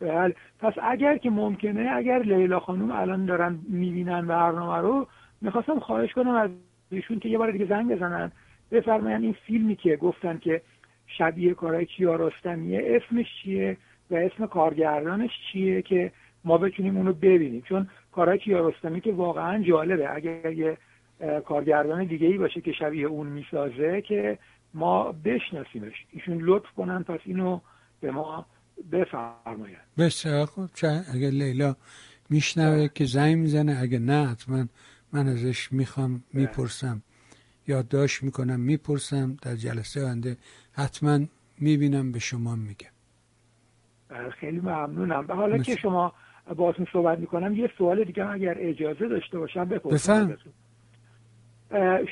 بله. 0.00 0.34
پس 0.60 0.72
اگر 0.82 1.16
که 1.16 1.30
ممکنه 1.30 1.90
اگر 1.96 2.22
لیلا 2.22 2.60
خانوم 2.60 2.90
الان 2.90 3.26
دارن 3.26 3.58
می‌بینن 3.68 4.26
برنامه 4.26 4.78
رو 4.78 5.06
می‌خواستم 5.40 5.78
خواهش 5.78 6.12
کنم 6.12 6.34
از 6.34 6.50
ایشون 6.90 7.18
که 7.18 7.28
یه 7.28 7.38
بار 7.38 7.52
دیگه 7.52 7.66
زنگ 7.66 7.96
بزنن. 7.96 8.32
بفرماین 8.70 9.22
این 9.22 9.34
فیلمی 9.46 9.76
که 9.76 9.96
گفتن 9.96 10.38
که 10.38 10.62
شبیه 11.18 11.54
کارهای 11.54 11.86
کیارستمیه 11.86 13.00
اسمش 13.02 13.26
چیه 13.42 13.76
و 14.10 14.14
اسم 14.14 14.46
کارگردانش 14.46 15.30
چیه 15.52 15.82
که 15.82 16.12
ما 16.44 16.58
بتونیم 16.58 16.96
اونو 16.96 17.12
ببینیم. 17.12 17.62
چون 17.68 17.88
کارهای 18.12 18.38
کیارستمی 18.38 19.00
که 19.00 19.12
واقعا 19.12 19.62
جالبه. 19.62 20.14
اگر 20.14 20.52
یه 20.52 20.76
کارگردان 21.44 22.04
دیگه 22.04 22.26
ای 22.26 22.38
باشه 22.38 22.60
که 22.60 22.72
شبیه 22.72 23.06
اون 23.06 23.26
می‌سازه 23.26 24.02
که 24.08 24.38
ما 24.74 25.12
بشناسیمش. 25.12 26.06
ایشون 26.10 26.38
لطف 26.40 26.70
کنن 26.76 27.02
پس 27.02 27.20
اینو 27.24 27.60
به 28.00 28.10
ما 28.10 28.46
بفرماید 28.92 29.78
بسیار 29.98 30.46
خوب. 30.46 30.68
اگر 31.14 31.30
لیلا 31.30 31.76
میشنوه 32.30 32.88
که 32.88 33.04
زنگ 33.04 33.36
می‌زنه 33.36 33.78
اگه 33.82 33.98
نه 33.98 34.26
حتما 34.26 34.64
من 35.12 35.28
ازش 35.28 35.72
می‌خوام 35.72 36.24
می‌پرسم. 36.32 37.02
یادداشت 37.68 38.22
می‌کنم 38.22 38.60
می‌پرسم 38.60 39.36
در 39.42 39.54
جلسه 39.54 40.04
آینده 40.04 40.36
حتما 40.72 41.18
می‌بینم 41.60 42.12
به 42.12 42.18
شما 42.18 42.54
میگم 42.54 42.92
خیلی 44.40 44.60
ممنونم. 44.60 45.26
به 45.26 45.34
حالا 45.34 45.58
که 45.58 45.76
شما 45.76 46.12
باهاتون 46.56 46.86
صحبت 46.92 47.18
می‌کنم 47.18 47.56
یه 47.56 47.70
سوال 47.78 48.04
دیگه 48.04 48.26
اگر 48.26 48.56
اجازه 48.58 49.08
داشته 49.08 49.38
باشم 49.38 49.64
بپرسم. 49.64 50.36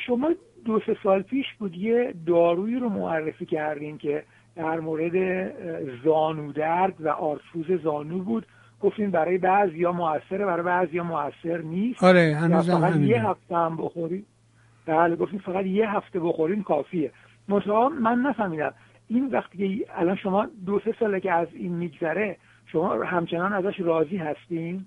شما 0.06 0.30
دو 0.64 0.80
سه 0.86 0.96
سال 1.02 1.22
پیش 1.22 1.46
بود 1.58 1.74
یه 1.74 2.14
دارویی 2.26 2.76
رو 2.76 2.88
معرفی 2.88 3.46
کردین 3.46 3.98
که 3.98 4.24
در 4.56 4.80
مورد 4.80 5.14
زانو 6.04 6.52
درد 6.52 7.00
و 7.00 7.08
آرسوز 7.08 7.82
زانو 7.84 8.18
بود. 8.18 8.46
گفتین 8.80 9.10
برای 9.10 9.38
بعضی 9.38 9.78
یا 9.78 9.92
موثره 9.92 10.46
برای 10.46 10.62
بعضی 10.62 10.96
یا 10.96 11.04
موثر 11.04 11.58
نیست. 11.58 12.04
آره 12.04 12.36
هنوز 12.40 12.70
فقط 12.70 12.96
یه 12.96 13.26
هفته 13.26 13.56
هم 13.56 13.76
بخورید 13.76 14.26
بله 14.86 15.16
گفتین 15.16 15.38
فقط 15.38 15.66
یه 15.66 15.90
هفته 15.90 16.20
بخورین 16.20 16.62
کافیه. 16.62 17.12
مثلا 17.48 17.88
من 17.88 18.18
نفهمیدم. 18.18 18.74
این 19.08 19.26
وقتی 19.26 19.58
که 19.58 19.86
الان 19.94 20.16
شما 20.16 20.46
دو 20.66 20.80
سه 20.84 20.94
ساله 21.00 21.20
که 21.20 21.32
از 21.32 21.48
این 21.52 21.72
میگذره 21.72 22.36
شما 22.72 23.04
همچنان 23.04 23.52
ازش 23.52 23.80
راضی 23.80 24.16
هستین؟ 24.16 24.86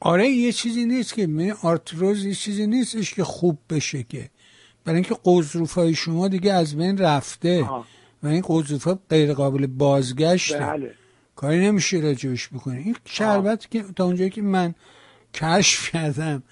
آره 0.00 0.28
یه 0.28 0.52
چیزی 0.52 0.86
نیست 0.86 1.14
که 1.14 1.26
من 1.26 1.52
آرتروز 1.62 2.26
یه 2.26 2.34
چیزی 2.34 2.66
نیستش 2.66 3.14
که 3.14 3.24
خوب 3.24 3.58
بشه 3.70 4.02
که. 4.02 4.30
برای 4.84 4.96
اینکه 4.96 5.16
قضروف 5.24 5.74
های 5.74 5.94
شما 5.94 6.28
دیگه 6.28 6.52
از 6.52 6.76
بین 6.76 6.98
رفته 6.98 7.64
آه. 7.64 7.86
و 8.22 8.26
این 8.26 8.42
قضروف 8.48 8.84
ها 8.84 8.98
غیر 9.10 9.34
قابل 9.34 9.66
بازگشته. 9.66 10.58
بله. 10.58 10.94
کاری 11.36 11.58
نمیشه 11.58 11.96
راجبش 11.96 12.48
بکنه 12.48 12.76
این 12.76 12.96
شربت 13.04 13.70
که 13.70 13.84
تا 13.96 14.04
اونجایی 14.04 14.30
که 14.30 14.42
من 14.42 14.74
کشف 15.34 15.90
کردم 15.90 16.42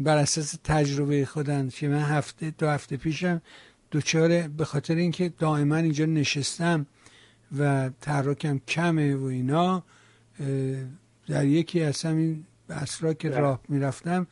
بر 0.00 0.16
اساس 0.16 0.54
تجربه 0.64 1.26
خودم 1.26 1.68
که 1.68 1.88
من 1.88 2.02
هفته 2.02 2.50
دو 2.58 2.68
هفته 2.68 2.96
پیشم 2.96 3.42
دوچاره 3.90 4.48
به 4.48 4.64
خاطر 4.64 4.94
اینکه 4.94 5.28
دائما 5.28 5.76
اینجا 5.76 6.04
نشستم 6.04 6.86
و 7.58 7.90
تحرکم 8.00 8.58
کمه 8.58 9.14
و 9.14 9.24
اینا 9.24 9.84
در 11.26 11.46
یکی 11.46 11.82
از 11.82 12.02
همین 12.02 12.44
اسرا 12.70 13.14
که 13.14 13.30
راه 13.30 13.60
می‌رفتم 13.68 14.26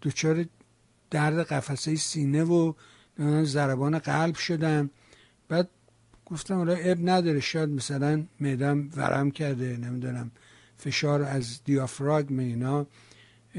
دوچار 0.00 0.44
درد 1.10 1.46
قفسه 1.46 1.96
سینه 1.96 2.44
و 2.44 2.72
ضربان 3.44 3.98
قلب 3.98 4.34
شدم. 4.34 4.90
بعد 5.48 5.68
گفتم 6.26 6.56
حالا 6.56 6.74
اب 6.74 6.98
نداره 7.02 7.40
شاید 7.40 7.68
مثلا 7.68 8.24
معدم 8.40 8.90
ورم 8.96 9.30
کرده 9.30 9.76
نمی‌دونم 9.76 10.30
فشار 10.76 11.22
از 11.22 11.60
دیافراگم 11.64 12.38
اینا. 12.38 12.86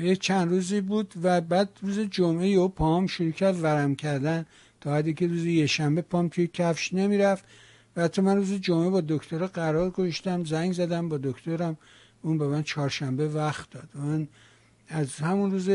یه 0.04 0.16
چند 0.16 0.50
روزی 0.50 0.82
بود 0.82 1.14
و 1.24 1.42
بعد 1.42 1.70
روز 1.82 2.00
جمعه 2.00 2.60
و 2.60 2.68
پام 2.68 3.08
شروع 3.08 3.32
کرد 3.32 3.64
ورم 3.64 3.96
کردن. 3.96 4.46
تا 4.82 4.96
حدی 4.96 5.14
که 5.14 5.28
روز 5.28 5.46
یه 5.46 5.68
شنبه 5.68 6.02
پام 6.02 6.28
توی 6.28 6.48
کفش 6.48 6.94
نمی‌رفت. 6.94 7.46
و 7.96 8.02
حتی 8.02 8.22
من 8.22 8.36
روز 8.36 8.54
جمعه 8.54 8.90
با 8.90 9.02
دکتر 9.02 9.46
قرار 9.46 9.90
گذاشتم 9.90 10.44
زنگ 10.44 10.74
زدم 10.74 11.10
با 11.10 11.18
دکترم. 11.18 11.78
اون 12.22 12.38
به 12.38 12.48
من 12.48 12.64
چهارشنبه 12.64 13.28
وقت 13.28 13.70
داد. 13.70 13.90
من 13.96 14.28
از 14.88 15.16
همون 15.16 15.52
روز 15.52 15.70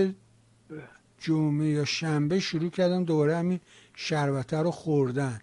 جمعه 1.18 1.68
یا 1.68 1.84
شنبه 1.84 2.40
شروع 2.40 2.70
کردم 2.70 3.04
دوباره 3.04 3.36
همین 3.36 3.60
شربته 3.94 4.56
رو 4.56 4.70
خوردن. 4.70 5.40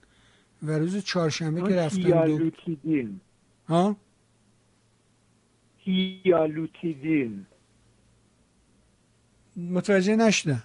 و 0.63 0.71
روز 0.71 0.97
چهارشنبه 0.97 1.61
که 1.61 1.75
رفتم 1.75 2.25
دو... 2.25 2.51
ها؟ 3.67 3.95
هیالوتیدین 5.77 7.45
متوجه 9.57 10.15
نشدم. 10.15 10.63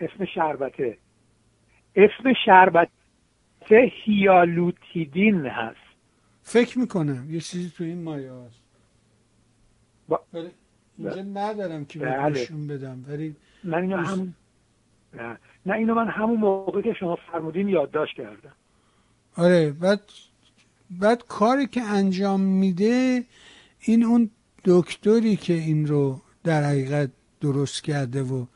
اسم 0.00 0.24
شربته. 0.34 0.98
اسم 1.96 2.32
شربته 2.44 2.88
هیالوتیدین 4.04 5.46
هست. 5.46 5.76
فکر 6.42 6.78
می‌کنم. 6.78 7.30
یه 7.30 7.40
چیزی 7.40 7.70
تو 7.76 7.84
این 7.84 8.02
مایه 8.02 8.32
هست. 8.32 8.60
با... 10.08 10.20
اینجا 10.98 11.22
ندارم 11.22 11.84
که 11.84 11.98
بله. 11.98 12.28
نشون 12.28 12.66
بدم. 12.66 13.04
ولی 13.08 13.36
من 13.64 13.82
اینو 13.82 13.96
هم 13.96 14.34
نه. 15.14 15.38
نه 15.66 15.74
اینو 15.74 15.94
من 15.94 16.08
همون 16.08 16.40
موقع 16.40 16.82
که 16.82 16.92
شما 16.92 17.16
فرمودین 17.32 17.68
یادداشت 17.68 18.16
کردم. 18.16 18.52
آره 19.36 19.72
بعد 19.72 20.00
بعد 20.90 21.24
کاری 21.28 21.66
که 21.66 21.82
انجام 21.82 22.40
میده 22.40 23.24
این 23.80 24.04
اون 24.04 24.30
دکتری 24.64 25.36
که 25.36 25.52
این 25.52 25.86
رو 25.86 26.20
در 26.44 26.64
حقیقت 26.64 27.10
درست 27.40 27.84
کرده 27.84 28.22
و 28.22 28.46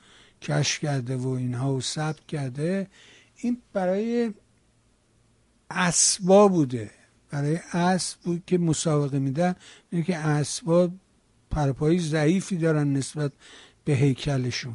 کشف 0.42 0.80
کرده 0.80 1.16
و 1.16 1.28
اینها 1.28 1.74
و 1.74 1.80
ثبت 1.80 2.26
کرده 2.26 2.86
این 3.36 3.58
برای 3.72 4.34
اسبا 5.70 6.48
بوده. 6.48 6.90
برای 7.30 7.58
اسب 7.72 8.18
بود 8.20 8.42
که 8.46 8.58
مسابقه 8.58 9.18
میدن 9.18 9.54
اینه 9.90 10.04
که 10.04 10.16
اسبا 10.16 10.90
پرپایی 11.50 11.98
ضعیفی 11.98 12.56
دارن 12.56 12.92
نسبت 12.92 13.32
به 13.84 13.92
هیکلشون 13.92 14.74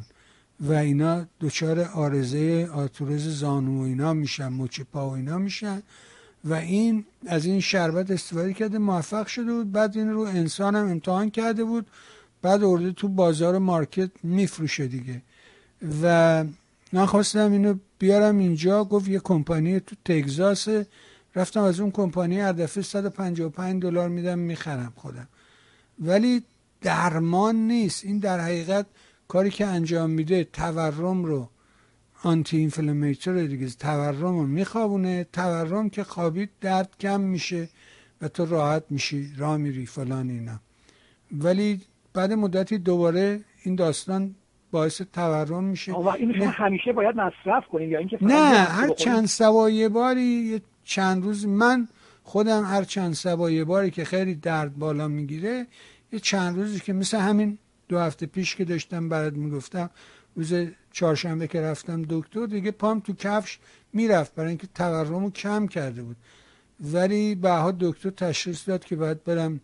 و 0.60 0.72
اینا 0.72 1.26
دچار 1.40 1.80
آرزه 1.80 2.68
آتورز 2.74 3.28
زانو 3.28 3.78
و 3.78 3.82
اینا 3.82 4.12
میشن 4.12 4.48
مچ 4.48 4.80
پا 4.80 5.10
و 5.10 5.12
اینا 5.12 5.38
میشن 5.38 5.82
و 6.44 6.54
این 6.54 7.04
از 7.26 7.46
این 7.46 7.60
شربت 7.60 8.10
استفاده 8.10 8.52
کرده 8.52 8.78
موفق 8.78 9.26
شده 9.26 9.52
بود. 9.52 9.72
بعد 9.72 9.96
این 9.96 10.10
رو 10.10 10.20
انسان 10.20 10.76
هم 10.76 10.90
امتحان 10.90 11.30
کرده 11.30 11.64
بود. 11.64 11.86
بعد 12.42 12.64
ارده 12.64 12.92
تو 12.92 13.08
بازار 13.08 13.58
مارکت 13.58 14.10
میفروشه 14.22 14.86
دیگه. 14.86 15.22
و 16.02 16.44
من 16.92 17.06
خواستم 17.06 17.52
اینو 17.52 17.74
بیارم 17.98 18.38
اینجا 18.38 18.84
گفت 18.84 19.08
یه 19.08 19.18
کمپانی 19.18 19.80
تو 19.80 19.96
تگزاس 20.04 20.68
رفتم 21.34 21.62
از 21.62 21.80
اون 21.80 21.90
کمپانی 21.90 22.40
هر 22.40 22.52
دفعه 22.52 22.82
155 22.82 23.82
دلار 23.82 24.08
میدم 24.08 24.38
می‌خرم 24.38 24.92
خودم. 24.96 25.28
ولی 26.00 26.42
درمان 26.82 27.56
نیست. 27.56 28.04
این 28.04 28.18
در 28.18 28.40
حقیقت 28.40 28.86
کاری 29.28 29.50
که 29.50 29.66
انجام 29.66 30.10
میده 30.10 30.44
تورم 30.44 31.24
رو 31.24 31.48
آنتی 32.22 32.56
اینفلمیتور 32.56 33.46
دیگه 33.46 33.68
تورم 33.68 34.38
رو 34.38 34.46
میخوابونه. 34.46 35.26
تورم 35.32 35.90
که 35.90 36.04
خوابید 36.04 36.50
درد 36.60 36.90
کم 37.00 37.20
میشه 37.20 37.68
و 38.22 38.28
تو 38.28 38.46
راحت 38.46 38.84
میشی 38.90 39.32
راه 39.36 39.56
میری 39.56 39.86
فلان 39.86 40.30
اینا. 40.30 40.60
ولی 41.32 41.80
بعد 42.14 42.32
مدتی 42.32 42.78
دوباره 42.78 43.40
این 43.62 43.74
داستان 43.74 44.34
باعث 44.70 45.02
تورم 45.12 45.64
میشه. 45.64 45.92
و 45.92 46.08
این 46.08 46.38
شما 46.38 46.50
همیشه 46.50 46.92
باید 46.92 47.16
مصرف 47.16 47.66
کنید 47.72 47.90
یا 47.90 47.98
اینکه 47.98 48.18
نه 48.20 48.34
هر 48.54 48.88
چند 48.88 49.26
سوایه 49.26 49.88
باری 49.88 50.60
چند 50.84 51.24
روز 51.24 51.46
من 51.46 51.88
خودم 52.22 52.64
هر 52.64 52.84
چند 52.84 53.12
سوایه 53.12 53.64
باری 53.64 53.90
که 53.90 54.04
خیلی 54.04 54.34
درد 54.34 54.78
بالا 54.78 55.08
می‌گیره 55.08 55.66
یه 56.12 56.18
چند 56.18 56.56
روزی 56.56 56.80
که 56.80 56.92
مثل 56.92 57.18
همین 57.18 57.58
دو 57.88 57.98
هفته 57.98 58.26
پیش 58.26 58.56
که 58.56 58.64
داشتم 58.64 59.08
برات 59.08 59.32
می‌گفتم 59.32 59.90
روز 60.36 60.54
چهارشنبه 60.92 61.46
که 61.46 61.60
رفتم 61.60 62.02
دکتر 62.10 62.46
دیگه 62.46 62.70
پام 62.70 63.00
تو 63.00 63.12
کفش 63.12 63.58
می‌رفت 63.92 64.34
برای 64.34 64.48
اینکه 64.48 64.66
تورم 64.74 65.30
کم 65.30 65.66
کرده 65.66 66.02
بود. 66.02 66.16
ولی 66.80 67.34
بعدها 67.34 67.72
دکتر 67.80 68.10
تشخیص 68.10 68.68
داد 68.68 68.84
که 68.84 68.96
باید 68.96 69.24
برم 69.24 69.60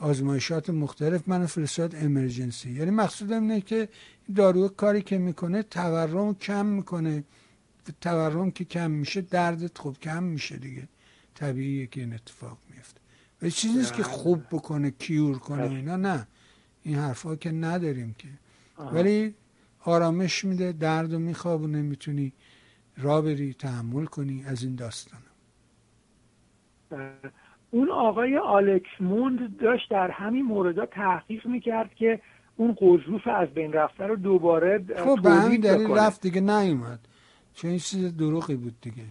آزمایشات 0.00 0.70
مختلف 0.70 1.28
من 1.28 1.46
فرستاد 1.46 1.94
امرجنسی 1.94 2.70
یعنی 2.70 2.90
مقصودم 2.90 3.42
اینه 3.42 3.60
که 3.60 3.88
دارو 4.36 4.68
کاری 4.68 5.02
که 5.02 5.18
می‌کنه 5.18 5.62
تورم 5.62 6.34
کم 6.34 6.66
می‌کنه. 6.66 7.24
تورم 8.00 8.50
که 8.50 8.64
کم 8.64 8.90
میشه 8.90 9.20
دردت 9.20 9.78
خوب 9.78 9.98
کم 9.98 10.22
میشه 10.22 10.56
دیگه. 10.56 10.88
طبیعیه 11.34 11.86
که 11.86 12.00
این 12.00 12.12
اتفاق 12.12 12.58
میفته 12.70 13.00
و 13.42 13.50
چیزی 13.50 13.78
نیست 13.78 13.94
که. 13.94 14.02
خوب 14.02 14.42
بکنه 14.50 14.90
کیور 14.90 15.38
کنه 15.38 15.66
بله. 15.68 15.76
اینا 15.76 15.96
نه. 15.96 16.26
این 16.82 16.96
حرفا 16.96 17.36
که 17.36 17.50
نداریم 17.52 18.14
که. 18.18 18.28
ولی 18.78 19.34
آرامش 19.80 20.44
میده 20.44 20.72
درد 20.72 21.12
و 21.12 21.18
میخوابونه 21.18 21.82
می‌تونی 21.82 22.32
را 22.96 23.22
بری 23.22 23.54
تحمل 23.54 24.04
کنی 24.04 24.44
از 24.44 24.62
این 24.62 24.74
داستان. 24.74 25.20
اون 27.74 27.90
آقای 27.90 28.38
آلکس 28.38 29.00
موند 29.00 29.56
داشت 29.60 29.90
در 29.90 30.10
همین 30.10 30.44
مورد 30.44 30.84
تحقیق 30.84 31.46
می‌کرد 31.46 31.94
که 31.94 32.20
اون 32.56 32.76
قضروف 32.80 33.26
از 33.26 33.48
بین 33.48 33.72
رفته 33.72 34.06
رو 34.06 34.16
دوباره 34.16 34.84
خب 34.96 35.18
به 35.22 35.30
همین 35.30 35.60
دلیل 35.60 35.90
رفت 35.90 36.20
دیگه 36.20 36.40
نیومد. 36.40 36.98
چون 37.54 37.70
این 37.70 37.78
چیز 37.78 38.16
دروغی 38.16 38.54
بود 38.54 38.74
دیگه. 38.80 39.04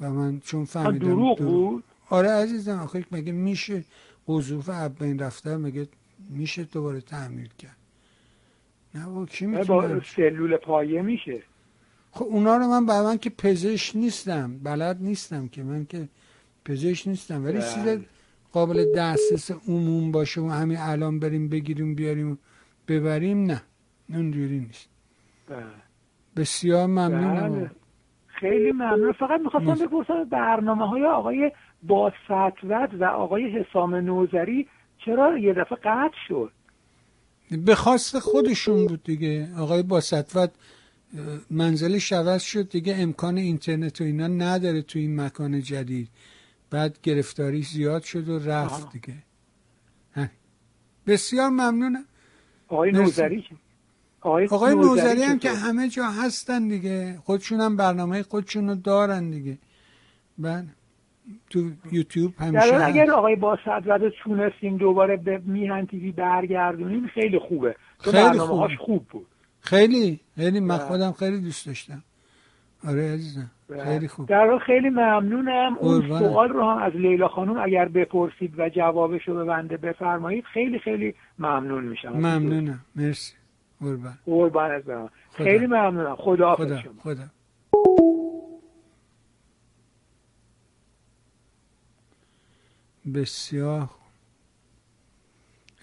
و 0.00 0.10
من 0.10 0.40
چون 0.40 0.64
فهمیدم 0.64 0.98
دروغ 0.98 1.38
بود؟ 1.38 1.84
آره 2.10 2.30
عزیزم 2.30 2.78
آخه 2.78 3.04
مگه 3.12 3.32
میشه 3.32 3.84
قضروف 4.28 4.68
از 4.68 4.94
بین 4.94 5.18
رفته 5.18 5.56
مگه 5.56 5.88
میشه 6.30 6.64
دوباره 6.64 7.00
تعمیر 7.00 7.50
کرد؟ 7.58 7.76
نه 8.94 9.06
با 9.06 9.26
کی 9.26 9.46
می‌تونه 9.46 9.94
با 9.94 10.00
سلول 10.16 10.56
پایه 10.56 11.02
میشه. 11.02 11.42
خب 12.10 12.24
اونا 12.24 12.56
رو 12.56 12.66
من 12.66 12.86
بعد 12.86 13.04
من 13.04 13.18
که 13.18 13.30
پزشک 13.30 13.96
نیستم 13.96 14.58
بلد 14.58 15.02
نیستم 15.02 15.48
که 15.48 15.62
من 15.62 15.84
که 15.84 16.08
پزشک 16.66 17.08
نیستم 17.08 17.44
ولی 17.44 17.58
چیز 17.58 17.84
بله. 17.84 18.00
قابل 18.52 18.84
دسترس 18.96 19.50
عموم 19.68 20.12
باشه 20.12 20.40
و 20.40 20.48
همین 20.48 20.78
الان 20.80 21.18
بریم 21.20 21.48
بگیریم 21.48 21.94
بیاریم 21.94 22.38
ببریم 22.88 23.44
نه. 23.44 23.62
اونجوری 24.08 24.58
نیست. 24.58 24.88
بله. 25.48 25.62
بسیار 26.36 26.86
ممنون 26.86 27.50
بله. 27.50 27.70
خیلی 28.26 28.72
ممنون. 28.72 29.12
فقط 29.12 29.40
می‌خواستم 29.40 29.86
بپرسم 29.86 30.24
برنامه 30.24 30.88
های 30.88 31.04
آقای 31.04 31.52
با 31.82 32.12
و 33.00 33.04
آقای 33.04 33.50
حسام 33.50 33.94
نوزری 33.94 34.68
چرا 35.04 35.38
یه 35.38 35.52
دفعه 35.52 35.78
قطع 35.84 36.16
شد؟ 36.28 36.52
به 37.66 37.74
خواست 37.74 38.18
خودشون 38.18 38.86
بود 38.86 39.02
دیگه. 39.02 39.48
آقای 39.58 39.82
با 39.82 40.00
منزلش 41.50 42.12
عوض 42.12 42.42
شد 42.42 42.68
دیگه. 42.68 42.96
امکان 42.98 43.36
اینترنت 43.36 44.00
و 44.00 44.04
اینا 44.04 44.26
نداره 44.26 44.82
تو 44.82 44.98
این 44.98 45.20
مکان 45.20 45.60
جدید. 45.60 46.08
بعد 46.70 46.98
گرفتاری 47.02 47.62
زیاد 47.62 48.02
شد 48.02 48.28
و 48.28 48.38
رفت 48.38 48.92
دیگه. 48.92 49.14
بسیار 51.06 51.48
ممنونم. 51.48 52.04
آقای 52.68 52.92
نوزری. 52.92 53.44
آقای, 54.20 54.46
آقای 54.46 54.74
نوزری 54.74 55.22
هم 55.22 55.38
که 55.38 55.50
همه 55.50 55.88
جا 55.88 56.04
هستن 56.04 56.68
دیگه. 56.68 57.18
خودشون 57.24 57.60
هم 57.60 57.76
برنامه 57.76 58.22
خودشون 58.22 58.68
رو 58.68 58.74
دارن 58.74 59.30
دیگه. 59.30 59.58
بعد 60.38 60.66
تو 61.50 61.70
یوتیوب 61.92 62.34
همیشه 62.38 62.74
اگر 62.74 63.10
آقای 63.10 63.36
با 63.36 63.58
صدرت 63.64 64.00
تونستیم 64.24 64.76
دوباره 64.76 65.16
به 65.16 65.38
میهن 65.38 65.86
تیوی 65.86 66.12
برگردونیم 66.12 67.06
خیلی 67.06 67.38
خوبه. 67.38 67.76
خیلی 67.98 68.38
خوب. 68.38 68.76
خوب 68.78 69.06
بود. 69.06 69.26
خیلی 69.60 70.20
خیلی 70.36 70.60
من 70.60 70.78
خودم 70.78 71.12
خیلی 71.12 71.40
دوست 71.40 71.66
داشتم. 71.66 72.02
آره 72.84 73.12
عزیزم. 73.14 73.50
خیلی 73.84 74.08
خوب. 74.08 74.28
در 74.28 74.58
خیلی 74.58 74.90
ممنونم. 74.90 75.76
اون 75.80 76.18
سوال 76.18 76.48
رو 76.48 76.70
هم 76.70 76.82
از 76.82 76.92
لیلا 76.92 77.28
خانم 77.28 77.58
اگر 77.58 77.88
بپرسید 77.88 78.58
و 78.58 78.68
جوابش 78.68 79.28
رو 79.28 79.34
به 79.34 79.44
بنده 79.44 79.76
بفرمایید 79.76 80.44
خیلی 80.44 80.78
خیلی 80.78 81.14
ممنون 81.38 81.84
میشم. 81.84 82.12
ممنونم. 82.12 82.80
مرسی. 82.96 83.34
قربان. 83.80 84.18
قربان 84.26 84.70
از 84.70 84.82
خیلی 85.32 85.66
ممنونم. 85.66 86.16
خدا 86.16 86.56
خدا, 86.56 86.82
خدا. 87.02 87.24
بسیار 93.14 93.88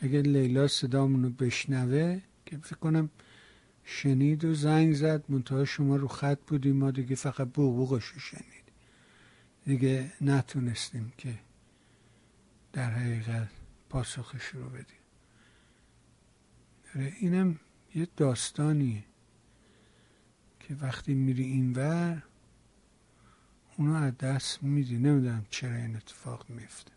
اگه 0.02 0.22
لیلا 0.22 0.68
صدامونو 0.68 1.30
بشنوه 1.30 2.20
که 2.46 2.58
فکر 2.58 2.76
کنم 2.76 3.10
شنید 3.84 4.46
و 4.46 4.54
زنگ 4.54 4.94
زد. 4.94 5.24
منتها 5.30 5.66
شما 5.66 5.96
رو 5.96 6.08
خط 6.08 6.40
بودیم. 6.48 6.76
ما 6.76 6.92
دیگه 6.92 7.16
فقط 7.16 7.48
بوبوغش 7.48 8.06
رو 8.06 8.20
شنید 8.20 8.64
دیگه 9.66 10.12
نتونستیم 10.22 11.14
که 11.18 11.40
در 12.74 12.90
حقیقت 12.90 13.50
پاسخش 13.90 14.46
رو 14.46 14.70
بدیم. 14.70 15.04
آره، 16.96 17.14
اینم 17.20 17.60
یه 17.96 18.08
داستانیه 18.18 19.04
که 20.60 20.76
وقتی 20.76 21.14
میری 21.14 21.44
اینور 21.44 22.24
اونو 23.78 23.94
از 23.94 24.18
دست 24.18 24.64
میدی. 24.64 24.98
نمی‌دونم 24.98 25.46
چرا 25.50 25.76
این 25.76 25.96
اتفاق 25.96 26.50
میفته 26.50 26.93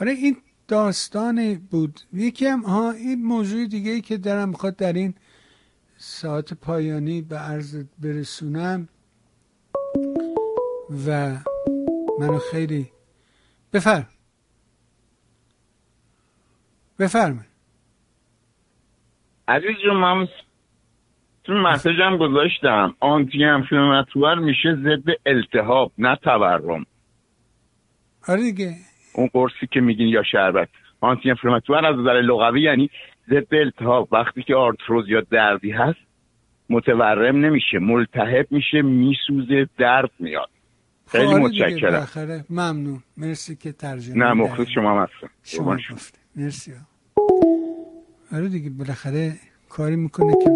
آره 0.00 0.10
این 0.12 0.36
داستان 0.68 1.54
بود. 1.70 2.00
یکی 2.12 2.46
هم 2.46 2.60
ها 2.60 2.90
این 2.90 3.22
موضوع 3.24 3.66
دیگه 3.66 3.90
ای 3.90 4.00
که 4.00 4.16
دارم 4.16 4.48
می‌خواد 4.48 4.76
در 4.76 4.92
این 4.92 5.14
ساعت 5.96 6.54
پایانی 6.54 7.22
به 7.22 7.36
عرض 7.36 7.84
برسونم 7.98 8.88
و 11.06 11.36
منو 12.20 12.38
خیلی 12.38 12.90
بفرم. 13.72 14.08
بفرمه 16.98 17.46
عزیز 19.48 19.76
جون 19.84 19.96
من 19.96 20.28
تو 21.44 21.52
مسیجم 21.52 22.16
گذاشتم. 22.18 22.96
آنتی 23.00 23.44
انفلاماتور 23.44 24.34
میشه 24.34 24.76
ضد 24.82 25.20
التهاب 25.26 25.92
نه 25.98 26.16
تورم. 26.16 26.86
آره 28.28 28.42
دیگه. 28.42 28.76
اون 29.16 29.30
قرصی 29.32 29.66
که 29.70 29.80
میگین 29.80 30.08
یا 30.08 30.22
شربت. 30.22 30.68
آنتی 31.00 31.30
انفلاماتور 31.30 31.86
از 31.86 31.96
نظر 31.98 32.20
لغوی 32.20 32.62
یعنی 32.62 32.90
ضد 33.30 33.54
التهاب 33.54 34.08
وقتی 34.12 34.42
که 34.42 34.54
آرتروز 34.54 35.08
یا 35.08 35.20
دردی 35.20 35.70
هست 35.70 35.98
متورم 36.70 37.36
نمیشه 37.36 37.78
ملتهب 37.78 38.46
میشه 38.50 38.82
میسوزه 38.82 39.68
درد 39.78 40.10
میاد. 40.18 40.50
خیلی 41.06 41.26
آره 41.26 41.42
متشکرم. 41.42 42.44
ممنون. 42.50 43.02
مرسی 43.16 43.56
که 43.56 43.72
ترجمه 43.72 44.16
نه 44.16 44.32
مخلص 44.32 44.68
شما 44.68 45.02
هستم. 45.02 45.30
شما 45.42 45.76
گفته 45.92 46.18
مرسی. 46.36 46.72
آره 48.32 48.48
دیگه 48.48 48.70
بالاخره 48.70 49.32
کاری 49.68 49.96
می‌کنه 49.96 50.32
که 50.44 50.50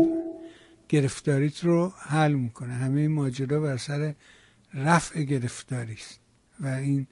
گرفتاریت 0.89 1.65
رو 1.65 1.93
حل 2.09 2.33
می‌کنه. 2.33 2.73
همه 2.73 3.09
ماجرا 3.09 3.61
بر 3.61 3.77
سر 3.77 4.15
رفع 4.75 5.23
گرفتاری 5.23 5.93
است 5.93 6.21
و 6.61 6.67
این 6.67 7.07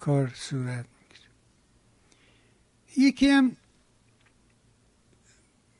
کار 0.00 0.32
صورت 0.34 0.86
می‌گیره. 1.00 1.30
یکی 3.08 3.28
هم 3.28 3.56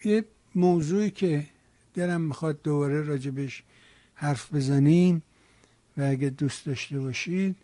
یه 0.05 0.25
موضوعی 0.55 1.11
که 1.11 1.47
دلم 1.95 2.21
می‌خواد 2.21 2.63
دوباره 2.63 3.03
راجبش 3.03 3.63
حرف 4.15 4.55
بزنیم 4.55 5.23
و 5.97 6.03
اگه 6.03 6.31
دوست 6.31 6.67
داشته 6.67 7.01
باشید 7.01 7.57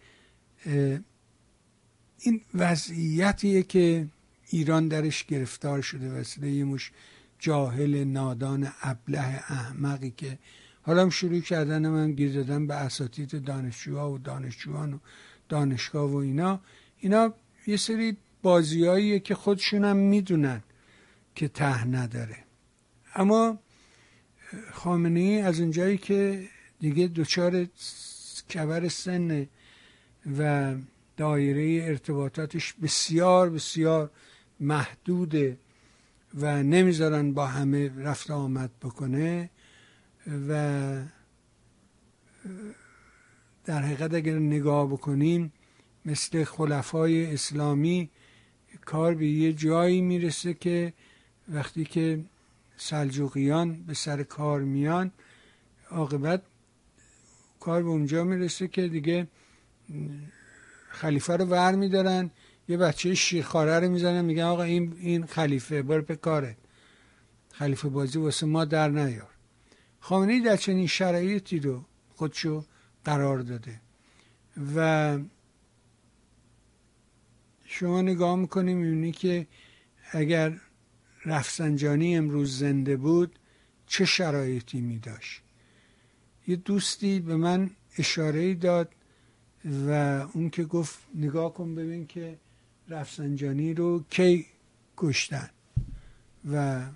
این 2.19 2.41
وضعیتیه 2.55 3.63
که 3.63 4.07
ایران 4.51 4.89
درش 4.89 5.25
گرفتار 5.25 5.83
شده 5.83 6.21
وسیله 6.21 6.51
یه 6.51 6.65
مش 6.65 6.91
جاهل 7.39 8.05
نادان 8.05 8.73
ابله 8.83 9.19
احمقی 9.49 10.11
که 10.11 10.39
حالا 10.83 11.11
شروع 11.11 11.41
کردن 11.41 11.89
من 11.89 12.13
گیر 12.13 12.33
دادن 12.33 12.67
به 12.67 12.75
اساتید 12.75 13.45
دانشجوها 13.45 14.13
و 14.13 14.19
دانشجویان 14.19 14.95
و 14.95 14.99
دانشگاه 15.53 16.11
و 16.11 16.17
اینا 16.17 16.61
اینا 16.99 17.35
یه 17.67 17.77
سری 17.77 18.17
بازیاییه 18.43 19.21
که 19.21 19.35
خودشونم 19.35 19.97
می‌دونن 19.97 20.63
که 21.35 21.49
ته 21.49 21.85
نداره. 21.85 22.37
اما 23.15 23.59
خامنه 24.73 25.21
ای 25.21 25.41
از 25.41 25.61
اونجایی 25.61 25.99
که 25.99 26.49
دیگه 26.81 27.07
دچار 27.07 27.67
کبر 28.55 28.89
سن 28.89 29.47
و 30.39 30.75
دایره 31.17 31.89
ارتباطاتش 31.89 32.73
بسیار 32.73 33.51
بسیار 33.51 34.11
محدوده 34.61 35.59
و 36.35 36.63
نمی‌ذارن 36.63 37.33
با 37.33 37.47
همه 37.47 38.03
رفت 38.03 38.31
آمد 38.31 38.71
بکنه 38.83 39.51
و 40.49 40.53
در 43.65 43.83
حقیقت 43.83 44.15
اگر 44.15 44.39
نگاه 44.39 44.87
بکنیم 44.87 45.53
مثل 46.05 46.45
خلفای 46.45 47.35
اسلامی 47.35 48.11
کار 48.85 49.15
به 49.15 49.27
یه 49.27 49.53
جایی 49.53 50.01
می‌رسه 50.01 50.55
که 50.55 50.93
وقتی 51.49 51.85
که 51.85 52.25
سلجوقیان 52.77 53.83
به 53.83 53.95
سر 53.95 54.23
کار 54.23 54.61
میان 54.61 55.13
عاقبت 55.91 56.43
کار 57.61 57.83
به 57.83 57.89
اونجا 57.89 58.25
می‌رسه 58.25 58.69
که 58.69 58.89
دیگه 58.89 59.27
خلیفه 60.89 61.37
رو 61.37 61.45
ور 61.45 61.75
میدارن 61.75 62.31
یه 62.69 62.77
بچه 62.77 63.15
شیرخواره 63.15 63.79
رو 63.79 63.89
می‌زنن 63.89 64.25
میگن 64.25 64.43
آقا 64.43 64.63
این 64.63 64.95
این 64.99 65.27
خلیفه 65.27 65.83
بار 65.83 66.01
به 66.01 66.17
کاره. 66.17 66.57
خلیفه 67.53 67.89
بازی 67.89 68.19
واسه 68.19 68.47
ما 68.47 68.65
در 68.65 68.89
نیار. 68.89 69.31
خامنه 70.01 70.41
در 70.41 70.57
چنین 70.57 70.87
شرایطی 70.87 71.59
رو 71.59 71.85
خودشو 72.15 72.65
قرار 73.05 73.39
داده. 73.39 73.81
و 74.77 75.19
شما 77.65 78.03
نگاه 78.03 78.37
می‌کنیم 78.37 78.79
می‌بینی 78.79 79.13
که 79.13 79.47
اگر 80.13 80.61
رفسنجانی 81.25 82.17
امروز 82.17 82.59
زنده 82.59 82.97
بود 82.97 83.39
چه 83.87 84.05
شرایطی 84.05 84.81
میداشت؟ 84.81 85.43
یه 86.49 86.57
دوستی 86.57 87.21
به 87.21 87.37
من 87.37 87.71
اشاره 87.99 88.55
داد 88.55 88.95
و 89.65 89.91
اون 90.33 90.51
که 90.51 90.65
گفت 90.65 90.99
نگاه 91.15 91.55
کن 91.55 91.75
ببین 91.75 92.07
که 92.07 92.39
رفسنجانی 92.89 93.75
رو 93.75 94.05
کی 94.11 94.47
کشتن. 94.97 95.51
و 96.51 96.87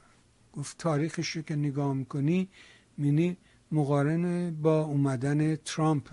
گفت 0.53 0.78
تاریخش 0.78 1.31
رو 1.31 1.43
که 1.43 1.57
نگاه 1.57 1.95
می‌کنی 1.95 2.49
مینی 2.99 3.37
مقارن 3.73 4.55
با 4.55 4.83
اومدن 4.83 5.57
ترامپ. 5.57 6.09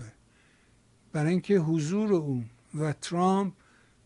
برای 1.12 1.30
اینکه 1.30 1.58
حضور 1.58 2.12
اون 2.14 2.44
و 2.74 2.92
ترامپ 2.92 3.52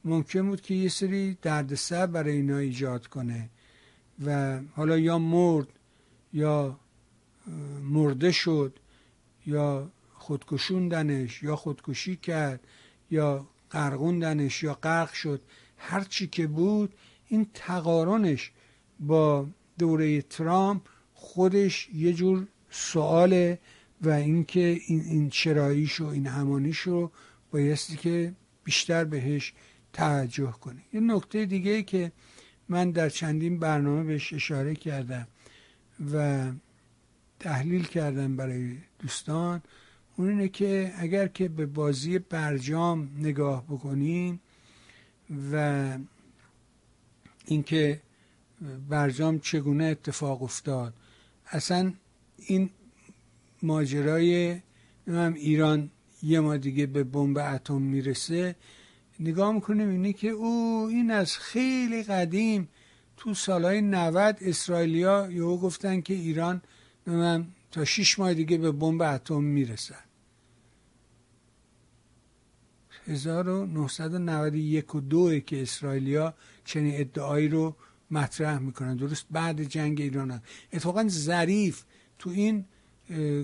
ممکن 0.04 0.48
بود 0.48 0.60
که 0.60 0.74
یه 0.74 0.88
سری 0.88 1.38
دردسر 1.42 2.06
برای 2.06 2.32
اینا 2.36 2.56
ایجاد 2.56 3.06
کنه 3.06 3.50
و 4.26 4.60
حالا 4.74 4.98
یا 4.98 5.18
مرد 5.18 5.68
یا 6.32 6.78
مرده 7.82 8.32
شد 8.32 8.78
یا 9.46 9.90
خودکشوندنش 10.14 11.42
یا 11.42 11.56
خودکشی 11.56 12.16
کرد 12.16 12.60
یا 13.10 13.46
قرغوندنش 13.70 14.62
یا 14.62 14.74
غرق 14.74 15.12
شد 15.12 15.42
هر 15.76 16.00
چی 16.00 16.26
که 16.26 16.46
بود 16.46 16.94
این 17.28 17.46
تقارنش 17.54 18.52
با 19.00 19.46
دوره 19.78 20.22
ترامپ 20.22 20.82
خودش 21.14 21.88
یه 21.94 22.12
جور 22.12 22.46
سواله 22.70 23.58
و 24.02 24.10
اینکه 24.10 24.80
این 24.86 25.00
این 25.00 25.30
چراییش 25.30 26.00
و 26.00 26.06
این 26.06 26.26
همانیش 26.26 26.78
رو 26.78 27.10
بایستی 27.50 27.96
که 27.96 28.32
بیشتر 28.64 29.04
بهش 29.04 29.52
توجه 29.92 30.52
کنی. 30.52 30.82
یه 30.92 31.00
نکته 31.00 31.44
دیگه 31.46 31.82
که 31.82 32.12
من 32.68 32.90
در 32.90 33.08
چندین 33.08 33.58
برنامه 33.58 34.04
بهش 34.04 34.32
اشاره 34.32 34.74
کردم 34.74 35.28
و 36.12 36.46
تحلیل 37.40 37.84
کردم 37.84 38.36
برای 38.36 38.76
دوستان 38.98 39.62
اون 40.16 40.28
اینه 40.28 40.48
که 40.48 40.92
اگر 40.98 41.28
که 41.28 41.48
به 41.48 41.66
بازی 41.66 42.18
برجام 42.18 43.10
نگاه 43.18 43.64
بکنیم 43.64 44.40
و 45.52 45.88
اینکه 47.46 48.00
برجام 48.88 49.38
چگونه 49.38 49.84
اتفاق 49.84 50.42
افتاد 50.42 50.94
اصلا 51.46 51.92
این 52.38 52.70
ماجرای 53.62 54.60
هم 55.06 55.34
ایران 55.34 55.90
یه 56.22 56.40
ما 56.40 56.56
دیگه 56.56 56.86
به 56.86 57.04
بمب 57.04 57.38
اتم 57.38 57.82
می‌رسه 57.82 58.56
نگاه 59.20 59.52
می‌کنیم 59.52 59.88
اینه 59.88 60.12
که 60.12 60.28
او 60.28 60.86
این 60.90 61.10
از 61.10 61.38
خیلی 61.38 62.02
قدیم 62.02 62.68
تو 63.16 63.34
سالهای 63.34 63.80
90 63.80 64.38
اسرائیلیا 64.40 65.28
یهو 65.30 65.56
گفتن 65.56 66.00
که 66.00 66.14
ایران 66.14 66.62
تا 67.70 67.84
6 67.84 68.18
ماه 68.18 68.34
دیگه 68.34 68.58
به 68.58 68.72
بمب 68.72 69.02
اتم 69.02 69.42
می‌رسن 69.42 69.94
1991 73.06 74.94
و 74.94 75.00
دو 75.00 75.40
که 75.40 75.62
اسرائیلیا 75.62 76.34
چنین 76.64 77.00
ادعایی 77.00 77.48
رو 77.48 77.76
مطرح 78.10 78.58
می‌کنن. 78.58 78.96
درست 78.96 79.26
بعد 79.30 79.62
جنگ 79.62 80.00
ایران 80.00 80.40
اتفاقا 80.72 81.08
ظریف 81.08 81.84
تو 82.18 82.30
این 82.30 82.64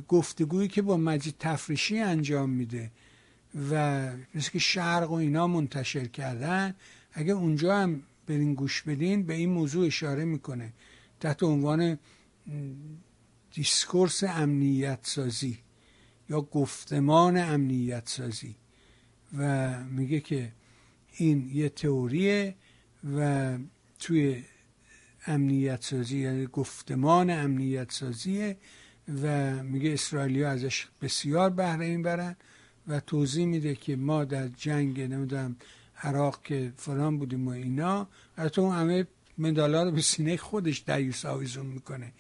گفتگویی 0.09 0.69
که 0.69 0.83
با 0.83 0.97
مجید 0.97 1.35
تفریشی 1.39 1.99
انجام 1.99 2.51
میده 2.51 2.91
و 3.71 4.11
مثل 4.35 4.51
که 4.51 4.59
شرق 4.59 5.11
و 5.11 5.15
اینا 5.15 5.47
منتشر 5.47 6.07
کردن 6.07 6.75
اگه 7.13 7.33
اونجا 7.33 7.77
هم 7.77 8.03
برین 8.27 8.55
گوش 8.55 8.83
بدین 8.83 9.23
به 9.23 9.35
این 9.35 9.51
موضوع 9.51 9.87
اشاره 9.87 10.25
می‌کنه. 10.25 10.73
تحت 11.21 11.43
عنوان 11.43 11.99
دیسکورس 13.55 14.25
امنیت 14.25 14.99
سازی 15.03 15.59
یا 16.31 16.41
گفتمان 16.41 17.37
امنیت 17.37 18.09
سازی 18.09 18.55
و 19.39 19.85
میگه 19.85 20.21
که 20.21 20.53
این 21.17 21.51
یه 21.53 21.69
تئوریه 21.69 22.55
و 23.17 23.59
توی 23.99 24.43
امنیت 25.27 25.83
سازی 25.83 26.19
یعنی 26.19 26.47
گفتمان 26.47 27.31
امنیت 27.31 27.93
سازیه 27.93 28.57
و 29.23 29.63
میگه 29.63 29.93
اسرائیلیا 29.93 30.51
ازش 30.51 30.87
بسیار 31.03 31.51
بهره 31.51 31.85
این 31.85 32.03
برن 32.03 32.37
و 32.89 33.01
توضیح 33.01 33.47
میده 33.47 33.75
که 33.75 33.97
ما 33.97 34.25
در 34.25 34.49
جنگ 34.49 35.01
نمی‌دونم 35.01 35.57
عراق 36.03 36.43
که 36.43 36.73
فران 36.77 37.19
بودیم 37.19 37.49
و 37.49 37.51
اینا 37.51 38.09
البته 38.39 38.61
اون 38.61 38.77
همه 38.77 39.07
مدالا 39.39 39.83
رو 39.83 39.91
به 39.91 40.01
سینه 40.01 40.37
خودش 40.37 40.85
دیوس 40.87 41.25
آویزون 41.25 41.67
می‌کنه. 41.67 42.13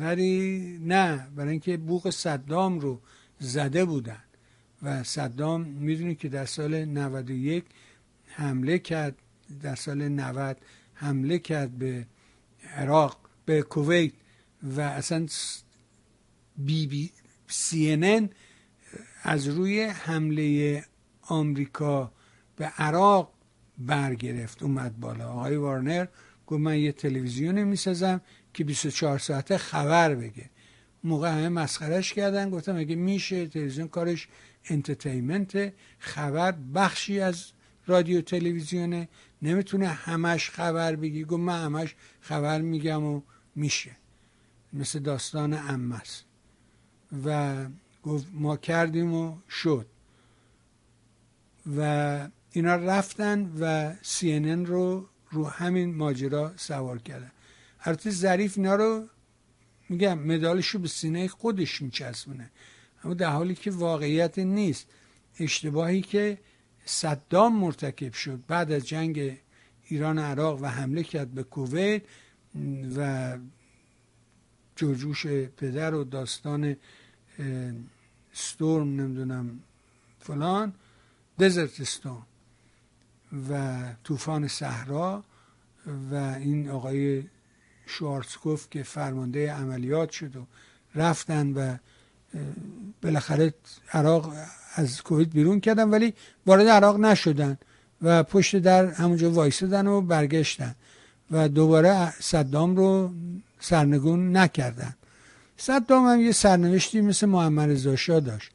ولی 0.00 0.78
نه 0.82 1.26
برای 1.36 1.50
اینکه 1.50 1.76
بوق 1.76 2.10
صدام 2.10 2.80
رو 2.80 3.00
زده 3.38 3.84
بودن 3.84 4.22
و 4.82 5.02
صدام 5.02 5.60
می‌دونید 5.60 6.18
که 6.18 6.28
در 6.28 6.44
سال 6.44 6.84
91 6.84 7.64
حمله 8.26 8.78
کرد 8.78 9.14
در 9.62 9.74
سال 9.74 10.08
90 10.08 10.56
حمله 10.94 11.38
کرد 11.38 11.78
به 11.78 12.06
عراق 12.76 13.18
به 13.44 13.62
کویت 13.62 14.12
و 14.62 14.80
اصلا 14.80 15.26
بی 16.56 16.86
بی 16.86 17.10
سی 17.48 18.28
از 19.22 19.48
روی 19.48 19.82
حمله 19.82 20.84
آمریکا 21.22 22.12
به 22.56 22.64
عراق 22.64 23.32
برگرفت 23.78 24.62
اومد 24.62 25.00
بالا. 25.00 25.28
آقای 25.28 25.56
وارنر 25.56 26.06
گفت 26.46 26.60
من 26.60 26.78
یه 26.78 26.92
تلویزیون 26.92 27.64
می‌سازم 27.64 28.20
که 28.54 28.64
24 28.64 29.18
ساعته 29.18 29.58
خبر 29.58 30.14
بگه. 30.14 30.50
موقع 31.04 31.30
همه 31.30 31.48
مسخرش 31.48 32.12
کردن 32.12 32.50
گفتم 32.50 32.76
اگه 32.76 32.94
میشه 32.94 33.46
تلویزیون 33.46 33.88
کارش 33.88 34.28
entertainment 34.64 35.72
خبر 35.98 36.52
بخشی 36.52 37.20
از 37.20 37.44
رادیو 37.86 38.20
تلویزیونه. 38.20 39.08
نمی‌تونه 39.44 39.88
همش 39.88 40.50
خبر 40.50 40.96
بگی. 40.96 41.24
گفت 41.24 41.40
من 41.40 41.64
همش 41.64 41.94
خبر 42.20 42.60
میگم 42.60 43.04
و 43.04 43.22
میشه. 43.54 43.96
مثل 44.72 44.98
داستان 44.98 45.52
امس 45.52 46.22
و 47.24 47.56
گفت 48.02 48.26
ما 48.32 48.56
کردیم 48.56 49.14
و 49.14 49.36
شد. 49.50 49.86
و 51.76 52.28
اینا 52.52 52.76
رفتن 52.76 53.52
و 53.60 53.94
CNN 54.02 54.68
رو 54.68 55.08
رو 55.30 55.46
همین 55.46 55.94
ماجرا 55.94 56.52
سوار 56.56 56.98
کردن. 56.98 57.30
البته 57.80 58.10
ظریف 58.10 58.58
اینا 58.58 58.74
رو 58.74 59.08
میگم 59.88 60.18
مدالشو 60.18 60.78
به 60.78 60.88
سینه 60.88 61.28
خودش 61.28 61.82
میچسبونه. 61.82 62.50
اما 63.04 63.14
در 63.14 63.30
حالی 63.30 63.54
که 63.54 63.70
واقعیت 63.70 64.38
نیست. 64.38 64.86
اشتباهی 65.38 66.02
که 66.02 66.38
صدام 66.84 67.56
مرتکب 67.56 68.12
شد 68.12 68.46
بعد 68.46 68.72
از 68.72 68.88
جنگ 68.88 69.38
ایران 69.84 70.18
عراق 70.18 70.62
و 70.62 70.66
حمله 70.66 71.02
کرد 71.02 71.30
به 71.30 71.42
کویت 71.42 72.02
و 72.96 73.38
جوجوش 74.76 75.26
پدر 75.26 75.94
و 75.94 76.04
داستان 76.04 76.76
ستورم 78.32 79.00
نمی‌دونم 79.00 79.60
فلان 80.18 80.72
دزرتستون 81.38 82.22
و 83.50 83.82
طوفان 84.04 84.48
صحرا 84.48 85.24
و 86.10 86.14
این 86.14 86.70
آقای 86.70 87.24
شوارتسکوف 87.86 88.70
که 88.70 88.82
فرمانده 88.82 89.52
عملیات 89.52 90.10
شد 90.10 90.36
و 90.36 90.46
رفتن 90.94 91.52
و 91.52 91.76
بالاخره 93.02 93.54
عراق 93.92 94.32
از 94.74 95.02
کویت 95.02 95.28
بیرون 95.28 95.60
کردن 95.60 95.90
ولی 95.90 96.14
وارد 96.46 96.68
عراق 96.68 97.00
نشدن 97.00 97.58
و 98.02 98.22
پشت 98.22 98.56
در 98.56 98.86
همونجا 98.86 99.30
وایسادن 99.30 99.86
و 99.86 100.00
برگشتن 100.00 100.74
و 101.30 101.48
دوباره 101.48 102.10
صدام 102.10 102.76
رو 102.76 103.12
سرنگون 103.60 104.36
نکردن. 104.36 104.94
صدام 105.56 106.06
هم 106.06 106.20
یه 106.20 106.32
سرنوشتی 106.32 107.00
مثل 107.00 107.26
محمد 107.26 107.70
رضا 107.70 108.20
داشت. 108.20 108.50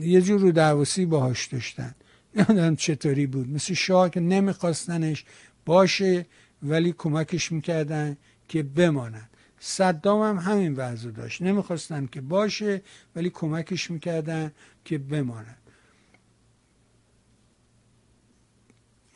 یه 0.00 0.20
جور 0.20 0.40
رو 0.40 0.52
دعواسی 0.52 1.06
باهاش 1.06 1.46
داشتن. 1.46 1.94
نمی‌دونم 2.36 2.76
چطوری 2.76 3.26
بود. 3.26 3.48
مثل 3.48 3.74
شاه 3.74 4.10
که 4.10 4.20
نمیخواستنش 4.20 5.24
باشه 5.66 6.26
ولی 6.62 6.94
کمکش 6.98 7.52
می‌کردن 7.52 8.16
که 8.48 8.62
بمانند 8.62 9.30
صدام 9.66 10.22
هم 10.22 10.52
همین 10.52 10.74
وضع 10.74 11.10
داشت. 11.10 11.42
نمی‌خواستن 11.42 12.06
که 12.06 12.20
باشه 12.20 12.82
ولی 13.16 13.30
کمکش 13.30 13.90
می‌کردن 13.90 14.52
که 14.84 14.98
بماند 14.98 15.58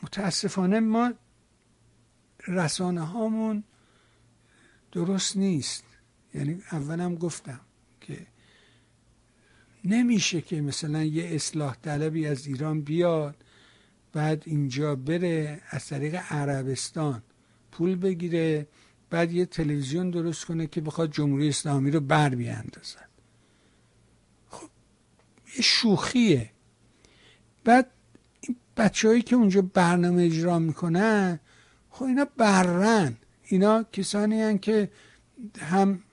متاسفانه 0.03 0.79
ما 0.79 1.13
رسانه 2.47 3.01
هامون 3.01 3.63
درست 4.91 5.37
نیست. 5.37 5.83
یعنی 6.33 6.61
اولم 6.71 7.15
گفتم 7.15 7.59
که 8.01 8.27
نمیشه 9.85 10.41
که 10.41 10.61
مثلا 10.61 11.03
یه 11.03 11.35
اصلاح 11.35 11.75
طلبی 11.81 12.27
از 12.27 12.47
ایران 12.47 12.81
بیاد 12.81 13.43
بعد 14.13 14.43
اینجا 14.45 14.95
بره 14.95 15.61
از 15.69 15.87
طریق 15.87 16.15
عربستان 16.15 17.23
پول 17.71 17.95
بگیره 17.95 18.67
بعد 19.09 19.31
یه 19.31 19.45
تلویزیون 19.45 20.09
درست 20.09 20.45
کنه 20.45 20.67
که 20.67 20.81
بخواد 20.81 21.11
جمهوری 21.11 21.49
اسلامی 21.49 21.91
رو 21.91 21.99
بر 21.99 22.29
بیاندازد. 22.29 23.09
خب 24.49 24.69
یه 25.55 25.61
شوخیه. 25.61 26.51
بعد 27.63 27.91
این 28.41 28.55
بچههایی 28.77 29.21
که 29.21 29.35
اونجا 29.35 29.61
برنامه 29.61 30.23
اجرا 30.23 30.59
می‌کنن 30.59 31.39
خب 31.89 32.05
اینا 32.05 32.27
برن. 32.37 33.17
اینا 33.43 33.83
کسانی 33.83 34.41
هن 34.41 34.57
که 34.57 34.91
هم 35.59 36.03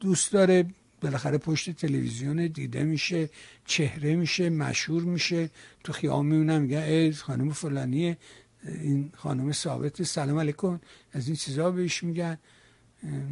دوست 0.00 0.32
داره 0.32 0.66
بالاخره 1.00 1.38
پشت 1.38 1.70
تلویزیون 1.70 2.46
دیده 2.46 2.84
میشه 2.84 3.30
چهره 3.64 4.16
میشه 4.16 4.50
مشهور 4.50 5.02
میشه. 5.02 5.50
تو 5.84 5.92
خیام 5.92 6.26
میونم 6.26 6.62
میگن 6.62 6.78
ای 6.78 7.12
خانم 7.12 7.52
فلانیه. 7.52 8.16
این 8.64 9.12
خانم 9.16 9.52
ثابت. 9.52 10.02
سلام 10.02 10.38
علیکم. 10.38 10.80
از 11.12 11.26
این 11.26 11.36
چیزا 11.36 11.70
بهش 11.70 12.02
میگن. 12.02 12.38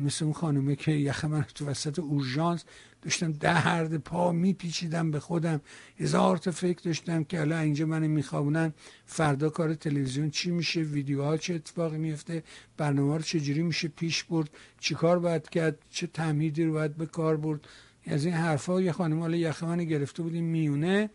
مثل 0.05 0.25
اون 0.25 0.35
خانومه 0.35 0.77
که 0.77 0.93
یخ 0.93 1.25
من 1.25 1.45
تو 1.55 1.67
وسط 1.67 1.99
اورژانس 1.99 2.65
داشتم 3.03 3.33
درد 3.33 3.97
پا 3.97 4.33
میپیچیدم 4.33 5.11
به 5.11 5.21
خودم. 5.21 5.61
هزار 5.99 6.37
تا 6.37 6.51
فکر 6.51 6.83
داشتم 6.83 7.25
که 7.25 7.39
حالا 7.39 7.59
اینجا 7.59 7.87
من 7.87 8.07
میخوابونن. 8.07 8.73
فردا 9.07 9.49
کار 9.51 9.75
تلویزیون 9.75 10.31
چی 10.31 10.51
میشه؟ 10.51 10.81
ویدیوها 10.81 11.37
چه 11.37 11.55
اتفاقی 11.55 11.99
میفته؟ 11.99 12.43
برنامه 12.77 13.17
رو 13.17 13.23
چجوری 13.23 13.63
میشه 13.63 13.89
پیش 13.89 14.25
برد؟ 14.25 14.51
چیکار 14.81 15.19
باید 15.19 15.49
کرد؟ 15.49 15.79
چه 15.91 16.07
تمهیدی 16.07 16.65
رو 16.65 16.73
باید 16.73 16.97
به 16.97 17.07
کار 17.07 17.37
برد؟ 17.37 17.61
از 18.07 18.25
این 18.25 18.35
حرفا 18.35 18.81
یه 18.81 18.93
خانم 18.93 19.21
حالا 19.21 19.37
یخ 19.37 19.63
من 19.63 19.85
گرفته 19.85 20.23
بودیم 20.23 20.45
میونه 20.45 21.11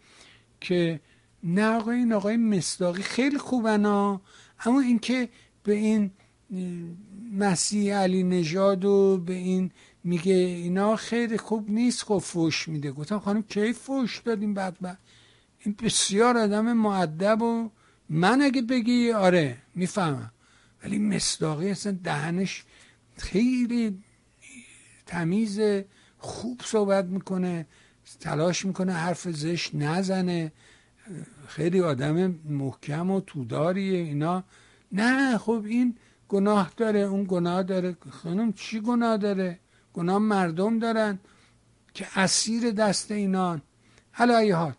که 0.61 0.99
نه 1.43 1.67
آقای 1.67 1.97
این 1.97 2.13
آقای 2.13 2.37
مصداقی 2.37 3.01
خیلی 3.01 3.37
خوبن 3.37 3.85
ها. 3.85 4.21
اما 4.65 4.79
اینکه 4.79 5.29
به 5.63 5.73
این 5.73 6.11
مسیح 7.33 7.95
علی 7.95 8.23
نژاد 8.23 8.85
و 8.85 9.17
به 9.25 9.33
این 9.33 9.71
میگه 10.03 10.33
اینا 10.33 10.95
خیلی 10.95 11.37
خوب 11.37 11.71
نیست 11.71 12.03
خب 12.03 12.17
فوش 12.17 12.67
میده. 12.67 12.91
گفتم 12.91 13.19
خانم 13.19 13.41
کی 13.41 13.73
فوش 13.73 14.19
دادیم؟ 14.19 14.53
بعد 14.53 14.77
بعد. 14.81 14.97
این 15.59 15.75
بسیار 15.83 16.37
آدم 16.37 16.73
معدب 16.73 17.41
و 17.41 17.69
من 18.09 18.41
اگه 18.41 18.61
بگی 18.61 19.11
آره 19.11 19.57
می‌فهمم. 19.75 20.31
ولی 20.83 20.99
مصداقی 20.99 21.69
اصلا 21.69 21.97
دهنش 22.03 22.63
خیلی 23.17 24.03
تمیز 25.05 25.59
خوب 26.17 26.61
صحبت 26.65 27.05
می‌کنه 27.05 27.67
تلاش 28.19 28.65
می‌کنه 28.65 28.93
حرف 28.93 29.27
زش 29.27 29.75
نزنه. 29.75 30.51
خیلی 31.47 31.81
آدم 31.81 32.39
محکم 32.45 33.11
و 33.11 33.21
توداریه 33.21 33.99
اینا. 33.99 34.43
نه 34.91 35.37
خب 35.37 35.63
این 35.67 35.95
گناه 36.29 36.71
داره 36.77 36.99
اون 36.99 37.25
گناه 37.27 37.63
داره. 37.63 37.97
خانم 38.09 38.53
چی 38.53 38.79
گناه 38.79 39.17
داره؟ 39.17 39.59
گناه 39.93 40.17
مردم 40.17 40.79
دارن 40.79 41.19
که 41.93 42.07
اسیر 42.15 42.71
دست 42.71 43.11
اینان 43.11 43.61
حالا 44.11 44.55
حال 44.57 44.73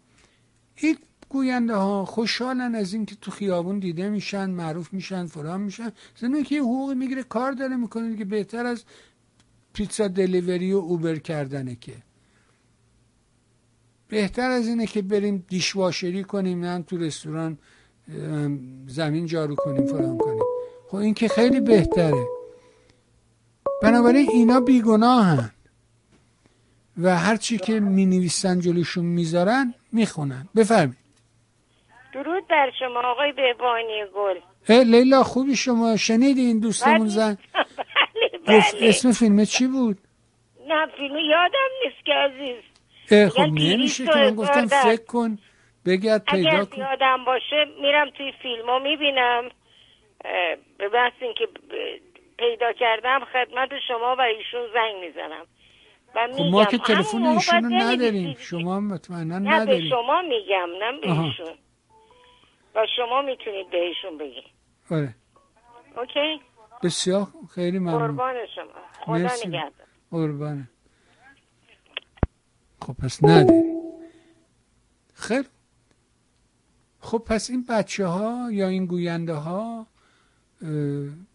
این 0.76 0.96
گوینده 1.28 1.74
ها 1.74 2.04
خوشحالن 2.04 2.74
از 2.74 2.94
اینکه 2.94 3.16
تو 3.20 3.30
خیابون 3.30 3.78
دیده 3.78 4.08
میشن 4.08 4.50
معروف 4.50 4.92
میشن 4.92 5.26
فرام 5.26 5.60
میشن. 5.60 5.92
زمین 6.16 6.42
که 6.42 6.54
یه 6.54 6.62
حقوقی 6.62 6.94
می‌گیره 6.94 7.22
کار 7.22 7.52
داره 7.52 7.76
می‌کنه 7.76 8.16
که 8.16 8.24
بهتر 8.24 8.66
از 8.66 8.84
پیتزا 9.72 10.08
دلیوری 10.08 10.72
و 10.72 10.76
اوبر 10.76 11.16
کردنه 11.16 11.74
که. 11.74 11.92
بهتر 14.10 14.50
از 14.50 14.68
اینه 14.68 14.86
که 14.86 15.02
بریم 15.02 15.44
دیشواشری 15.48 16.24
کنیم 16.24 16.64
نه 16.64 16.82
تو 16.82 16.98
رستوران 16.98 17.58
زمین 18.86 19.26
جارو 19.26 19.54
کنیم 19.54 19.86
فرام 19.86 20.18
کنیم. 20.18 20.42
خب 20.88 20.96
این 20.96 21.14
که 21.14 21.28
خیلی 21.28 21.60
بهتره. 21.60 22.26
بنابراین 23.82 24.28
اینا 24.30 24.60
بیگناهن. 24.60 25.50
و 27.02 27.16
هرچی 27.16 27.58
که 27.58 27.80
می 27.80 28.06
نویسن 28.06 28.60
جلوشون 28.60 29.04
می‌ذارن 29.04 29.74
می‌خونن. 29.92 30.48
بفرمایید. 30.56 30.96
درود 32.14 32.48
بر 32.48 32.70
شما 32.78 33.00
آقای 33.04 33.32
بهبانی 33.32 34.04
گل. 34.14 34.84
لیلا 34.84 35.22
خوبی 35.22 35.56
شما؟ 35.56 35.96
شنیدی 35.96 36.40
این 36.40 36.58
دوستمون. 36.58 37.08
زن؟ 37.08 37.38
بله 38.46 38.62
بله. 38.72 38.88
اسم 38.88 39.12
فیلم 39.12 39.44
چی 39.44 39.66
بود؟ 39.66 39.98
نه 40.68 40.86
فیلم 40.96 41.16
یادم 41.16 41.70
نیست 41.84 42.04
که 42.06 42.12
عزیز. 42.12 42.69
خب 43.10 43.40
نمیشه 43.40 44.04
که 44.06 44.18
من 44.18 44.34
گفتم 44.34 44.66
فکر 44.66 45.04
کن 45.04 45.38
بگرد 45.86 46.24
پیدا 46.24 46.50
اگر 46.50 46.62
زیادم 46.62 47.24
باشه 47.24 47.64
میرم 47.80 48.10
توی 48.10 48.32
فیلم 48.42 48.66
ها 48.66 48.78
می‌بینم. 48.78 49.48
به 50.78 50.88
بحث 50.88 51.12
اینکه 51.20 51.48
پیدا 52.38 52.72
کردم 52.72 53.20
خدمت 53.32 53.68
شما 53.88 54.16
و 54.18 54.20
ایشون 54.20 54.60
زنگ 54.74 55.04
می‌زنم. 55.04 55.46
و 56.14 56.28
خب 56.32 56.44
ما 56.44 56.64
که 56.64 56.78
تلفن 56.78 57.26
ایشون 57.26 57.64
رو 57.64 57.70
نداریم. 57.70 58.36
شما 58.38 58.80
مطمئنا 58.80 59.38
نه 59.38 59.66
به 59.66 59.80
شما 59.90 60.22
میگم 60.22 60.68
نه 60.80 61.00
به 61.00 61.22
ایشون. 61.22 61.54
و 62.74 62.86
شما 62.96 63.22
می‌تونید 63.22 63.70
بهشون 63.70 64.18
بگید. 64.18 64.44
آره. 64.90 65.14
اوکی؟ 65.96 66.40
بسیار 66.82 67.26
خیلی 67.54 67.78
ممنون. 67.78 67.98
قربان 67.98 68.34
شما. 68.54 68.64
خدا 69.00 69.14
نگهدار. 69.46 69.72
قربانه. 70.10 70.68
خب 72.80 72.92
پس 72.92 73.24
نداری 73.24 73.62
خیر 75.14 75.44
خب 77.00 77.18
پس 77.18 77.50
این 77.50 77.64
بچه 77.68 78.06
ها 78.06 78.48
یا 78.52 78.68
این 78.68 78.86
گوینده 78.86 79.34
ها 79.34 79.86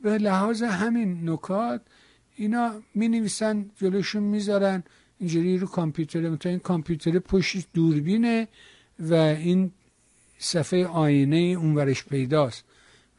به 0.01 0.17
لحاظ 0.17 0.64
همین 0.64 1.30
نکات 1.30 1.82
اینا 2.35 2.72
می 2.95 3.07
نویسن 3.07 3.69
جلوشون 3.77 4.24
می‌ذارن 4.24 4.83
اینجوری 5.19 5.57
رو 5.57 5.67
کامپیوتر 5.67 6.35
تا 6.35 6.49
این 6.49 6.59
کامپیوتر 6.59 7.19
پشت 7.19 7.67
دوربینه 7.74 8.48
و 8.99 9.14
این 9.14 9.72
صفحه 10.38 10.85
آینه 10.85 11.38
اونورش 11.38 12.03
پیداست. 12.03 12.64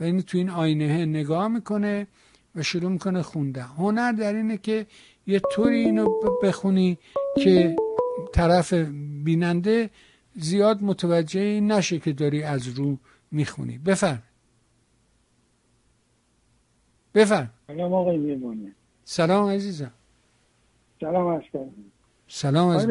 و 0.01 0.05
این 0.05 0.23
تو 0.23 0.39
این 0.39 0.51
آینه 0.51 1.07
نگاه 1.07 1.49
می‌کنه 1.49 2.07
و 2.55 2.63
شروع 2.63 2.91
می‌کنه 2.91 3.23
خونده 3.23 3.63
هنر 3.63 4.13
در 4.13 4.35
اینه 4.35 4.59
که 4.59 4.87
یه 5.27 5.41
طوری 5.53 5.79
اینو 5.79 6.21
بخونی 6.43 6.99
که 7.37 7.77
طرف 8.33 8.73
بیننده 9.25 9.91
زیاد 10.35 10.83
متوجه 10.83 11.61
نشه 11.61 11.99
که 11.99 12.13
داری 12.13 12.43
از 12.43 12.69
رو 12.69 12.99
می‌خونی. 13.31 13.79
بفرم. 13.79 14.23
بفرم. 17.15 17.51
سلام 17.67 17.93
آقای 17.93 18.17
میمونه. 18.17 18.73
سلام 19.05 19.49
عزیزم. 19.49 19.93
سلام 21.01 21.37
عزیزم. 21.37 21.71
سلام 22.29 22.69
از 22.69 22.89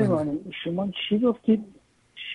شما 0.63 0.91
چی 1.09 1.19
گفتید؟ 1.19 1.65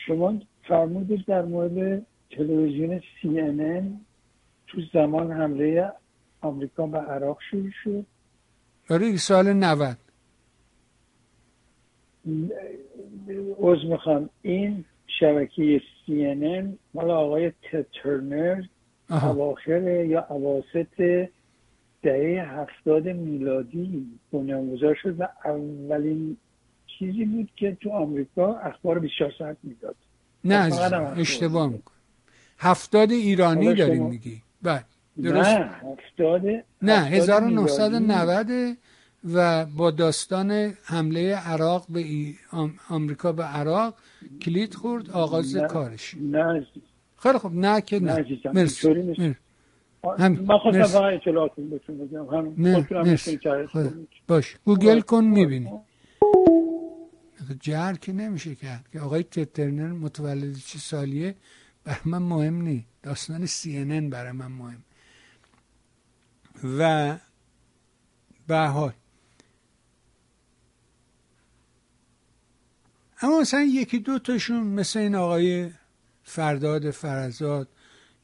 شما 0.07 0.41
فرمودید 0.69 1.27
در 1.27 1.43
مورد 1.43 2.07
تلویزیون 2.31 3.01
CNN 3.01 3.85
تو 4.67 4.81
زمان 4.93 5.33
حمله 5.33 5.93
آمریکا 6.41 6.87
به 6.87 6.99
عراق 6.99 7.39
شروع 7.51 7.71
شد. 7.85 8.07
آره 8.91 9.17
سال 9.17 9.53
90 9.53 9.97
از 13.69 13.85
می‌خوام. 13.85 14.29
این 14.43 14.85
شبکه 15.21 15.81
CNN 16.07 16.65
مال 16.95 17.11
آقای 17.11 17.53
ترنر 18.03 18.63
اواخر 19.11 20.05
یا 20.05 20.27
اواسط 20.29 21.29
دهه 22.03 22.61
هفتاد 22.61 23.09
میلادی 23.09 24.07
بنیانگذار 24.33 24.95
شد 25.03 25.21
و 25.21 25.29
اولین 25.45 26.37
چیزی 26.99 27.25
بود 27.25 27.51
که 27.57 27.77
تو 27.81 27.91
آمریکا 27.91 28.55
اخبار 28.59 28.99
24 28.99 29.33
ساعت 29.39 29.57
می‌داد. 29.63 29.97
نه 30.45 30.71
اشتباه 31.19 31.69
میکن 31.69 31.93
هفتاد 32.59 33.11
ایرانی 33.11 33.75
داریم 33.75 34.07
میگی. 34.07 34.43
بله. 34.63 34.85
درست؟ 35.23 35.51
نه 35.51 35.71
هفتاد 35.83 36.43
نه 36.83 37.05
1990 37.05 38.77
و 39.25 39.67
با 39.67 39.91
داستان 39.91 40.51
حمله 40.85 41.35
عراق 41.35 41.87
به 41.89 42.05
آمریکا 42.89 43.33
به 43.33 43.43
عراق 43.43 43.95
کلید 44.43 44.75
خورد 44.75 45.11
آغاز 45.11 45.57
کارش. 45.57 46.15
نه 46.21 46.67
خیلی 47.19 47.39
خب 47.39 47.53
نه 47.53 47.81
که 47.81 48.01
نه 48.01 48.27
مرسی. 48.55 49.37
من 50.19 50.59
خواستم 50.63 50.83
فقط 50.83 51.21
اطلاعاتون 51.21 51.71
بهتون 51.71 51.99
بگم 51.99 52.27
هم 52.27 52.55
باش. 54.29 54.57
گوگل 54.65 55.01
کن 55.01 55.25
می‌بینی. 55.25 55.71
جهر 57.61 57.95
که 57.95 58.13
نمیشه 58.13 58.55
کرد 58.55 58.89
که 58.93 59.01
آقای 59.01 59.23
تترنر 59.23 59.93
متولد 59.93 60.57
چه 60.57 60.79
سالیه؟ 60.79 61.35
بر 61.85 62.01
من 62.05 62.23
مهم 62.23 62.63
نی. 62.63 62.87
داستان 63.03 63.47
سی 63.47 63.79
ان 63.79 64.11
برای 64.11 64.33
من 64.33 64.53
مهم. 64.53 64.83
و 66.79 67.17
به 68.47 68.59
حال 68.59 68.93
اما 73.23 73.41
مثلا 73.41 73.63
یکی 73.63 73.99
دو 73.99 74.19
تاشون 74.19 74.63
مثل 74.63 74.99
این 74.99 75.15
آقای 75.15 75.71
فرداد 76.23 76.91
فرزاد 76.91 77.69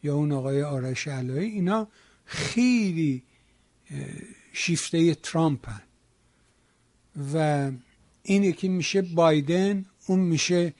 یا 0.03 0.15
اون 0.15 0.33
آقای 0.33 0.63
آرش 0.63 1.09
علایی 1.09 1.51
اینا 1.51 1.89
خیلی 2.25 3.23
شیفته 4.53 5.15
ترامپ 5.15 5.69
هن. 5.69 5.83
و 7.35 7.71
این 8.23 8.45
یکی 8.45 8.69
میشه 8.69 9.03
بایدن 9.03 9.87
اون 10.07 10.21
میشه 10.21 10.75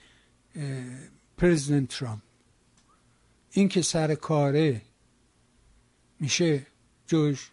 پرزیدنت 1.39 1.89
ترامپ 1.89 2.23
این 3.51 3.69
که 3.69 3.83
سر 3.83 4.15
کاره 4.15 4.83
میشه 6.21 6.67
جوش 7.07 7.51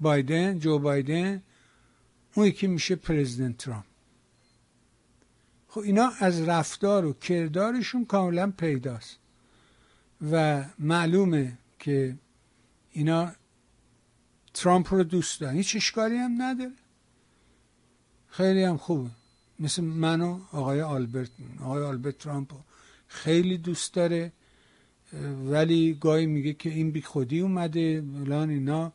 بایدن 0.00 0.58
جو 0.58 0.78
بایدن 0.78 1.42
اون 2.34 2.46
یکی 2.46 2.66
میشه 2.66 2.96
پرزیدنت 2.96 3.58
ترامپ 3.58 3.84
خب 5.74 5.80
اینا 5.80 6.12
از 6.20 6.48
رفتار 6.48 7.04
و 7.04 7.12
کردارشون 7.12 8.04
کاملا 8.04 8.50
پیداست. 8.50 9.18
و 10.30 10.64
معلومه 10.78 11.58
که 11.78 12.16
اینا 12.92 13.32
ترامپ 14.54 14.94
رو 14.94 15.04
دوست 15.04 15.40
دارن. 15.40 15.54
هیچ 15.54 15.76
اشکالی 15.76 16.16
هم 16.16 16.42
نداره. 16.42 16.72
خیلی 18.28 18.62
هم 18.62 18.76
خوبه. 18.76 19.10
مثل 19.60 19.84
من 19.84 20.20
و 20.20 20.40
آقای 20.52 20.80
آلبرت 20.80 21.30
آقای 21.60 21.82
آلبرت 21.82 22.18
ترامپ 22.18 22.52
خیلی 23.08 23.58
دوست 23.58 23.94
داره. 23.94 24.32
ولی 25.44 25.94
گاهی 26.00 26.26
میگه 26.26 26.52
که 26.52 26.70
این 26.70 26.90
بی 26.90 27.02
خودی 27.02 27.40
اومده 27.40 28.04
الان 28.20 28.50
اینا. 28.50 28.92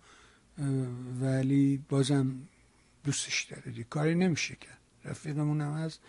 ولی 1.22 1.84
بازم 1.90 2.36
دوستش 3.04 3.44
داره. 3.44 3.72
دی 3.72 3.84
کاری 3.84 4.16
نمیشه 4.16 4.56
کرد. 4.56 4.78
رفیقمون 5.06 5.62
هم 5.62 5.74
هست. 5.74 6.00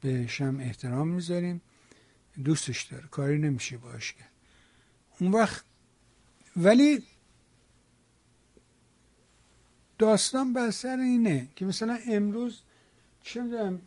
بهش 0.00 0.40
هم 0.40 0.60
احترام 0.60 1.08
می‌ذاریم. 1.08 1.60
دوستش 2.44 2.82
داره. 2.82 3.06
کاری 3.06 3.38
نمیشه 3.38 3.76
باش 3.76 4.12
کرد 4.12 4.30
اون 5.20 5.32
وقت 5.32 5.64
ولی 6.56 7.02
داستان 9.98 10.52
بر 10.52 10.70
سر 10.70 10.98
اینه 10.98 11.48
که 11.56 11.64
مثلا 11.64 11.98
امروز 12.08 12.60
چه 13.22 13.42
می‌دونم 13.42 13.80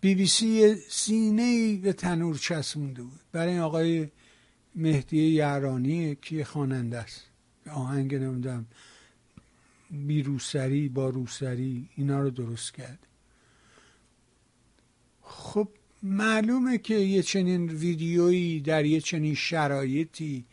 بی 0.00 0.14
بی 0.14 0.26
سی 0.26 0.74
سینه 0.74 1.42
ای 1.42 1.76
به 1.76 1.92
تنور 1.92 2.36
چسبونده 2.36 3.02
بود. 3.02 3.20
برای 3.32 3.58
آقای 3.58 4.08
مهدی 4.74 5.28
یعرانی 5.28 6.14
که 6.14 6.44
خواننده 6.44 6.98
است. 6.98 7.22
آهنگ 7.70 8.14
نمی‌دونم 8.14 8.66
بی 9.90 10.22
روسری 10.22 10.88
با 10.88 11.08
روسری 11.08 11.88
اینا 11.96 12.20
رو 12.20 12.30
درست 12.30 12.74
کرد. 12.74 13.06
خب 15.32 15.68
معلومه 16.02 16.78
که 16.78 16.94
یه 16.94 17.22
چنین 17.22 17.70
ویدیویی 17.70 18.60
در 18.60 18.84
یه 18.84 19.00
چنین 19.00 19.34
شرایطی 19.34 20.44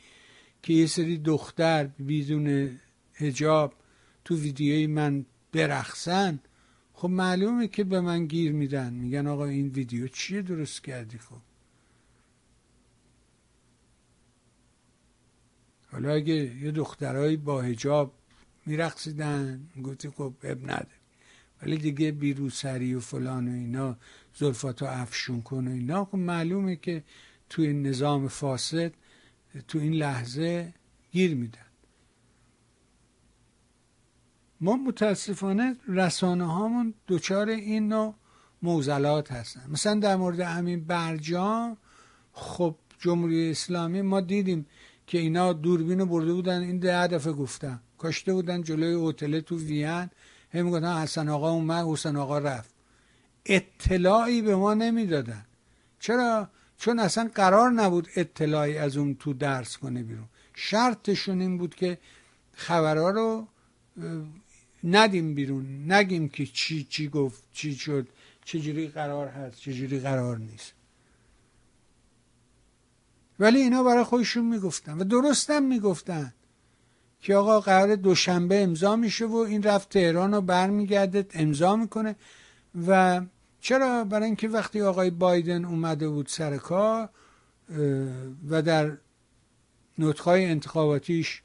که 0.64 0.74
یه 0.74 0.86
سری 0.86 1.18
دختر 1.18 1.88
بدون 2.08 2.80
هجاب 3.14 3.74
تو 4.26 4.36
ویدیوی 4.36 4.88
من 4.88 5.26
برخصن 5.52 6.40
خب 6.94 7.10
معلومه 7.10 7.68
که 7.68 7.84
به 7.84 8.02
من 8.02 8.26
گیر 8.26 8.52
میدن. 8.52 8.94
میگن 8.94 9.28
آقا 9.28 9.46
این 9.46 9.68
ویدیو 9.68 10.08
چیه 10.08 10.42
درست 10.42 10.84
کردی 10.84 11.18
خب؟ 11.18 11.42
حالا 15.92 16.14
اگه 16.14 16.34
یه 16.34 16.72
دخترهایی 16.72 17.38
با 17.38 17.62
هجاب 17.62 18.14
میرقصیدن 18.66 19.68
گفتی 19.84 20.10
خب 20.10 20.34
اب 20.44 20.72
نده. 20.72 21.00
ولی 21.62 21.78
دیگه 21.78 22.12
بیروسری 22.12 22.94
و 22.94 23.00
فلان 23.00 23.48
و 23.48 23.52
اینا 23.52 23.98
زلفاتو 24.40 24.86
افشون 24.86 25.42
کن 25.42 25.68
و 25.68 25.72
اینا. 25.72 26.06
خب 26.06 26.16
معلومه 26.16 26.76
که 26.76 27.04
توی 27.50 27.74
نظام 27.74 28.28
فاسد 28.28 28.94
تو 29.68 29.80
این 29.80 29.94
لحظه 29.94 30.74
گیر 31.12 31.36
میدن. 31.36 31.60
ما 34.62 34.76
متاسفانه 34.76 35.76
رسانه 35.88 36.54
هامون 36.54 36.94
دوچار 37.08 37.50
این 37.50 37.88
نوع 37.88 38.16
موزلات 38.62 39.32
هستن. 39.32 39.64
مثلا 39.70 40.00
در 40.00 40.16
مورد 40.16 40.40
همین 40.40 40.84
برجام 40.84 41.78
خب 42.34 42.76
جمهوری 43.00 43.52
اسلامی 43.52 44.02
ما 44.02 44.22
دیدیم 44.22 44.66
که 45.08 45.18
اینا 45.18 45.54
دوربینو 45.54 46.06
برده 46.06 46.34
بودن 46.34 46.62
این 46.62 46.80
ده 46.80 47.08
دفعه 47.08 47.34
گفتم 47.34 47.82
کاشته 47.98 48.34
بودن 48.34 48.62
جلوی 48.62 49.10
هتل 49.10 49.40
تو 49.40 49.58
وین. 49.58 50.10
هم 50.54 50.66
می‌گفتن 50.66 51.02
حسن 51.02 51.30
آقا 51.30 51.52
اومد 51.52 51.86
حسن 51.86 52.16
آقا 52.16 52.38
رفت. 52.40 52.79
اطلاعی 53.46 54.42
به 54.42 54.56
ما 54.56 54.74
نمی‌دادن. 54.74 55.46
چرا؟ 56.00 56.50
چون 56.78 57.00
اصلا 57.00 57.30
قرار 57.36 57.72
نبود 57.72 58.08
اطلاعی 58.16 58.78
از 58.78 58.98
اون 58.98 59.16
تو 59.16 59.34
درس 59.34 59.78
کنه 59.78 60.04
بیرون. 60.04 60.26
شرطشون 60.54 61.42
این 61.42 61.58
بود 61.58 61.76
که 61.76 61.98
خبرها 62.54 63.10
رو 63.10 63.48
ندیم 64.84 65.36
بیرون. 65.36 65.92
نگیم 65.92 66.30
که 66.30 66.46
چی 66.46 66.84
چی 66.84 67.08
گفت 67.08 67.44
چی 67.54 67.76
شد 67.76 68.08
چجوری 68.46 68.88
قرار 68.88 69.28
هست 69.28 69.60
چجوری 69.60 70.00
قرار 70.00 70.38
نیست. 70.38 70.74
ولی 73.40 73.62
اینا 73.62 73.84
برای 73.84 74.04
خودشون 74.04 74.46
می‌گفتن 74.46 74.98
و 74.98 75.04
درستم 75.04 75.64
می‌گفتن 75.64 76.34
که 77.22 77.36
آقا 77.36 77.60
قرار 77.60 77.96
دوشنبه 77.96 78.64
امضا 78.64 78.96
میشه 78.96 79.26
و 79.26 79.36
این 79.36 79.64
رفت 79.64 79.90
تهران 79.90 80.34
رو 80.34 80.42
برمیگرده 80.42 81.26
امضا 81.34 81.76
می‌کنه. 81.76 82.16
و 82.88 83.22
چرا؟ 83.62 84.04
برای 84.04 84.26
اینکه 84.26 84.48
وقتی 84.48 84.82
آقای 84.82 85.10
بایدن 85.10 85.66
اومده 85.66 86.10
بود 86.10 86.28
سر 86.28 86.58
کار 86.58 87.10
و 88.50 88.62
در 88.62 88.98
نطقهای 90.00 90.46
انتخاباتیش 90.46 91.42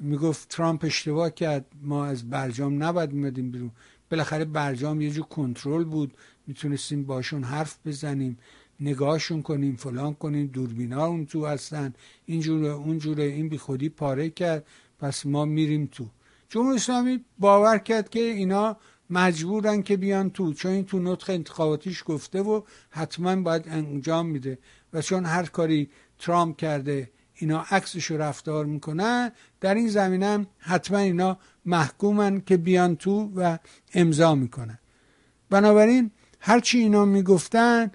می‌گفت 0.00 0.48
ترامپ 0.48 0.84
اشتباه 0.84 1.30
کرد 1.30 1.66
ما 1.82 2.06
از 2.06 2.30
برجام 2.30 2.82
نباید 2.82 3.12
میمدیم 3.12 3.50
بیرون. 3.50 3.70
بالاخره 4.10 4.44
برجام 4.44 5.00
یه 5.00 5.10
جو 5.10 5.22
کنترل 5.22 5.84
بود. 5.84 6.16
می‌تونستیم 6.46 7.04
باشون 7.04 7.44
حرف 7.44 7.78
بزنیم 7.86 8.38
نگاهشون 8.80 9.42
کنیم 9.42 9.76
فلان 9.76 10.14
کنیم 10.14 10.46
دوربینا 10.46 11.06
اون 11.06 11.26
تو 11.26 11.46
هستن. 11.46 11.92
اینجوره 12.26 12.68
اونجوره 12.68 13.24
این 13.24 13.48
بی 13.48 13.58
خودی 13.58 13.88
پاره 13.88 14.30
کرد. 14.30 14.66
پس 14.98 15.26
ما 15.26 15.44
میریم 15.44 15.88
تو. 15.92 16.06
جمهوری 16.48 16.76
اسلامی 16.76 17.24
باور 17.38 17.78
کرد 17.78 18.08
که 18.08 18.20
اینا 18.20 18.76
مجبورن 19.10 19.82
که 19.82 19.96
بیان 19.96 20.30
تو 20.30 20.52
چون 20.52 20.72
این 20.72 20.84
تو 20.84 20.98
نطق 20.98 21.30
انتخاباتیش 21.30 22.02
گفته 22.06 22.42
و 22.42 22.62
حتما 22.90 23.36
باید 23.36 23.68
انجام 23.68 24.26
میده. 24.26 24.58
و 24.92 25.02
چون 25.02 25.24
هر 25.24 25.46
کاری 25.46 25.90
ترامپ 26.18 26.56
کرده 26.56 27.10
اینا 27.34 27.64
عکسش 27.70 28.10
رفتار 28.10 28.64
می‌کنن 28.64 29.32
در 29.60 29.74
این 29.74 29.88
زمینه 29.88 30.46
حتما 30.58 30.98
اینا 30.98 31.38
محکومن 31.64 32.40
که 32.40 32.56
بیان 32.56 32.96
تو 32.96 33.32
و 33.36 33.58
امضا 33.94 34.34
می‌کنن. 34.34 34.78
بنابراین 35.50 36.10
هرچی 36.40 36.78
اینا 36.78 37.04
می‌گفتن 37.04 37.90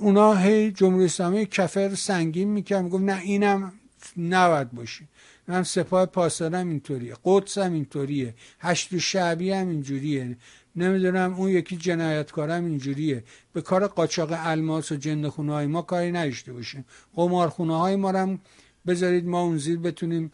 اونا 0.00 0.34
هی 0.34 0.72
جمهوری 0.72 1.04
اسلامی 1.04 1.46
کفر 1.46 1.94
سنگین 1.94 2.48
می‌کرد. 2.48 2.84
می‌گفت 2.84 3.02
نه 3.02 3.20
اینم 3.20 3.72
نباید 4.16 4.72
باشه. 4.72 5.04
هم 5.48 5.62
سپاه 5.62 6.06
پاسدارم 6.06 6.68
اینطوریه. 6.68 7.14
قدس 7.24 7.58
هم 7.58 7.72
اینطوریه. 7.72 8.34
هشت 8.60 8.98
شعبی 8.98 9.50
هم 9.50 9.68
اینجوریه. 9.68 10.36
نمی‌دونم 10.76 11.34
اون 11.34 11.50
یکی 11.50 11.76
جنایتکارم 11.76 12.64
اینجوریه. 12.64 13.24
به 13.52 13.60
کار 13.60 13.86
قاچاق 13.86 14.28
الماس 14.32 14.92
و 14.92 14.96
جند 14.96 15.28
خونه 15.28 15.52
های 15.52 15.66
ما 15.66 15.82
کاری 15.82 16.12
نداشته 16.12 16.52
باشیم. 16.52 16.84
قمارخونه 17.14 17.78
های 17.78 17.96
ما 17.96 18.12
هم 18.12 18.38
بذارید 18.86 19.26
ما 19.26 19.42
اون 19.42 19.58
زیر 19.58 19.78
بتونیم 19.78 20.32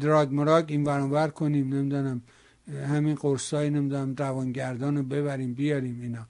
دراگ 0.00 0.32
مراگ 0.32 0.64
این 0.68 0.84
ور 0.84 1.28
کنیم. 1.28 1.74
نمی‌دونم 1.74 2.22
همین 2.88 3.14
قرصای 3.14 3.70
نمی‌دونم 3.70 4.14
روانگردان 4.18 4.96
رو 4.96 5.02
ببریم 5.02 5.54
بیاریم 5.54 6.00
اینا. 6.02 6.26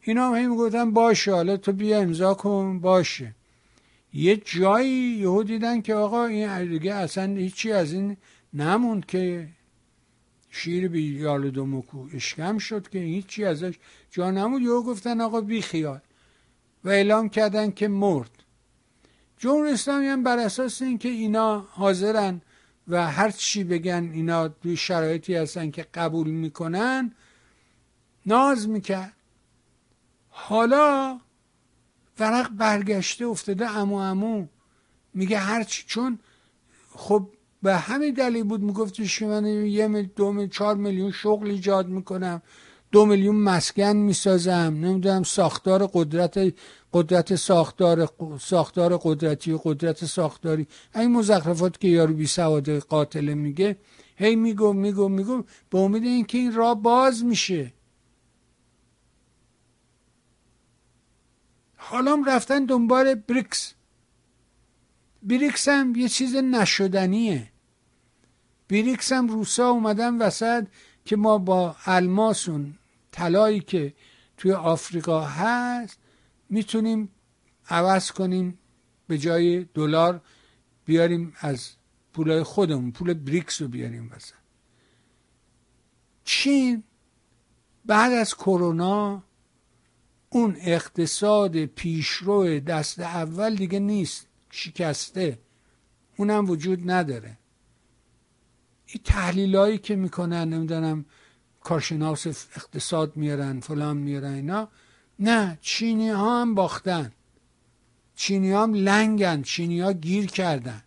اینا 0.00 0.34
هم 0.34 0.56
گفتن 0.56 0.90
باشه 0.90 1.32
حالا 1.32 1.56
تو 1.56 1.72
بیا 1.72 1.98
امضا 1.98 2.34
کن 2.34 2.80
باشه. 2.80 3.34
یه 4.12 4.36
جایی 4.36 4.90
یهو 4.90 5.42
دیدن 5.42 5.80
که 5.80 5.94
آقا 5.94 6.26
این 6.26 6.68
دیگه 6.68 6.94
اصلا 6.94 7.34
هیچی 7.36 7.72
از 7.72 7.92
این 7.92 8.16
نموند 8.52 9.06
که 9.06 9.48
شیر 10.50 10.88
بی 10.88 11.02
یال 11.02 11.50
دومکو 11.50 12.08
اشکم 12.14 12.58
شد 12.58 12.88
که 12.88 12.98
هیچی 12.98 13.44
ازش 13.44 13.74
جا 14.10 14.30
نمود 14.30 14.62
یهو 14.62 14.82
گفتن 14.82 15.20
آقا 15.20 15.40
بی 15.40 15.62
خیال. 15.62 16.00
و 16.84 16.88
اعلام 16.88 17.28
کردن 17.28 17.70
که 17.70 17.88
مرد. 17.88 18.30
جمهوری 19.38 19.70
اسلامی 19.70 20.06
هم 20.06 20.22
بر 20.22 20.38
اساس 20.38 20.82
اینکه 20.82 21.08
اینا 21.08 21.58
حاضرن 21.58 22.40
و 22.88 23.10
هر 23.10 23.30
چی 23.30 23.64
بگن 23.64 24.10
اینا 24.12 24.48
توی 24.48 24.76
شرایطی 24.76 25.34
هستن 25.34 25.70
که 25.70 25.86
قبول 25.94 26.30
می‌کنن 26.30 27.14
ناز 28.26 28.68
می‌کرد. 28.68 29.16
حالا 30.28 31.20
ورق 32.22 32.50
برگشته 32.50 33.24
افتاده 33.26 33.66
امو 33.78 33.96
امو. 33.96 34.46
میگه 35.14 35.38
هرچی 35.38 35.84
چون 35.86 36.18
خب 36.94 37.28
به 37.62 37.76
همین 37.76 38.14
دلیل 38.14 38.44
بود 38.44 38.60
میگفتش 38.60 39.18
که 39.18 39.26
من 39.26 39.46
یه 39.46 39.86
مل 39.86 40.06
دو 40.16 40.32
مل 40.32 40.48
چهار 40.48 40.76
میلیون 40.76 41.10
شغل 41.10 41.50
ایجاد 41.50 41.88
می‌کنم. 41.88 42.42
دو 42.92 43.06
میلیون 43.06 43.36
مسکن 43.36 43.96
می‌سازم. 43.96 44.72
نمی‌دونم 44.82 45.22
ساختار 45.22 45.90
قدرت 45.94 46.54
قدرت 46.92 47.34
ساختار 47.34 48.08
ساختار 48.40 49.00
قدرتی 49.02 49.52
و 49.52 49.58
قدرت 49.64 50.04
ساختاری. 50.04 50.66
این 50.94 51.12
مزخرفات 51.12 51.80
که 51.80 51.88
یارو 51.88 52.14
بی 52.14 52.26
سواد 52.26 52.78
قاتل 52.78 53.34
میگه 53.34 53.76
هی 54.16 54.36
میگو 54.36 54.72
میگو 54.72 55.08
میگو 55.08 55.42
به 55.70 55.78
امید 55.78 56.04
اینکه 56.04 56.38
این 56.38 56.52
راه 56.52 56.82
باز 56.82 57.24
میشه. 57.24 57.72
حالا 61.84 62.22
رفتن 62.26 62.64
دنبال 62.64 63.14
بریکس 63.14 63.74
بریکس 65.22 65.68
هم 65.68 65.96
یه 65.96 66.08
چیز 66.08 66.36
نشدنیه. 66.36 67.52
بریکس 68.68 69.12
هم 69.12 69.28
روسا 69.28 69.68
اومدن 69.70 70.18
وسط 70.18 70.66
که 71.04 71.16
ما 71.16 71.38
با 71.38 71.76
الماسون 71.86 72.78
طلایی 73.12 73.60
که 73.60 73.94
توی 74.36 74.52
آفریقا 74.52 75.20
هست 75.20 75.98
می‌تونیم 76.48 77.08
عوض 77.68 78.10
کنیم 78.10 78.58
به 79.06 79.18
جای 79.18 79.64
دلار 79.64 80.20
بیاریم 80.84 81.34
از 81.40 81.70
پولای 82.12 82.42
خودمون 82.42 82.92
پول 82.92 83.14
بریکس 83.14 83.62
رو 83.62 83.68
بیاریم 83.68 84.10
وسط. 84.16 84.34
چین 86.24 86.82
بعد 87.84 88.12
از 88.12 88.34
کرونا 88.34 89.22
اون 90.34 90.56
اقتصاد 90.60 91.64
پیشرو 91.64 92.60
دست 92.60 93.00
اول 93.00 93.54
دیگه 93.54 93.78
نیست 93.78 94.26
شکسته. 94.50 95.38
اونم 96.16 96.50
وجود 96.50 96.90
نداره. 96.90 97.38
این 98.86 99.02
تحلیل 99.04 99.76
که 99.76 99.96
می‌کنن 99.96 100.48
نمی‌دونم 100.48 101.04
کارشناس 101.60 102.26
اقتصاد 102.26 103.16
میارن 103.16 103.60
فلان 103.60 103.96
میارن 103.96 104.32
اینا. 104.32 104.68
نه 105.18 105.58
چینی 105.60 106.10
ها 106.10 106.40
هم 106.40 106.54
باختن. 106.54 107.12
چینی 108.16 108.52
ها 108.52 108.62
هم 108.62 108.74
لنگن 108.74 109.42
چینی 109.42 109.80
ها 109.80 109.92
گیر 109.92 110.26
کردن. 110.26 110.82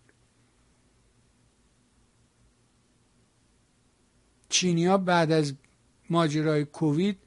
چینی 4.49 4.85
ها 4.85 4.97
بعد 4.97 5.31
از 5.31 5.53
ماجرای 6.09 6.65
کووید 6.65 7.17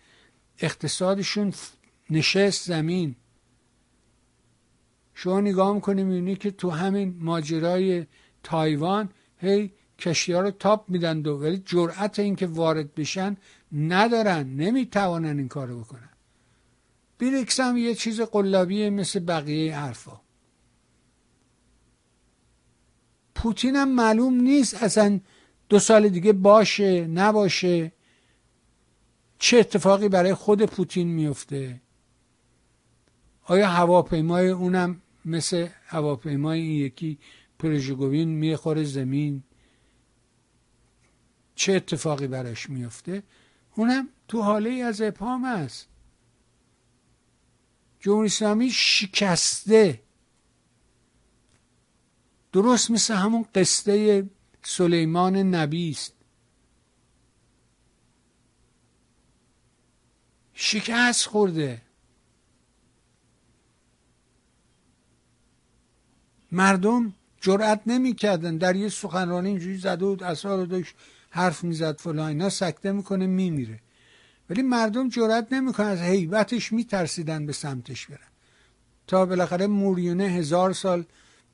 اقتصادشون 0.58 1.52
نشست 2.10 2.66
زمین. 2.66 3.16
شما 5.14 5.40
نگاه 5.40 5.74
می‌کنی 5.74 6.04
می‌بینی 6.04 6.36
که 6.36 6.50
تو 6.50 6.70
همین 6.70 7.16
ماجرای 7.20 8.06
تایوان 8.42 9.08
هی 9.38 9.72
کشتی 9.98 10.32
ها 10.32 10.40
رو 10.40 10.50
تاپ 10.50 10.90
میدن 10.90 11.20
دو 11.20 11.32
ولی 11.32 11.62
جرأت 11.66 12.18
اینکه 12.18 12.46
وارد 12.46 12.94
بشن 12.94 13.36
ندارن 13.72 14.48
نمی‌توانن 14.48 15.38
این 15.38 15.48
کارو 15.48 15.80
بکنن. 15.80 16.08
بیریکس 17.18 17.60
هم 17.60 17.76
یه 17.76 17.94
چیز 17.94 18.20
قلابیه 18.20 18.90
مثل 18.90 19.20
بقیه 19.20 19.78
حرفا. 19.78 20.20
پوتین 23.34 23.76
هم 23.76 23.88
معلوم 23.88 24.34
نیست 24.34 24.82
اصلا 24.82 25.20
دو 25.68 25.78
سال 25.78 26.08
دیگه 26.08 26.32
باشه 26.32 27.06
نباشه. 27.06 27.92
چه 29.38 29.58
اتفاقی 29.58 30.08
برای 30.08 30.34
خود 30.34 30.62
پوتین 30.62 31.08
میفته 31.08 31.80
آیا 33.50 33.68
هواپیمای 33.68 34.48
اونم 34.48 35.02
مثل 35.24 35.68
هواپیمای 35.86 36.60
این 36.60 36.70
یکی 36.70 37.18
پرژگوین 37.58 38.28
می‌خوره 38.28 38.84
زمین؟ 38.84 39.42
چه 41.54 41.72
اتفاقی 41.72 42.26
براش 42.26 42.70
میفته 42.70 43.22
اونم 43.74 44.08
تو 44.28 44.42
حاله 44.42 44.70
از 44.70 45.00
ابهام 45.00 45.44
است. 45.44 45.88
جمهوری 48.00 48.26
اسلامی 48.26 48.70
شکسته. 48.70 50.02
درست 52.52 52.90
مثل 52.90 53.14
همون 53.14 53.46
قصه 53.54 54.26
سلیمان 54.62 55.36
نبی 55.36 55.90
است. 55.90 56.14
شکست 60.54 61.26
خورده. 61.26 61.87
مردم 66.52 67.12
جرأت 67.40 67.80
نمی‌کردن. 67.86 68.56
در 68.56 68.76
یه 68.76 68.88
سخنرانی 68.88 69.48
اینجوری 69.48 69.76
زده 69.76 70.04
بود 70.04 70.22
اسرار 70.22 70.66
داشت 70.66 70.94
حرف 71.30 71.64
می‌زد 71.64 71.98
فلان 71.98 72.28
اینا 72.28 72.48
سکته 72.48 72.92
می‌کنه 72.92 73.26
میمیره. 73.26 73.80
ولی 74.50 74.62
مردم 74.62 75.08
جرات 75.08 75.52
نمی‌کنن 75.52 75.86
از 75.86 75.98
حیبتش 75.98 76.72
میترسیدن 76.72 77.46
به 77.46 77.52
سمتش 77.52 78.06
برن. 78.06 78.18
تا 79.06 79.26
بالاخره 79.26 79.66
موریونه 79.66 80.24
هزار 80.24 80.72
سال 80.72 81.04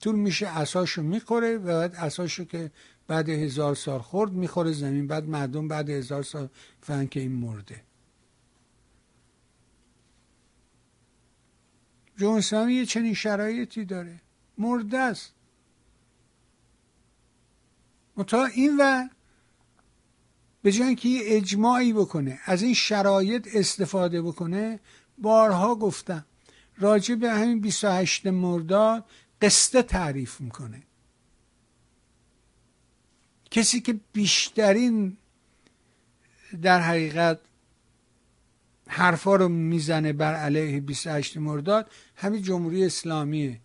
طول 0.00 0.14
میشه 0.16 0.46
اساشو 0.46 1.02
می‌خوره 1.02 1.58
و 1.58 1.64
بعد 1.66 1.94
اساشو 1.94 2.44
که 2.44 2.70
بعد 3.06 3.28
هزار 3.28 3.74
سال 3.74 4.00
خورد 4.00 4.32
می‌خوره 4.32 4.72
زمین 4.72 5.06
بعد 5.06 5.28
مردم 5.28 5.68
بعد 5.68 5.90
هزار 5.90 6.22
سال 6.22 6.48
فهمن 6.80 7.06
که 7.06 7.20
این 7.20 7.32
مرده. 7.32 7.82
جمهوری 12.16 12.38
اسلامی 12.38 12.74
یه 12.74 12.86
چنین 12.86 13.14
شرایطی 13.14 13.84
داره. 13.84 14.20
مرده 14.58 14.98
است. 14.98 15.34
تا 18.26 18.44
این 18.44 18.76
و 18.80 19.08
به 20.62 20.72
جای 20.72 20.94
که 20.94 21.08
یه 21.08 21.20
اجماعی 21.24 21.92
بکنه 21.92 22.40
از 22.44 22.62
این 22.62 22.74
شرایط 22.74 23.48
استفاده 23.54 24.22
بکنه 24.22 24.80
بارها 25.18 25.74
گفتم 25.74 26.24
راجع 26.78 27.14
به 27.14 27.30
همین 27.30 27.60
28 27.60 28.26
مرداد 28.26 29.04
قصه 29.42 29.82
تعریف 29.82 30.40
می‌کنه. 30.40 30.82
کسی 33.50 33.80
که 33.80 34.00
بیشترین 34.12 35.16
در 36.62 36.80
حقیقت 36.80 37.40
حرفا 38.86 39.36
رو 39.36 39.48
می‌زنه 39.48 40.12
بر 40.12 40.34
علیه 40.34 40.80
28 40.80 41.36
مرداد 41.36 41.90
همین 42.16 42.42
جمهوری 42.42 42.84
اسلامیه. 42.84 43.60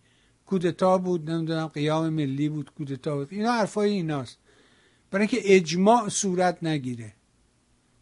کودتا 0.50 0.98
بود 0.98 1.32
نمی‌دونم 1.32 1.68
قیام 1.68 2.10
ملی 2.10 2.50
بود 2.50 2.72
کودتا 2.78 3.16
بود. 3.16 3.28
اینا 3.32 3.52
حرفای 3.52 3.90
ایناست. 3.90 4.38
برای 5.12 5.28
اینکه 5.28 5.56
اجماع 5.56 6.10
صورت 6.10 6.64
نگیره. 6.64 7.14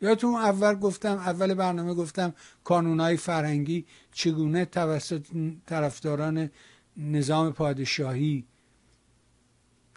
یادتون 0.02 0.36
اول 0.36 0.76
گفتم 0.76 1.16
اول 1.18 1.54
برنامه 1.54 1.94
گفتم 1.94 2.34
کانونهای 2.64 3.18
فرهنگی 3.18 3.86
چگونه 4.12 4.66
توسط 4.66 5.26
طرفداران 5.66 6.50
نظام 6.98 7.54
پادشاهی 7.54 8.46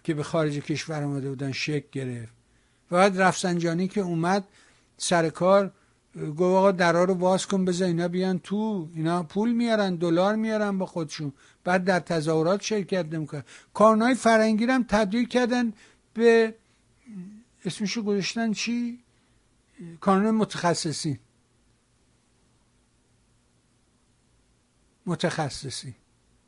که 0.03 0.13
به 0.13 0.23
خارج 0.23 0.59
کشور 0.59 1.03
آمده 1.03 1.29
بودن 1.29 1.51
شک 1.51 1.91
گرفت. 1.91 2.33
و 2.91 2.95
بعد 2.95 3.21
رفسنجانی 3.21 3.87
که 3.87 4.01
اومد 4.01 4.47
سر 4.97 5.29
کار 5.29 5.71
گفت 6.15 6.41
آقا 6.41 6.71
درا 6.71 7.03
رو 7.03 7.15
باز 7.15 7.45
کن 7.47 7.65
بذار 7.65 7.87
اینا 7.87 8.07
بیان 8.07 8.39
تو. 8.39 8.89
اینا 8.95 9.23
پول 9.23 9.51
میارن 9.51 9.95
دلار 9.95 10.35
میارن 10.35 10.77
با 10.77 10.85
خودشون. 10.85 11.33
بعد 11.63 11.83
در 11.83 11.99
تظاهرات 11.99 12.61
شرکت 12.61 13.05
نمی‌کنن 13.13 13.43
کارنای 13.73 14.15
فرنگی 14.15 14.65
هم 14.65 14.83
تبدیل 14.83 15.27
کردن 15.27 15.73
به 16.13 16.55
اسمشو 17.65 18.01
گذاشتن 18.01 18.53
چی؟ 18.53 19.03
کانون 19.99 20.35
متخصصین. 20.35 21.19
متخصصی 25.05 25.95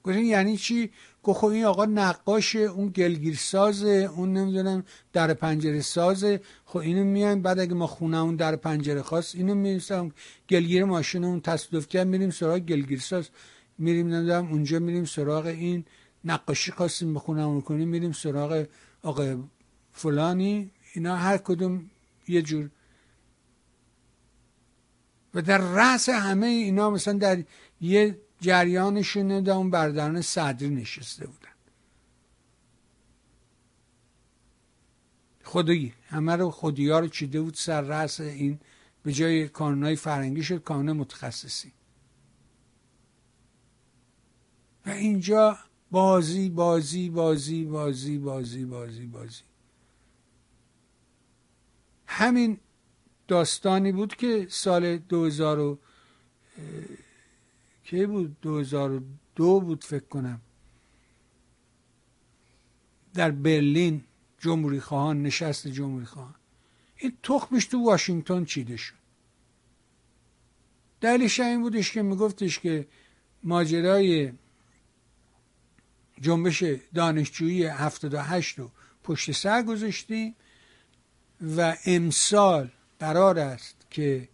گفتین 0.04 0.26
یعنی 0.26 0.58
چی؟ 0.58 0.92
گفت 1.24 1.40
خب 1.40 1.48
این 1.48 1.66
آقا 1.66 1.86
نقاشه 1.86 2.60
اون 2.60 2.90
گلگیر 2.90 3.36
سازه 3.36 4.10
اون 4.16 4.34
نمی‌دونم 4.34 4.84
در 5.14 5.34
پنجره 5.34 5.82
سازه. 5.82 6.42
خب 6.66 6.78
اینو 6.78 7.04
میایم 7.04 7.42
بعد 7.42 7.60
اگه 7.60 7.74
ما 7.74 7.88
خونه 7.88 8.18
اون 8.18 8.36
در 8.36 8.56
پنجره 8.56 9.02
خواست 9.02 9.36
اینو 9.36 9.56
می‌رسم 9.56 10.12
گلگیر 10.50 10.86
ماشین 10.86 11.24
اون 11.24 11.42
تصادف 11.42 11.88
کرد 11.88 12.08
میریم 12.08 12.30
سراغ 12.30 12.60
گلگیر 12.60 13.00
ساز. 13.00 13.30
میریم 13.78 14.08
نمی‌دونم 14.08 14.52
اونجا 14.52 14.80
میریم 14.80 15.06
سراغ 15.06 15.46
این 15.46 15.86
نقاشی 16.26 16.72
خواستیم 16.72 17.14
بخونه 17.14 17.44
اون 17.44 17.62
کنیم 17.62 17.90
میریم 17.90 18.12
سراغ 18.12 18.66
آقا 19.04 19.44
فلانی. 19.92 20.72
اینا 20.94 21.16
هر 21.16 21.38
کدوم 21.38 21.90
یه 22.28 22.42
جور. 22.42 22.70
و 25.34 25.42
در 25.42 25.58
رأس 25.58 26.10
همه 26.10 26.46
اینا 26.46 26.90
مثلا 26.90 27.14
در 27.14 27.44
یه 27.82 28.18
جریانشون 28.44 29.50
اون 29.50 29.70
برداران 29.70 30.22
صدری 30.22 30.70
نشسته 30.70 31.28
بودن. 31.28 31.50
خودی 35.44 35.94
همه 36.08 36.36
رو 36.36 36.52
خودی 36.52 36.90
ها 36.90 37.00
رو 37.00 37.08
چیده 37.08 37.42
بود 37.42 37.54
سر 37.54 37.82
رأس 37.82 38.20
این 38.20 38.60
به 39.04 39.14
جای 39.14 39.48
کانونای 39.48 39.96
فرنگی 39.96 40.44
شد 40.44 40.64
کانون 40.64 40.98
متخصصی 40.98 41.72
و 44.86 44.90
اینجا 44.90 45.58
بازی 45.92 46.50
بازی 46.50 47.10
بازی 47.10 47.66
بازی 47.66 48.18
بازی 48.18 48.66
بازی 48.66 49.06
بازی. 49.06 49.44
همین 52.08 52.60
داستانی 53.28 53.92
بود 53.92 54.16
که 54.16 54.48
سال 54.50 54.98
2000 54.98 55.78
کی 57.94 58.06
بود؟ 58.06 58.38
2002 58.42 59.60
بود 59.60 59.84
فکر 59.84 60.06
کنم. 60.06 60.42
در 63.14 63.32
برلین 63.32 64.04
جمهوری 64.40 64.80
خواهان 64.80 65.22
نشست 65.22 65.68
جمهوری 65.68 66.06
خواهان. 66.06 66.36
این 66.98 67.18
تخمش 67.24 67.66
تو 67.66 67.86
واشنگتن 67.86 68.46
چیده 68.46 68.78
شد. 68.78 68.96
دلیلش 71.02 71.40
این 71.40 71.62
بودش 71.62 71.92
که 71.92 72.02
میگفتش 72.02 72.60
که 72.60 72.88
ماجرای 73.44 74.34
جنبش 76.22 76.64
دانشجویی 76.94 77.66
78 77.66 78.60
رو 78.60 78.72
پشت 79.04 79.32
سر 79.32 79.64
گذاشتیم 79.64 80.36
و 81.58 81.78
امسال 81.86 82.72
قرار 83.00 83.40
است 83.40 83.88
که 83.90 84.30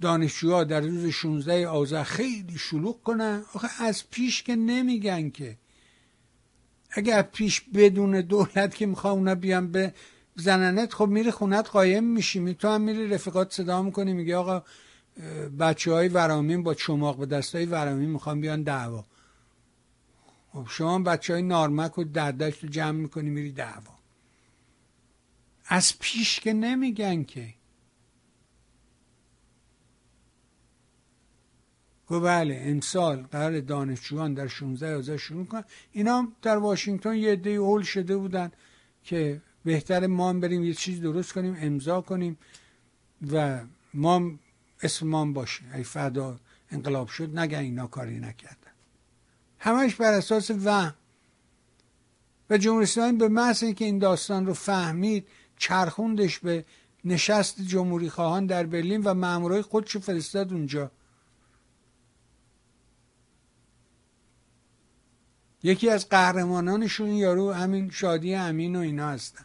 دانشجوها 0.00 0.64
در 0.64 0.80
روز 0.80 1.06
16 1.06 1.68
آذر 1.68 2.02
خیلی 2.02 2.58
شلوغ 2.58 3.02
کنن؟ 3.02 3.42
آخه 3.54 3.82
از 3.84 4.10
پیش 4.10 4.42
که 4.42 4.56
نمیگن 4.56 5.30
که. 5.30 5.58
اگه 6.90 7.14
از 7.14 7.24
پیش 7.24 7.60
بدون 7.60 8.20
دولت 8.20 8.74
که 8.74 8.86
می‌خواه 8.86 9.12
اونا 9.12 9.34
بیان 9.34 9.72
به 9.72 9.94
زننت 10.34 10.94
خب 10.94 11.06
میری 11.06 11.30
خونت 11.30 11.68
قایم 11.68 12.04
میشی. 12.04 12.54
تو 12.54 12.68
هم 12.68 12.80
میری 12.80 13.08
رفیقات 13.08 13.52
صدا 13.52 13.82
می‌کنی 13.82 14.12
میگه 14.12 14.36
آقا 14.36 14.62
بچه 15.58 15.92
های 15.92 16.08
ورامین 16.08 16.62
با 16.62 16.74
چماق 16.74 17.18
به 17.18 17.26
دست 17.26 17.54
های 17.54 17.66
ورامین 17.66 18.10
می‌خوان 18.10 18.40
بیان 18.40 18.62
دعوا. 18.62 19.04
خب 20.52 20.66
شما 20.70 20.98
بچه 20.98 21.32
های 21.32 21.42
نارمک 21.42 21.98
و 21.98 22.04
دردشت 22.04 22.64
رو 22.64 22.68
جمع 22.70 22.90
می‌کنی 22.90 23.30
میری 23.30 23.52
دعوا. 23.52 23.96
از 25.66 25.98
پیش 25.98 26.40
که 26.40 26.52
نمیگن 26.52 27.22
که. 27.24 27.54
گو 32.06 32.20
بله 32.20 32.62
امسال 32.66 33.22
قرار 33.22 33.60
دانشجویان 33.60 34.34
در 34.34 34.48
16 34.48 34.96
آذر 34.96 35.16
شروع 35.16 35.46
کنن. 35.46 35.64
اینا 35.92 36.28
در 36.42 36.56
واشنگتن 36.56 37.14
یه 37.14 37.32
عده 37.32 37.50
اول 37.50 37.82
شده 37.82 38.16
بودن 38.16 38.52
که 39.04 39.42
بهتر 39.64 40.06
ما 40.06 40.32
بریم 40.32 40.64
یه 40.64 40.74
چیز 40.74 41.00
درست 41.00 41.32
کنیم 41.32 41.56
امضا 41.60 42.00
کنیم 42.00 42.38
و 43.32 43.60
ما 43.94 44.30
اسم 44.82 45.06
ما 45.06 45.26
باشه. 45.26 45.62
ای 45.74 45.82
فدا 45.82 46.38
انقلاب 46.70 47.08
شد 47.08 47.38
نگه 47.38 47.58
اینا 47.58 47.86
کاری 47.86 48.18
نکردن. 48.18 48.72
همش 49.58 49.94
بر 49.94 50.12
اساس 50.12 50.50
وهم. 50.50 50.94
و 52.50 52.58
جمهوری 52.58 52.82
اسلامی 52.82 53.18
به 53.18 53.28
محض 53.28 53.62
اینکه 53.62 53.84
این 53.84 53.98
داستان 53.98 54.46
رو 54.46 54.54
فهمید 54.54 55.28
چرخوندش 55.58 56.38
به 56.38 56.64
نشست 57.04 57.60
جمهوری 57.60 58.10
خواهان 58.10 58.46
در 58.46 58.66
برلین 58.66 59.02
و 59.02 59.14
مامورای 59.14 59.62
خودشو 59.62 60.00
فرستاد 60.00 60.52
اونجا. 60.52 60.90
یکی 65.66 65.90
از 65.90 66.08
قهرمانانشون 66.08 67.08
یارو 67.08 67.52
همین 67.52 67.90
شادی 67.90 68.34
امین 68.34 68.76
و 68.76 68.78
اینا 68.78 69.08
هستن. 69.08 69.44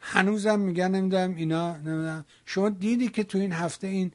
هنوزم 0.00 0.60
میگن 0.60 0.90
نمی‌دونم 0.90 1.34
اینا 1.34 1.76
نمی‌دونم. 1.76 2.24
شما 2.46 2.68
دیدی 2.68 3.08
که 3.08 3.24
تو 3.24 3.38
این 3.38 3.52
هفته 3.52 3.86
این 3.86 4.12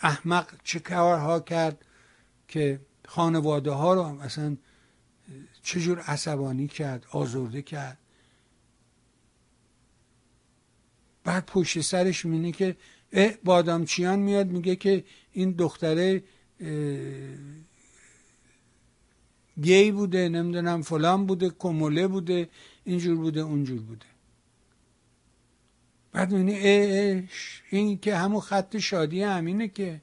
احمق 0.00 0.54
چه 0.64 0.78
کارها 0.78 1.40
کرد 1.40 1.84
که 2.48 2.80
خانواده 3.08 3.70
ها 3.70 3.94
رو 3.94 4.02
اصلا 4.02 4.56
چجور 5.62 6.00
عصبانی 6.00 6.68
کرد 6.68 7.06
آزرده 7.10 7.62
کرد؟ 7.62 7.98
بعد 11.24 11.46
پشت 11.46 11.80
سرش 11.80 12.24
مینه 12.24 12.52
که 12.52 12.76
بادامچیان 13.44 14.18
میاد 14.18 14.46
میگه 14.46 14.76
که 14.76 15.04
این 15.32 15.50
دختره 15.50 16.22
گی 19.62 19.90
بوده 19.92 20.28
نمی‌دونم 20.28 20.82
فلان 20.82 21.26
بوده 21.26 21.50
کموله 21.50 22.06
بوده 22.08 22.48
اینجور 22.84 23.16
بوده 23.16 23.40
اونجور 23.40 23.80
بوده. 23.80 24.06
بعد 26.12 26.32
می‌بینی 26.32 27.28
این 27.70 27.98
که 27.98 28.16
همون 28.16 28.40
خط 28.40 28.76
شادی 28.76 29.24
امینه 29.24 29.68
که. 29.68 30.02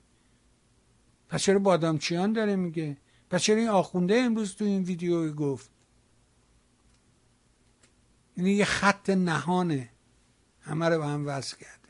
پس 1.30 1.44
چرا 1.44 1.60
بادامچیان 1.60 2.34
داره 2.34 2.56
میگه؟ 2.56 2.98
پس 3.30 3.42
چرا 3.42 3.56
این 3.56 3.68
آخونده 3.68 4.16
امروز 4.16 4.56
تو 4.56 4.66
این 4.66 4.84
ویدیو 4.84 5.34
گفت؟ 5.34 5.70
یعنی 8.38 8.52
یه 8.52 8.66
خط 8.66 9.10
نهانه. 9.10 9.90
همه 10.62 10.90
رو 10.90 10.98
به 10.98 11.06
هم 11.06 11.28
وصل 11.28 11.58
کرده 11.58 11.81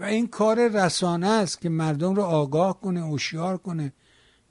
و 0.00 0.04
این 0.04 0.26
کار 0.26 0.68
رسانه 0.68 1.26
است 1.26 1.60
که 1.60 1.68
مردم 1.68 2.14
رو 2.14 2.22
آگاه 2.22 2.80
کنه 2.80 3.00
هوشیار 3.00 3.58
کنه. 3.58 3.92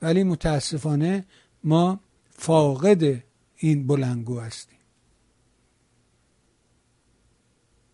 ولی 0.01 0.23
متاسفانه 0.23 1.25
ما 1.63 1.99
فاقد 2.29 3.23
این 3.55 3.87
بلنگو 3.87 4.39
هستیم. 4.39 4.79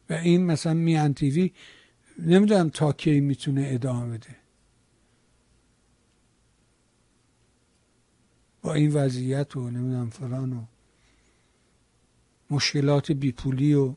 و 0.10 0.14
این 0.14 0.46
مثلا 0.46 0.74
میان 0.74 1.14
تیوی 1.14 1.52
نمی‌دونم 2.20 2.70
تا 2.70 2.92
کی 2.92 3.20
می‌تونه 3.20 3.68
ادامه 3.72 4.18
بده. 4.18 4.36
با 8.62 8.74
این 8.74 8.94
وضعیت 8.94 9.56
و 9.56 9.70
نمی‌دونم 9.70 10.10
فلان 10.10 10.54
و 10.54 10.66
مشکلات 12.50 13.12
بیپولی 13.12 13.74
و 13.74 13.96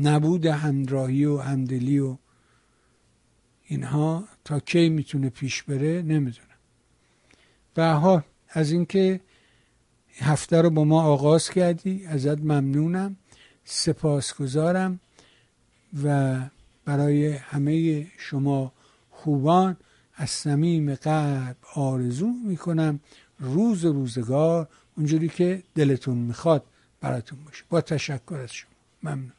نبود 0.00 0.46
همراهی 0.46 1.24
و 1.24 1.38
همدلی 1.38 1.98
و 1.98 2.16
اینها 3.64 4.24
تا 4.44 4.60
کی 4.60 4.88
می‌تونه 4.88 5.28
پیش 5.28 5.62
بره 5.62 6.02
نمی‌دونم. 6.02 6.46
به 7.74 7.86
حال 7.86 8.22
از 8.48 8.72
اینکه 8.72 9.20
هفته 10.18 10.62
رو 10.62 10.70
با 10.70 10.84
ما 10.84 11.02
آغاز 11.02 11.50
کردی 11.50 12.06
ازت 12.06 12.38
ممنونم 12.38 13.16
سپاسگزارم 13.64 15.00
و 16.04 16.38
برای 16.84 17.32
همه 17.32 18.06
شما 18.18 18.72
خوبان 19.10 19.76
از 20.14 20.30
صمیم 20.30 20.94
قلب 20.94 21.56
آرزو 21.74 22.26
می‌کنم 22.46 23.00
روز 23.38 23.84
روزگار 23.84 24.68
اونجوری 24.96 25.28
که 25.28 25.62
دلتون 25.74 26.18
می‌خواد 26.18 26.64
براتون 27.00 27.38
باشه. 27.44 27.64
با 27.68 27.80
تشکر 27.80 28.34
از 28.34 28.52
شما. 28.52 28.70
ممنون. 29.02 29.32